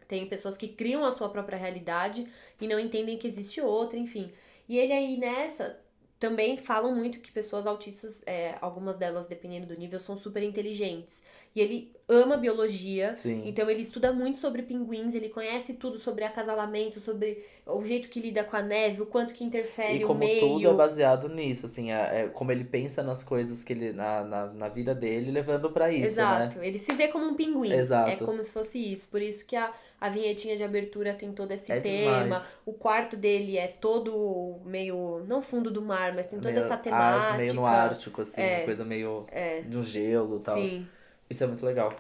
Tem 0.06 0.28
pessoas 0.28 0.56
que 0.56 0.68
criam 0.68 1.04
a 1.04 1.10
sua 1.10 1.28
própria 1.28 1.58
realidade 1.58 2.28
e 2.60 2.68
não 2.68 2.78
entendem 2.78 3.18
que 3.18 3.26
existe 3.26 3.60
outra, 3.60 3.98
enfim. 3.98 4.32
E 4.68 4.78
ele 4.78 4.92
aí 4.92 5.16
nessa 5.16 5.80
também 6.18 6.56
falam 6.56 6.94
muito 6.94 7.20
que 7.20 7.30
pessoas 7.30 7.66
autistas, 7.66 8.22
é, 8.26 8.56
algumas 8.60 8.96
delas, 8.96 9.26
dependendo 9.26 9.66
do 9.66 9.76
nível, 9.76 10.00
são 10.00 10.16
super 10.16 10.42
inteligentes. 10.42 11.22
E 11.56 11.60
ele 11.60 11.96
ama 12.08 12.36
biologia, 12.36 13.14
Sim. 13.16 13.42
então 13.46 13.68
ele 13.68 13.80
estuda 13.80 14.12
muito 14.12 14.38
sobre 14.38 14.62
pinguins, 14.62 15.14
ele 15.14 15.28
conhece 15.30 15.72
tudo 15.74 15.98
sobre 15.98 16.22
acasalamento, 16.22 17.00
sobre 17.00 17.44
o 17.66 17.82
jeito 17.82 18.08
que 18.10 18.20
lida 18.20 18.44
com 18.44 18.54
a 18.56 18.62
neve, 18.62 19.02
o 19.02 19.06
quanto 19.06 19.32
que 19.34 19.42
interfere 19.42 19.98
E 20.00 20.04
o 20.04 20.06
como 20.06 20.20
meio. 20.20 20.38
tudo 20.38 20.68
é 20.68 20.72
baseado 20.74 21.28
nisso, 21.28 21.66
assim, 21.66 21.90
é, 21.90 22.20
é 22.24 22.28
como 22.28 22.52
ele 22.52 22.62
pensa 22.62 23.02
nas 23.02 23.24
coisas 23.24 23.64
que 23.64 23.72
ele, 23.72 23.92
na, 23.92 24.22
na, 24.22 24.46
na 24.52 24.68
vida 24.68 24.94
dele, 24.94 25.32
levando 25.32 25.70
pra 25.72 25.90
isso, 25.90 26.02
né? 26.02 26.06
Exato, 26.06 26.58
ele 26.62 26.78
se 26.78 26.92
vê 26.92 27.08
como 27.08 27.24
um 27.26 27.34
pinguim. 27.34 27.72
Exato. 27.72 28.10
É 28.10 28.16
como 28.16 28.40
se 28.44 28.52
fosse 28.52 28.78
isso. 28.78 29.08
Por 29.08 29.20
isso 29.22 29.44
que 29.46 29.56
a, 29.56 29.72
a 30.00 30.08
vinhetinha 30.10 30.56
de 30.56 30.62
abertura 30.62 31.12
tem 31.14 31.32
todo 31.32 31.50
esse 31.52 31.72
É 31.72 31.80
tema. 31.80 32.22
demais. 32.22 32.42
O 32.66 32.72
quarto 32.74 33.16
dele 33.16 33.56
é 33.56 33.66
todo 33.66 34.60
meio. 34.64 35.24
Não 35.26 35.42
fundo 35.42 35.70
do 35.72 35.82
mar, 35.82 36.14
mas 36.14 36.26
tem 36.28 36.38
toda 36.38 36.52
Meio 36.52 36.64
essa 36.64 36.74
ar- 36.74 36.82
temática. 36.82 37.38
meio 37.38 37.54
no 37.54 37.66
Ártico, 37.66 38.20
assim, 38.20 38.40
É. 38.42 38.58
uma 38.58 38.64
coisa 38.66 38.84
meio 38.84 39.26
É. 39.32 39.62
de 39.62 39.76
um 39.76 39.82
gelo 39.82 40.36
e 40.40 40.44
tal. 40.44 40.54
Sim. 40.56 40.86
Isso 41.28 41.44
é 41.44 41.46
muito 41.46 41.64
legal. 41.64 41.94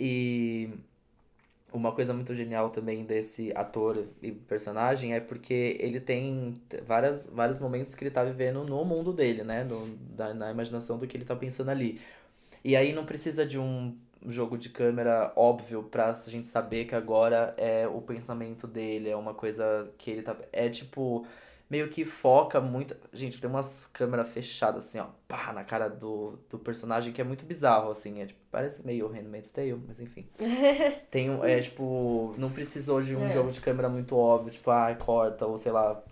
E 0.00 0.70
uma 1.72 1.92
coisa 1.92 2.14
muito 2.14 2.34
genial 2.34 2.70
também 2.70 3.04
desse 3.04 3.52
ator 3.54 4.06
e 4.22 4.32
personagem 4.32 5.14
é 5.14 5.20
porque 5.20 5.76
ele 5.80 6.00
tem 6.00 6.60
várias, 6.86 7.26
vários 7.26 7.60
momentos 7.60 7.94
que 7.94 8.02
ele 8.04 8.10
tá 8.10 8.24
vivendo 8.24 8.64
no 8.64 8.84
mundo 8.84 9.12
dele, 9.12 9.42
né? 9.44 9.64
No, 9.64 9.86
da, 10.16 10.32
na 10.34 10.50
imaginação 10.50 10.98
do 10.98 11.06
que 11.06 11.16
ele 11.16 11.24
tá 11.24 11.36
pensando 11.36 11.70
ali. 11.70 12.00
E 12.64 12.76
aí 12.76 12.92
não 12.92 13.04
precisa 13.06 13.46
de 13.46 13.58
um 13.58 13.96
jogo 14.26 14.58
de 14.58 14.70
câmera 14.70 15.32
óbvio 15.36 15.82
pra 15.84 16.12
gente 16.12 16.46
saber 16.46 16.86
que 16.86 16.94
agora 16.94 17.54
é 17.56 17.86
o 17.86 18.00
pensamento 18.02 18.66
dele, 18.66 19.10
é 19.10 19.16
uma 19.16 19.34
coisa 19.34 19.90
que 19.98 20.10
ele 20.10 20.22
tá. 20.22 20.36
É 20.52 20.68
tipo. 20.68 21.26
Meio 21.70 21.88
que 21.90 22.02
foca 22.04 22.60
muito. 22.62 22.96
Gente, 23.12 23.38
tem 23.40 23.48
umas 23.50 23.86
câmeras 23.92 24.28
fechadas 24.30 24.86
assim, 24.86 24.98
ó, 25.00 25.06
pá, 25.26 25.52
na 25.52 25.62
cara 25.62 25.88
do, 25.88 26.38
do 26.48 26.58
personagem 26.58 27.12
que 27.12 27.20
é 27.20 27.24
muito 27.24 27.44
bizarro, 27.44 27.90
assim. 27.90 28.22
É, 28.22 28.26
tipo, 28.26 28.40
parece 28.50 28.86
meio 28.86 29.06
Handmaid's 29.08 29.50
Tale, 29.50 29.78
mas 29.86 30.00
enfim. 30.00 30.26
Tem 31.10 31.28
um. 31.28 31.44
É 31.44 31.60
tipo. 31.60 32.32
Não 32.38 32.50
precisou 32.50 33.02
de 33.02 33.14
um 33.14 33.26
É. 33.26 33.30
jogo 33.30 33.50
de 33.50 33.60
câmera 33.60 33.88
muito 33.90 34.16
óbvio, 34.16 34.50
tipo, 34.50 34.70
ah, 34.70 34.94
corta, 34.98 35.44
ou 35.46 35.58
sei 35.58 35.70
lá, 35.70 36.02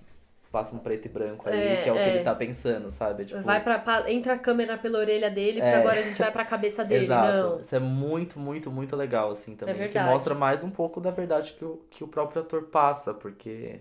passa 0.53 0.77
um 0.77 0.79
preto 0.79 1.07
e 1.07 1.09
branco 1.09 1.49
aí, 1.49 1.59
É, 1.59 1.83
que 1.83 1.89
é 1.89 1.93
o 1.93 1.95
que 1.95 2.01
é. 2.03 2.15
ele 2.17 2.23
tá 2.25 2.35
pensando, 2.35 2.91
sabe? 2.91 3.25
Tipo, 3.25 3.41
Vai 3.43 3.63
pra, 3.65 3.79
pa- 3.79 4.11
entra 4.11 4.35
a 4.35 4.39
câmera 4.39 4.77
pela 4.77 4.99
orelha 4.99 5.31
dele, 5.31 5.61
porque 5.61 5.75
É. 5.75 5.77
agora 5.77 6.01
a 6.01 6.03
gente 6.03 6.19
vai 6.19 6.31
pra 6.31 6.45
cabeça 6.45 6.85
dele. 6.85 7.07
Exato. 7.07 7.35
Não. 7.35 7.57
Isso 7.61 7.75
é 7.75 7.81
muito, 7.81 8.39
muito, 8.39 8.71
muito 8.71 8.95
legal, 8.95 9.31
assim, 9.31 9.57
também. 9.57 9.75
que 9.75 9.81
verdade. 9.81 10.11
mostra 10.11 10.35
mais 10.35 10.63
um 10.63 10.71
pouco 10.71 11.01
da 11.01 11.11
verdade 11.11 11.55
que 11.55 11.65
o, 11.65 11.81
que 11.91 12.05
o 12.05 12.09
próprio 12.09 12.43
ator 12.43 12.65
passa, 12.65 13.15
porque. 13.15 13.81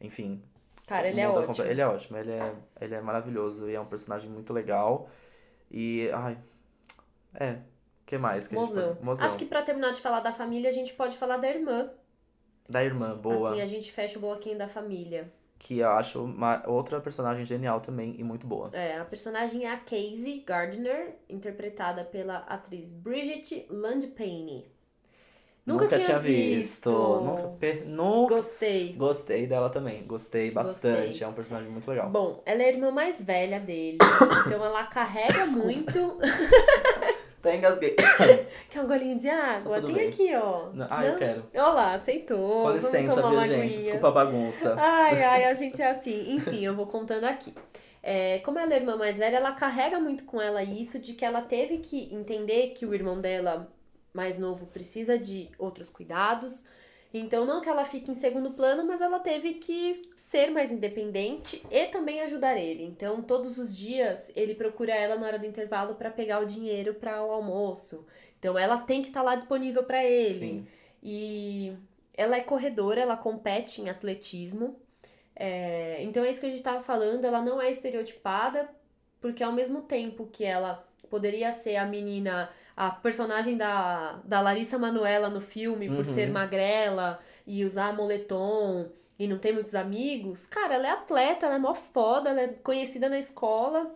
Enfim. 0.00 0.40
Cara, 0.86 1.08
ele 1.08 1.20
é 1.20 1.28
ótimo. 1.28 1.66
Ele 1.66 1.80
é 1.80 1.86
ótimo, 1.86 2.16
ele 2.16 2.30
é, 2.30 2.54
ele 2.80 2.94
é 2.94 3.00
maravilhoso 3.00 3.68
e 3.68 3.74
é 3.74 3.80
um 3.80 3.86
personagem 3.86 4.30
muito 4.30 4.52
legal. 4.52 5.10
E. 5.70 6.08
Ai. 6.12 6.38
É. 7.34 7.52
O 7.52 8.06
que 8.06 8.16
mais 8.16 8.46
que 8.46 8.56
a 8.56 8.60
gente 8.60 8.68
Mozão. 8.68 8.88
pode- 8.94 9.04
Mozão. 9.04 9.26
Acho 9.26 9.36
que 9.36 9.44
pra 9.44 9.62
terminar 9.62 9.92
de 9.92 10.00
falar 10.00 10.20
da 10.20 10.32
família, 10.32 10.70
a 10.70 10.72
gente 10.72 10.94
pode 10.94 11.16
falar 11.16 11.38
da 11.38 11.48
irmã. 11.48 11.90
Da 12.68 12.84
irmã, 12.84 13.16
boa. 13.16 13.50
Assim, 13.50 13.60
a 13.60 13.66
gente 13.66 13.90
fecha 13.90 14.16
o 14.16 14.20
bloquinho 14.20 14.56
da 14.56 14.68
família. 14.68 15.32
Que 15.58 15.78
eu 15.78 15.90
acho 15.90 16.22
uma, 16.22 16.62
outra 16.68 17.00
personagem 17.00 17.44
genial 17.44 17.80
também 17.80 18.14
e 18.18 18.22
muito 18.22 18.46
boa. 18.46 18.70
É, 18.72 18.98
a 18.98 19.04
personagem 19.04 19.64
é 19.64 19.72
a 19.72 19.76
Casey 19.78 20.44
Gardner, 20.46 21.16
interpretada 21.28 22.04
pela 22.04 22.38
atriz 22.38 22.92
Bridget 22.92 23.66
Landpane. 23.70 24.66
Nunca, 25.66 25.88
tinha, 25.88 26.16
visto. 26.20 26.90
Nunca, 26.90 27.42
per- 27.58 27.84
nunca 27.84 28.36
Gostei. 28.36 28.92
Gostei 28.92 29.46
dela 29.48 29.68
também. 29.68 30.04
Gostei 30.06 30.52
bastante. 30.52 31.08
Gostei. 31.08 31.26
É 31.26 31.28
um 31.28 31.32
personagem 31.32 31.68
muito 31.68 31.90
legal. 31.90 32.08
Bom, 32.08 32.40
ela 32.46 32.62
é 32.62 32.66
a 32.66 32.68
irmã 32.68 32.92
mais 32.92 33.20
velha 33.20 33.58
dele. 33.58 33.98
então 34.46 34.64
ela 34.64 34.84
carrega 34.84 35.44
muito. 35.46 36.18
Até 37.40 37.56
engasguei. 37.56 37.96
Quer 38.70 38.80
um 38.80 38.86
golinho 38.86 39.18
de 39.18 39.28
água? 39.28 39.74
Tá 39.74 39.80
tudo 39.80 39.94
Tem 39.94 40.04
bem. 40.04 40.08
aqui, 40.08 40.34
ó. 40.36 40.68
Não, 40.72 40.86
ah, 40.88 41.04
eu 41.04 41.16
quero. 41.16 41.44
Olha 41.52 41.68
lá, 41.68 41.94
aceitou. 41.94 42.62
Com 42.62 42.70
licença, 42.70 43.28
viu, 43.28 43.40
gente? 43.42 43.54
aguinha. 43.54 43.68
Desculpa 43.68 44.08
a 44.08 44.12
bagunça. 44.12 44.74
Ai, 44.78 45.22
ai, 45.22 45.44
a 45.46 45.54
gente 45.54 45.82
é 45.82 45.90
assim. 45.90 46.34
Enfim, 46.34 46.64
eu 46.64 46.76
vou 46.76 46.86
contando 46.86 47.24
aqui. 47.24 47.52
É, 48.02 48.38
como 48.38 48.56
ela 48.58 48.72
é 48.72 48.76
a 48.76 48.78
irmã 48.78 48.96
mais 48.96 49.18
velha, 49.18 49.36
ela 49.36 49.50
carrega 49.50 49.98
muito 49.98 50.24
com 50.24 50.40
ela 50.40 50.62
isso 50.62 50.96
de 50.96 51.12
que 51.12 51.24
ela 51.24 51.42
teve 51.42 51.78
que 51.78 52.14
entender 52.14 52.68
que 52.68 52.86
o 52.86 52.94
irmão 52.94 53.20
dela 53.20 53.68
mais 54.16 54.38
novo 54.38 54.66
precisa 54.66 55.18
de 55.18 55.50
outros 55.58 55.90
cuidados. 55.90 56.64
Então, 57.14 57.44
não 57.44 57.60
que 57.60 57.68
ela 57.68 57.84
fique 57.84 58.10
em 58.10 58.14
segundo 58.14 58.50
plano, 58.50 58.84
mas 58.84 59.00
ela 59.00 59.20
teve 59.20 59.54
que 59.54 60.02
ser 60.16 60.50
mais 60.50 60.70
independente 60.70 61.62
e 61.70 61.86
também 61.86 62.20
ajudar 62.22 62.58
ele. 62.58 62.82
Então, 62.82 63.22
todos 63.22 63.58
os 63.58 63.76
dias 63.76 64.30
ele 64.34 64.54
procura 64.54 64.92
ela 64.92 65.16
na 65.16 65.26
hora 65.26 65.38
do 65.38 65.46
intervalo 65.46 65.94
para 65.94 66.10
pegar 66.10 66.40
o 66.40 66.46
dinheiro 66.46 66.94
para 66.94 67.24
o 67.24 67.30
almoço. 67.30 68.04
Então, 68.38 68.58
ela 68.58 68.78
tem 68.78 69.02
que 69.02 69.08
estar 69.08 69.22
lá 69.22 69.36
disponível 69.36 69.84
para 69.84 70.04
ele. 70.04 70.38
Sim. 70.38 70.66
E 71.02 71.72
ela 72.14 72.36
é 72.36 72.40
corredora, 72.40 73.00
ela 73.00 73.16
compete 73.16 73.80
em 73.80 73.88
atletismo. 73.88 74.80
É, 75.34 76.02
então 76.02 76.24
é 76.24 76.30
isso 76.30 76.40
que 76.40 76.46
a 76.46 76.50
gente 76.50 76.62
tava 76.62 76.80
falando, 76.80 77.24
ela 77.24 77.42
não 77.42 77.60
é 77.60 77.70
estereotipada, 77.70 78.68
porque 79.20 79.44
ao 79.44 79.52
mesmo 79.52 79.82
tempo 79.82 80.26
que 80.32 80.44
ela 80.44 80.82
poderia 81.10 81.50
ser 81.50 81.76
a 81.76 81.84
menina, 81.84 82.50
a 82.76 82.90
personagem 82.90 83.56
da, 83.56 84.20
da 84.24 84.40
Larissa 84.40 84.78
Manoela 84.78 85.28
no 85.30 85.40
filme, 85.40 85.88
por 85.88 86.04
Uhum. 86.06 86.14
ser 86.14 86.30
magrela 86.30 87.18
e 87.46 87.64
usar 87.64 87.94
moletom 87.96 88.88
e 89.18 89.26
não 89.26 89.38
ter 89.38 89.52
muitos 89.52 89.74
amigos, 89.74 90.44
cara, 90.46 90.74
ela 90.74 90.86
é 90.86 90.90
atleta, 90.90 91.46
ela 91.46 91.54
é 91.56 91.58
mó 91.58 91.74
foda, 91.74 92.30
ela 92.30 92.42
é 92.42 92.48
conhecida 92.48 93.08
na 93.08 93.18
escola. 93.18 93.94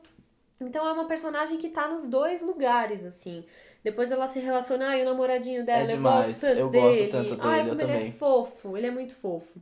Então 0.60 0.86
é 0.86 0.92
uma 0.92 1.06
personagem 1.06 1.58
que 1.58 1.68
tá 1.68 1.88
nos 1.88 2.06
dois 2.06 2.42
lugares, 2.42 3.04
assim. 3.04 3.44
Depois 3.84 4.10
ela 4.10 4.26
se 4.26 4.40
relaciona, 4.40 4.88
ai, 4.88 5.02
o 5.02 5.04
namoradinho 5.06 5.64
dela, 5.64 5.82
eu 5.82 5.86
demais. 5.96 6.26
gosto 6.26 6.40
tanto 6.42 6.58
Eu 6.60 6.68
dele. 6.70 6.86
gosto 6.86 7.10
tanto 7.10 7.30
dele, 7.36 7.40
ai, 7.42 7.60
eu 7.60 7.68
como 7.70 7.80
ele 7.82 7.92
é 7.92 7.96
também. 7.98 8.12
fofo, 8.12 8.76
ele 8.76 8.86
é 8.86 8.90
muito 8.90 9.14
fofo. 9.14 9.58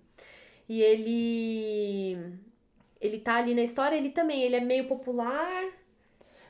E 0.69 0.83
ele. 0.83 2.35
Ele 3.01 3.19
tá 3.21 3.37
ali 3.37 3.55
na 3.55 3.63
história, 3.63 3.97
ele 3.97 4.11
também, 4.11 4.43
ele 4.43 4.57
é 4.57 4.61
meio 4.61 4.87
popular, 4.89 5.65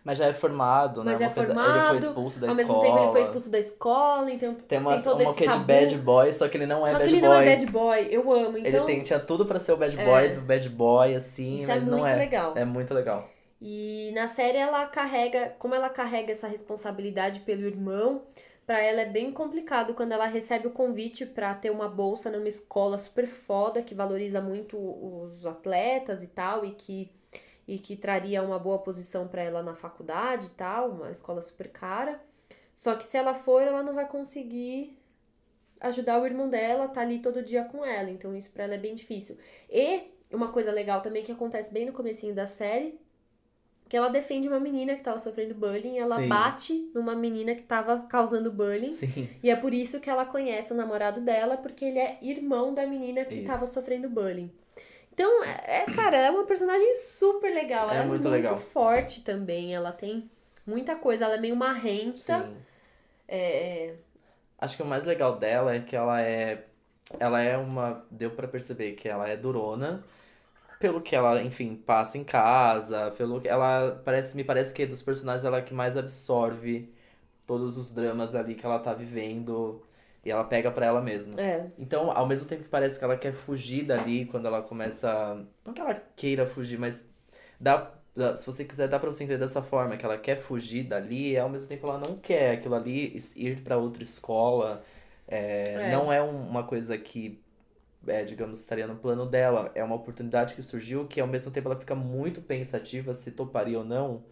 Mas 0.08 0.16
já 0.16 0.24
é 0.26 0.32
formado, 0.32 1.04
né? 1.04 1.10
mas 1.12 1.20
já 1.20 1.26
é 1.26 1.28
coisa- 1.28 1.54
formado. 1.54 1.78
Ele 1.90 1.98
foi 2.00 2.08
expulso 2.08 2.40
da 2.40 2.46
ao 2.48 2.52
escola. 2.54 2.56
mesmo 2.56 2.80
tempo 2.80 3.02
ele 3.04 3.12
foi 3.12 3.20
expulso 3.20 3.50
da 3.50 3.58
escola, 3.58 4.30
então 4.32 4.54
Tem 4.54 4.78
uma, 4.78 4.94
tem 4.94 5.02
todo 5.02 5.20
uma 5.20 5.28
esse 5.30 5.36
que 5.38 5.44
é 5.44 5.46
de 5.48 5.52
tabu. 5.52 5.64
bad 5.66 5.96
boy, 5.98 6.32
só 6.32 6.48
que 6.48 6.56
ele 6.56 6.66
não 6.66 6.86
é 6.86 6.90
Só 6.92 6.96
que 6.96 7.02
bad 7.04 7.12
ele 7.14 7.20
boy. 7.20 7.28
não 7.28 7.36
é 7.42 7.44
bad 7.56 7.66
boy, 7.66 8.08
eu 8.10 8.32
amo. 8.32 8.56
Então, 8.58 8.70
Ele 8.70 8.80
tem, 8.86 9.02
tinha 9.02 9.20
tudo 9.20 9.44
pra 9.44 9.60
ser 9.60 9.72
o 9.72 9.76
bad 9.76 9.94
boy 9.96 10.24
É. 10.24 10.28
do 10.28 10.40
bad 10.40 10.68
boy, 10.70 11.14
assim, 11.14 11.56
Isso 11.56 11.70
é 11.70 11.74
mas 11.74 11.84
não 11.86 11.98
muito 11.98 12.10
é. 12.12 12.16
legal. 12.16 12.52
É 12.56 12.64
muito 12.64 12.94
legal. 12.94 13.28
E 13.60 14.10
na 14.14 14.28
série 14.28 14.56
ela 14.56 14.86
carrega, 14.86 15.54
como 15.58 15.74
ela 15.74 15.90
carrega 15.90 16.32
essa 16.32 16.46
responsabilidade 16.46 17.40
pelo 17.40 17.66
irmão, 17.66 18.22
pra 18.66 18.80
ela 18.80 19.00
é 19.02 19.06
bem 19.06 19.32
complicado 19.32 19.94
quando 19.94 20.12
ela 20.12 20.26
recebe 20.26 20.68
o 20.68 20.70
convite 20.70 21.26
pra 21.26 21.54
ter 21.54 21.70
uma 21.70 21.88
bolsa 21.88 22.30
numa 22.30 22.48
escola 22.48 22.96
super 22.98 23.26
foda 23.26 23.82
que 23.82 23.94
valoriza 23.94 24.40
muito 24.40 24.76
os 24.78 25.44
atletas 25.44 26.22
e 26.22 26.28
tal 26.28 26.64
e 26.64 26.70
que 26.70 27.10
e 27.68 27.78
que 27.78 27.94
traria 27.94 28.42
uma 28.42 28.58
boa 28.58 28.78
posição 28.78 29.28
pra 29.28 29.42
ela 29.42 29.62
na 29.62 29.74
faculdade 29.74 30.46
e 30.46 30.50
tal, 30.50 30.90
uma 30.90 31.10
escola 31.10 31.42
super 31.42 31.68
cara. 31.68 32.18
Só 32.74 32.94
que 32.94 33.04
se 33.04 33.18
ela 33.18 33.34
for, 33.34 33.60
ela 33.60 33.82
não 33.82 33.92
vai 33.94 34.08
conseguir 34.08 34.98
ajudar 35.78 36.18
o 36.18 36.24
irmão 36.24 36.48
dela, 36.48 36.88
tá 36.88 37.02
ali 37.02 37.18
todo 37.18 37.42
dia 37.42 37.64
com 37.64 37.84
ela. 37.84 38.10
Então 38.10 38.34
isso 38.34 38.50
pra 38.52 38.64
ela 38.64 38.74
é 38.74 38.78
bem 38.78 38.94
difícil. 38.94 39.36
E 39.70 40.04
uma 40.32 40.50
coisa 40.50 40.72
legal 40.72 41.02
também 41.02 41.22
que 41.22 41.30
acontece 41.30 41.70
bem 41.70 41.84
no 41.84 41.92
comecinho 41.92 42.34
da 42.34 42.46
série, 42.46 42.98
que 43.86 43.96
ela 43.96 44.08
defende 44.08 44.48
uma 44.48 44.60
menina 44.60 44.96
que 44.96 45.02
tava 45.02 45.18
sofrendo 45.18 45.54
bullying, 45.54 45.98
ela 45.98 46.16
Sim. 46.16 46.28
bate 46.28 46.90
numa 46.94 47.14
menina 47.14 47.54
que 47.54 47.62
tava 47.62 48.00
causando 48.08 48.50
bullying. 48.50 48.92
Sim. 48.92 49.28
E 49.42 49.50
é 49.50 49.56
por 49.56 49.74
isso 49.74 50.00
que 50.00 50.08
ela 50.08 50.24
conhece 50.24 50.72
o 50.72 50.76
namorado 50.76 51.20
dela, 51.20 51.56
porque 51.58 51.84
ele 51.84 51.98
é 51.98 52.18
irmão 52.22 52.72
da 52.72 52.86
menina 52.86 53.24
que 53.24 53.36
Isso. 53.36 53.46
tava 53.46 53.66
sofrendo 53.66 54.08
bullying. 54.08 54.50
Então, 55.18 55.42
é, 55.42 55.82
é, 55.82 55.84
cara, 55.86 56.16
é 56.16 56.30
uma 56.30 56.44
personagem 56.44 56.94
super 56.94 57.52
legal. 57.52 57.90
É 57.90 57.96
ela 57.96 58.04
muito 58.04 58.28
é 58.28 58.30
muito 58.30 58.42
legal. 58.42 58.56
forte 58.56 59.22
também. 59.24 59.74
Ela 59.74 59.90
tem 59.90 60.30
muita 60.64 60.94
coisa. 60.94 61.24
Ela 61.24 61.34
é 61.34 61.40
meio 61.40 61.56
marrenta. 61.56 62.44
Sim. 62.44 62.56
É, 63.26 63.94
Acho 64.56 64.76
que 64.76 64.82
o 64.82 64.86
mais 64.86 65.04
legal 65.04 65.36
dela 65.36 65.74
é 65.74 65.80
que 65.80 65.96
ela 65.96 66.20
é. 66.22 66.66
Ela 67.18 67.40
é 67.42 67.56
uma. 67.56 68.06
Deu 68.12 68.30
pra 68.30 68.46
perceber 68.46 68.92
que 68.92 69.08
ela 69.08 69.28
é 69.28 69.36
durona. 69.36 70.04
Pelo 70.78 71.00
que 71.00 71.16
ela, 71.16 71.42
enfim, 71.42 71.74
passa 71.74 72.16
em 72.16 72.22
casa. 72.24 73.10
Pelo 73.12 73.40
que 73.40 73.48
ela. 73.48 74.00
Parece, 74.04 74.36
me 74.36 74.44
parece 74.44 74.72
que 74.72 74.86
dos 74.86 75.02
personagens 75.02 75.44
ela 75.44 75.58
é 75.58 75.62
que 75.62 75.74
mais 75.74 75.96
absorve 75.96 76.94
todos 77.44 77.76
os 77.76 77.92
dramas 77.92 78.36
ali 78.36 78.54
que 78.54 78.64
ela 78.64 78.78
tá 78.78 78.94
vivendo. 78.94 79.82
E 80.28 80.30
ela 80.30 80.44
pega 80.44 80.70
pra 80.70 80.84
ela 80.84 81.00
mesma. 81.00 81.40
é. 81.40 81.70
Então, 81.78 82.10
ao 82.10 82.26
mesmo 82.26 82.46
tempo 82.46 82.62
que 82.64 82.68
parece 82.68 82.98
que 82.98 83.04
ela 83.04 83.16
quer 83.16 83.32
fugir 83.32 83.82
dali, 83.84 84.26
quando 84.26 84.46
ela 84.46 84.60
começa. 84.60 85.42
Não 85.64 85.72
que 85.72 85.80
ela 85.80 85.94
queira 86.14 86.46
fugir, 86.46 86.78
mas 86.78 87.08
dá, 87.58 87.90
se 88.36 88.44
você 88.44 88.62
quiser, 88.62 88.88
dá 88.88 88.98
pra 88.98 89.10
você 89.10 89.24
entender 89.24 89.38
dessa 89.38 89.62
forma, 89.62 89.96
que 89.96 90.04
ela 90.04 90.18
quer 90.18 90.36
fugir 90.36 90.82
dali, 90.84 91.32
e 91.32 91.38
ao 91.38 91.48
mesmo 91.48 91.66
tempo 91.68 91.86
ela 91.86 91.98
não 91.98 92.16
quer 92.18 92.52
aquilo 92.52 92.74
ali, 92.74 93.16
ir 93.36 93.60
pra 93.62 93.78
outra 93.78 94.02
escola. 94.02 94.82
É, 95.26 95.74
É. 95.74 95.90
Não 95.92 96.12
é 96.12 96.22
um- 96.22 96.46
uma 96.48 96.64
coisa 96.64 96.98
que, 96.98 97.40
é, 98.06 98.22
digamos, 98.22 98.60
estaria 98.60 98.86
no 98.86 98.96
plano 98.96 99.24
dela. 99.24 99.70
É 99.74 99.82
uma 99.82 99.94
oportunidade 99.94 100.54
que 100.54 100.62
surgiu 100.62 101.06
que, 101.06 101.20
ao 101.20 101.26
mesmo 101.26 101.50
tempo, 101.50 101.68
ela 101.68 101.78
fica 101.78 101.94
muito 101.94 102.42
pensativa 102.42 103.14
se 103.14 103.30
toparia 103.32 103.78
ou 103.78 103.84
não, 103.84 104.24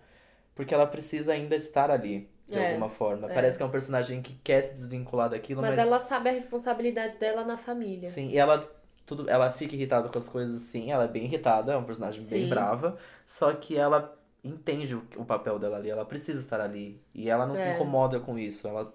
porque 0.55 0.75
ela 0.75 0.87
precisa 0.87 1.33
ainda 1.33 1.57
estar 1.57 1.91
ali. 1.91 2.29
De 2.47 2.59
É, 2.59 2.61
alguma 2.61 2.89
forma. 2.89 3.29
é. 3.29 3.35
Parece 3.35 3.57
que 3.57 3.63
é 3.63 3.67
um 3.67 3.71
personagem 3.71 4.23
que 4.23 4.35
quer 4.45 4.63
se 4.63 4.75
desvincular 4.75 5.29
daquilo, 5.31 5.63
Mas 5.63 5.71
mas 5.71 5.79
ela 5.79 5.99
sabe 5.99 6.29
a 6.31 6.33
responsabilidade 6.33 7.17
dela 7.17 7.45
na 7.45 7.57
família. 7.57 8.09
Sim, 8.11 8.29
e 8.31 8.39
ela 8.39 8.59
tudo, 9.05 9.29
ela 9.31 9.51
fica 9.53 9.75
irritada 9.75 10.09
com 10.09 10.19
as 10.19 10.29
coisas, 10.29 10.61
sim, 10.63 10.91
ela 10.91 11.05
é 11.05 11.09
bem 11.09 11.25
irritada, 11.25 11.73
é 11.73 11.77
uma 11.77 11.87
personagem 11.87 12.25
bem 12.25 12.43
Sim. 12.43 12.49
brava, 12.49 12.99
só 13.25 13.53
que 13.55 13.77
ela 13.77 14.17
entende 14.43 14.95
o, 14.97 15.07
o 15.17 15.25
papel 15.25 15.59
dela 15.61 15.77
ali, 15.77 15.89
ela 15.91 16.05
precisa 16.05 16.41
estar 16.41 16.61
ali, 16.61 17.01
e 17.15 17.29
ela 17.31 17.47
não 17.47 17.57
se 17.57 17.69
É. 17.69 17.71
incomoda 17.73 18.19
com 18.21 18.39
isso, 18.39 18.67
ela 18.69 18.93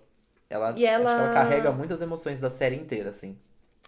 ela, 0.49 0.71
E 0.75 0.85
ela- 0.85 1.05
acho 1.05 1.13
que 1.15 1.19
ela 1.21 1.29
carrega 1.29 1.71
muitas 1.71 2.01
emoções 2.01 2.39
da 2.39 2.49
série 2.49 2.75
inteira, 2.75 3.09
assim. 3.09 3.37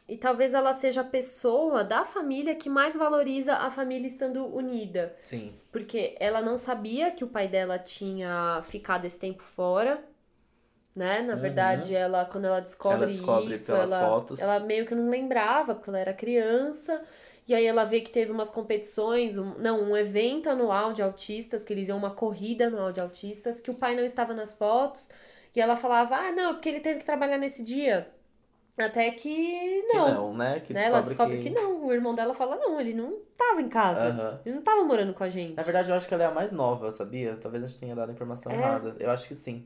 E 0.07 0.17
talvez 0.17 0.53
ela 0.53 0.73
seja 0.73 1.01
a 1.01 1.05
pessoa 1.05 1.83
da 1.83 2.03
família 2.03 2.55
que 2.55 2.69
mais 2.69 2.95
valoriza 2.95 3.55
a 3.55 3.71
família 3.71 4.07
estando 4.07 4.45
unida. 4.45 5.15
Sim, 5.23 5.53
Porque 5.71 6.15
ela 6.19 6.41
não 6.41 6.57
sabia 6.57 7.09
que 7.11 7.23
o 7.23 7.27
pai 7.27 7.47
dela 7.47 7.79
tinha 7.79 8.61
ficado 8.63 9.05
esse 9.05 9.17
tempo 9.17 9.43
fora, 9.43 10.03
né? 10.95 11.21
Na 11.21 11.35
verdade, 11.35 11.95
ela, 11.95 12.25
quando 12.25 12.45
ela 12.45 12.59
descobre, 12.59 12.97
Uhum. 12.97 13.03
Ela 13.03 13.11
descobre 13.11 13.53
isso, 13.53 13.65
pelas 13.65 13.91
ela, 13.91 14.09
fotos. 14.09 14.39
ela 14.39 14.59
meio 14.59 14.85
que 14.85 14.93
não 14.93 15.09
lembrava, 15.09 15.73
porque 15.73 15.89
ela 15.89 15.99
era 15.99 16.13
criança. 16.13 17.03
E 17.47 17.53
aí 17.53 17.65
ela 17.65 17.83
vê 17.83 17.99
que 18.01 18.11
teve 18.11 18.31
umas 18.31 18.51
competições, 18.51 19.37
um, 19.37 19.55
não, 19.57 19.81
um 19.81 19.97
evento 19.97 20.49
anual 20.49 20.93
de 20.93 21.01
autistas, 21.01 21.63
que 21.63 21.73
eles 21.73 21.89
iam 21.89 21.97
uma 21.97 22.11
corrida 22.11 22.67
anual 22.67 22.91
de 22.91 23.01
autistas, 23.01 23.59
que 23.59 23.71
o 23.71 23.73
pai 23.73 23.95
não 23.95 24.03
estava 24.03 24.33
nas 24.33 24.53
fotos. 24.53 25.09
E 25.55 25.59
ela 25.61 25.75
falava, 25.75 26.15
ah, 26.15 26.31
não, 26.31 26.53
porque 26.53 26.69
ele 26.69 26.79
teve 26.81 26.99
que 26.99 27.05
trabalhar 27.05 27.37
nesse 27.37 27.63
dia. 27.63 28.07
Até 28.77 29.11
que 29.11 29.19
que 29.83 29.93
não. 29.93 30.13
não, 30.13 30.33
né? 30.37 30.59
Que 30.59 30.73
né? 30.73 30.85
Ela 30.85 31.01
descobre 31.01 31.39
que... 31.39 31.49
não. 31.49 31.85
O 31.85 31.93
irmão 31.93 32.15
dela 32.15 32.33
fala, 32.33 32.55
não, 32.55 32.79
ele 32.81 32.93
não 32.93 33.19
tava 33.37 33.61
em 33.61 33.67
casa. 33.67 34.07
Aham. 34.07 34.41
Ele 34.45 34.55
não 34.55 34.61
tava 34.63 34.83
morando 34.83 35.13
com 35.13 35.23
a 35.23 35.29
gente. 35.29 35.55
Na 35.55 35.61
verdade, 35.63 35.89
eu 35.91 35.95
acho 35.95 36.07
que 36.07 36.13
ela 36.13 36.23
é 36.23 36.25
a 36.27 36.31
mais 36.31 36.51
nova, 36.51 36.91
sabia? 36.91 37.37
Talvez 37.39 37.63
a 37.63 37.67
gente 37.67 37.79
tenha 37.79 37.95
dado 37.95 38.09
a 38.09 38.13
informação 38.13 38.51
É? 38.51 38.55
errada. 38.55 38.95
Eu 38.99 39.11
acho 39.11 39.27
que 39.27 39.35
sim. 39.35 39.65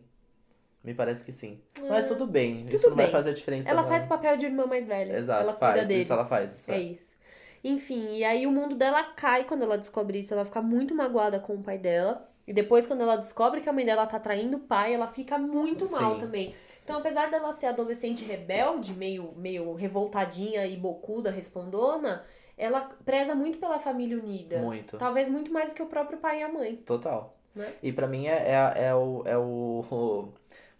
Me 0.83 0.93
parece 0.93 1.23
que 1.23 1.31
sim. 1.31 1.59
Mas 1.89 2.07
tudo 2.07 2.25
bem, 2.25 2.63
Tudo 2.65 2.75
isso 2.75 2.89
não 2.89 2.95
vai 2.95 3.05
bem. 3.05 3.11
fazer 3.11 3.33
diferença 3.33 3.69
Ela 3.69 3.81
não. 3.81 3.89
faz 3.89 4.05
papel 4.05 4.37
de 4.37 4.45
irmã 4.45 4.65
mais 4.65 4.85
velha. 4.87 5.17
Exato, 5.17 5.41
ela 5.43 5.53
cuida 5.53 5.73
faz, 5.73 5.87
dele. 5.87 6.01
isso 6.01 6.13
ela 6.13 6.25
faz. 6.25 6.51
Isso 6.59 6.71
É 6.71 6.79
isso. 6.79 7.17
Enfim, 7.63 8.13
e 8.15 8.23
aí 8.23 8.45
o 8.45 8.51
mundo 8.51 8.75
dela 8.75 9.03
cai 9.15 9.43
quando 9.45 9.63
ela 9.63 9.77
descobre 9.77 10.19
isso. 10.19 10.33
Ela 10.33 10.45
fica 10.45 10.61
muito 10.61 10.93
magoada 10.95 11.39
com 11.39 11.55
o 11.55 11.63
pai 11.63 11.77
dela. 11.77 12.29
E 12.47 12.53
depois, 12.53 12.87
quando 12.87 13.01
ela 13.01 13.17
descobre 13.17 13.59
que 13.59 13.67
a 13.67 13.73
mãe 13.73 13.85
dela 13.85 14.05
tá 14.05 14.17
traindo 14.19 14.55
o 14.57 14.59
pai, 14.61 14.93
ela 14.93 15.07
fica 15.07 15.37
muito 15.37 15.89
mal 15.91 16.13
Sim. 16.13 16.19
também. 16.19 16.55
Então, 16.87 16.99
apesar 16.99 17.29
dela 17.29 17.51
ser 17.51 17.65
adolescente 17.65 18.23
rebelde, 18.23 18.93
meio, 18.93 19.33
meio 19.35 19.73
revoltadinha 19.73 20.65
e 20.65 20.77
bocuda, 20.77 21.29
respondona, 21.29 22.23
ela 22.57 22.87
preza 23.03 23.35
muito 23.35 23.57
pela 23.57 23.77
família 23.77 24.17
unida. 24.17 24.59
Muito. 24.59 24.95
Talvez 24.95 25.27
muito 25.27 25.51
mais 25.51 25.71
do 25.71 25.75
que 25.75 25.83
o 25.83 25.87
próprio 25.87 26.17
pai 26.17 26.39
e 26.39 26.43
a 26.43 26.47
mãe. 26.47 26.77
Total. 26.77 27.35
Né? 27.53 27.73
E 27.83 27.91
pra 27.91 28.07
mim 28.07 28.27
é, 28.27 28.51
é, 28.51 28.83
é, 28.85 28.95
o, 28.95 29.21
é 29.25 29.37
o, 29.37 29.83
o, 29.91 30.29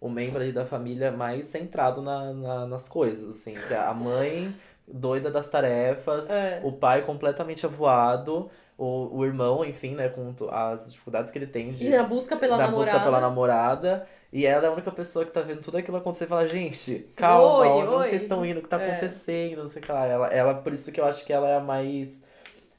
o 0.00 0.08
membro 0.08 0.40
ali 0.40 0.50
da 0.50 0.64
família 0.64 1.12
mais 1.12 1.44
centrado 1.44 2.00
na, 2.00 2.32
na- 2.32 2.66
nas 2.66 2.88
coisas, 2.88 3.36
assim. 3.40 3.54
É 3.70 3.76
a 3.76 3.92
mãe 3.92 4.56
doida 4.90 5.30
das 5.30 5.46
tarefas, 5.46 6.30
É. 6.30 6.62
o 6.64 6.72
pai 6.72 7.02
completamente 7.02 7.66
avoado, 7.66 8.50
o, 8.78 9.18
o 9.18 9.26
irmão, 9.26 9.62
enfim, 9.62 9.94
né, 9.94 10.08
com 10.08 10.34
as 10.50 10.90
dificuldades 10.90 11.30
que 11.30 11.36
ele 11.36 11.46
tem 11.46 11.72
de, 11.72 11.84
E 11.84 11.90
na 11.90 12.02
busca 12.04 12.34
pela 12.34 12.56
da 12.56 12.64
namorada. 12.68 12.92
busca 12.92 13.04
pela 13.04 13.20
namorada. 13.20 14.06
E 14.32 14.44
ela 14.44 14.66
é 14.66 14.68
a 14.68 14.72
única 14.72 14.92
pessoa 14.92 15.24
que 15.24 15.30
tá 15.32 15.40
vendo 15.40 15.62
tudo 15.62 15.78
aquilo 15.78 15.96
acontecer 15.96 16.24
e 16.24 16.28
fala, 16.28 16.46
gente, 16.46 17.08
calma, 17.16 17.60
Oi, 17.60 17.68
onde 17.68 17.88
oi. 17.88 18.08
vocês 18.08 18.22
estão 18.22 18.44
indo, 18.44 18.60
o 18.60 18.62
que 18.62 18.68
tá 18.68 18.80
É. 18.80 18.90
acontecendo, 18.90 19.58
não 19.60 19.66
sei 19.68 19.80
o 19.80 19.84
que 19.84 19.90
lá. 19.92 20.06
Ela, 20.06 20.26
ela, 20.28 20.54
por 20.54 20.72
isso 20.72 20.92
que 20.92 21.00
eu 21.00 21.06
acho 21.06 21.24
que 21.24 21.32
ela 21.32 21.48
é 21.48 21.56
a 21.56 21.60
mais 21.60 22.22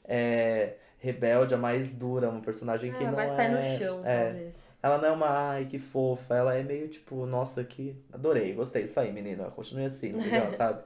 é, 0.04 0.74
rebelde, 0.98 1.54
a 1.54 1.58
mais 1.58 1.92
dura, 1.94 2.28
uma 2.28 2.40
personagem 2.40 2.92
que 2.92 3.02
É, 3.02 3.06
não 3.06 3.14
mais 3.14 3.30
é... 3.30 3.36
pé 3.36 3.48
no 3.48 3.78
chão, 3.78 4.00
é, 4.04 4.24
talvez. 4.26 4.76
ela 4.82 4.98
não 4.98 5.08
é 5.08 5.12
uma, 5.12 5.50
ai, 5.50 5.64
que 5.66 5.78
fofa, 5.78 6.34
ela 6.36 6.54
é 6.54 6.62
meio 6.62 6.88
tipo, 6.88 7.26
nossa, 7.26 7.64
que 7.64 7.96
adorei, 8.12 8.52
gostei, 8.54 8.82
isso 8.84 9.00
aí, 9.00 9.12
menina, 9.12 9.50
continue 9.50 9.86
assim, 9.86 10.12
legal, 10.12 10.50
sabe? 10.52 10.82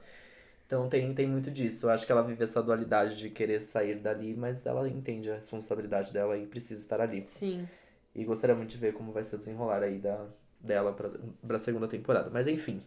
Então 0.65 0.89
tem, 0.89 1.13
tem 1.13 1.27
muito 1.27 1.51
disso. 1.51 1.85
Eu 1.85 1.91
acho 1.91 2.05
que 2.07 2.11
ela 2.11 2.23
vive 2.23 2.43
essa 2.43 2.61
dualidade 2.63 3.17
de 3.17 3.29
querer 3.29 3.59
sair 3.61 3.95
dali, 3.99 4.33
mas 4.35 4.65
ela 4.65 4.89
entende 4.89 5.29
a 5.29 5.35
responsabilidade 5.35 6.11
dela 6.11 6.35
e 6.37 6.47
precisa 6.47 6.81
estar 6.81 6.99
ali. 6.99 7.23
Sim. 7.27 7.67
E 8.15 8.23
gostaria 8.23 8.55
muito 8.55 8.71
de 8.71 8.77
ver 8.77 8.93
como 8.93 9.11
vai 9.11 9.23
ser 9.23 9.37
desenrolar 9.37 9.83
aí 9.83 9.99
da, 9.99 10.25
dela 10.65 10.91
pra, 10.93 11.09
pra 11.47 11.57
segunda 11.57 11.87
temporada. 11.87 12.29
Mas 12.31 12.47
enfim. 12.47 12.81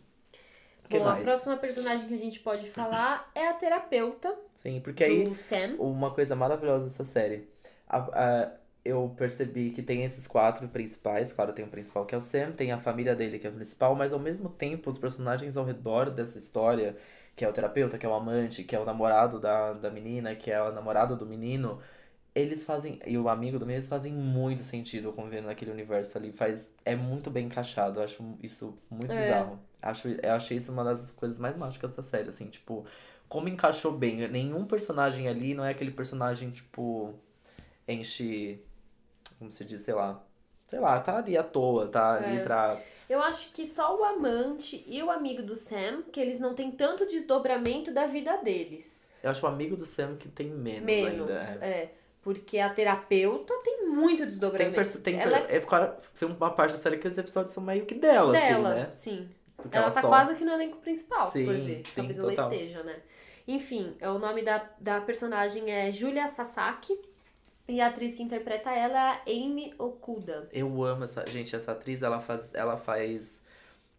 Bom, 0.91 1.05
mais? 1.05 1.21
a 1.21 1.23
próxima 1.23 1.57
personagem 1.57 2.09
que 2.09 2.15
a 2.15 2.19
gente 2.19 2.41
pode 2.41 2.71
falar 2.71 3.31
é 3.35 3.49
a 3.49 3.55
terapeuta 3.55 4.35
Sim, 4.55 4.81
porque 4.81 5.05
aí 5.05 5.35
Sam. 5.35 5.77
uma 5.79 6.11
coisa 6.13 6.35
maravilhosa 6.35 6.87
dessa 6.87 7.05
série. 7.05 7.49
A- 7.89 7.99
a- 7.99 8.53
eu 8.85 9.13
percebi 9.19 9.71
que 9.71 9.83
tem 9.83 10.03
esses 10.05 10.27
quatro 10.27 10.67
principais, 10.69 11.31
claro, 11.31 11.53
tem 11.53 11.65
o 11.65 11.69
principal 11.69 12.07
que 12.07 12.15
é 12.15 12.19
o 12.19 12.21
Sam, 12.23 12.53
tem 12.53 12.73
a 12.73 12.79
família 12.81 13.15
dele 13.15 13.39
que 13.39 13.47
é 13.47 13.51
o 13.51 13.53
principal, 13.53 13.95
mas 13.95 14.15
ao 14.15 14.19
mesmo 14.19 14.49
tempo 14.49 14.89
os 14.89 14.97
personagens 14.97 15.59
ao 15.59 15.65
redor 15.65 16.11
dessa 16.11 16.39
história, 16.39 16.97
que 17.37 17.45
é 17.45 17.49
o 17.49 17.53
terapeuta, 17.53 17.99
que 17.99 18.07
é 18.07 18.09
o 18.09 18.15
amante, 18.15 18.65
que 18.65 18.75
é 18.75 18.81
o 18.81 18.85
namorado 18.87 19.39
da, 19.39 19.75
da 19.75 19.91
menina, 19.91 20.35
que 20.35 20.51
é 20.51 20.63
o 20.63 20.73
namorado 20.73 21.17
do 21.17 21.27
menino, 21.27 21.81
eles 22.41 22.65
fazem, 22.65 23.01
e 23.07 23.17
o 23.19 23.29
amigo 23.29 23.59
do 23.59 23.65
menino, 23.67 23.79
eles 23.81 23.89
fazem 23.89 24.13
muito 24.13 24.63
sentido 24.63 25.13
convivendo 25.13 25.47
naquele 25.49 25.71
universo 25.71 26.17
ali, 26.19 26.33
faz, 26.33 26.73
é 26.85 26.95
muito 26.97 27.31
bem 27.31 27.47
encaixado, 27.47 28.01
eu 28.01 28.05
acho 28.05 28.23
isso 28.43 28.77
muito 28.91 29.13
É. 29.13 29.17
bizarro. 29.19 29.59
Acho, 29.81 30.09
eu 30.09 30.33
achei 30.33 30.57
isso 30.57 30.73
uma 30.73 30.83
das 30.85 31.11
coisas 31.13 31.39
mais 31.39 31.57
mágicas 31.57 31.93
da 31.93 32.03
série, 32.03 32.29
assim, 32.29 32.47
tipo, 32.47 32.85
como 33.29 33.49
encaixou 33.49 33.93
bem. 33.93 34.27
Nenhum 34.29 34.65
personagem 34.65 35.29
ali 35.29 35.55
não 35.55 35.65
é 35.65 35.71
aquele 35.71 35.91
personagem, 35.93 36.51
tipo, 36.51 37.15
enche. 37.87 38.61
Como 39.39 39.51
se 39.53 39.65
diz, 39.65 39.81
sei 39.83 39.95
lá. 39.95 40.23
Sei 40.65 40.79
lá, 40.81 41.01
tá 41.01 41.17
ali 41.19 41.37
à 41.37 41.43
toa, 41.43 41.89
tá 41.89 42.15
ali 42.17 42.39
É. 42.39 42.43
pra. 42.43 42.81
Eu 43.09 43.23
acho 43.23 43.53
que 43.53 43.65
só 43.65 43.97
o 43.99 44.05
amante 44.05 44.85
e 44.87 45.03
o 45.03 45.11
amigo 45.11 45.43
do 45.43 45.57
Sam, 45.57 46.03
que 46.13 46.21
eles 46.21 46.39
não 46.39 46.55
têm 46.55 46.71
tanto 46.71 47.07
desdobramento 47.07 47.91
da 47.93 48.07
vida 48.07 48.37
deles. 48.39 49.09
Eu 49.23 49.31
acho 49.31 49.47
o 49.47 49.49
amigo 49.49 49.77
do 49.77 49.87
Sam 49.87 50.17
que 50.17 50.29
tem 50.29 50.51
menos, 50.51 50.85
Menos, 50.85 51.31
ainda. 51.31 51.65
é. 51.65 51.69
é. 51.71 51.95
Porque 52.29 52.59
a 52.59 52.69
terapeuta 52.69 53.55
tem 53.65 53.87
muito 53.89 54.19
Tem, 54.19 54.27
desdobramento. 54.27 54.75
perso- 54.75 55.01
tem 55.01 55.19
Ela 55.19 55.39
é 55.49 55.61
porque 55.61 55.77
tem 56.19 56.29
uma 56.29 56.51
parte 56.51 56.73
da 56.73 56.77
série 56.79 56.99
que 56.99 57.09
os 57.09 57.17
episódios 57.17 57.55
são 57.55 57.63
meio 57.63 57.87
que 57.87 57.95
dela, 57.95 58.33
dela, 58.33 58.69
assim, 58.69 58.79
né? 58.81 58.89
sim. 58.93 59.29
Que 59.63 59.75
Ela 59.75 59.91
tá 59.91 60.03
só- 60.03 60.09
quase 60.09 60.35
que 60.35 60.45
no 60.45 60.53
elenco 60.53 60.77
principal, 60.77 61.31
se 61.31 61.43
for 61.47 61.55
Sim, 61.55 61.65
ver. 61.65 61.77
sim, 61.87 61.93
Talvez 61.97 62.17
total. 62.19 62.45
ela 62.45 62.55
esteja, 62.55 62.83
né? 62.83 62.97
Enfim, 63.47 63.97
é 63.99 64.11
o 64.11 64.19
nome 64.19 64.43
da, 64.43 64.63
da 64.79 65.01
personagem 65.01 65.71
é 65.71 65.91
Julia 65.91 66.29
Sasaki. 66.29 67.01
E 67.67 67.81
a 67.81 67.87
atriz 67.89 68.15
que 68.15 68.23
interpreta 68.23 68.71
ela 68.71 68.99
é 68.99 69.11
a 69.11 69.21
Amy 69.27 69.75
Okuda. 69.79 70.49
Eu 70.53 70.85
amo 70.85 71.05
essa. 71.05 71.27
Gente, 71.27 71.57
essa 71.57 71.73
atriz, 71.73 72.03
ela 72.03 72.21
faz. 72.21 72.55
Ela 72.55 72.77
faz. 72.77 73.43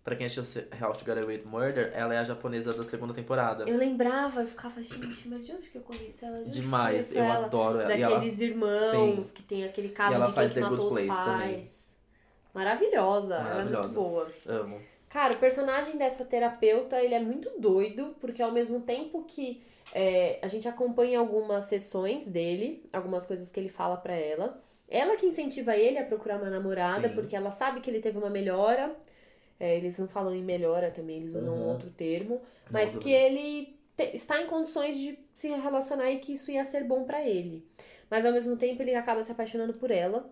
Pra 0.04 0.16
quem 0.16 0.26
assistiu 0.26 0.64
How 0.82 0.94
to 0.94 1.00
Get 1.06 1.18
Away 1.18 1.38
with 1.38 1.46
Murder, 1.46 1.92
ela 1.94 2.14
é 2.16 2.18
a 2.18 2.24
japonesa 2.24 2.74
da 2.74 2.82
segunda 2.84 3.14
temporada. 3.14 3.66
Eu 3.70 3.78
lembrava, 3.78 4.42
eu 4.42 4.48
ficava, 4.48 4.82
gente, 4.82 5.28
mas 5.28 5.46
de 5.46 5.52
onde 5.52 5.70
que 5.70 5.78
eu 5.78 5.82
conheço 5.82 6.26
ela? 6.26 6.44
De 6.44 6.50
Demais, 6.50 6.92
conheço 7.14 7.18
eu 7.18 7.24
ela? 7.24 7.46
adoro 7.46 7.80
ela. 7.82 7.96
E 7.96 8.02
ela- 8.02 8.16
Daqueles 8.16 8.40
irmãos 8.40 9.32
que 9.32 9.44
tem 9.44 9.66
aquele 9.66 9.90
caso 9.90 10.14
E 10.14 10.16
ela 10.16 10.28
de 10.28 10.34
faz 10.34 10.52
quem 10.54 10.64
The 10.64 10.70
que 10.70 10.76
Good 10.76 10.84
matou 10.86 10.98
os 11.00 11.06
Place 11.06 11.24
também. 11.26 11.54
pais. 11.56 11.96
Maravilhosa, 12.54 13.36
ela 13.36 13.42
é 13.50 13.54
muito 13.64 13.72
Maravilhosa. 13.74 13.94
boa. 13.94 14.28
Amo. 14.48 14.82
Cara, 15.10 15.34
o 15.34 15.38
personagem 15.38 15.98
dessa 15.98 16.24
terapeuta, 16.26 17.02
ele 17.02 17.14
é 17.14 17.20
muito 17.20 17.50
doido, 17.60 18.16
porque 18.20 18.42
ao 18.42 18.52
mesmo 18.52 18.82
tempo 18.82 19.24
que 19.28 19.62
é, 19.94 20.40
a 20.42 20.48
gente 20.48 20.68
acompanha 20.68 21.20
algumas 21.20 21.66
sessões 21.66 22.28
dele, 22.28 22.88
algumas 22.94 23.26
coisas 23.26 23.52
que 23.52 23.60
ele 23.60 23.70
fala 23.70 23.98
pra 23.98 24.14
ela, 24.16 24.62
ela 24.88 25.16
que 25.16 25.26
incentiva 25.26 25.76
ele 25.76 25.98
a 25.98 26.06
procurar 26.06 26.38
uma 26.38 26.50
namorada, 26.50 27.10
Sim. 27.10 27.16
porque 27.16 27.36
ela 27.36 27.52
sabe 27.52 27.82
que 27.82 27.90
ele 27.90 28.00
teve 28.00 28.18
uma 28.18 28.30
melhora. 28.30 28.96
É, 29.60 29.76
eles 29.76 29.98
não 30.00 30.08
falam 30.08 30.34
em 30.34 30.44
melhora 30.44 30.90
também, 30.92 31.18
eles 31.18 31.34
usam 31.36 31.54
Uhum. 31.54 31.70
outro 31.70 31.90
termo. 31.92 32.42
Mas 32.72 32.94
Nossa, 32.96 33.00
que 33.00 33.12
ele 33.12 33.78
te- 33.98 34.12
está 34.16 34.42
em 34.42 34.48
condições 34.48 34.98
de 34.98 35.20
se 35.34 35.50
relacionar 35.50 36.10
e 36.12 36.20
que 36.20 36.34
isso 36.34 36.50
ia 36.52 36.64
ser 36.64 36.84
bom 36.84 37.04
pra 37.04 37.28
ele. 37.28 37.66
Mas 38.10 38.26
ao 38.26 38.32
mesmo 38.32 38.56
tempo 38.58 38.82
ele 38.82 38.96
acaba 38.96 39.22
se 39.24 39.32
apaixonando 39.32 39.74
por 39.74 39.92
ela. 39.92 40.30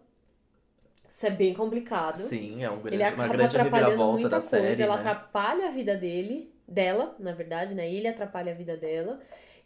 Isso 1.10 1.26
é 1.26 1.30
bem 1.30 1.54
complicado. 1.54 2.18
Sim, 2.18 2.64
é 2.64 2.70
um 2.70 2.80
grande, 2.82 2.96
Ele 2.98 3.04
uma 3.04 3.10
acaba 3.10 3.28
grande 3.38 3.58
atrapalhando 3.58 4.06
muita 4.12 4.30
coisa. 4.30 4.48
série, 4.48 4.82
ela 4.82 4.96
né? 4.96 5.00
atrapalha 5.02 5.68
a 5.70 5.72
vida 5.72 5.96
dele, 5.96 6.52
dela, 6.68 7.16
na 7.20 7.32
verdade, 7.34 7.74
né? 7.76 7.90
Ele 7.90 8.08
atrapalha 8.08 8.52
a 8.52 8.56
vida 8.56 8.76
dela. 8.76 9.20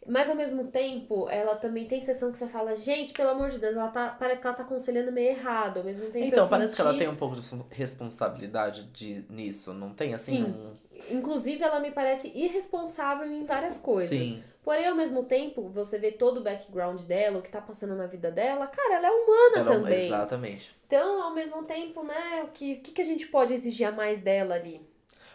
Mas 0.06 0.28
ao 0.28 0.34
mesmo 0.34 0.64
tempo, 0.66 1.28
ela 1.28 1.54
também 1.54 1.86
tem 1.86 2.02
sessão 2.02 2.32
que 2.32 2.38
você 2.38 2.48
fala, 2.48 2.74
gente, 2.74 3.12
pelo 3.12 3.30
amor 3.30 3.50
de 3.50 3.58
Deus, 3.58 3.76
ela 3.76 3.88
tá, 3.88 4.08
parece 4.18 4.40
que 4.40 4.46
ela 4.46 4.56
tá 4.56 4.62
aconselhando 4.64 5.12
meio 5.12 5.30
errado. 5.30 5.78
Ao 5.78 5.84
mesmo 5.84 6.10
tempo, 6.10 6.26
Então, 6.26 6.48
parece 6.48 6.74
que 6.74 6.80
ela 6.80 6.90
senti- 6.90 7.04
tem 7.04 7.08
um 7.08 7.16
pouco 7.16 7.36
de 7.36 7.42
responsabilidade 7.70 8.84
de, 8.86 9.24
nisso, 9.30 9.72
não 9.72 9.94
tem? 9.94 10.12
Assim, 10.12 10.44
Sim. 10.44 10.44
um... 10.44 11.16
Inclusive, 11.16 11.62
ela 11.62 11.78
me 11.80 11.90
parece 11.90 12.32
irresponsável 12.34 13.30
em 13.30 13.44
várias 13.44 13.78
coisas. 13.78 14.10
Sim. 14.10 14.42
Porém, 14.64 14.86
ao 14.86 14.94
mesmo 14.94 15.24
tempo, 15.24 15.68
você 15.68 15.98
vê 15.98 16.12
todo 16.12 16.38
o 16.38 16.42
background 16.42 17.00
dela, 17.02 17.38
o 17.38 17.42
que 17.42 17.50
tá 17.50 17.60
passando 17.60 17.94
na 17.96 18.06
vida 18.06 18.30
dela, 18.30 18.66
cara, 18.68 18.94
ela 18.94 19.06
é 19.06 19.10
humana 19.10 19.58
Ela 19.58 19.70
é 19.74 19.78
também. 19.78 20.06
Exatamente. 20.06 20.76
Então, 20.86 21.22
ao 21.22 21.34
mesmo 21.34 21.62
tempo, 21.64 22.02
né, 22.04 22.42
o 22.44 22.48
que, 22.48 22.74
o 22.74 22.80
que, 22.80 22.92
que 22.92 23.02
a 23.02 23.04
gente 23.04 23.26
pode 23.26 23.52
exigir 23.54 23.86
a 23.88 23.92
mais 23.92 24.20
dela 24.20 24.54
ali? 24.54 24.80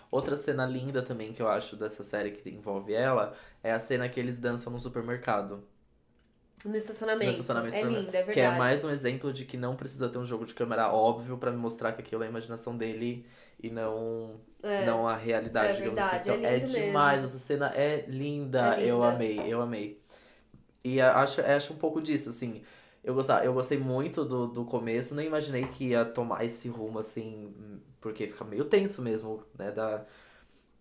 Outra 0.09 0.37
cena 0.37 0.65
linda 0.65 1.01
também 1.01 1.33
que 1.33 1.41
eu 1.41 1.49
acho 1.49 1.75
dessa 1.75 2.01
série 2.01 2.31
que 2.31 2.49
envolve 2.49 2.93
ela 2.93 3.35
é 3.67 3.73
a 3.73 3.79
cena 3.79 4.09
que 4.09 4.19
eles 4.19 4.39
dançam 4.39 4.71
no 4.73 4.79
supermercado. 4.79 5.63
No 6.65 6.75
estacionamento. 6.75 7.25
No 7.25 7.31
estacionamento 7.31 7.75
é 7.75 7.83
linda, 7.83 8.17
é 8.17 8.23
verdade. 8.23 8.33
Que 8.33 8.39
é 8.41 8.49
mais 8.49 8.83
um 8.83 8.89
exemplo 8.89 9.31
de 9.31 9.45
que 9.45 9.57
não 9.57 9.75
precisa 9.75 10.09
ter 10.09 10.17
um 10.17 10.25
jogo 10.25 10.45
de 10.45 10.53
câmera 10.53 10.91
óbvio 10.91 11.37
pra 11.37 11.51
me 11.51 11.57
mostrar 11.57 11.93
que 11.93 12.01
aquilo 12.01 12.23
é 12.23 12.27
a 12.27 12.29
imaginação 12.29 12.75
dele 12.77 13.25
e 13.61 13.69
não, 13.69 14.39
É. 14.63 14.85
não 14.85 15.07
a 15.07 15.15
realidade, 15.15 15.69
É 15.69 15.75
digamos 15.75 15.99
verdade, 15.99 16.29
assim. 16.29 16.29
Então 16.31 16.49
é 16.49 16.55
é, 16.55 16.59
demais, 16.59 17.21
mesmo. 17.21 17.25
essa 17.25 17.37
cena 17.39 17.67
é 17.75 18.05
linda, 18.07 18.75
É 18.75 18.81
eu 18.81 18.95
linda. 18.95 19.07
amei, 19.07 19.39
eu 19.53 19.61
amei. 19.61 20.01
E 20.83 21.01
acho, 21.01 21.41
acho 21.41 21.73
um 21.73 21.77
pouco 21.77 22.01
disso, 22.01 22.29
assim. 22.29 22.63
Eu, 23.03 23.13
gostar, 23.13 23.45
eu 23.45 23.53
gostei 23.53 23.77
muito 23.77 24.25
do, 24.25 24.47
do 24.47 24.65
começo, 24.65 25.15
nem 25.15 25.27
imaginei 25.27 25.67
que 25.67 25.89
ia 25.89 26.05
tomar 26.05 26.43
esse 26.45 26.67
rumo, 26.69 26.99
assim, 26.99 27.53
porque 28.01 28.27
fica 28.27 28.43
meio 28.45 28.65
tenso 28.65 29.01
mesmo, 29.01 29.43
né? 29.57 29.71
Da, 29.71 30.05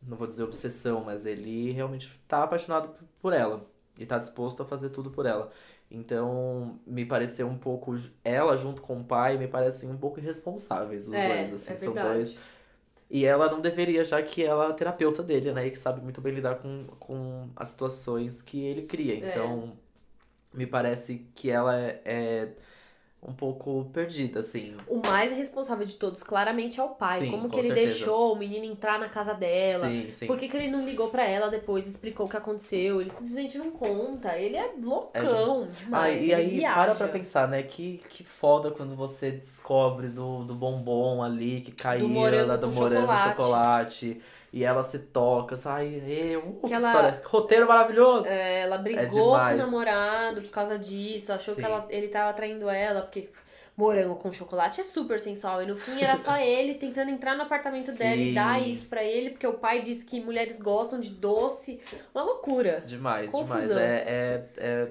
não 0.06 0.16
vou 0.16 0.26
dizer 0.26 0.44
obsessão, 0.44 1.02
mas 1.04 1.26
ele 1.26 1.72
realmente 1.72 2.08
tá 2.28 2.44
apaixonado 2.44 2.94
por 3.20 3.32
ela 3.32 3.66
e 3.98 4.06
tá 4.06 4.18
disposto 4.18 4.62
a 4.62 4.66
fazer 4.66 4.90
tudo 4.90 5.10
por 5.10 5.26
ela. 5.26 5.50
Então, 5.90 6.80
me 6.86 7.04
pareceu 7.06 7.46
um 7.48 7.58
pouco. 7.58 7.94
Ela 8.24 8.56
junto 8.56 8.82
com 8.82 9.00
o 9.00 9.04
pai 9.04 9.38
me 9.38 9.48
parecem 9.48 9.88
um 9.90 9.96
pouco 9.98 10.18
irresponsáveis, 10.20 11.08
os 11.08 11.14
É, 11.14 11.28
dois, 11.28 11.52
assim. 11.54 11.72
é 11.74 11.76
são 11.76 11.94
dois. 11.94 12.36
E 13.08 13.24
ela 13.24 13.50
não 13.50 13.60
deveria, 13.60 14.04
já 14.04 14.22
que 14.22 14.42
ela 14.44 14.66
é 14.66 14.70
a 14.70 14.74
terapeuta 14.74 15.22
dele, 15.22 15.52
né? 15.52 15.66
E 15.66 15.70
que 15.70 15.78
sabe 15.78 16.00
muito 16.02 16.20
bem 16.20 16.34
lidar 16.34 16.56
com, 16.56 16.86
com 16.98 17.50
as 17.54 17.68
situações 17.68 18.42
que 18.42 18.64
ele 18.64 18.82
cria. 18.86 19.14
É. 19.20 19.28
Então, 19.30 19.78
me 20.52 20.66
parece 20.66 21.30
que 21.34 21.50
ela 21.50 21.76
é, 21.78 22.02
é 22.04 22.56
um 23.28 23.32
pouco 23.32 23.86
perdida, 23.92 24.38
assim. 24.38 24.76
O 24.86 25.04
mais 25.04 25.32
responsável 25.32 25.84
de 25.84 25.94
todos, 25.96 26.22
claramente, 26.22 26.78
é 26.78 26.82
o 26.82 26.90
pai. 26.90 27.18
Sim, 27.20 27.30
Como 27.32 27.42
com 27.44 27.48
que 27.50 27.58
ele 27.58 27.68
certeza. 27.68 27.86
deixou 27.98 28.32
o 28.32 28.36
menino 28.36 28.64
entrar 28.64 29.00
na 29.00 29.08
casa 29.08 29.34
dela? 29.34 29.88
Sim, 29.88 30.08
sim. 30.12 30.26
Por 30.28 30.38
que, 30.38 30.48
que 30.48 30.56
ele 30.56 30.68
não 30.70 30.84
ligou 30.84 31.08
pra 31.08 31.24
ela 31.26 31.48
depois, 31.48 31.86
explicou 31.86 32.26
o 32.26 32.28
que 32.28 32.36
aconteceu? 32.36 33.00
Ele 33.00 33.10
simplesmente 33.10 33.58
não 33.58 33.72
conta. 33.72 34.38
Ele 34.38 34.56
é 34.56 34.70
loucão 34.80 35.68
Ah, 35.70 35.76
demais. 35.76 36.20
e 36.20 36.24
ele 36.26 36.34
aí, 36.34 36.48
viaja. 36.58 36.74
para 36.74 36.94
pra 36.94 37.08
pensar, 37.08 37.48
né? 37.48 37.62
Que, 37.64 38.00
que 38.08 38.22
foda 38.22 38.70
quando 38.70 38.94
você 38.94 39.32
descobre 39.32 40.08
do, 40.08 40.44
do 40.44 40.54
bombom 40.54 41.22
ali 41.22 41.62
que 41.62 41.72
caiu, 41.72 42.08
morango 42.08 42.46
lá 42.48 42.56
do 42.56 42.70
morango, 42.70 43.06
chocolate. 43.18 43.30
chocolate. 43.30 44.22
E 44.56 44.64
ela 44.64 44.82
se 44.82 44.98
toca, 44.98 45.54
sai, 45.54 46.02
eu, 46.06 46.40
uh, 46.40 46.66
Que 46.66 46.72
ela- 46.72 46.88
história. 46.88 47.22
Roteiro 47.26 47.68
maravilhoso! 47.68 48.26
É, 48.26 48.60
ela 48.60 48.78
brigou 48.78 49.36
com 49.36 49.52
o 49.52 49.56
namorado 49.56 50.40
por 50.40 50.48
causa 50.50 50.78
disso, 50.78 51.30
achou 51.30 51.54
Sim. 51.54 51.60
que 51.60 51.66
ela, 51.66 51.86
ele 51.90 52.08
tava 52.08 52.32
traindo 52.32 52.66
ela, 52.70 53.02
porque 53.02 53.28
morango 53.76 54.16
com 54.16 54.32
chocolate 54.32 54.80
é 54.80 54.84
super 54.84 55.20
sensual. 55.20 55.62
E 55.62 55.66
no 55.66 55.76
fim 55.76 56.00
era 56.02 56.16
só 56.16 56.36
ele 56.40 56.72
tentando 56.72 57.10
entrar 57.10 57.36
no 57.36 57.42
apartamento 57.42 57.92
dela 57.98 58.16
e 58.16 58.28
Sim. 58.28 58.32
dar 58.34 58.66
isso 58.66 58.86
pra 58.86 59.04
ele, 59.04 59.28
porque 59.28 59.46
o 59.46 59.52
pai 59.52 59.82
disse 59.82 60.06
que 60.06 60.22
mulheres 60.22 60.58
gostam 60.58 61.00
de 61.00 61.10
doce. 61.10 61.78
Uma 62.14 62.24
loucura. 62.24 62.82
Demais, 62.86 63.30
Confusão. 63.30 63.58
demais. 63.68 63.78
É, 63.78 64.04
é, 64.06 64.44
é, 64.56 64.88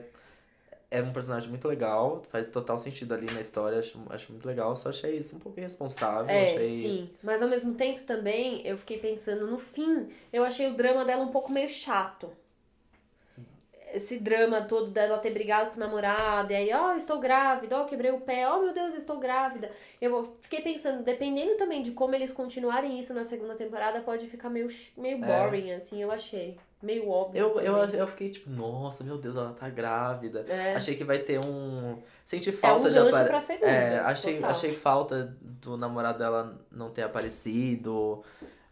é 0.89 1.01
um 1.01 1.11
personagem 1.11 1.49
muito 1.49 1.67
legal, 1.67 2.23
faz 2.29 2.49
total 2.49 2.77
sentido 2.77 3.13
ali 3.13 3.25
na 3.33 3.41
história, 3.41 3.79
acho, 3.79 3.99
acho 4.09 4.31
muito 4.31 4.45
legal. 4.45 4.75
Só 4.75 4.89
achei 4.89 5.17
isso 5.17 5.35
um 5.35 5.39
pouco 5.39 5.59
irresponsável. 5.59 6.29
É, 6.29 6.55
achei... 6.55 6.67
sim. 6.67 7.09
Mas 7.23 7.41
ao 7.41 7.49
mesmo 7.49 7.73
tempo 7.73 8.03
também, 8.03 8.65
eu 8.65 8.77
fiquei 8.77 8.97
pensando, 8.97 9.47
no 9.47 9.57
fim, 9.57 10.07
eu 10.31 10.43
achei 10.43 10.67
o 10.67 10.75
drama 10.75 11.03
dela 11.03 11.23
um 11.23 11.31
pouco 11.31 11.51
meio 11.51 11.69
chato. 11.69 12.29
Esse 13.95 14.17
drama 14.19 14.61
todo 14.61 14.91
dela 14.91 15.17
ter 15.17 15.31
brigado 15.31 15.71
com 15.71 15.77
o 15.77 15.79
namorado, 15.79 16.51
e 16.51 16.55
aí, 16.55 16.73
ó, 16.73 16.93
estou 16.95 17.19
grávida, 17.19 17.77
ó, 17.79 17.85
quebrei 17.85 18.11
o 18.11 18.19
pé, 18.19 18.47
ó, 18.47 18.59
meu 18.61 18.73
Deus, 18.73 18.93
estou 18.93 19.17
grávida. 19.17 19.71
Eu 20.01 20.35
fiquei 20.41 20.61
pensando, 20.61 21.03
dependendo 21.03 21.55
também 21.55 21.81
de 21.81 21.91
como 21.91 22.13
eles 22.13 22.31
continuarem 22.33 22.99
isso 22.99 23.13
na 23.13 23.23
segunda 23.23 23.55
temporada, 23.55 24.01
pode 24.01 24.27
ficar 24.27 24.49
meio, 24.49 24.67
meio 24.97 25.23
É. 25.23 25.27
boring, 25.27 25.71
assim, 25.71 26.01
eu 26.01 26.11
achei. 26.11 26.57
Meio 26.83 27.09
óbvio. 27.09 27.39
Eu, 27.39 27.59
eu, 27.61 27.79
também. 27.79 27.99
eu 27.99 28.07
fiquei 28.07 28.29
tipo, 28.29 28.49
nossa, 28.49 29.03
meu 29.03 29.17
Deus, 29.17 29.35
ela 29.35 29.53
tá 29.53 29.67
grávida. 29.69 30.45
É. 30.47 30.75
Achei 30.75 30.95
que 30.95 31.03
vai 31.03 31.17
ter 31.17 31.39
um. 31.39 31.97
Senti 32.25 32.51
falta 32.51 32.89
um 32.89 32.91
de 32.91 32.97
É, 33.63 33.99
achei, 33.99 34.35
total. 34.35 34.51
achei 34.51 34.71
falta 34.73 35.35
do 35.41 35.77
namorado 35.77 36.19
dela 36.19 36.59
não 36.71 36.91
ter 36.91 37.01
aparecido. 37.01 38.21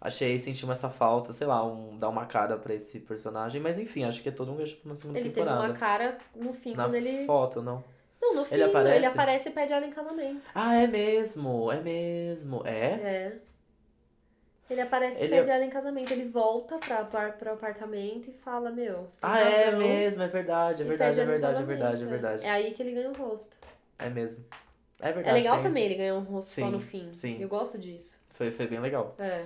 Achei, 0.06 0.38
senti 0.38 0.70
essa 0.70 0.90
falta, 0.90 1.32
sei 1.32 1.48
lá, 1.48 1.66
um, 1.66 1.98
dar 1.98 2.10
uma 2.10 2.26
cara 2.26 2.58
pra 2.58 2.74
esse 2.74 3.00
personagem. 3.00 3.62
Mas 3.62 3.80
enfim, 3.80 4.04
acho 4.04 4.22
que 4.22 4.28
é 4.28 4.32
todo 4.34 4.52
um 4.52 4.58
gancho 4.58 4.76
pra 4.76 4.90
uma 4.90 4.96
segunda 4.98 5.18
Ele 5.18 5.30
teve 5.30 5.40
temporada. 5.46 5.70
uma 5.72 5.80
cara 5.80 6.18
no 6.36 6.52
fim, 6.52 6.76
Na 6.76 6.84
quando 6.84 6.96
ele... 6.96 7.26
foto, 7.26 7.62
não. 7.62 7.82
Não, 8.22 8.36
no 8.36 8.44
fim, 8.44 8.56
Ele 8.56 8.64
ele 8.64 8.70
aparece? 8.72 9.06
aparece, 9.06 9.50
e 9.50 9.52
pede 9.54 9.72
ela 9.72 9.86
em 9.86 9.92
casamento. 9.92 10.42
Ah, 10.54 10.76
é 10.76 10.88
mesmo, 10.88 11.72
é 11.72 11.80
mesmo. 11.80 12.62
É? 12.66 12.86
É. 12.86 13.38
Ele 14.70 14.82
aparece 14.82 15.20
e 15.22 15.24
Ele 15.26 15.36
pede 15.38 15.50
é- 15.50 15.56
ela 15.56 15.66
em 15.66 15.70
casamento. 15.70 16.12
Ele 16.12 16.26
volta 16.30 16.78
pra, 16.80 17.06
pra, 17.06 17.30
pro 17.32 17.54
apartamento 17.54 18.30
e 18.30 18.34
fala, 18.34 18.72
meu, 18.72 19.08
você 19.10 19.22
tem 19.22 19.30
Ah, 19.30 19.40
é 19.40 19.72
mesmo, 19.72 20.22
é 20.22 20.28
verdade, 20.28 20.82
é 20.84 20.86
E 20.86 20.90
verdade, 20.90 21.12
pede 21.16 21.22
é 21.22 21.26
verdade, 21.32 21.62
é 21.62 21.66
verdade, 21.66 22.04
é 22.04 22.06
verdade. 22.08 22.44
É 22.46 22.50
aí 22.50 22.72
que 22.72 22.82
ele 22.84 22.92
ganha 22.94 23.10
o 23.10 23.14
rosto. 23.14 23.56
É 24.00 24.10
mesmo. 24.10 24.44
É 25.00 25.10
É 25.10 25.12
verdade. 25.14 25.38
legal 25.38 25.56
tem- 25.56 25.64
também 25.64 25.86
ele 25.86 25.96
ganhar 25.96 26.16
um 26.16 26.24
rosto 26.24 26.50
só 26.50 26.66
Sim, 26.66 26.72
no 26.72 26.80
fim. 26.82 27.10
sim. 27.14 27.38
Eu 27.42 27.48
gosto 27.48 27.78
disso. 27.78 28.18
Foi, 28.32 28.52
foi 28.52 28.68
bem 28.68 28.80
legal. 28.80 29.16
É. 29.20 29.44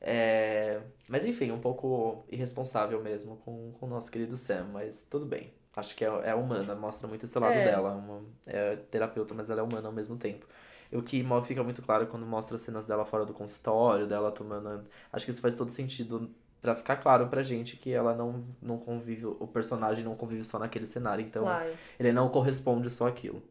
É, 0.00 0.80
Mas 1.08 1.24
enfim, 1.26 1.50
um 1.50 1.60
pouco 1.60 2.24
irresponsável 2.28 3.02
mesmo 3.02 3.36
com, 3.38 3.72
com 3.72 3.86
o 3.86 3.88
nosso 3.88 4.10
querido 4.10 4.36
Sam, 4.36 4.68
mas 4.72 5.02
tudo 5.02 5.26
bem. 5.26 5.52
Acho 5.74 5.94
que 5.94 6.04
é, 6.04 6.08
é 6.08 6.34
humana, 6.34 6.74
mostra 6.74 7.06
muito 7.08 7.24
esse 7.24 7.38
lado 7.38 7.54
É. 7.54 7.64
dela. 7.64 7.94
Uma, 7.94 8.22
é 8.46 8.76
terapeuta, 8.76 9.34
mas 9.34 9.50
ela 9.50 9.60
é 9.60 9.62
humana 9.62 9.88
ao 9.88 9.94
mesmo 9.94 10.16
tempo. 10.16 10.46
E 10.90 10.96
o 10.96 11.02
que 11.02 11.24
fica 11.46 11.62
muito 11.62 11.82
claro 11.82 12.06
quando 12.06 12.24
mostra 12.26 12.56
as 12.56 12.62
cenas 12.62 12.86
dela 12.86 13.04
fora 13.04 13.24
do 13.24 13.34
consultório, 13.34 14.06
dela 14.06 14.32
tomando. 14.32 14.86
Acho 15.12 15.24
que 15.24 15.30
isso 15.30 15.40
faz 15.40 15.54
todo 15.54 15.70
sentido 15.70 16.30
pra 16.60 16.74
ficar 16.74 16.96
claro 16.96 17.28
pra 17.28 17.42
gente 17.42 17.76
que 17.76 17.92
ela 17.92 18.14
não, 18.14 18.44
não 18.60 18.78
convive, 18.78 19.26
o 19.26 19.46
personagem 19.46 20.02
não 20.04 20.16
convive 20.16 20.42
só 20.44 20.58
naquele 20.58 20.86
cenário, 20.86 21.24
então 21.24 21.42
claro. 21.42 21.72
ele 21.98 22.10
não 22.12 22.28
corresponde 22.28 22.90
só 22.90 23.06
àquilo. 23.06 23.42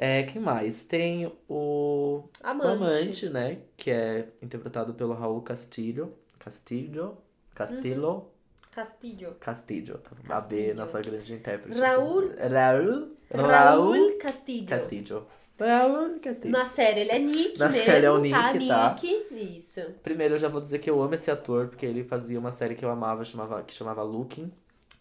É, 0.00 0.22
quem 0.22 0.40
mais? 0.40 0.84
Tem 0.84 1.26
o 1.26 1.34
o 1.48 2.24
Amante. 2.42 2.70
Amante, 2.84 3.28
né? 3.30 3.58
Que 3.76 3.90
é 3.90 4.28
interpretado 4.40 4.94
pelo 4.94 5.12
Raul 5.12 5.42
Castillo. 5.42 6.14
Castillo? 6.38 7.18
Castillo? 7.54 8.30
Castillo. 8.70 9.34
Castillo. 9.40 10.00
A 10.28 10.40
B, 10.40 10.72
nossa 10.74 11.00
grande 11.00 11.34
intérprete. 11.34 11.80
Raul- 11.80 12.30
Raul. 12.38 13.16
Raul 13.34 14.18
Castillo. 14.18 14.66
Castillo. 14.68 15.26
Raul 15.58 16.20
Castillo. 16.20 16.52
Na 16.52 16.64
série 16.64 17.00
ele 17.00 17.10
é 17.10 17.18
Nick 17.18 17.58
Na 17.58 17.68
mesmo, 17.68 17.84
série 17.84 18.06
é 18.06 18.10
o 18.10 18.14
tá? 18.30 18.52
Nick, 18.52 18.68
tá? 18.68 18.94
Nick. 19.02 19.26
Isso. 19.58 19.80
Primeiro 20.04 20.34
eu 20.34 20.38
já 20.38 20.46
vou 20.48 20.60
dizer 20.60 20.78
que 20.78 20.88
eu 20.88 21.02
amo 21.02 21.14
esse 21.16 21.28
ator, 21.28 21.66
porque 21.66 21.84
ele 21.84 22.04
fazia 22.04 22.38
uma 22.38 22.52
série 22.52 22.76
que 22.76 22.84
eu 22.84 22.90
amava, 22.90 23.24
chamava, 23.24 23.62
que 23.64 23.74
chamava 23.74 24.02
Looking. 24.04 24.52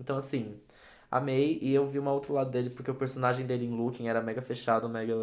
Então, 0.02 0.18
assim, 0.18 0.56
amei. 1.12 1.60
E 1.62 1.74
eu 1.74 1.86
vi 1.86 2.00
uma 2.00 2.12
outro 2.14 2.34
lado 2.34 2.50
dele, 2.52 2.70
porque 2.70 2.92
o 2.92 2.96
personagem 2.96 3.46
dele 3.46 3.66
em 3.66 3.76
Looking 3.76 4.08
era 4.08 4.22
mega 4.22 4.42
fechado, 4.42 4.88
mega. 4.90 5.14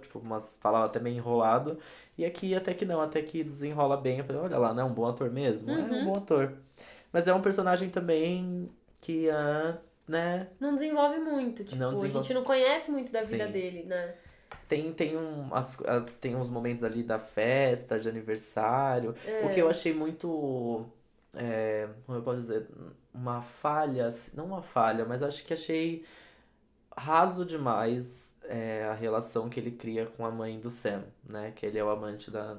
Tipo, 0.00 0.18
umas, 0.18 0.56
falava 0.60 0.86
até 0.86 0.98
meio 1.00 1.16
enrolado. 1.16 1.78
E 2.16 2.24
aqui 2.24 2.54
até 2.54 2.74
que 2.74 2.84
não, 2.84 3.00
até 3.00 3.22
que 3.22 3.42
desenrola 3.44 3.96
bem. 3.96 4.18
Eu 4.18 4.24
falei, 4.24 4.42
olha 4.42 4.58
lá, 4.58 4.74
não 4.74 4.82
é 4.82 4.86
um 4.86 4.92
bom 4.94 5.06
ator 5.06 5.30
mesmo? 5.30 5.70
É 5.70 5.74
um 5.74 5.88
Uhum. 5.98 6.04
bom 6.04 6.16
ator. 6.16 6.52
Mas 7.12 7.28
é 7.28 7.34
um 7.34 7.42
personagem 7.42 7.90
também 7.90 8.70
que, 9.00 9.28
ah, 9.30 9.78
né? 10.08 10.48
Não 10.60 10.74
desenvolve 10.74 11.18
muito, 11.18 11.64
tipo, 11.64 11.76
Não 11.76 11.90
a 11.90 11.94
desenvolve. 11.94 12.26
gente 12.26 12.34
não 12.34 12.44
conhece 12.44 12.90
muito 12.90 13.12
da 13.12 13.22
vida 13.22 13.46
Sim. 13.46 13.52
dele, 13.52 13.82
né? 13.84 14.14
Tem, 14.68 14.90
tem, 14.92 15.16
um, 15.16 15.54
as- 15.54 15.76
tem 16.20 16.34
uns 16.34 16.48
momentos 16.50 16.82
ali 16.82 17.02
da 17.02 17.18
festa, 17.18 17.98
de 18.00 18.08
aniversário. 18.08 19.14
O 19.44 19.50
que 19.50 19.60
eu 19.60 19.68
achei 19.68 19.92
muito. 19.92 20.86
É, 21.36 21.88
como 22.06 22.18
eu 22.18 22.22
posso 22.22 22.40
dizer? 22.40 22.68
Uma 23.12 23.42
falha. 23.42 24.08
Não 24.34 24.44
uma 24.46 24.62
falha, 24.62 25.04
mas 25.04 25.22
acho 25.22 25.44
que 25.44 25.54
achei 25.54 26.04
raso 26.96 27.44
demais 27.44 28.34
é, 28.44 28.84
a 28.84 28.94
relação 28.94 29.48
que 29.48 29.58
ele 29.58 29.70
cria 29.70 30.06
com 30.06 30.26
a 30.26 30.30
mãe 30.30 30.60
do 30.60 30.70
Sam, 30.70 31.04
né? 31.24 31.52
Que 31.54 31.66
ele 31.66 31.78
é 31.78 31.84
o 31.84 31.90
amante 31.90 32.30
da. 32.30 32.58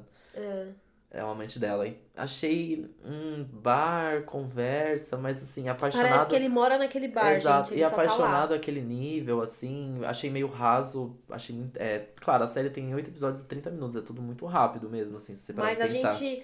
É 1.15 1.23
o 1.23 1.27
amante 1.27 1.59
dela. 1.59 1.87
E 1.87 1.95
Achei 2.15 2.89
um 3.05 3.43
bar, 3.43 4.23
conversa, 4.23 5.15
mas 5.15 5.43
assim, 5.43 5.69
apaixonado. 5.69 6.09
Parece 6.09 6.27
que 6.27 6.35
ele 6.35 6.49
mora 6.49 6.79
naquele 6.79 7.07
bar, 7.07 7.33
Exato, 7.33 7.69
gente. 7.69 7.79
E 7.79 7.81
tá 7.81 7.87
apaixonado 7.87 8.53
àquele 8.55 8.81
nível, 8.81 9.39
assim, 9.39 10.03
achei 10.05 10.31
meio 10.31 10.47
raso, 10.47 11.15
achei 11.29 11.55
é, 11.75 12.07
claro, 12.19 12.43
a 12.43 12.47
série 12.47 12.71
tem 12.71 12.93
oito 12.95 13.11
episódios 13.11 13.43
e 13.43 13.47
30 13.47 13.69
minutos, 13.69 13.95
é 13.95 14.01
tudo 14.01 14.23
muito 14.23 14.43
rápido 14.47 14.89
mesmo, 14.89 15.17
assim, 15.17 15.35
se 15.35 15.41
você 15.41 15.53
parar 15.53 15.67
Mas 15.67 15.81
a 15.81 15.85
pensar. 15.85 16.11
gente, 16.11 16.43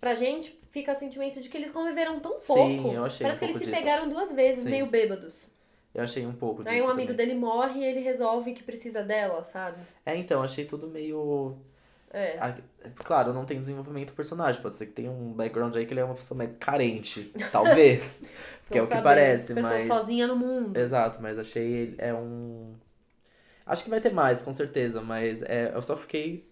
pra 0.00 0.14
gente, 0.14 0.60
fica 0.72 0.92
o 0.92 0.94
sentimento 0.96 1.40
de 1.40 1.48
que 1.48 1.56
eles 1.56 1.70
conviveram 1.70 2.18
tão 2.18 2.38
Sim, 2.38 2.82
pouco. 2.82 2.88
eu 2.92 3.04
achei 3.04 3.24
Parece 3.24 3.36
um 3.36 3.38
que 3.38 3.44
eles 3.44 3.58
se 3.58 3.66
disso. 3.66 3.76
pegaram 3.76 4.08
duas 4.08 4.32
vezes, 4.32 4.64
Sim. 4.64 4.70
meio 4.70 4.86
bêbados. 4.86 5.48
Eu 5.94 6.02
achei 6.02 6.26
um 6.26 6.32
pouco 6.34 6.64
disso 6.64 6.74
Aí 6.74 6.80
um 6.82 6.88
amigo 6.88 7.12
também. 7.12 7.26
dele 7.28 7.38
morre 7.38 7.80
e 7.80 7.84
ele 7.84 8.00
resolve 8.00 8.54
que 8.54 8.62
precisa 8.62 9.02
dela, 9.02 9.44
sabe? 9.44 9.86
É, 10.04 10.16
então, 10.16 10.42
achei 10.42 10.64
tudo 10.64 10.88
meio... 10.88 11.54
É. 12.10 12.38
Claro, 12.96 13.32
não 13.32 13.44
tem 13.46 13.58
desenvolvimento 13.58 14.08
do 14.08 14.14
personagem, 14.14 14.60
pode 14.60 14.74
ser 14.74 14.86
que 14.86 14.92
tenha 14.92 15.10
um 15.10 15.32
background 15.32 15.74
aí 15.76 15.86
que 15.86 15.94
ele 15.94 16.00
é 16.00 16.04
uma 16.04 16.14
pessoa 16.14 16.36
meio 16.36 16.56
carente, 16.60 17.32
talvez, 17.50 18.22
porque 18.64 18.78
é 18.78 18.82
o 18.82 18.86
que 18.86 19.00
parece, 19.00 19.54
Pessoa 19.54 19.72
mas... 19.74 19.86
sozinha 19.86 20.26
no 20.26 20.36
mundo. 20.36 20.76
Exato, 20.76 21.22
mas 21.22 21.38
achei 21.38 21.64
ele 21.64 21.94
é 21.98 22.12
um. 22.12 22.74
Acho 23.64 23.84
que 23.84 23.88
vai 23.90 24.00
ter 24.00 24.12
mais, 24.12 24.42
com 24.42 24.52
certeza, 24.52 25.00
mas 25.00 25.42
é, 25.42 25.72
eu 25.74 25.80
só 25.80 25.96
fiquei 25.96 26.46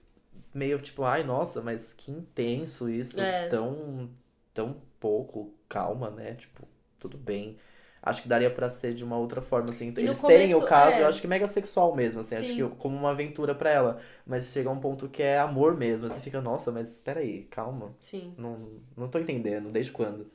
meio 0.54 0.78
tipo, 0.80 1.04
ai, 1.04 1.22
nossa, 1.24 1.60
mas 1.62 1.92
que 1.94 2.10
intenso 2.10 2.88
isso, 2.90 3.20
É. 3.20 3.48
tão, 3.48 4.10
tão 4.54 4.76
pouco, 4.98 5.54
calma, 5.68 6.10
né? 6.10 6.34
Tipo, 6.34 6.66
tudo 6.98 7.16
bem. 7.18 7.56
Acho 8.02 8.22
que 8.22 8.28
daria 8.28 8.50
pra 8.50 8.66
ser 8.68 8.94
de 8.94 9.04
uma 9.04 9.18
outra 9.18 9.42
forma, 9.42 9.68
assim. 9.68 9.88
E 9.88 9.92
no 9.92 10.00
Eles 10.00 10.20
terem 10.22 10.54
o 10.54 10.62
caso, 10.62 10.96
é. 10.98 11.02
eu 11.02 11.06
acho 11.06 11.20
que 11.20 11.26
mega 11.28 11.46
sexual 11.46 11.94
mesmo, 11.94 12.20
assim. 12.20 12.34
Acho 12.36 12.48
Sim. 12.48 12.56
que 12.70 12.76
como 12.76 12.96
uma 12.96 13.10
aventura 13.10 13.54
pra 13.54 13.70
ela. 13.70 14.00
Mas 14.26 14.46
chega 14.52 14.70
um 14.70 14.80
ponto 14.80 15.06
que 15.08 15.22
é 15.22 15.38
amor 15.38 15.76
mesmo. 15.76 16.08
Você 16.08 16.18
fica, 16.20 16.40
nossa, 16.40 16.72
mas 16.72 16.98
peraí, 17.00 17.44
calma. 17.44 17.94
Sim, 18.00 18.34
Não, 18.38 18.80
não 18.96 19.08
tô 19.08 19.18
entendendo, 19.18 19.70
desde 19.70 19.92
quando? 19.92 20.30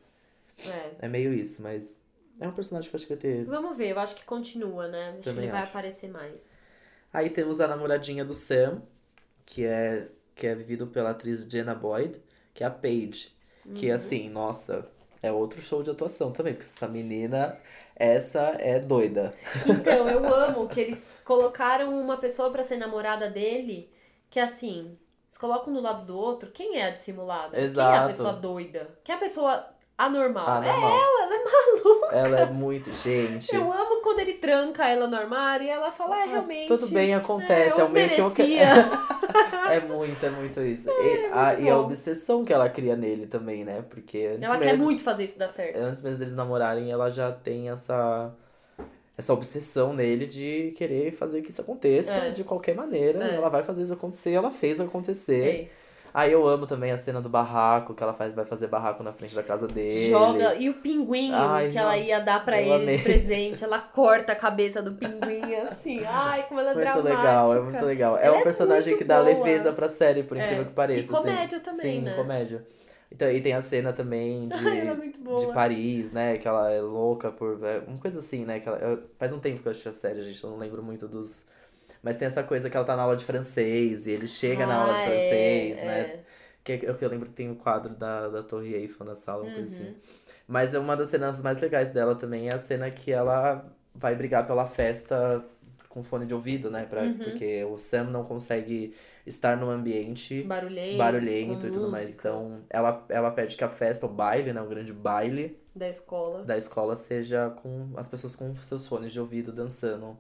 é. 0.68 0.92
É 1.00 1.08
meio 1.08 1.34
isso, 1.34 1.62
mas 1.62 2.00
é 2.40 2.48
um 2.48 2.52
personagem 2.52 2.90
que 2.90 2.96
eu 2.96 2.98
acho 2.98 3.08
que 3.08 3.14
vai 3.14 3.22
ter 3.22 3.46
Vamos 3.46 3.76
ver, 3.76 3.90
eu 3.92 4.00
acho 4.00 4.16
que 4.16 4.24
continua, 4.24 4.88
né? 4.88 5.10
Acho 5.10 5.18
que 5.18 5.24
Também 5.24 5.44
ele 5.46 5.52
vai 5.52 5.62
acho. 5.62 5.70
aparecer 5.72 6.10
mais. 6.10 6.56
Aí 7.12 7.30
temos 7.30 7.60
a 7.60 7.68
namoradinha 7.68 8.24
do 8.24 8.34
Sam, 8.34 8.82
que 9.46 9.66
é, 9.66 10.08
que 10.36 10.48
é 10.48 10.56
vivido 10.56 10.88
pela 10.88 11.12
atriz 11.12 11.44
Jenna 11.50 11.76
Boyd, 11.76 12.22
que 12.54 12.64
é 12.64 12.68
a 12.68 12.72
Paige. 12.72 13.34
Que, 13.74 13.90
Uhum. 13.90 13.96
assim, 13.96 14.30
nossa, 14.30 14.88
é 15.24 15.32
outro 15.32 15.62
show 15.62 15.82
de 15.82 15.90
atuação 15.90 16.32
também, 16.32 16.54
porque 16.54 16.68
essa 16.70 16.88
menina, 16.88 17.58
essa 17.96 18.56
é 18.60 18.80
doida. 18.80 19.32
Então, 19.66 20.08
eu 20.08 20.24
amo 20.34 20.68
que 20.68 20.80
eles 20.80 21.20
colocaram 21.26 22.00
uma 22.00 22.18
pessoa 22.18 22.52
pra 22.52 22.62
ser 22.64 22.78
namorada 22.78 23.30
dele, 23.30 23.90
que 24.30 24.40
assim, 24.40 24.92
eles 25.28 25.38
colocam 25.40 25.72
um 25.74 25.76
do 25.78 25.82
lado 25.82 26.06
do 26.06 26.16
outro, 26.18 26.52
quem 26.52 26.78
é 26.78 26.86
a 26.86 26.90
dissimulada? 26.92 27.52
Quem 27.52 27.60
é 27.60 27.64
a 27.64 27.66
Exato. 27.66 28.08
pessoa 28.08 28.34
doida? 28.34 28.88
Quem 29.04 29.14
é 29.14 29.18
a 29.18 29.22
pessoa 29.22 29.66
anormal? 29.98 30.46
Ah, 30.48 30.62
é 30.64 30.70
ela, 30.70 31.24
ela 31.24 31.36
é 31.36 31.44
maluca. 31.44 32.16
Ela 32.16 32.40
é 32.42 32.46
muito, 32.46 32.92
gente. 32.94 33.54
Eu 33.56 33.72
amo 33.72 34.02
quando 34.04 34.20
ele 34.20 34.34
tranca 34.34 34.88
ela 34.88 35.08
no 35.08 35.16
armário 35.16 35.66
e 35.66 35.70
ela 35.70 35.92
fala, 35.92 36.20
é, 36.22 36.26
realmente. 36.26 36.68
Tudo 36.68 36.88
bem, 36.90 37.16
acontece. 37.16 37.80
é, 37.80 37.82
É, 37.82 37.82
eu 37.82 37.86
o 37.88 37.90
meio 37.90 38.10
que 38.10 38.22
eu 38.22 38.30
merecia. 38.30 38.68
É 39.78 39.80
muito, 39.82 40.26
é 40.26 40.30
muito 40.30 40.62
isso. 40.62 40.90
e, 40.90 41.26
a, 41.32 41.54
e 41.60 41.70
a 41.70 41.78
obsessão 41.78 42.44
que 42.46 42.52
ela 42.54 42.70
cria 42.70 42.96
nele 42.96 43.28
também, 43.28 43.64
né? 43.66 43.84
Porque 43.90 44.30
antes 44.36 44.44
Ela 44.44 44.58
quer 44.58 44.66
mesmo, 44.72 44.86
muito 44.86 45.02
fazer 45.04 45.24
isso 45.26 45.38
dar 45.40 45.50
certo. 45.50 45.78
antes 45.78 46.02
mesmo 46.02 46.20
deles 46.20 46.34
namorarem, 46.36 46.92
ela 46.92 47.10
já 47.10 47.32
tem 47.32 47.70
essa 47.70 48.32
essa 49.18 49.34
obsessão 49.34 49.94
nele 49.94 50.28
de 50.28 50.74
querer 50.78 51.12
fazer 51.14 51.42
que 51.42 51.50
isso 51.50 51.62
aconteça 51.62 52.12
É. 52.14 52.32
de 52.32 52.44
qualquer 52.44 52.76
maneira. 52.76 53.24
É. 53.26 53.36
Ela 53.36 53.48
vai 53.50 53.64
fazer 53.64 53.84
isso 53.84 53.94
acontecer, 53.94 54.32
ela 54.34 54.52
fez 54.52 54.80
acontecer. 54.82 55.68
Fez. 55.70 55.95
Aí 56.18 56.32
eu 56.32 56.48
amo 56.48 56.66
também 56.66 56.94
a 56.94 56.98
cena 56.98 57.20
do 57.22 57.28
barraco, 57.28 57.94
que 57.94 58.02
ela 58.02 58.14
faz, 58.14 58.34
vai 58.34 58.46
fazer 58.46 58.68
barraco 58.68 59.04
na 59.04 59.12
frente 59.12 59.36
da 59.36 59.44
casa 59.44 59.68
dele. 59.68 60.10
Joga. 60.10 60.56
E 60.56 60.70
o 60.70 60.76
pinguinho 60.76 61.36
Ai, 61.36 61.70
que 61.70 61.78
ela 61.78 61.92
não. 61.98 62.02
ia 62.04 62.20
dar 62.22 62.46
pra 62.46 62.62
Eu 62.62 62.74
ele 62.76 62.84
amei. 62.84 62.98
de 63.00 63.04
presente. 63.04 63.62
Ela 63.66 63.80
corta 63.80 64.32
a 64.32 64.36
cabeça 64.36 64.82
do 64.82 64.94
pinguim 64.94 65.54
assim. 65.70 66.02
Ai, 66.06 66.44
como 66.48 66.62
ela 66.62 66.72
é 66.72 66.74
Muito 66.74 66.86
dramática. 66.86 67.18
legal, 67.22 67.54
é 67.54 67.60
muito 67.60 67.86
legal. 67.86 68.18
É 68.18 68.28
Ela 68.28 68.38
um 68.38 68.40
é 68.40 68.44
personagem 68.44 68.92
muito 68.94 68.98
que 69.00 69.04
dá 69.04 69.16
boa. 69.22 69.26
leveza 69.28 69.74
pra 69.74 69.90
série, 69.90 70.24
por 70.24 70.38
incrível 70.38 70.62
É. 70.62 70.66
que 70.66 70.72
pareça. 70.74 71.12
E 71.12 71.16
comédia 71.16 71.58
assim. 71.58 71.66
também, 71.66 71.82
Sim, 71.98 72.02
né? 72.02 72.14
comédia. 72.16 72.66
Então, 73.12 73.30
e 73.30 73.42
tem 73.42 73.52
a 73.54 73.62
cena 73.62 73.92
também 73.92 74.48
de, 74.50 74.56
ela 74.80 74.92
é 75.04 75.38
de 75.40 75.54
Paris, 75.54 76.12
né? 76.14 76.38
Que 76.38 76.48
ela 76.48 76.72
é 76.72 76.80
louca 76.80 77.30
por. 77.30 77.60
é, 77.64 77.80
Uma 77.88 77.98
coisa 77.98 78.20
assim, 78.20 78.46
né? 78.46 78.62
Que 78.62 78.70
ela, 78.70 78.78
eu- 78.78 79.00
faz 79.20 79.34
um 79.34 79.40
tempo 79.40 79.62
que 79.62 79.68
eu 79.68 79.72
assisti 79.72 79.90
a 79.90 79.92
série, 79.92 80.22
gente. 80.22 80.42
Eu 80.42 80.50
não 80.50 80.58
lembro 80.58 80.82
muito 80.82 81.08
dos. 81.10 81.46
Mas 82.06 82.16
tem 82.18 82.28
essa 82.28 82.44
coisa 82.44 82.70
que 82.70 82.78
ela 82.78 82.86
tá 82.86 82.96
na 82.96 83.02
aula 83.02 83.16
de 83.18 83.26
francês 83.26 84.06
e 84.06 84.12
ele 84.12 84.28
chega 84.28 84.68
na 84.68 84.76
aula 84.76 84.94
de 84.94 85.02
Ah, 85.02 85.04
francês, 85.06 85.80
é, 85.80 85.86
né? 85.86 86.00
é. 86.02 86.20
Que, 86.64 86.72
é 86.74 86.78
que 86.78 86.86
eu, 86.86 86.96
que 86.96 87.04
eu 87.04 87.10
lembro 87.10 87.28
que 87.30 87.34
tem 87.36 87.50
o 87.50 87.56
quadro 87.56 87.96
da, 87.96 88.28
da 88.30 88.44
Torre 88.44 88.76
Eiffel 88.76 89.06
na 89.08 89.16
sala, 89.16 89.42
uma 89.44 89.52
coisa 89.52 89.82
Uhum. 89.82 89.88
assim. 89.90 89.96
Mas 90.48 90.76
é 90.76 90.80
uma 90.80 90.96
das 90.96 91.08
cenas 91.10 91.42
mais 91.42 91.60
legais 91.60 91.90
dela 91.90 92.14
também 92.14 92.48
é 92.50 92.54
a 92.54 92.60
cena 92.60 92.92
que 92.92 93.12
ela 93.12 93.66
vai 93.94 94.16
brigar 94.16 94.46
pela 94.46 94.68
festa 94.68 95.44
com 95.90 96.04
fone 96.04 96.28
de 96.28 96.34
ouvido, 96.36 96.70
né? 96.70 96.86
Pra, 96.86 97.06
Uhum. 97.06 97.18
Porque 97.18 97.64
o 97.66 97.78
Sam 97.80 98.04
não 98.06 98.24
consegue 98.24 98.94
estar 99.26 99.58
num 99.58 99.70
ambiente 99.72 100.44
Barulhento. 100.44 100.98
barulhento 100.98 101.66
e 101.66 101.72
tudo 101.72 101.90
mais. 101.90 102.14
Então, 102.14 102.62
ela, 102.70 103.04
ela 103.10 103.32
pede 103.32 103.58
que 103.58 103.64
a 103.64 103.70
festa, 103.70 104.06
o 104.06 104.10
baile, 104.10 104.54
né? 104.54 104.62
O 104.62 104.68
grande 104.68 104.94
baile 104.94 105.58
Da 105.74 105.90
escola. 105.90 106.44
da 106.44 106.56
escola 106.56 106.96
seja 106.96 107.50
com 107.64 107.90
as 107.98 108.08
pessoas 108.08 108.36
com 108.36 108.56
seus 108.58 108.86
fones 108.88 109.12
de 109.12 109.20
ouvido 109.20 109.52
dançando 109.52 110.16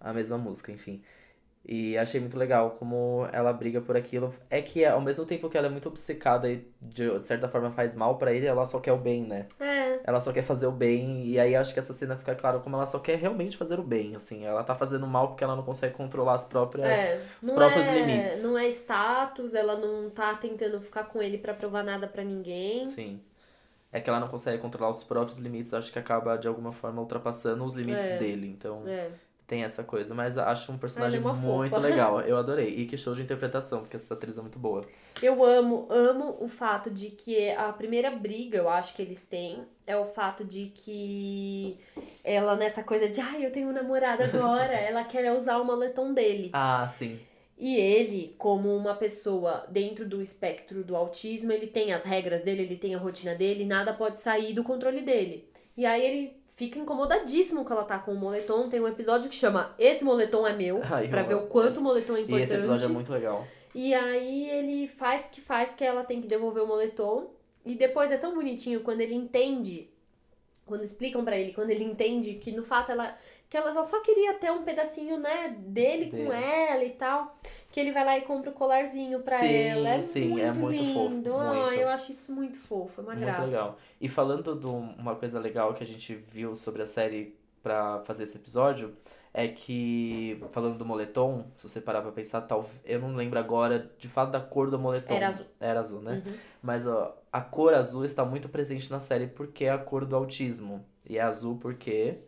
a 0.00 0.12
mesma 0.12 0.36
música, 0.36 0.70
enfim. 0.72 1.00
E 1.64 1.96
achei 1.96 2.20
muito 2.20 2.36
legal 2.36 2.72
como 2.72 3.28
ela 3.32 3.52
briga 3.52 3.80
por 3.80 3.96
aquilo. 3.96 4.34
É 4.50 4.60
que 4.60 4.84
ao 4.84 5.00
mesmo 5.00 5.24
tempo 5.24 5.48
que 5.48 5.56
ela 5.56 5.68
é 5.68 5.70
muito 5.70 5.88
obcecada 5.88 6.50
e 6.50 6.66
de 6.80 7.22
certa 7.24 7.48
forma 7.48 7.70
faz 7.70 7.94
mal 7.94 8.18
pra 8.18 8.32
ele, 8.32 8.46
ela 8.46 8.66
só 8.66 8.80
quer 8.80 8.92
o 8.92 8.96
bem, 8.96 9.22
né? 9.22 9.46
É. 9.60 10.00
Ela 10.04 10.18
só 10.18 10.32
quer 10.32 10.42
fazer 10.42 10.66
o 10.66 10.72
bem, 10.72 11.24
e 11.26 11.38
aí 11.38 11.54
acho 11.54 11.72
que 11.72 11.78
essa 11.78 11.92
cena 11.92 12.16
fica 12.16 12.34
claro 12.34 12.60
como 12.60 12.74
ela 12.74 12.86
só 12.86 12.98
quer 12.98 13.16
realmente 13.16 13.56
fazer 13.56 13.78
o 13.78 13.82
bem, 13.84 14.16
assim. 14.16 14.44
Ela 14.44 14.64
tá 14.64 14.74
fazendo 14.74 15.06
mal 15.06 15.28
porque 15.28 15.44
ela 15.44 15.54
não 15.54 15.62
consegue 15.62 15.94
controlar 15.94 16.34
as 16.34 16.44
próprias. 16.44 16.88
É, 16.88 17.22
os 17.40 17.48
não 17.48 17.54
próprios 17.54 17.86
é, 17.86 17.94
limites. 17.94 18.42
Não 18.42 18.58
é 18.58 18.68
status, 18.68 19.54
ela 19.54 19.76
não 19.76 20.10
tá 20.10 20.34
tentando 20.34 20.80
ficar 20.80 21.04
com 21.04 21.22
ele 21.22 21.38
pra 21.38 21.54
provar 21.54 21.84
nada 21.84 22.08
pra 22.08 22.24
ninguém. 22.24 22.86
Sim. 22.88 23.20
É 23.92 24.00
que 24.00 24.10
ela 24.10 24.18
não 24.18 24.26
consegue 24.26 24.60
controlar 24.60 24.90
os 24.90 25.04
próprios 25.04 25.38
limites, 25.38 25.72
acho 25.72 25.92
que 25.92 25.98
acaba 25.98 26.36
de 26.36 26.48
alguma 26.48 26.72
forma 26.72 27.00
ultrapassando 27.00 27.62
os 27.62 27.74
limites 27.74 28.06
É. 28.06 28.18
dele. 28.18 28.48
Então 28.48 28.82
É. 28.84 29.10
tem 29.52 29.64
essa 29.64 29.84
coisa. 29.84 30.14
Mas 30.14 30.38
acho 30.38 30.72
um 30.72 30.78
personagem 30.78 31.20
é 31.20 31.22
muito 31.22 31.68
fofa. 31.68 31.76
legal. 31.76 32.22
Eu 32.22 32.38
adorei. 32.38 32.74
E 32.74 32.86
que 32.86 32.96
show 32.96 33.14
de 33.14 33.20
interpretação, 33.20 33.80
porque 33.80 33.96
essa 33.96 34.14
atriz 34.14 34.38
é 34.38 34.40
muito 34.40 34.58
boa. 34.58 34.82
Eu 35.22 35.44
amo, 35.44 35.86
amo 35.90 36.38
o 36.40 36.48
fato 36.48 36.90
de 36.90 37.10
que 37.10 37.50
a 37.50 37.70
primeira 37.70 38.10
briga, 38.10 38.56
eu 38.56 38.70
acho 38.70 38.94
que 38.94 39.02
eles 39.02 39.26
têm, 39.26 39.62
é 39.86 39.94
o 39.94 40.06
fato 40.06 40.42
de 40.42 40.72
que 40.74 41.78
ela, 42.24 42.56
nessa 42.56 42.82
coisa 42.82 43.10
de, 43.10 43.20
ai, 43.20 43.44
eu 43.44 43.52
tenho 43.52 43.68
um 43.68 43.72
namorado 43.72 44.22
agora, 44.22 44.72
ela 44.72 45.04
quer 45.04 45.30
usar 45.32 45.58
o 45.58 45.66
moletom 45.66 46.14
dele. 46.14 46.48
Ah, 46.54 46.88
sim. 46.88 47.20
E 47.58 47.76
ele, 47.76 48.34
como 48.38 48.74
uma 48.74 48.94
pessoa 48.94 49.66
dentro 49.68 50.08
do 50.08 50.22
espectro 50.22 50.82
do 50.82 50.96
autismo, 50.96 51.52
ele 51.52 51.66
tem 51.66 51.92
as 51.92 52.04
regras 52.04 52.40
dele, 52.40 52.62
ele 52.62 52.76
tem 52.76 52.94
a 52.94 52.98
rotina 52.98 53.34
dele, 53.34 53.66
nada 53.66 53.92
pode 53.92 54.18
sair 54.18 54.54
do 54.54 54.64
controle 54.64 55.02
dele. 55.02 55.46
E 55.76 55.84
aí 55.84 56.04
ele 56.04 56.41
fica 56.56 56.78
incomodadíssimo 56.78 57.64
que 57.64 57.72
ela 57.72 57.84
tá 57.84 57.98
com 57.98 58.12
o 58.12 58.16
moletom. 58.16 58.68
Tem 58.68 58.80
um 58.80 58.88
episódio 58.88 59.28
que 59.30 59.36
chama 59.36 59.74
Esse 59.78 60.04
moletom 60.04 60.46
é 60.46 60.52
meu, 60.52 60.80
Ai, 60.82 61.08
pra 61.08 61.22
ver 61.22 61.34
o 61.34 61.46
quanto 61.46 61.78
o 61.80 61.82
moletom 61.82 62.16
é 62.16 62.20
E 62.20 62.22
importante. 62.22 62.42
esse 62.44 62.54
episódio 62.54 62.84
é 62.84 62.88
muito 62.88 63.12
legal. 63.12 63.46
E 63.74 63.94
aí 63.94 64.50
ele 64.50 64.86
faz 64.88 65.26
que 65.30 65.40
faz 65.40 65.72
que 65.74 65.82
ela 65.84 66.04
tem 66.04 66.20
que 66.20 66.28
devolver 66.28 66.62
o 66.62 66.66
moletom. 66.66 67.30
E 67.64 67.74
depois 67.74 68.10
é 68.10 68.16
tão 68.16 68.34
bonitinho 68.34 68.80
quando 68.80 69.00
ele 69.00 69.14
entende, 69.14 69.88
quando 70.66 70.82
explicam 70.82 71.24
pra 71.24 71.36
ele, 71.38 71.52
quando 71.52 71.70
ele 71.70 71.84
entende 71.84 72.34
que 72.34 72.50
no 72.52 72.64
fato 72.64 72.90
ela 72.92 73.16
que 73.48 73.56
ela 73.56 73.84
só 73.84 74.00
queria 74.00 74.32
ter 74.34 74.50
um 74.50 74.62
pedacinho, 74.62 75.18
né, 75.18 75.54
dele, 75.58 76.10
com 76.10 76.16
Dele. 76.16 76.30
ela 76.32 76.84
e 76.84 76.90
tal, 76.90 77.36
que 77.72 77.80
ele 77.80 77.90
vai 77.90 78.04
lá 78.04 78.18
e 78.18 78.22
compra 78.22 78.50
o 78.50 78.52
colarzinho 78.52 79.20
pra 79.20 79.40
Sim, 79.40 79.52
ela. 79.52 79.88
É 79.88 80.02
sim, 80.02 80.28
muito 80.28 80.44
é 80.44 80.52
muito 80.52 80.78
fofo, 80.94 81.08
lindo. 81.08 81.30
muito. 81.32 81.36
Ai, 81.38 81.82
eu 81.82 81.88
acho 81.88 82.12
isso 82.12 82.32
muito 82.34 82.58
fofo, 82.58 83.00
é 83.00 83.04
uma 83.04 83.12
Muito 83.14 83.24
graça. 83.24 83.44
legal. 83.44 83.78
E 84.00 84.08
falando 84.08 84.54
de 84.54 84.66
um- 84.66 84.92
uma 84.98 85.16
coisa 85.16 85.40
legal 85.40 85.74
que 85.74 85.82
a 85.82 85.86
gente 85.86 86.14
viu 86.14 86.54
sobre 86.54 86.82
a 86.82 86.86
série 86.86 87.34
pra 87.62 88.00
fazer 88.04 88.24
esse 88.24 88.36
episódio, 88.36 88.94
é 89.34 89.48
que, 89.48 90.38
falando 90.52 90.76
do 90.76 90.84
moletom, 90.84 91.46
se 91.56 91.66
você 91.68 91.80
parar 91.80 92.02
pra 92.02 92.12
pensar, 92.12 92.42
tal, 92.42 92.68
eu 92.84 93.00
não 93.00 93.14
lembro 93.14 93.38
agora 93.38 93.90
de 93.98 94.06
fato 94.08 94.30
da 94.30 94.40
cor 94.40 94.70
do 94.70 94.78
moletom. 94.78 95.14
Era 95.14 95.28
azul. 95.28 95.46
Era 95.58 95.80
azul, 95.80 96.02
né? 96.02 96.22
Uhum. 96.26 96.32
Mas 96.62 96.86
ó, 96.86 97.16
a 97.32 97.40
cor 97.40 97.72
azul 97.72 98.04
está 98.04 98.24
muito 98.24 98.48
presente 98.50 98.90
na 98.90 98.98
série 98.98 99.28
porque 99.28 99.64
é 99.64 99.70
a 99.70 99.78
cor 99.78 100.04
do 100.04 100.14
autismo. 100.14 100.84
E 101.08 101.16
é 101.16 101.22
azul 101.22 101.56
porque. 101.58 102.18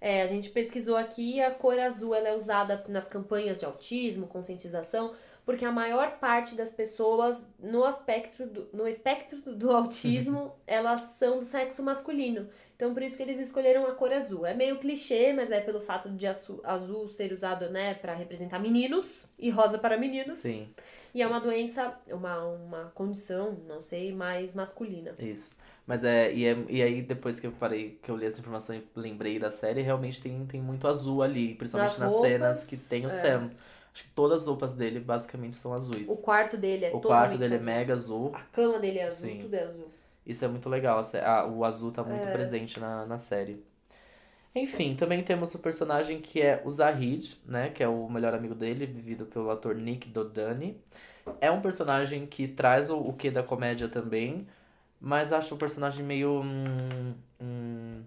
É, 0.00 0.22
a 0.22 0.26
gente 0.26 0.48
pesquisou 0.48 0.96
aqui, 0.96 1.40
a 1.42 1.50
cor 1.50 1.78
azul 1.78 2.14
ela 2.14 2.28
é 2.28 2.34
usada 2.34 2.82
nas 2.88 3.06
campanhas 3.06 3.58
de 3.58 3.66
autismo, 3.66 4.26
conscientização, 4.26 5.12
porque 5.44 5.64
a 5.64 5.72
maior 5.72 6.18
parte 6.18 6.54
das 6.54 6.70
pessoas 6.70 7.46
no 7.58 7.84
aspecto 7.84 8.46
do, 8.46 8.68
no 8.72 8.88
espectro 8.88 9.38
do 9.54 9.70
autismo, 9.70 10.52
elas 10.66 11.00
são 11.18 11.38
do 11.38 11.44
sexo 11.44 11.82
masculino. 11.82 12.48
Então 12.76 12.94
por 12.94 13.02
isso 13.02 13.16
que 13.16 13.22
eles 13.22 13.38
escolheram 13.38 13.86
a 13.86 13.94
cor 13.94 14.10
azul. 14.10 14.46
É 14.46 14.54
meio 14.54 14.78
clichê, 14.78 15.34
mas 15.34 15.50
é 15.50 15.60
pelo 15.60 15.80
fato 15.80 16.08
de 16.08 16.26
azul, 16.26 16.60
azul 16.64 17.08
ser 17.08 17.30
usado, 17.30 17.68
né, 17.68 17.92
para 17.92 18.14
representar 18.14 18.58
meninos 18.58 19.28
e 19.38 19.50
rosa 19.50 19.78
para 19.78 19.98
meninos. 19.98 20.38
Sim, 20.38 20.72
E 21.14 21.20
é 21.20 21.26
uma 21.26 21.40
doença, 21.40 21.94
uma, 22.08 22.42
uma 22.46 22.84
condição, 22.94 23.52
não 23.66 23.82
sei, 23.82 24.12
mais 24.12 24.54
masculina. 24.54 25.14
isso. 25.18 25.50
Mas 25.90 26.04
é 26.04 26.32
e, 26.32 26.46
é. 26.46 26.56
e 26.68 26.82
aí, 26.82 27.02
depois 27.02 27.40
que 27.40 27.48
eu 27.48 27.52
parei, 27.52 27.98
que 28.00 28.08
eu 28.12 28.16
li 28.16 28.24
essa 28.24 28.38
informação 28.38 28.76
e 28.76 28.84
lembrei 28.94 29.40
da 29.40 29.50
série, 29.50 29.82
realmente 29.82 30.22
tem, 30.22 30.46
tem 30.46 30.62
muito 30.62 30.86
azul 30.86 31.20
ali. 31.20 31.56
Principalmente 31.56 31.98
Nas 31.98 32.12
nas, 32.12 32.20
cenas 32.20 32.56
roupas, 32.58 32.66
que 32.68 32.76
tem 32.88 33.04
o 33.04 33.08
é. 33.08 33.10
Sam. 33.10 33.50
Acho 33.92 34.04
que 34.04 34.10
todas 34.10 34.42
as 34.42 34.46
roupas 34.46 34.72
dele 34.72 35.00
basicamente 35.00 35.56
são 35.56 35.74
azuis. 35.74 36.08
O 36.08 36.18
quarto 36.18 36.56
dele 36.56 36.84
é 36.84 36.88
O 36.90 37.00
totalmente 37.00 37.36
quarto 37.36 37.38
dele 37.38 37.54
é 37.54 37.56
azul. 37.56 37.66
mega 37.66 37.92
azul. 37.92 38.30
A 38.34 38.42
cama 38.42 38.78
dele 38.78 38.98
é 39.00 39.06
azul, 39.08 39.28
Sim. 39.30 39.38
tudo 39.40 39.54
é 39.56 39.64
azul. 39.64 39.88
Isso 40.24 40.44
é 40.44 40.48
muito 40.48 40.68
legal. 40.68 41.00
o 41.56 41.64
azul 41.64 41.90
tá 41.90 42.02
É. 42.02 42.04
muito 42.04 42.28
presente 42.30 42.78
na, 42.78 43.04
na 43.04 43.18
série. 43.18 43.64
Enfim, 44.54 44.96
também 44.96 45.22
temos 45.24 45.54
o 45.54 45.58
personagem 45.58 46.20
que 46.20 46.40
é 46.40 46.62
o 46.64 46.70
Zahid, 46.70 47.40
né? 47.46 47.70
Que 47.70 47.82
é 47.82 47.88
o 47.88 48.08
melhor 48.08 48.34
amigo 48.34 48.54
dele, 48.54 48.86
vivido 48.86 49.26
pelo 49.26 49.50
ator 49.50 49.74
Nick 49.74 50.08
Dodani. 50.08 50.80
É 51.40 51.50
um 51.50 51.60
personagem 51.60 52.26
que 52.26 52.48
traz 52.48 52.90
o, 52.90 52.98
o 52.98 53.12
quê 53.12 53.30
da 53.30 53.42
comédia 53.42 53.88
também, 53.88 54.46
mas 55.00 55.32
acho 55.32 55.54
o 55.54 55.58
personagem 55.58 56.04
meio. 56.04 56.42
hum, 56.42 57.14
hum, 57.40 58.02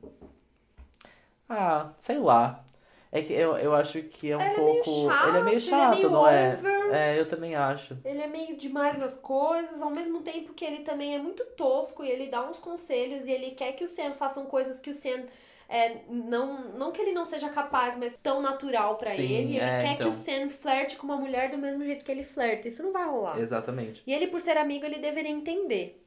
ah, 1.50 1.92
sei 1.98 2.18
lá. 2.20 2.64
É 3.12 3.22
que 3.22 3.32
eu, 3.32 3.56
eu 3.58 3.76
acho 3.76 4.02
que 4.02 4.32
é 4.32 4.36
um 4.38 4.42
Ele 4.42 4.50
é 4.50 4.58
meio 4.58 4.84
pouco. 4.84 5.08
chato, 5.08 5.28
ele 5.28 5.38
é 5.38 5.44
meio 5.44 5.58
ele 5.58 5.58
é 5.58 5.70
chato, 5.70 5.96
meio 5.98 6.10
não 6.10 6.28
é? 6.28 6.60
É, 6.92 7.20
eu 7.20 7.28
também 7.28 7.56
acho. 7.56 7.96
Ele 8.04 8.20
é 8.20 8.28
meio 8.28 8.58
demais 8.58 8.98
nas 8.98 9.16
coisas, 9.18 9.80
ao 9.82 9.92
mesmo 9.92 10.22
tempo 10.22 10.54
que 10.54 10.66
ele 10.66 10.84
também 10.84 11.16
é 11.16 11.20
muito 11.20 11.46
tosco 11.56 12.04
e 12.04 12.10
ele 12.10 12.28
dá 12.28 12.44
uns 12.44 12.58
conselhos 12.58 13.28
e 13.28 13.32
ele 13.32 13.52
quer 13.52 13.74
que 13.74 13.84
o 13.84 13.88
Sam 13.88 14.16
façam 14.16 14.48
coisas 14.48 14.80
que 14.80 14.90
o 14.90 14.96
Sam 14.96 15.28
é, 15.70 16.02
não, 16.10 16.72
não 16.72 16.92
que 16.92 17.02
ele 17.02 17.14
não 17.14 17.26
seja 17.26 17.50
capaz, 17.50 17.98
mas 17.98 18.18
tão 18.18 18.42
natural 18.42 18.96
pra 18.96 19.12
Sim, 19.12 19.22
ele. 19.22 19.56
Ele 19.56 19.60
é, 19.60 19.82
quer 19.82 19.94
então. 19.94 20.12
que 20.12 20.18
o 20.18 20.24
Sam 20.24 20.50
flerte 20.50 20.96
com 20.98 21.06
uma 21.06 21.18
mulher 21.18 21.52
do 21.52 21.58
mesmo 21.58 21.84
jeito 21.84 22.04
que 22.04 22.12
ele 22.12 22.24
flerta. 22.24 22.68
Isso 22.68 22.82
não 22.84 22.92
vai 22.92 23.06
rolar. 23.06 23.40
Exatamente. 23.40 24.02
E 24.06 24.14
ele, 24.14 24.28
por 24.28 24.42
ser 24.42 24.58
amigo, 24.58 24.86
ele 24.86 25.00
deveria 25.00 25.32
entender. 25.32 26.03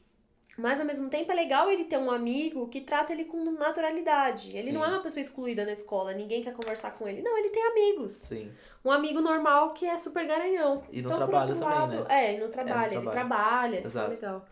Mas 0.58 0.80
ao 0.80 0.86
mesmo 0.86 1.10
tempo 1.10 1.30
é 1.30 1.34
legal 1.34 1.70
ele 1.70 1.84
ter 1.84 1.98
um 1.98 2.10
amigo 2.10 2.66
que 2.68 2.80
trata 2.80 3.12
ele 3.12 3.24
com 3.26 3.52
naturalidade. 3.52 4.56
Ele 4.56 4.68
Sim. 4.68 4.72
não 4.72 4.84
é 4.84 4.88
uma 4.88 5.00
pessoa 5.02 5.20
excluída 5.20 5.64
na 5.66 5.72
escola, 5.72 6.14
ninguém 6.14 6.42
quer 6.42 6.54
conversar 6.54 6.92
com 6.92 7.06
ele. 7.06 7.20
Não, 7.20 7.36
ele 7.36 7.50
tem 7.50 7.62
amigos. 7.66 8.12
Sim. 8.12 8.50
Um 8.84 8.90
amigo 8.90 9.20
normal 9.20 9.74
que 9.74 9.84
é 9.84 9.98
super 9.98 10.26
garanhão. 10.26 10.82
E 10.90 11.02
no 11.02 11.08
Então, 11.08 11.18
por 11.18 11.28
trabalho 11.28 11.52
outro 11.52 11.64
também, 11.64 11.78
lado, 11.78 12.08
né? 12.08 12.24
É, 12.26 12.34
e 12.34 12.40
no 12.40 12.48
trabalho. 12.48 12.92
Ele 12.94 13.02
trabalho. 13.02 13.10
trabalha, 13.12 13.78
isso 13.80 13.90
foi 13.92 14.00
Exato. 14.00 14.14
legal. 14.14 14.46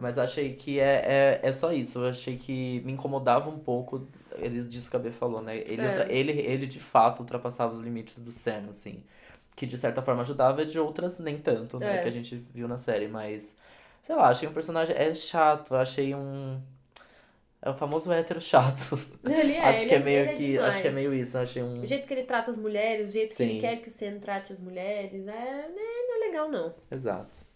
Mas 0.00 0.16
achei 0.16 0.54
que 0.54 0.78
é, 0.78 1.40
é, 1.42 1.48
é 1.48 1.50
só 1.52 1.72
isso. 1.72 1.98
Eu 2.04 2.10
achei 2.10 2.36
que 2.36 2.80
me 2.84 2.92
incomodava 2.92 3.50
um 3.50 3.58
pouco 3.58 4.06
ele, 4.36 4.62
disso 4.62 4.88
que 4.88 4.94
a 4.94 4.98
B 5.00 5.10
falou, 5.10 5.42
né? 5.42 5.56
Ele, 5.58 5.82
É. 5.82 6.06
ele, 6.08 6.32
ele 6.40 6.66
de 6.68 6.78
fato 6.78 7.18
ultrapassava 7.20 7.72
os 7.74 7.80
limites 7.80 8.16
do 8.20 8.30
Sam, 8.30 8.66
assim. 8.70 9.02
Que 9.56 9.66
de 9.66 9.76
certa 9.76 10.00
forma 10.00 10.20
ajudava, 10.20 10.64
de 10.64 10.78
outras 10.78 11.18
nem 11.18 11.36
tanto, 11.36 11.80
né? 11.80 11.96
É. 11.98 12.02
Que 12.02 12.08
a 12.08 12.12
gente 12.12 12.36
viu 12.54 12.68
na 12.68 12.76
série. 12.76 13.08
Mas, 13.08 13.56
sei 14.02 14.14
lá, 14.16 14.28
achei 14.28 14.48
um 14.48 14.52
personagem. 14.52 14.96
É 14.96 15.12
chato, 15.14 15.74
achei 15.74 16.14
um. 16.14 16.60
É 17.60 17.70
o 17.70 17.74
famoso 17.74 18.12
hétero 18.12 18.40
chato. 18.40 18.98
Ele 19.24 19.54
é, 19.54 19.60
acho 19.66 19.80
ele 19.80 19.88
que 19.88 19.94
é 19.94 19.98
é- 19.98 20.02
meio 20.02 20.24
é 20.24 20.34
que. 20.34 20.58
acho 20.58 20.80
que 20.80 20.86
é 20.86 20.90
demais. 20.90 21.08
meio 21.08 21.20
isso. 21.20 21.36
Achei 21.38 21.62
um. 21.62 21.80
O 21.82 21.86
jeito 21.86 22.06
que 22.06 22.14
ele 22.14 22.22
trata 22.22 22.50
as 22.50 22.56
mulheres, 22.56 23.10
o 23.10 23.12
jeito 23.12 23.34
que 23.34 23.42
ele 23.42 23.54
Sim. 23.54 23.58
quer 23.60 23.76
que 23.76 23.88
o 23.88 23.90
Sam 23.90 24.18
trate 24.20 24.52
as 24.52 24.60
mulheres, 24.60 25.26
é, 25.26 25.68
né, 25.68 25.72
não 26.06 26.16
é 26.16 26.26
legal, 26.26 26.48
não. 26.48 26.74
Exato. 26.90 27.48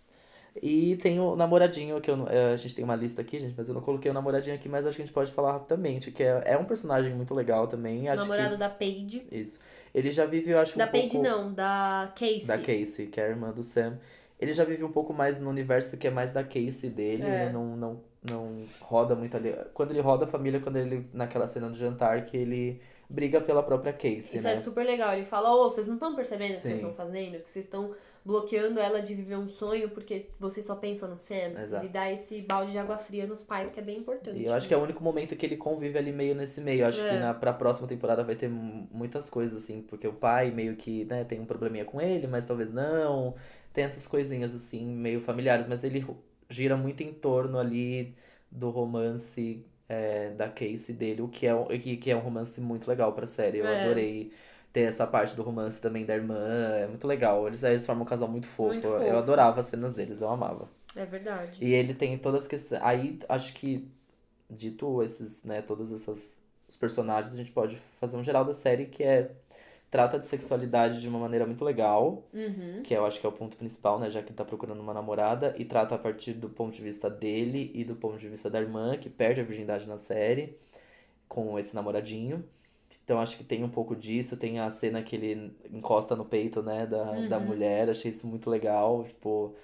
E 0.60 0.96
tem 0.96 1.18
o 1.18 1.34
namoradinho, 1.34 1.98
que 1.98 2.10
eu, 2.10 2.28
eh, 2.28 2.52
a 2.52 2.56
gente 2.56 2.74
tem 2.74 2.84
uma 2.84 2.94
lista 2.94 3.22
aqui, 3.22 3.38
gente, 3.38 3.54
mas 3.56 3.68
eu 3.68 3.74
não 3.74 3.80
coloquei 3.80 4.10
o 4.10 4.14
namoradinho 4.14 4.54
aqui, 4.54 4.68
mas 4.68 4.86
acho 4.86 4.96
que 4.96 5.02
a 5.02 5.06
gente 5.06 5.14
pode 5.14 5.32
falar 5.32 5.52
rapidamente, 5.52 6.10
que 6.10 6.22
é, 6.22 6.42
é 6.44 6.58
um 6.58 6.64
personagem 6.66 7.14
muito 7.14 7.32
legal 7.34 7.66
também. 7.68 8.06
O 8.06 8.12
Acho 8.12 8.22
namorado 8.22 8.50
que, 8.52 8.58
da 8.58 8.68
Paige. 8.68 9.26
Isso. 9.32 9.58
Ele 9.94 10.10
já 10.10 10.26
vive, 10.26 10.50
eu 10.50 10.58
acho, 10.58 10.76
Da 10.76 10.84
um 10.84 10.88
Paige 10.88 11.08
pouco... 11.08 11.26
não, 11.26 11.54
da 11.54 12.12
Casey. 12.14 12.44
Da 12.46 12.58
Casey, 12.58 13.06
que 13.06 13.18
é 13.18 13.24
a 13.24 13.28
irmã 13.28 13.50
do 13.50 13.62
Sam. 13.62 13.98
Ele 14.42 14.52
já 14.52 14.64
vive 14.64 14.82
um 14.82 14.90
pouco 14.90 15.12
mais 15.12 15.38
no 15.38 15.48
universo 15.48 15.96
que 15.96 16.06
é 16.06 16.10
mais 16.10 16.32
da 16.32 16.42
Casey 16.42 16.90
dele, 16.90 17.22
É. 17.22 17.44
ele 17.44 17.52
não, 17.52 17.76
não, 17.76 18.00
não 18.28 18.62
roda 18.80 19.14
muito 19.14 19.36
ali. 19.36 19.54
Quando 19.72 19.92
ele 19.92 20.00
roda 20.00 20.24
a 20.24 20.28
família, 20.28 20.58
quando 20.58 20.76
ele, 20.76 21.06
naquela 21.12 21.46
cena 21.46 21.68
do 21.68 21.76
jantar, 21.76 22.24
que 22.26 22.36
ele 22.36 22.80
briga 23.08 23.40
pela 23.40 23.62
própria 23.62 23.92
Casey, 23.92 24.18
Isso 24.36 24.42
né? 24.42 24.54
é 24.54 24.56
super 24.56 24.84
legal. 24.84 25.12
Ele 25.14 25.24
fala, 25.26 25.54
ô, 25.54 25.70
vocês 25.70 25.86
não 25.86 25.94
estão 25.94 26.14
percebendo 26.16 26.52
o 26.52 26.54
que 26.54 26.60
vocês 26.62 26.74
estão 26.74 26.92
fazendo? 26.94 27.38
Que 27.40 27.48
vocês 27.48 27.64
estão 27.64 27.94
bloqueando 28.24 28.78
ela 28.78 29.00
de 29.02 29.14
viver 29.14 29.36
um 29.36 29.48
sonho 29.48 29.90
porque 29.90 30.26
vocês 30.38 30.64
só 30.64 30.76
pensam 30.76 31.08
no 31.08 31.18
Sam. 31.18 31.60
Exato. 31.60 31.84
Ele 31.84 31.92
dá 31.92 32.10
esse 32.10 32.40
balde 32.42 32.72
de 32.72 32.78
água 32.78 32.96
fria 32.98 33.26
nos 33.26 33.42
pais, 33.42 33.70
que 33.72 33.80
é 33.80 33.82
bem 33.82 33.98
importante. 33.98 34.38
E 34.38 34.44
eu 34.46 34.52
acho 34.52 34.68
que 34.68 34.74
é 34.74 34.76
o 34.76 34.80
único 34.82 35.02
momento 35.02 35.34
que 35.36 35.44
ele 35.44 35.56
convive 35.56 35.98
ali 35.98 36.12
meio 36.12 36.34
nesse 36.34 36.60
meio. 36.60 36.86
Acho 36.86 37.00
É. 37.02 37.10
que 37.10 37.16
na, 37.16 37.34
pra 37.34 37.52
próxima 37.52 37.88
temporada 37.88 38.22
vai 38.22 38.36
ter 38.36 38.48
mu- 38.48 38.88
muitas 38.92 39.28
coisas, 39.28 39.62
assim, 39.62 39.82
porque 39.82 40.06
o 40.06 40.12
pai 40.12 40.50
meio 40.50 40.76
que, 40.76 41.04
né, 41.06 41.24
tem 41.24 41.40
um 41.40 41.44
probleminha 41.46 41.84
com 41.84 42.00
ele, 42.00 42.26
mas 42.26 42.44
talvez 42.44 42.70
não. 42.72 43.34
Tem 43.72 43.84
essas 43.84 44.06
coisinhas, 44.06 44.54
assim, 44.54 44.86
meio 44.86 45.20
familiares, 45.20 45.66
mas 45.66 45.82
ele 45.82 46.06
gira 46.48 46.76
muito 46.76 47.02
em 47.02 47.12
torno 47.12 47.58
ali 47.58 48.14
do 48.50 48.70
romance 48.70 49.64
é, 49.88 50.30
da 50.30 50.48
Casey 50.48 50.94
dele, 50.94 51.22
o 51.22 51.28
que 51.28 51.46
é, 51.46 51.78
que, 51.78 51.96
que 51.96 52.10
é 52.10 52.16
um 52.16 52.20
romance 52.20 52.60
muito 52.60 52.86
legal 52.88 53.12
pra 53.14 53.26
série. 53.26 53.58
Eu 53.58 53.66
É. 53.66 53.84
adorei 53.84 54.32
ter 54.72 54.82
essa 54.82 55.06
parte 55.06 55.36
do 55.36 55.42
romance 55.42 55.80
também 55.80 56.04
da 56.06 56.14
irmã. 56.14 56.38
É 56.76 56.86
muito 56.86 57.06
legal. 57.06 57.46
Eles, 57.46 57.62
eles 57.62 57.84
formam 57.84 58.04
um 58.04 58.08
casal 58.08 58.28
muito 58.28 58.46
fofo. 58.46 58.70
Muito 58.72 58.86
Eu 58.86 58.98
fofo. 59.00 59.16
adorava 59.16 59.60
as 59.60 59.66
cenas 59.66 59.92
deles, 59.92 60.20
eu 60.20 60.28
amava. 60.28 60.68
É 60.96 61.04
verdade. 61.04 61.58
E 61.60 61.72
ele 61.74 61.94
tem 61.94 62.16
todas 62.18 62.42
as 62.42 62.48
questões. 62.48 62.80
Aí 62.82 63.18
acho 63.28 63.52
que, 63.54 63.88
dito 64.50 65.02
esses, 65.02 65.42
né, 65.44 65.62
todos 65.62 65.92
essas 65.92 66.40
os 66.68 66.76
personagens, 66.76 67.34
a 67.34 67.36
gente 67.36 67.52
pode 67.52 67.76
fazer 68.00 68.16
um 68.16 68.24
geral 68.24 68.44
da 68.44 68.52
série 68.54 68.86
que 68.86 69.02
é. 69.02 69.30
Trata 69.90 70.18
de 70.18 70.26
sexualidade 70.26 71.02
de 71.02 71.06
uma 71.06 71.18
maneira 71.18 71.44
muito 71.44 71.62
legal, 71.62 72.26
Uhum. 72.32 72.80
que 72.82 72.94
eu 72.94 73.04
acho 73.04 73.20
que 73.20 73.26
é 73.26 73.28
o 73.28 73.32
ponto 73.32 73.58
principal, 73.58 73.98
né? 74.00 74.08
Já 74.08 74.22
que 74.22 74.28
ele 74.30 74.34
tá 74.36 74.42
procurando 74.42 74.80
uma 74.80 74.94
namorada, 74.94 75.54
e 75.58 75.66
trata 75.66 75.94
a 75.94 75.98
partir 75.98 76.32
do 76.32 76.48
ponto 76.48 76.74
de 76.74 76.80
vista 76.80 77.10
dele 77.10 77.70
e 77.74 77.84
do 77.84 77.94
ponto 77.94 78.16
de 78.16 78.26
vista 78.26 78.48
da 78.48 78.58
irmã, 78.58 78.96
que 78.96 79.10
perde 79.10 79.42
a 79.42 79.44
virgindade 79.44 79.86
na 79.86 79.98
série, 79.98 80.56
com 81.28 81.58
esse 81.58 81.74
namoradinho. 81.74 82.42
Então 83.04 83.20
acho 83.20 83.36
que 83.36 83.44
tem 83.44 83.64
um 83.64 83.68
pouco 83.68 83.96
disso, 83.96 84.36
tem 84.36 84.60
a 84.60 84.70
cena 84.70 85.02
que 85.02 85.16
ele 85.16 85.52
encosta 85.72 86.14
no 86.14 86.24
peito, 86.24 86.62
né, 86.62 86.86
da, 86.86 87.04
da 87.28 87.38
Uhum. 87.38 87.44
mulher, 87.46 87.90
achei 87.90 88.10
isso 88.10 88.26
muito 88.28 88.48
legal, 88.48 89.02
tipo, 89.02 89.54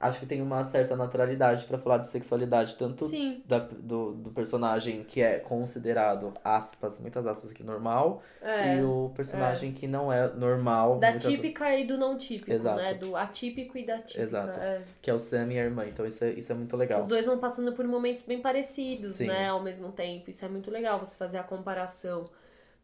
acho 0.00 0.18
que 0.18 0.24
tem 0.26 0.40
uma 0.40 0.64
certa 0.64 0.96
naturalidade 0.96 1.66
pra 1.66 1.76
falar 1.76 1.98
de 1.98 2.06
sexualidade, 2.06 2.74
tanto 2.76 3.06
Sim. 3.06 3.42
da, 3.46 3.58
do, 3.58 4.12
do 4.12 4.30
personagem 4.30 5.04
que 5.04 5.20
é 5.20 5.38
considerado, 5.38 6.32
aspas, 6.42 6.98
muitas 6.98 7.26
aspas 7.26 7.50
aqui, 7.50 7.62
normal, 7.62 8.22
É. 8.40 8.76
e 8.78 8.82
o 8.82 9.10
personagem 9.14 9.72
que 9.72 9.86
não 9.86 10.10
é 10.10 10.28
normal, 10.32 10.98
Da 10.98 11.12
típica 11.18 11.76
e 11.76 11.86
do 11.86 11.98
não 11.98 12.16
típico, 12.16 12.50
Exato. 12.50 12.76
né? 12.80 12.94
Do 12.94 13.14
atípico 13.14 13.76
e 13.76 13.84
da 13.84 13.98
típica. 13.98 14.22
Exato. 14.22 14.58
é. 14.58 14.80
que 15.02 15.10
é 15.10 15.14
o 15.14 15.18
Sam 15.18 15.52
e 15.52 15.58
a 15.58 15.64
irmã, 15.64 15.84
então 15.86 16.06
isso 16.06 16.24
é, 16.24 16.30
isso 16.30 16.50
é 16.50 16.54
muito 16.54 16.74
legal. 16.78 17.02
Os 17.02 17.06
dois 17.06 17.26
vão 17.26 17.38
passando 17.38 17.72
por 17.74 17.86
momentos 17.86 18.22
bem 18.22 18.40
parecidos, 18.40 19.16
Sim. 19.16 19.26
né? 19.26 19.48
Ao 19.50 19.62
mesmo 19.62 19.92
tempo. 19.92 20.30
Isso 20.30 20.44
é 20.46 20.48
muito 20.48 20.70
legal, 20.70 20.98
você 20.98 21.14
fazer 21.14 21.36
a 21.36 21.42
comparação. 21.42 22.24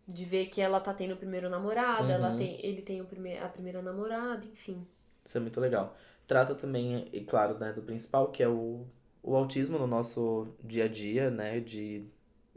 De 0.06 0.24
ver 0.24 0.46
que 0.46 0.60
ela 0.60 0.80
tá 0.80 0.92
tendo 0.92 1.14
o 1.14 1.16
primeiro 1.16 1.48
namorado, 1.48 2.10
ela 2.10 2.30
Uhum. 2.30 2.36
tem, 2.36 2.64
ele 2.66 2.82
tem 2.82 3.00
o 3.00 3.04
prime 3.04 3.38
a 3.38 3.48
primeira 3.48 3.80
namorada, 3.80 4.44
enfim. 4.46 4.86
Isso 5.24 5.36
é 5.38 5.40
muito 5.40 5.60
legal. 5.60 5.96
Trata 6.26 6.54
também, 6.54 7.08
e 7.12 7.20
claro, 7.22 7.58
né, 7.58 7.72
do 7.72 7.82
principal, 7.82 8.28
que 8.28 8.42
é 8.42 8.48
o, 8.48 8.84
o 9.22 9.36
autismo 9.36 9.78
no 9.78 9.86
nosso 9.86 10.48
dia 10.62 10.84
a 10.84 10.88
dia, 10.88 11.30
né, 11.30 11.60
de... 11.60 12.04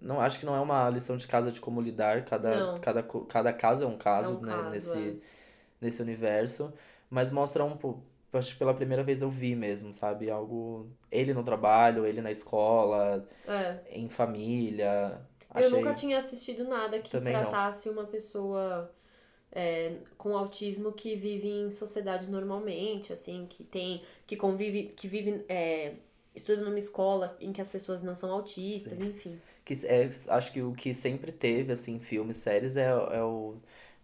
Não, 0.01 0.19
acho 0.19 0.39
que 0.39 0.45
não 0.45 0.55
é 0.55 0.59
uma 0.59 0.89
lição 0.89 1.17
de 1.17 1.27
casa 1.27 1.51
de 1.51 1.61
como 1.61 1.81
lidar, 1.81 2.25
cada, 2.25 2.59
Não. 2.59 2.77
cada, 2.79 3.03
cada 3.03 3.53
caso 3.53 3.83
é 3.83 3.87
um 3.87 3.97
caso, 3.97 4.33
É 4.33 4.37
um 4.37 4.41
né, 4.41 4.51
caso, 4.53 4.69
nesse, 4.71 4.97
é. 5.09 5.15
nesse 5.79 6.01
universo, 6.01 6.73
mas 7.09 7.31
mostra 7.31 7.63
um 7.63 7.77
pouco, 7.77 8.03
acho 8.33 8.53
que 8.53 8.59
pela 8.59 8.73
primeira 8.73 9.03
vez 9.03 9.21
eu 9.21 9.29
vi 9.29 9.55
mesmo, 9.55 9.93
sabe, 9.93 10.29
algo, 10.29 10.89
ele 11.11 11.33
no 11.33 11.43
trabalho, 11.43 12.05
ele 12.05 12.21
na 12.21 12.31
escola, 12.31 13.27
É. 13.47 13.79
em 13.91 14.09
família, 14.09 15.19
Eu 15.61 15.67
achei... 15.67 15.79
nunca 15.79 15.93
tinha 15.93 16.17
assistido 16.17 16.63
nada 16.65 16.99
que 17.01 17.11
Também 17.11 17.33
não. 17.39 17.41
tratasse 17.41 17.89
uma 17.89 18.05
pessoa 18.05 18.93
é, 19.51 19.97
com 20.17 20.35
autismo 20.37 20.91
que 20.93 21.15
vive 21.15 21.47
em 21.47 21.71
sociedade 21.71 22.29
normalmente, 22.29 23.13
assim, 23.13 23.47
que 23.49 23.63
tem, 23.63 24.03
que 24.27 24.35
convive, 24.35 24.89
que 24.95 25.07
vive, 25.07 25.45
é, 25.47 25.95
estuda 26.35 26.61
numa 26.63 26.77
escola 26.77 27.37
em 27.39 27.53
que 27.53 27.61
as 27.61 27.69
pessoas 27.69 28.03
não 28.03 28.15
são 28.15 28.31
autistas, 28.31 28.99
enfim. 28.99 29.41
que 29.63 29.73
é, 29.85 30.09
acho 30.29 30.51
que 30.51 30.61
o 30.61 30.73
que 30.73 30.93
sempre 30.93 31.31
teve, 31.31 31.71
assim, 31.73 31.99
filmes, 31.99 32.37
séries, 32.37 32.75
é, 32.77 32.87
é 32.87 33.23
o, 33.23 33.55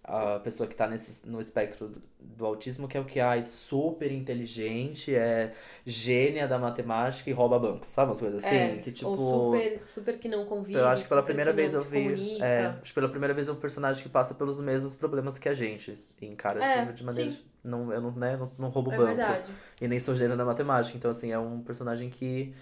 a 0.03 0.39
pessoa 0.39 0.67
que 0.67 0.75
tá 0.75 0.87
nesse, 0.87 1.27
no 1.27 1.39
espectro 1.39 1.87
do, 1.89 2.01
do 2.19 2.45
autismo, 2.45 2.87
que 2.87 2.97
é 2.97 2.99
o 2.99 3.05
que 3.05 3.19
ai, 3.19 3.41
super 3.43 4.11
inteligente, 4.11 5.13
é 5.15 5.53
gênia 5.85 6.47
da 6.47 6.57
matemática 6.59 7.29
e 7.29 7.33
rouba 7.33 7.59
bancos, 7.59 7.89
sabe? 7.89 8.09
Umas 8.09 8.19
coisas 8.19 8.43
assim, 8.43 8.57
é, 8.57 8.77
que 8.81 8.91
tipo. 8.91 9.09
Ou 9.09 9.17
super, 9.17 9.81
super 9.81 10.19
que 10.19 10.27
não 10.27 10.45
convive. 10.45 10.79
Eu 10.79 10.87
acho 10.87 11.03
que 11.03 11.09
pela 11.09 11.21
primeira 11.23 11.51
que 11.51 11.57
vez 11.57 11.73
eu 11.73 11.83
vi. 11.83 12.37
É, 12.41 12.67
acho 12.67 12.83
que 12.83 12.93
pela 12.93 13.09
primeira 13.09 13.33
vez 13.33 13.47
é 13.49 13.51
um 13.51 13.55
personagem 13.55 14.01
que 14.03 14.09
passa 14.09 14.33
pelos 14.33 14.59
mesmos 14.61 14.93
problemas 14.93 15.37
que 15.37 15.49
a 15.49 15.53
gente. 15.53 15.93
E 16.21 16.25
encara 16.25 16.63
É, 16.63 16.85
tipo, 16.85 16.93
de 16.93 17.03
maneira. 17.03 17.29
sim. 17.29 17.43
Não, 17.63 17.91
eu 17.93 18.01
não, 18.01 18.11
né, 18.13 18.37
não, 18.37 18.51
não 18.57 18.69
roubo 18.69 18.89
É 18.89 18.97
banco. 18.97 19.15
verdade. 19.15 19.51
E 19.81 19.87
nem 19.87 19.99
sou 19.99 20.15
gênio 20.15 20.37
da 20.37 20.45
matemática. 20.45 20.97
Então, 20.97 21.11
assim, 21.11 21.31
é 21.31 21.37
um 21.39 21.61
personagem 21.61 22.09
que 22.09 22.53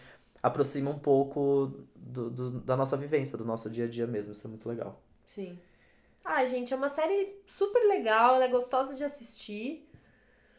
aproxima 0.41 0.89
um 0.91 0.99
pouco 0.99 1.71
do, 1.95 2.29
do- 2.31 2.59
da 2.61 2.75
nossa 2.77 2.97
vivência, 2.97 3.37
do 3.37 3.45
nosso 3.45 3.69
dia 3.69 3.85
a 3.85 3.87
dia 3.87 4.07
mesmo. 4.07 4.33
Isso 4.33 4.47
é 4.47 4.49
muito 4.49 4.67
legal. 4.67 5.01
Sim. 5.25 5.61
Ah, 6.23 6.45
gente, 6.45 6.73
é 6.73 6.77
uma 6.77 6.89
série 6.89 7.41
super 7.45 7.87
legal, 7.87 8.35
ela 8.35 8.45
é 8.45 8.47
gostosa 8.47 8.95
de 8.95 9.03
assistir. 9.03 9.87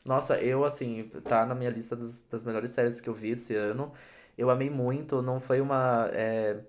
Nossa, 0.04 0.40
eu, 0.40 0.64
assim, 0.64 1.10
tá 1.24 1.44
na 1.44 1.54
minha 1.54 1.70
lista 1.70 1.94
das, 1.94 2.22
das 2.22 2.42
melhores 2.42 2.70
séries 2.70 3.00
que 3.00 3.08
eu 3.08 3.14
vi 3.14 3.30
esse 3.30 3.54
ano. 3.54 3.92
Eu 4.36 4.50
amei 4.50 4.70
muito, 4.70 5.20
não 5.20 5.38
foi 5.38 5.60
uma. 5.60 6.08
é, 6.12 6.60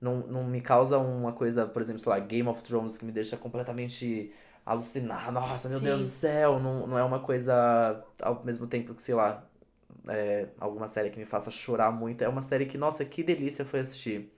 não, 0.00 0.18
não 0.26 0.44
me 0.44 0.60
causa 0.60 0.98
uma 0.98 1.32
coisa, 1.32 1.66
por 1.66 1.80
exemplo, 1.82 2.00
sei 2.00 2.10
lá, 2.10 2.18
Game 2.18 2.48
of 2.48 2.62
Thrones 2.62 2.98
que 2.98 3.04
me 3.04 3.12
deixa 3.12 3.36
completamente 3.36 4.32
alucinado. 4.64 5.32
Nossa, 5.32 5.68
meu 5.68 5.78
Sim. 5.78 5.84
Deus 5.84 6.00
do 6.02 6.06
céu! 6.08 6.58
Não, 6.58 6.86
não 6.86 6.98
é 6.98 7.04
uma 7.04 7.20
coisa 7.20 8.04
ao 8.20 8.42
mesmo 8.44 8.66
tempo 8.66 8.94
que, 8.94 9.02
sei 9.02 9.14
lá, 9.14 9.46
é, 10.08 10.48
alguma 10.58 10.88
série 10.88 11.10
que 11.10 11.18
me 11.18 11.24
faça 11.26 11.50
chorar 11.50 11.90
muito. 11.92 12.24
É 12.24 12.28
uma 12.28 12.42
série 12.42 12.66
que, 12.66 12.78
nossa, 12.78 13.04
que 13.04 13.22
delícia 13.22 13.64
foi 13.64 13.80
assistir. 13.80 14.32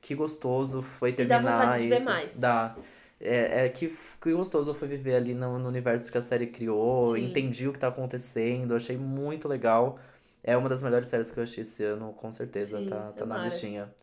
Que 0.00 0.14
gostoso 0.14 0.80
foi 0.80 1.12
dá 1.12 1.16
terminar 1.18 1.56
vontade 1.58 1.82
de 1.82 1.88
ver 1.88 1.96
isso. 1.96 2.04
mais. 2.06 2.40
Dá. 2.40 2.76
É, 3.20 3.66
é 3.66 3.68
que, 3.68 3.88
que 4.20 4.32
gostoso 4.32 4.72
foi 4.74 4.88
viver 4.88 5.14
ali 5.16 5.34
no, 5.34 5.58
no 5.58 5.68
universo 5.68 6.10
que 6.10 6.16
a 6.18 6.22
série 6.22 6.46
criou, 6.46 7.16
Sim. 7.16 7.26
entendi 7.26 7.68
o 7.68 7.72
que 7.72 7.78
tá 7.78 7.88
acontecendo, 7.88 8.74
achei 8.74 8.96
muito 8.96 9.46
legal. 9.48 9.98
É 10.42 10.56
uma 10.56 10.68
das 10.70 10.82
melhores 10.82 11.06
séries 11.06 11.30
que 11.30 11.38
eu 11.38 11.44
assisti 11.44 11.60
esse 11.62 11.84
ano, 11.84 12.12
com 12.14 12.32
certeza, 12.32 12.78
Sim, 12.78 12.86
tá, 12.88 13.12
tá 13.12 13.26
na 13.26 13.38
listinha. 13.38 13.94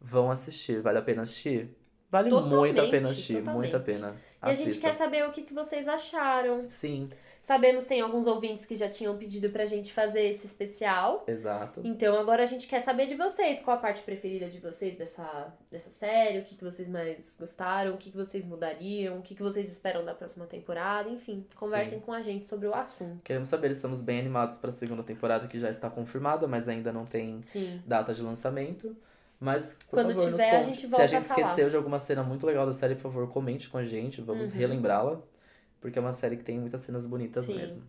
Vão 0.00 0.30
assistir, 0.30 0.80
vale 0.82 0.98
a 0.98 1.02
pena 1.02 1.22
assistir? 1.22 1.76
Vale 2.10 2.30
Totalmente, 2.30 2.50
muito 2.58 2.80
a 2.80 2.88
pena 2.88 3.10
assistir, 3.10 3.42
muito 3.42 3.76
a 3.76 3.80
totalmente. 3.80 3.84
pena. 3.84 4.16
E 4.44 4.50
a 4.50 4.54
gente 4.54 4.66
Assista. 4.68 4.80
quer 4.80 4.94
saber 4.94 5.26
o 5.26 5.32
que, 5.32 5.42
que 5.42 5.54
vocês 5.54 5.86
acharam. 5.88 6.68
Sim, 6.68 7.10
Sabemos 7.42 7.84
tem 7.84 8.00
alguns 8.00 8.26
ouvintes 8.26 8.66
que 8.66 8.76
já 8.76 8.88
tinham 8.88 9.16
pedido 9.16 9.48
pra 9.50 9.64
gente 9.64 9.92
fazer 9.92 10.22
esse 10.28 10.46
especial. 10.46 11.24
exato. 11.26 11.80
Então 11.82 12.14
agora 12.18 12.42
a 12.42 12.46
gente 12.46 12.66
quer 12.66 12.80
saber 12.80 13.06
de 13.06 13.14
vocês. 13.14 13.60
Qual 13.60 13.76
a 13.76 13.80
parte 13.80 14.02
preferida 14.02 14.48
de 14.48 14.58
vocês 14.58 14.94
dessa, 14.94 15.52
dessa 15.70 15.88
série? 15.90 16.38
O 16.40 16.44
que, 16.44 16.54
que 16.54 16.62
vocês 16.62 16.88
mais 16.88 17.36
gostaram? 17.40 17.94
O 17.94 17.96
que, 17.98 18.10
que 18.10 18.16
vocês 18.16 18.46
mudariam? 18.46 19.18
O 19.18 19.22
que, 19.22 19.34
que 19.34 19.42
vocês 19.42 19.70
esperam 19.72 20.04
da 20.04 20.14
próxima 20.14 20.46
temporada? 20.46 21.08
Enfim, 21.08 21.44
conversem 21.56 21.98
Sim. 21.98 22.04
com 22.04 22.12
a 22.12 22.22
gente 22.22 22.46
sobre 22.46 22.68
o 22.68 22.74
assunto. 22.74 23.20
Queremos 23.24 23.48
saber, 23.48 23.70
estamos 23.70 24.00
bem 24.00 24.20
animados 24.20 24.58
para 24.58 24.68
a 24.70 24.72
segunda 24.72 25.02
temporada 25.02 25.46
que 25.48 25.58
já 25.58 25.70
está 25.70 25.88
confirmada, 25.88 26.46
mas 26.46 26.68
ainda 26.68 26.92
não 26.92 27.04
tem 27.04 27.40
Sim. 27.42 27.80
data 27.86 28.12
de 28.12 28.22
lançamento. 28.22 28.94
Mas, 29.40 29.72
por 29.88 29.96
Quando 29.96 30.12
favor, 30.12 30.30
tiver, 30.32 30.52
nos 30.58 30.66
a 30.66 30.70
gente 30.70 30.80
Se 30.82 30.86
volta 30.86 31.04
a 31.04 31.06
gente 31.06 31.22
a 31.22 31.26
esqueceu 31.26 31.70
de 31.70 31.76
alguma 31.76 31.98
cena 31.98 32.22
muito 32.22 32.44
legal 32.44 32.66
da 32.66 32.74
série, 32.74 32.94
por 32.94 33.04
favor, 33.10 33.26
comente 33.30 33.70
com 33.70 33.78
a 33.78 33.84
gente. 33.84 34.20
Vamos 34.20 34.50
Uhum. 34.50 34.58
relembrá-la. 34.58 35.18
Porque 35.80 35.98
é 35.98 36.02
uma 36.02 36.12
série 36.12 36.36
que 36.36 36.44
tem 36.44 36.58
muitas 36.58 36.82
cenas 36.82 37.06
bonitas 37.06 37.44
Sim. 37.46 37.56
mesmo. 37.56 37.82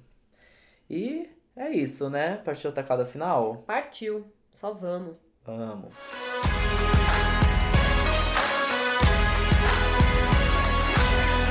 E 0.90 1.30
é 1.56 1.70
isso, 1.70 2.10
né? 2.10 2.38
Partiu 2.38 2.70
a 2.70 2.74
tacada 2.74 3.06
final? 3.06 3.64
Partiu. 3.68 4.26
Só 4.54 4.74
vamos. 4.74 5.16
Vamos. 5.46 5.94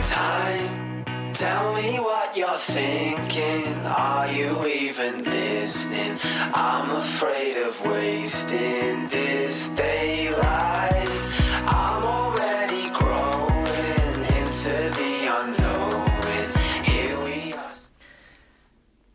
Time, 0.03 1.05
tell 1.35 1.75
me 1.75 2.01
what 2.01 2.37
you're 2.37 2.59
thinking. 2.59 3.75
Are 3.87 4.29
you 4.33 4.67
even 4.67 5.23
listening? 5.25 6.19
I'm 6.55 6.91
afraid 6.97 7.57
of 7.59 7.81
wasting 7.87 9.09
this 9.09 9.71
daylight. 9.71 10.90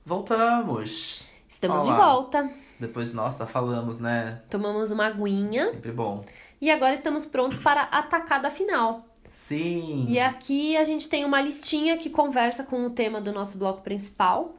Voltamos! 0.05 1.27
Estamos 1.49 1.83
de 1.83 1.89
Olá. 1.89 2.05
volta. 2.05 2.53
Depois, 2.79 3.11
nossa, 3.11 3.47
falamos, 3.47 3.97
né? 3.97 4.39
Tomamos 4.51 4.91
uma 4.91 5.07
aguinha. 5.07 5.71
Sempre 5.71 5.91
bom. 5.91 6.23
E 6.61 6.69
agora 6.69 6.93
estamos 6.93 7.25
prontos 7.25 7.57
para 7.57 7.81
a 7.81 8.03
tacada 8.03 8.51
final. 8.51 9.03
Sim! 9.31 10.05
E 10.07 10.19
aqui 10.19 10.77
a 10.77 10.83
gente 10.83 11.09
tem 11.09 11.25
uma 11.25 11.41
listinha 11.41 11.97
que 11.97 12.11
conversa 12.11 12.63
com 12.63 12.85
o 12.85 12.91
tema 12.91 13.19
do 13.19 13.31
nosso 13.31 13.57
bloco 13.57 13.81
principal. 13.81 14.55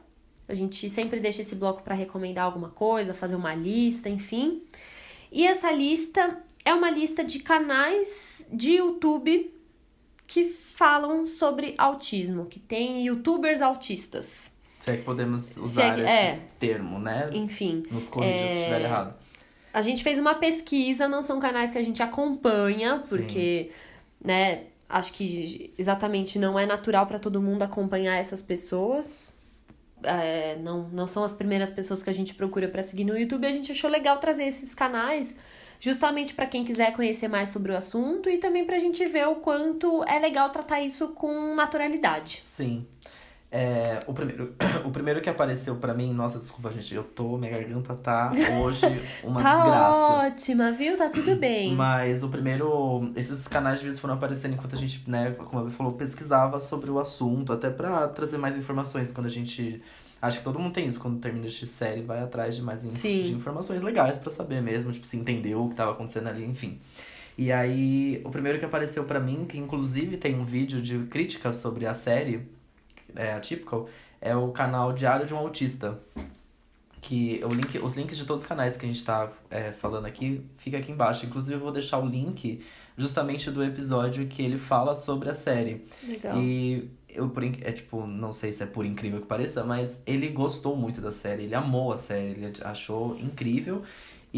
A 0.49 0.53
gente 0.53 0.89
sempre 0.89 1.17
deixa 1.21 1.43
esse 1.43 1.55
bloco 1.55 1.81
para 1.81 1.95
recomendar 1.95 2.43
alguma 2.43 2.69
coisa, 2.69 3.13
fazer 3.13 3.37
uma 3.37 3.55
lista, 3.55 4.09
enfim. 4.09 4.63
E 5.31 5.47
essa 5.47 5.71
lista 5.71 6.43
é 6.65 6.73
uma 6.73 6.89
lista 6.89 7.23
de 7.23 7.39
canais 7.39 8.45
de 8.51 8.73
YouTube 8.73 9.53
que 10.27 10.43
falam 10.43 11.25
sobre 11.25 11.73
autismo, 11.77 12.47
que 12.47 12.59
tem 12.59 13.05
youtubers 13.05 13.61
autistas. 13.61 14.56
Se 14.87 14.93
é 14.93 14.97
que 14.97 15.03
podemos 15.03 15.41
Se 15.43 15.59
usar 15.59 15.83
é 15.91 15.95
que- 15.95 16.01
esse 16.01 16.09
é. 16.11 16.39
termo, 16.59 16.97
né? 16.99 17.29
Enfim, 17.33 17.83
Nos 17.91 18.07
corrija 18.07 18.47
se 18.47 18.53
É, 18.53 18.57
estiver 18.59 18.81
errado. 18.81 19.13
A 19.73 19.81
gente 19.81 20.01
fez 20.03 20.17
uma 20.17 20.35
pesquisa, 20.35 21.07
não 21.07 21.21
são 21.21 21.39
canais 21.39 21.69
que 21.71 21.77
a 21.77 21.83
gente 21.83 22.01
acompanha, 22.01 23.01
Sim. 23.03 23.09
porque, 23.17 23.71
né, 24.23 24.63
acho 24.89 25.11
que 25.13 25.73
exatamente 25.77 26.39
não 26.39 26.57
é 26.57 26.65
natural 26.65 27.05
para 27.05 27.19
todo 27.19 27.41
mundo 27.41 27.63
acompanhar 27.63 28.15
essas 28.15 28.41
pessoas. 28.41 29.33
É, 30.03 30.55
não, 30.61 30.83
não 30.89 31.07
são 31.07 31.23
as 31.23 31.33
primeiras 31.33 31.69
pessoas 31.69 32.01
que 32.01 32.09
a 32.09 32.13
gente 32.13 32.33
procura 32.33 32.67
para 32.69 32.81
seguir 32.81 33.03
no 33.03 33.17
YouTube. 33.17 33.45
A 33.45 33.51
gente 33.51 33.71
achou 33.71 33.89
legal 33.89 34.17
trazer 34.19 34.45
esses 34.45 34.73
canais 34.73 35.37
justamente 35.79 36.33
para 36.33 36.45
quem 36.45 36.63
quiser 36.63 36.93
conhecer 36.93 37.27
mais 37.27 37.49
sobre 37.49 37.71
o 37.71 37.77
assunto 37.77 38.29
e 38.29 38.37
também 38.37 38.65
pra 38.65 38.79
gente 38.79 39.05
ver 39.05 39.27
o 39.27 39.35
quanto 39.35 40.03
é 40.05 40.17
legal 40.17 40.49
tratar 40.49 40.79
isso 40.81 41.09
com 41.09 41.53
naturalidade. 41.55 42.39
Sim. 42.43 42.85
É, 43.49 43.99
o, 44.05 44.13
primeiro, 44.13 44.53
o 44.85 44.91
primeiro 44.91 45.21
que 45.21 45.29
apareceu 45.29 45.75
pra 45.77 45.93
mim, 45.93 46.13
nossa, 46.13 46.37
desculpa, 46.39 46.69
gente, 46.71 46.93
eu 46.93 47.03
tô, 47.03 47.37
minha 47.37 47.51
garganta 47.51 47.95
tá 47.95 48.29
hoje 48.61 48.85
uma 49.23 49.41
tá 49.41 49.55
desgraça. 49.55 49.97
ótima, 50.27 50.71
viu? 50.73 50.97
Tá 50.97 51.09
tudo 51.09 51.35
bem. 51.37 51.73
Mas 51.73 52.23
o 52.23 52.29
primeiro, 52.29 53.09
esses 53.15 53.47
canais 53.47 53.77
de 53.79 53.85
vídeos 53.85 53.99
foram 54.01 54.15
aparecendo 54.15 54.53
enquanto 54.55 54.75
a 54.75 54.77
gente, 54.77 55.09
né, 55.09 55.31
como 55.31 55.59
a 55.59 55.63
Bia 55.63 55.71
falou, 55.71 55.93
pesquisava 55.93 56.59
sobre 56.59 56.91
o 56.91 56.99
assunto, 56.99 57.53
até 57.53 57.69
pra 57.69 58.07
trazer 58.09 58.37
mais 58.37 58.57
informações 58.57 59.11
quando 59.13 59.27
a 59.27 59.31
gente. 59.31 59.81
Acho 60.21 60.39
que 60.39 60.43
todo 60.43 60.57
mundo 60.59 60.73
tem 60.73 60.85
isso, 60.87 60.99
quando 60.99 61.19
termina 61.19 61.47
de 61.47 61.65
série, 61.67 62.01
vai 62.01 62.21
atrás 62.23 62.55
de 62.55 62.61
mais 62.63 62.83
in- 62.83 62.95
Sim. 62.95 63.21
de 63.21 63.33
informações 63.33 63.83
legais 63.83 64.17
pra 64.17 64.31
saber 64.31 64.61
mesmo, 64.63 64.91
tipo, 64.91 65.05
se 65.05 65.15
entendeu 65.15 65.63
o 65.63 65.69
que 65.69 65.75
tava 65.75 65.91
acontecendo 65.91 66.27
ali, 66.27 66.43
enfim. 66.43 66.79
E 67.37 67.51
aí, 67.51 68.19
o 68.25 68.29
primeiro 68.31 68.57
que 68.57 68.65
apareceu 68.65 69.03
pra 69.05 69.19
mim, 69.19 69.45
que 69.47 69.59
inclusive 69.59 70.17
tem 70.17 70.35
um 70.35 70.43
vídeo 70.43 70.81
de 70.81 70.97
crítica 71.05 71.53
sobre 71.53 71.85
a 71.85 71.93
série, 71.93 72.49
é, 73.15 73.33
Atypical, 73.33 73.89
é 74.19 74.35
o 74.35 74.49
canal 74.49 74.93
Diário 74.93 75.25
de 75.25 75.33
um 75.33 75.37
Autista. 75.37 75.99
Que 77.01 77.41
o 77.43 77.53
link, 77.53 77.77
os 77.77 77.95
links 77.95 78.17
de 78.17 78.25
todos 78.25 78.43
os 78.43 78.47
canais 78.47 78.75
que 78.75 78.85
a 78.85 78.89
gente 78.89 79.05
tá 79.05 79.31
é, 79.49 79.71
falando 79.71 80.05
aqui, 80.05 80.43
fica 80.57 80.77
aqui 80.77 80.91
embaixo. 80.91 81.25
Inclusive, 81.25 81.55
eu 81.55 81.59
vou 81.59 81.71
deixar 81.71 81.99
o 81.99 82.05
link 82.05 82.61
justamente 82.97 83.51
do 83.51 83.63
episódio 83.63 84.27
que 84.27 84.41
ele 84.41 84.57
fala 84.57 84.95
sobre 84.95 85.29
a 85.29 85.33
série. 85.33 85.85
Legal. 86.03 86.37
E 86.37 86.89
eu, 87.07 87.29
por, 87.29 87.43
é 87.43 87.71
tipo, 87.71 88.05
não 88.05 88.33
sei 88.33 88.51
se 88.51 88.63
é 88.63 88.65
por 88.65 88.85
incrível 88.85 89.21
que 89.21 89.27
pareça, 89.27 89.63
mas 89.63 90.01
ele 90.05 90.27
gostou 90.29 90.75
muito 90.75 90.99
da 90.99 91.11
série, 91.11 91.43
ele 91.43 91.55
amou 91.55 91.91
a 91.91 91.97
série, 91.97 92.43
ele 92.43 92.53
achou 92.63 93.17
incrível. 93.17 93.83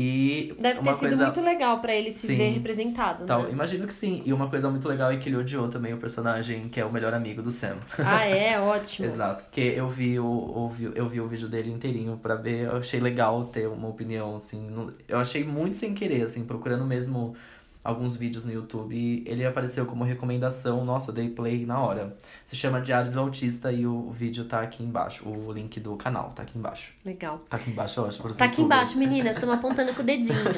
E 0.01 0.53
Deve 0.57 0.81
ter 0.81 0.93
sido 0.93 1.09
coisa... 1.09 1.25
muito 1.25 1.41
legal 1.41 1.79
pra 1.79 1.93
ele 1.93 2.09
se 2.09 2.27
Sim. 2.27 2.37
ver 2.37 2.51
representado, 2.51 3.25
Tal, 3.25 3.43
né? 3.43 3.49
imagino 3.51 3.85
que 3.85 3.91
sim. 3.91 4.21
E 4.25 4.31
uma 4.31 4.49
coisa 4.49 4.69
muito 4.69 4.87
legal 4.87 5.11
é 5.11 5.17
que 5.17 5.27
ele 5.27 5.35
odiou 5.35 5.67
também 5.67 5.93
o 5.93 5.97
personagem 5.97 6.69
que 6.69 6.79
é 6.79 6.85
o 6.85 6.91
melhor 6.91 7.13
amigo 7.13 7.41
do 7.41 7.51
Sam. 7.51 7.75
Ah, 7.97 8.25
é? 8.25 8.57
Ótimo. 8.61 9.09
Exato. 9.09 9.43
Porque 9.43 9.59
eu 9.59 9.89
vi 9.89 10.17
o, 10.17 10.25
ouvi, 10.25 10.89
eu 10.95 11.09
vi 11.09 11.19
o 11.19 11.27
vídeo 11.27 11.49
dele 11.49 11.69
inteirinho 11.69 12.17
pra 12.21 12.35
ver, 12.35 12.67
eu 12.67 12.77
achei 12.77 12.99
legal 13.01 13.43
ter 13.45 13.67
uma 13.67 13.89
opinião, 13.89 14.37
assim. 14.37 14.89
Eu 15.05 15.19
achei 15.19 15.43
muito 15.43 15.75
sem 15.77 15.93
querer, 15.93 16.23
assim, 16.23 16.45
procurando 16.45 16.85
mesmo 16.85 17.35
alguns 17.83 18.15
vídeos 18.15 18.45
no 18.45 18.51
YouTube. 18.51 19.23
Ele 19.25 19.45
apareceu 19.45 19.85
como 19.85 20.03
recomendação, 20.03 20.83
nossa, 20.85 21.11
dei 21.11 21.29
play 21.29 21.65
na 21.65 21.79
hora. 21.79 22.17
Se 22.45 22.55
chama 22.55 22.81
Diário 22.81 23.11
do 23.11 23.19
Autista 23.19 23.71
e 23.71 23.85
o 23.85 24.09
vídeo 24.11 24.45
tá 24.45 24.61
aqui 24.61 24.83
embaixo. 24.83 25.27
O 25.27 25.51
link 25.51 25.79
do 25.79 25.95
canal 25.95 26.31
tá 26.31 26.43
aqui 26.43 26.57
embaixo. 26.57 26.93
Legal. 27.05 27.39
Tá 27.49 27.57
aqui 27.57 27.69
embaixo, 27.71 27.99
eu 27.99 28.05
acho. 28.05 28.21
você 28.21 28.39
Tá 28.39 28.45
aqui 28.45 28.61
embaixo, 28.61 28.97
meninas, 28.97 29.35
estamos 29.35 29.55
apontando 29.55 29.93
com 29.93 30.01
o 30.01 30.05
dedinho. 30.05 30.39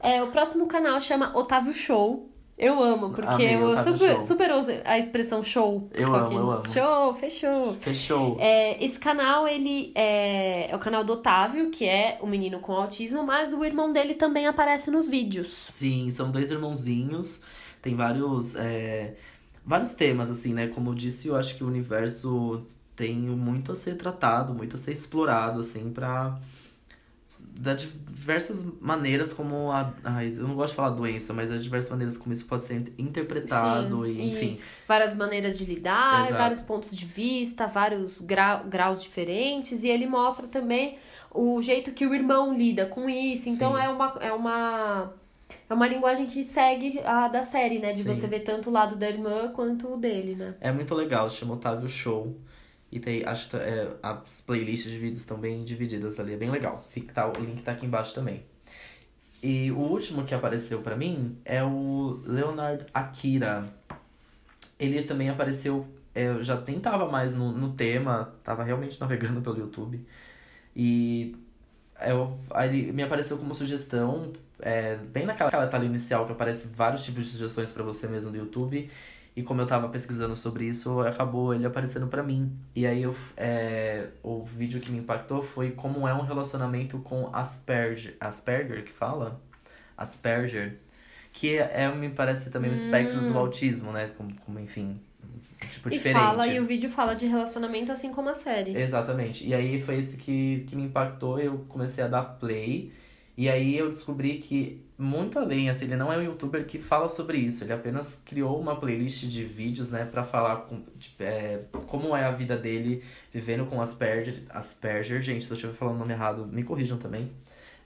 É, 0.00 0.22
o 0.22 0.28
próximo 0.28 0.66
canal 0.66 1.00
chama 1.00 1.36
Otávio 1.36 1.72
Show. 1.72 2.28
Eu 2.58 2.82
amo, 2.82 3.10
porque 3.10 3.30
Amei, 3.46 3.54
eu 3.54 3.76
super, 3.78 4.22
super 4.24 4.50
uso 4.52 4.72
a 4.84 4.98
expressão 4.98 5.44
show. 5.44 5.88
Eu 5.94 6.12
amo, 6.14 6.28
que- 6.28 6.34
eu 6.34 6.50
amo. 6.50 6.72
Show, 6.72 7.14
fechou. 7.14 7.72
Fechou. 7.74 8.36
É, 8.40 8.84
esse 8.84 8.98
canal, 8.98 9.46
ele 9.46 9.92
é, 9.94 10.68
é 10.70 10.74
o 10.74 10.78
canal 10.80 11.04
do 11.04 11.12
Otávio, 11.12 11.70
que 11.70 11.86
é 11.86 12.18
o 12.20 12.26
menino 12.26 12.58
com 12.58 12.72
autismo, 12.72 13.22
mas 13.22 13.52
o 13.52 13.64
irmão 13.64 13.92
dele 13.92 14.14
também 14.14 14.46
aparece 14.48 14.90
nos 14.90 15.06
vídeos. 15.06 15.50
Sim, 15.54 16.10
são 16.10 16.32
dois 16.32 16.50
irmãozinhos. 16.50 17.40
Tem 17.80 17.94
vários. 17.94 18.56
é, 18.56 19.14
vários 19.64 19.90
temas, 19.92 20.28
assim, 20.28 20.52
né? 20.52 20.66
Como 20.66 20.90
eu 20.90 20.94
disse, 20.94 21.28
eu 21.28 21.36
acho 21.36 21.56
que 21.56 21.62
o 21.62 21.66
universo 21.68 22.62
tem 22.96 23.14
muito 23.14 23.70
a 23.70 23.76
ser 23.76 23.94
tratado, 23.96 24.52
muito 24.52 24.74
a 24.74 24.78
ser 24.78 24.90
explorado, 24.90 25.60
assim, 25.60 25.92
pra. 25.92 26.36
Da 27.60 27.74
diversas 27.74 28.64
maneiras 28.80 29.32
como 29.32 29.72
a. 29.72 29.92
Ai, 30.04 30.28
eu 30.28 30.46
não 30.46 30.54
gosto 30.54 30.70
de 30.70 30.76
falar 30.76 30.90
doença, 30.90 31.32
mas 31.32 31.50
das 31.50 31.64
diversas 31.64 31.90
maneiras 31.90 32.16
como 32.16 32.32
isso 32.32 32.46
pode 32.46 32.62
ser 32.62 32.92
interpretado, 32.96 34.06
Sim, 34.06 34.12
e, 34.12 34.20
e- 34.20 34.30
enfim. 34.30 34.58
várias 34.86 35.16
maneiras 35.16 35.58
de 35.58 35.64
lidar, 35.64 36.20
Exato. 36.26 36.36
vários 36.40 36.60
pontos 36.60 36.96
de 36.96 37.04
vista, 37.04 37.66
vários 37.66 38.20
grau, 38.20 38.62
graus 38.64 39.02
diferentes, 39.02 39.82
e 39.82 39.88
ele 39.88 40.06
mostra 40.06 40.46
também 40.46 40.98
o 41.34 41.60
jeito 41.60 41.90
que 41.90 42.06
o 42.06 42.14
irmão 42.14 42.56
lida 42.56 42.86
com 42.86 43.10
isso. 43.10 43.48
Então 43.48 43.74
Sim. 43.76 43.82
é 43.82 43.88
uma, 43.88 44.06
é 44.20 44.32
uma 44.32 45.12
é 45.68 45.74
uma 45.74 45.88
linguagem 45.88 46.26
que 46.26 46.44
segue 46.44 47.00
a 47.04 47.26
da 47.26 47.42
série, 47.42 47.78
né? 47.80 47.92
De 47.92 48.02
Sim. 48.02 48.14
você 48.14 48.26
ver 48.28 48.40
tanto 48.40 48.70
o 48.70 48.72
lado 48.72 48.94
da 48.94 49.08
irmã 49.08 49.50
quanto 49.52 49.94
o 49.94 49.96
dele, 49.96 50.36
né? 50.36 50.54
É 50.60 50.70
muito 50.70 50.94
legal, 50.94 51.28
chama 51.28 51.54
Otávio 51.54 51.88
Show. 51.88 52.36
E 52.90 52.98
tem, 52.98 53.20
que 53.20 53.56
é, 53.56 53.88
as 54.02 54.40
playlists 54.40 54.90
de 54.90 54.98
vídeos 54.98 55.20
estão 55.20 55.36
bem 55.36 55.62
divididas 55.64 56.18
ali, 56.18 56.32
é 56.32 56.36
bem 56.36 56.50
legal. 56.50 56.84
Fica, 56.90 57.12
tá, 57.12 57.28
o 57.28 57.32
link 57.40 57.62
tá 57.62 57.72
aqui 57.72 57.84
embaixo 57.84 58.14
também. 58.14 58.42
E 59.42 59.70
o 59.70 59.78
último 59.78 60.24
que 60.24 60.34
apareceu 60.34 60.80
pra 60.80 60.96
mim 60.96 61.36
é 61.44 61.62
o 61.62 62.20
Leonard 62.24 62.86
Akira. 62.92 63.68
Ele 64.78 65.02
também 65.02 65.28
apareceu, 65.28 65.86
é, 66.14 66.28
eu 66.28 66.42
já 66.42 66.56
tentava 66.56 67.08
mais 67.10 67.34
no, 67.34 67.52
no 67.52 67.72
tema, 67.74 68.32
tava 68.42 68.64
realmente 68.64 68.98
navegando 69.00 69.42
pelo 69.42 69.58
YouTube. 69.58 70.04
E 70.74 71.36
eu, 72.00 72.38
aí 72.50 72.68
ele 72.68 72.92
me 72.92 73.02
apareceu 73.02 73.38
como 73.38 73.54
sugestão, 73.54 74.32
é, 74.60 74.96
bem 74.96 75.26
naquela 75.26 75.48
aquela 75.48 75.64
etapa 75.64 75.84
inicial 75.84 76.26
que 76.26 76.32
aparece 76.32 76.68
vários 76.68 77.04
tipos 77.04 77.24
de 77.24 77.30
sugestões 77.32 77.70
pra 77.70 77.82
você 77.82 78.08
mesmo 78.08 78.30
do 78.30 78.36
YouTube. 78.36 78.90
E 79.38 79.42
como 79.44 79.60
eu 79.60 79.68
tava 79.68 79.88
pesquisando 79.88 80.34
sobre 80.34 80.64
isso, 80.64 80.98
acabou 80.98 81.54
ele 81.54 81.64
aparecendo 81.64 82.08
pra 82.08 82.24
mim. 82.24 82.50
E 82.74 82.84
aí 82.84 83.04
eu, 83.04 83.14
é, 83.36 84.08
o 84.20 84.42
vídeo 84.42 84.80
que 84.80 84.90
me 84.90 84.98
impactou 84.98 85.44
foi 85.44 85.70
como 85.70 86.08
é 86.08 86.12
um 86.12 86.22
relacionamento 86.22 86.98
com 86.98 87.30
Asperger. 87.32 88.16
Asperger 88.18 88.82
que 88.82 88.90
fala? 88.90 89.40
Asperger. 89.96 90.80
Que 91.32 91.56
é, 91.56 91.88
me 91.94 92.08
parece 92.08 92.50
também 92.50 92.68
o 92.68 92.74
espectro 92.74 93.20
do 93.20 93.38
autismo, 93.38 93.92
né? 93.92 94.10
Como, 94.18 94.34
como 94.44 94.58
enfim, 94.58 95.00
tipo 95.70 95.88
e 95.88 95.92
diferente. 95.92 96.20
fala, 96.20 96.48
e 96.48 96.58
o 96.58 96.66
vídeo 96.66 96.90
fala 96.90 97.14
de 97.14 97.28
relacionamento 97.28 97.92
assim 97.92 98.12
como 98.12 98.30
a 98.30 98.34
série. 98.34 98.76
Exatamente. 98.76 99.46
E 99.46 99.54
aí 99.54 99.80
foi 99.80 99.98
esse 99.98 100.16
que, 100.16 100.64
que 100.68 100.74
me 100.74 100.82
impactou, 100.82 101.38
eu 101.38 101.64
comecei 101.68 102.02
a 102.02 102.08
dar 102.08 102.24
play. 102.24 102.92
E 103.38 103.48
aí 103.48 103.78
eu 103.78 103.88
descobri 103.88 104.38
que, 104.38 104.84
muito 104.98 105.38
além, 105.38 105.70
assim, 105.70 105.84
ele 105.84 105.94
não 105.94 106.12
é 106.12 106.18
um 106.18 106.22
youtuber 106.22 106.66
que 106.66 106.76
fala 106.80 107.08
sobre 107.08 107.38
isso. 107.38 107.62
Ele 107.62 107.72
apenas 107.72 108.20
criou 108.24 108.60
uma 108.60 108.74
playlist 108.74 109.26
de 109.26 109.44
vídeos, 109.44 109.90
né, 109.90 110.04
pra 110.04 110.24
falar 110.24 110.62
com, 110.62 110.82
é, 111.20 111.60
como 111.86 112.16
é 112.16 112.24
a 112.24 112.32
vida 112.32 112.56
dele 112.58 113.04
vivendo 113.32 113.64
com 113.66 113.80
Asperger. 113.80 114.42
Asperger, 114.50 115.22
gente, 115.22 115.44
se 115.44 115.52
eu 115.52 115.54
estiver 115.54 115.72
falando 115.74 115.94
o 115.94 115.98
nome 116.00 116.12
errado, 116.14 116.48
me 116.48 116.64
corrijam 116.64 116.98
também. 116.98 117.30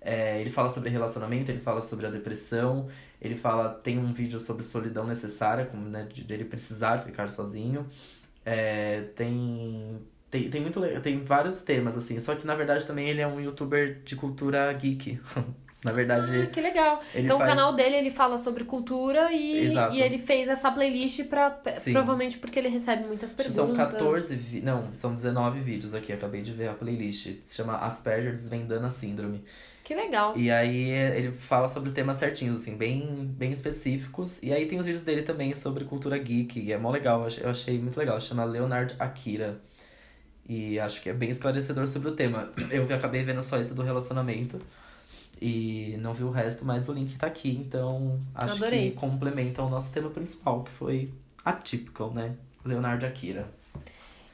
É, 0.00 0.40
ele 0.40 0.50
fala 0.50 0.70
sobre 0.70 0.88
relacionamento, 0.88 1.50
ele 1.50 1.60
fala 1.60 1.82
sobre 1.82 2.06
a 2.06 2.10
depressão, 2.10 2.88
ele 3.20 3.36
fala, 3.36 3.68
tem 3.68 3.98
um 3.98 4.10
vídeo 4.10 4.40
sobre 4.40 4.62
solidão 4.62 5.06
necessária, 5.06 5.66
como, 5.66 5.86
né, 5.86 6.08
de 6.10 6.24
dele 6.24 6.46
precisar 6.46 7.04
ficar 7.04 7.30
sozinho. 7.30 7.86
É, 8.42 9.02
tem, 9.14 9.98
tem, 10.32 10.50
tem, 10.50 10.60
muito, 10.60 10.80
tem 11.00 11.22
vários 11.22 11.62
temas, 11.62 11.96
assim, 11.96 12.18
só 12.18 12.34
que 12.34 12.44
na 12.46 12.54
verdade 12.56 12.84
também 12.86 13.08
ele 13.08 13.20
é 13.20 13.26
um 13.28 13.38
youtuber 13.40 14.00
de 14.04 14.16
cultura 14.16 14.72
geek. 14.72 15.20
na 15.84 15.92
verdade, 15.92 16.42
Ah, 16.42 16.46
que 16.46 16.60
legal. 16.60 17.02
então 17.14 17.38
faz... 17.38 17.50
o 17.50 17.54
canal 17.54 17.74
dele 17.74 17.96
ele 17.96 18.10
fala 18.10 18.38
sobre 18.38 18.64
cultura 18.64 19.32
e, 19.32 19.66
Exato. 19.66 19.94
e 19.94 20.00
ele 20.00 20.16
fez 20.18 20.48
essa 20.48 20.70
playlist 20.70 21.24
pra. 21.24 21.60
Sim. 21.74 21.92
Provavelmente 21.92 22.38
porque 22.38 22.58
ele 22.58 22.68
recebe 22.68 23.04
muitas 23.06 23.30
perguntas. 23.32 23.54
São 23.66 23.74
14, 23.76 24.34
vi... 24.36 24.60
não, 24.62 24.88
são 24.94 25.14
19 25.14 25.60
vídeos 25.60 25.94
aqui, 25.94 26.12
acabei 26.12 26.40
de 26.42 26.52
ver 26.52 26.68
a 26.68 26.74
playlist. 26.74 27.34
Se 27.44 27.54
chama 27.56 27.76
Asperger 27.76 28.32
Desvendando 28.32 28.86
a 28.86 28.90
Síndrome. 28.90 29.44
Que 29.84 29.94
legal. 29.96 30.38
E 30.38 30.48
aí 30.48 30.90
ele 30.90 31.32
fala 31.32 31.68
sobre 31.68 31.90
temas 31.90 32.16
certinhos, 32.16 32.58
assim, 32.58 32.76
bem, 32.76 33.26
bem 33.36 33.50
específicos. 33.50 34.40
E 34.40 34.52
aí 34.52 34.66
tem 34.66 34.78
os 34.78 34.86
vídeos 34.86 35.02
dele 35.04 35.22
também 35.22 35.52
sobre 35.56 35.84
cultura 35.84 36.16
geek, 36.16 36.60
e 36.60 36.72
é 36.72 36.78
mó 36.78 36.90
legal, 36.92 37.20
eu 37.22 37.26
achei- 37.26 37.44
eu 37.44 37.50
achei 37.50 37.78
muito 37.80 37.98
legal. 37.98 38.18
Chama 38.20 38.44
Leonard 38.44 38.94
Akira. 39.00 39.60
E 40.48 40.78
acho 40.80 41.00
que 41.00 41.08
é 41.08 41.12
bem 41.12 41.30
esclarecedor 41.30 41.86
sobre 41.88 42.08
o 42.08 42.12
tema. 42.12 42.50
Eu 42.70 42.84
acabei 42.94 43.22
vendo 43.22 43.42
só 43.42 43.58
esse 43.58 43.74
do 43.74 43.82
relacionamento. 43.82 44.60
E 45.40 45.96
não 46.00 46.14
vi 46.14 46.22
o 46.22 46.30
resto, 46.30 46.64
mas 46.64 46.88
o 46.88 46.92
link 46.92 47.16
tá 47.18 47.26
aqui, 47.26 47.50
então 47.50 48.20
acho 48.34 48.54
Adorei. 48.54 48.90
que 48.90 48.96
complementa 48.96 49.60
o 49.62 49.68
nosso 49.68 49.92
tema 49.92 50.08
principal, 50.08 50.62
que 50.62 50.70
foi 50.70 51.10
atypical, 51.44 52.12
né? 52.12 52.34
Leonard 52.64 53.04
Akira. 53.04 53.48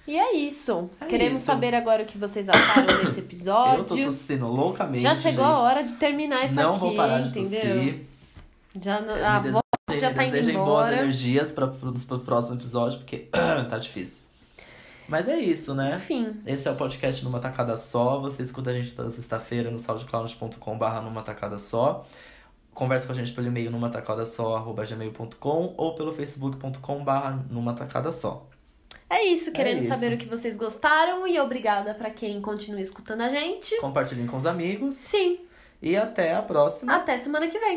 E 0.07 0.17
é 0.19 0.35
isso. 0.37 0.91
É 1.01 1.07
Queremos 1.07 1.39
isso. 1.39 1.47
saber 1.47 1.75
agora 1.75 2.03
o 2.03 2.07
que 2.07 2.19
vocês 2.19 2.47
acharam 2.49 2.87
desse 3.05 3.21
episódio. 3.21 3.79
Eu 3.81 3.85
tô 3.85 3.97
tossindo 3.97 4.47
loucamente. 4.49 5.03
Já 5.03 5.15
chegou 5.15 5.45
gente. 5.47 5.55
a 5.57 5.59
hora 5.61 5.83
de 5.83 5.95
terminar 5.95 6.45
isso 6.45 6.55
Não 6.55 6.71
aqui, 6.73 6.81
vou 6.81 6.95
parar 6.95 7.21
de 7.21 7.29
entendeu? 7.39 7.61
tossir. 7.61 8.07
Já, 8.83 9.01
não- 9.01 9.15
a 9.27 9.39
voz 9.39 10.01
já 10.01 10.13
tá 10.13 10.25
indo 10.25 10.33
desejem 10.33 10.57
boas 10.57 10.87
embora. 10.89 10.93
energias 11.03 11.53
para 11.53 11.67
o 11.67 12.19
próximo 12.21 12.57
episódio, 12.59 12.99
porque 12.99 13.29
tá 13.71 13.79
difícil. 13.79 14.25
Mas 15.09 15.27
é 15.27 15.39
isso, 15.39 15.75
né? 15.75 15.97
Enfim, 15.97 16.37
Esse 16.47 16.69
é 16.69 16.71
o 16.71 16.77
podcast 16.77 17.25
Numa 17.25 17.41
Tacada 17.41 17.77
Só. 17.77 18.21
Você 18.21 18.43
escuta 18.43 18.71
a 18.71 18.73
gente 18.73 18.95
toda 18.95 19.11
sexta-feira 19.11 19.71
no 19.71 19.79
soundcloud.com.br 19.79 21.01
numa 21.03 21.23
tacada 21.23 21.59
só. 21.59 22.07
Conversa 22.75 23.07
com 23.07 23.13
a 23.13 23.17
gente 23.17 23.33
pelo 23.33 23.47
e-mail 23.49 23.71
numa 23.71 23.89
tacada 23.91 24.25
só, 24.25 24.55
arroba 24.55 24.85
gmail.com 24.85 25.75
ou 25.77 25.95
pelo 25.97 26.13
facebook.com.br 26.13 27.11
numa 27.51 27.75
tacada 27.75 28.13
só. 28.13 28.47
é 29.11 29.25
isso. 29.25 29.51
Queremos 29.51 29.85
isso. 29.85 29.95
saber 29.95 30.15
o 30.15 30.19
que 30.19 30.27
vocês 30.29 30.57
gostaram 30.57 31.27
e 31.27 31.41
obrigada 31.41 31.95
pra 31.95 32.11
quem 32.11 32.41
continua 32.41 32.81
escutando 32.81 33.23
a 33.23 33.29
gente. 33.31 33.81
Compartilhem 33.81 34.27
com 34.27 34.37
os 34.37 34.47
amigos 34.47 34.95
Sim, 34.95 35.41
e 35.83 35.97
até 35.97 36.35
a 36.35 36.43
próxima. 36.43 36.95
até 36.95 37.19
semana 37.19 37.49
que 37.49 37.59
vem. 37.59 37.77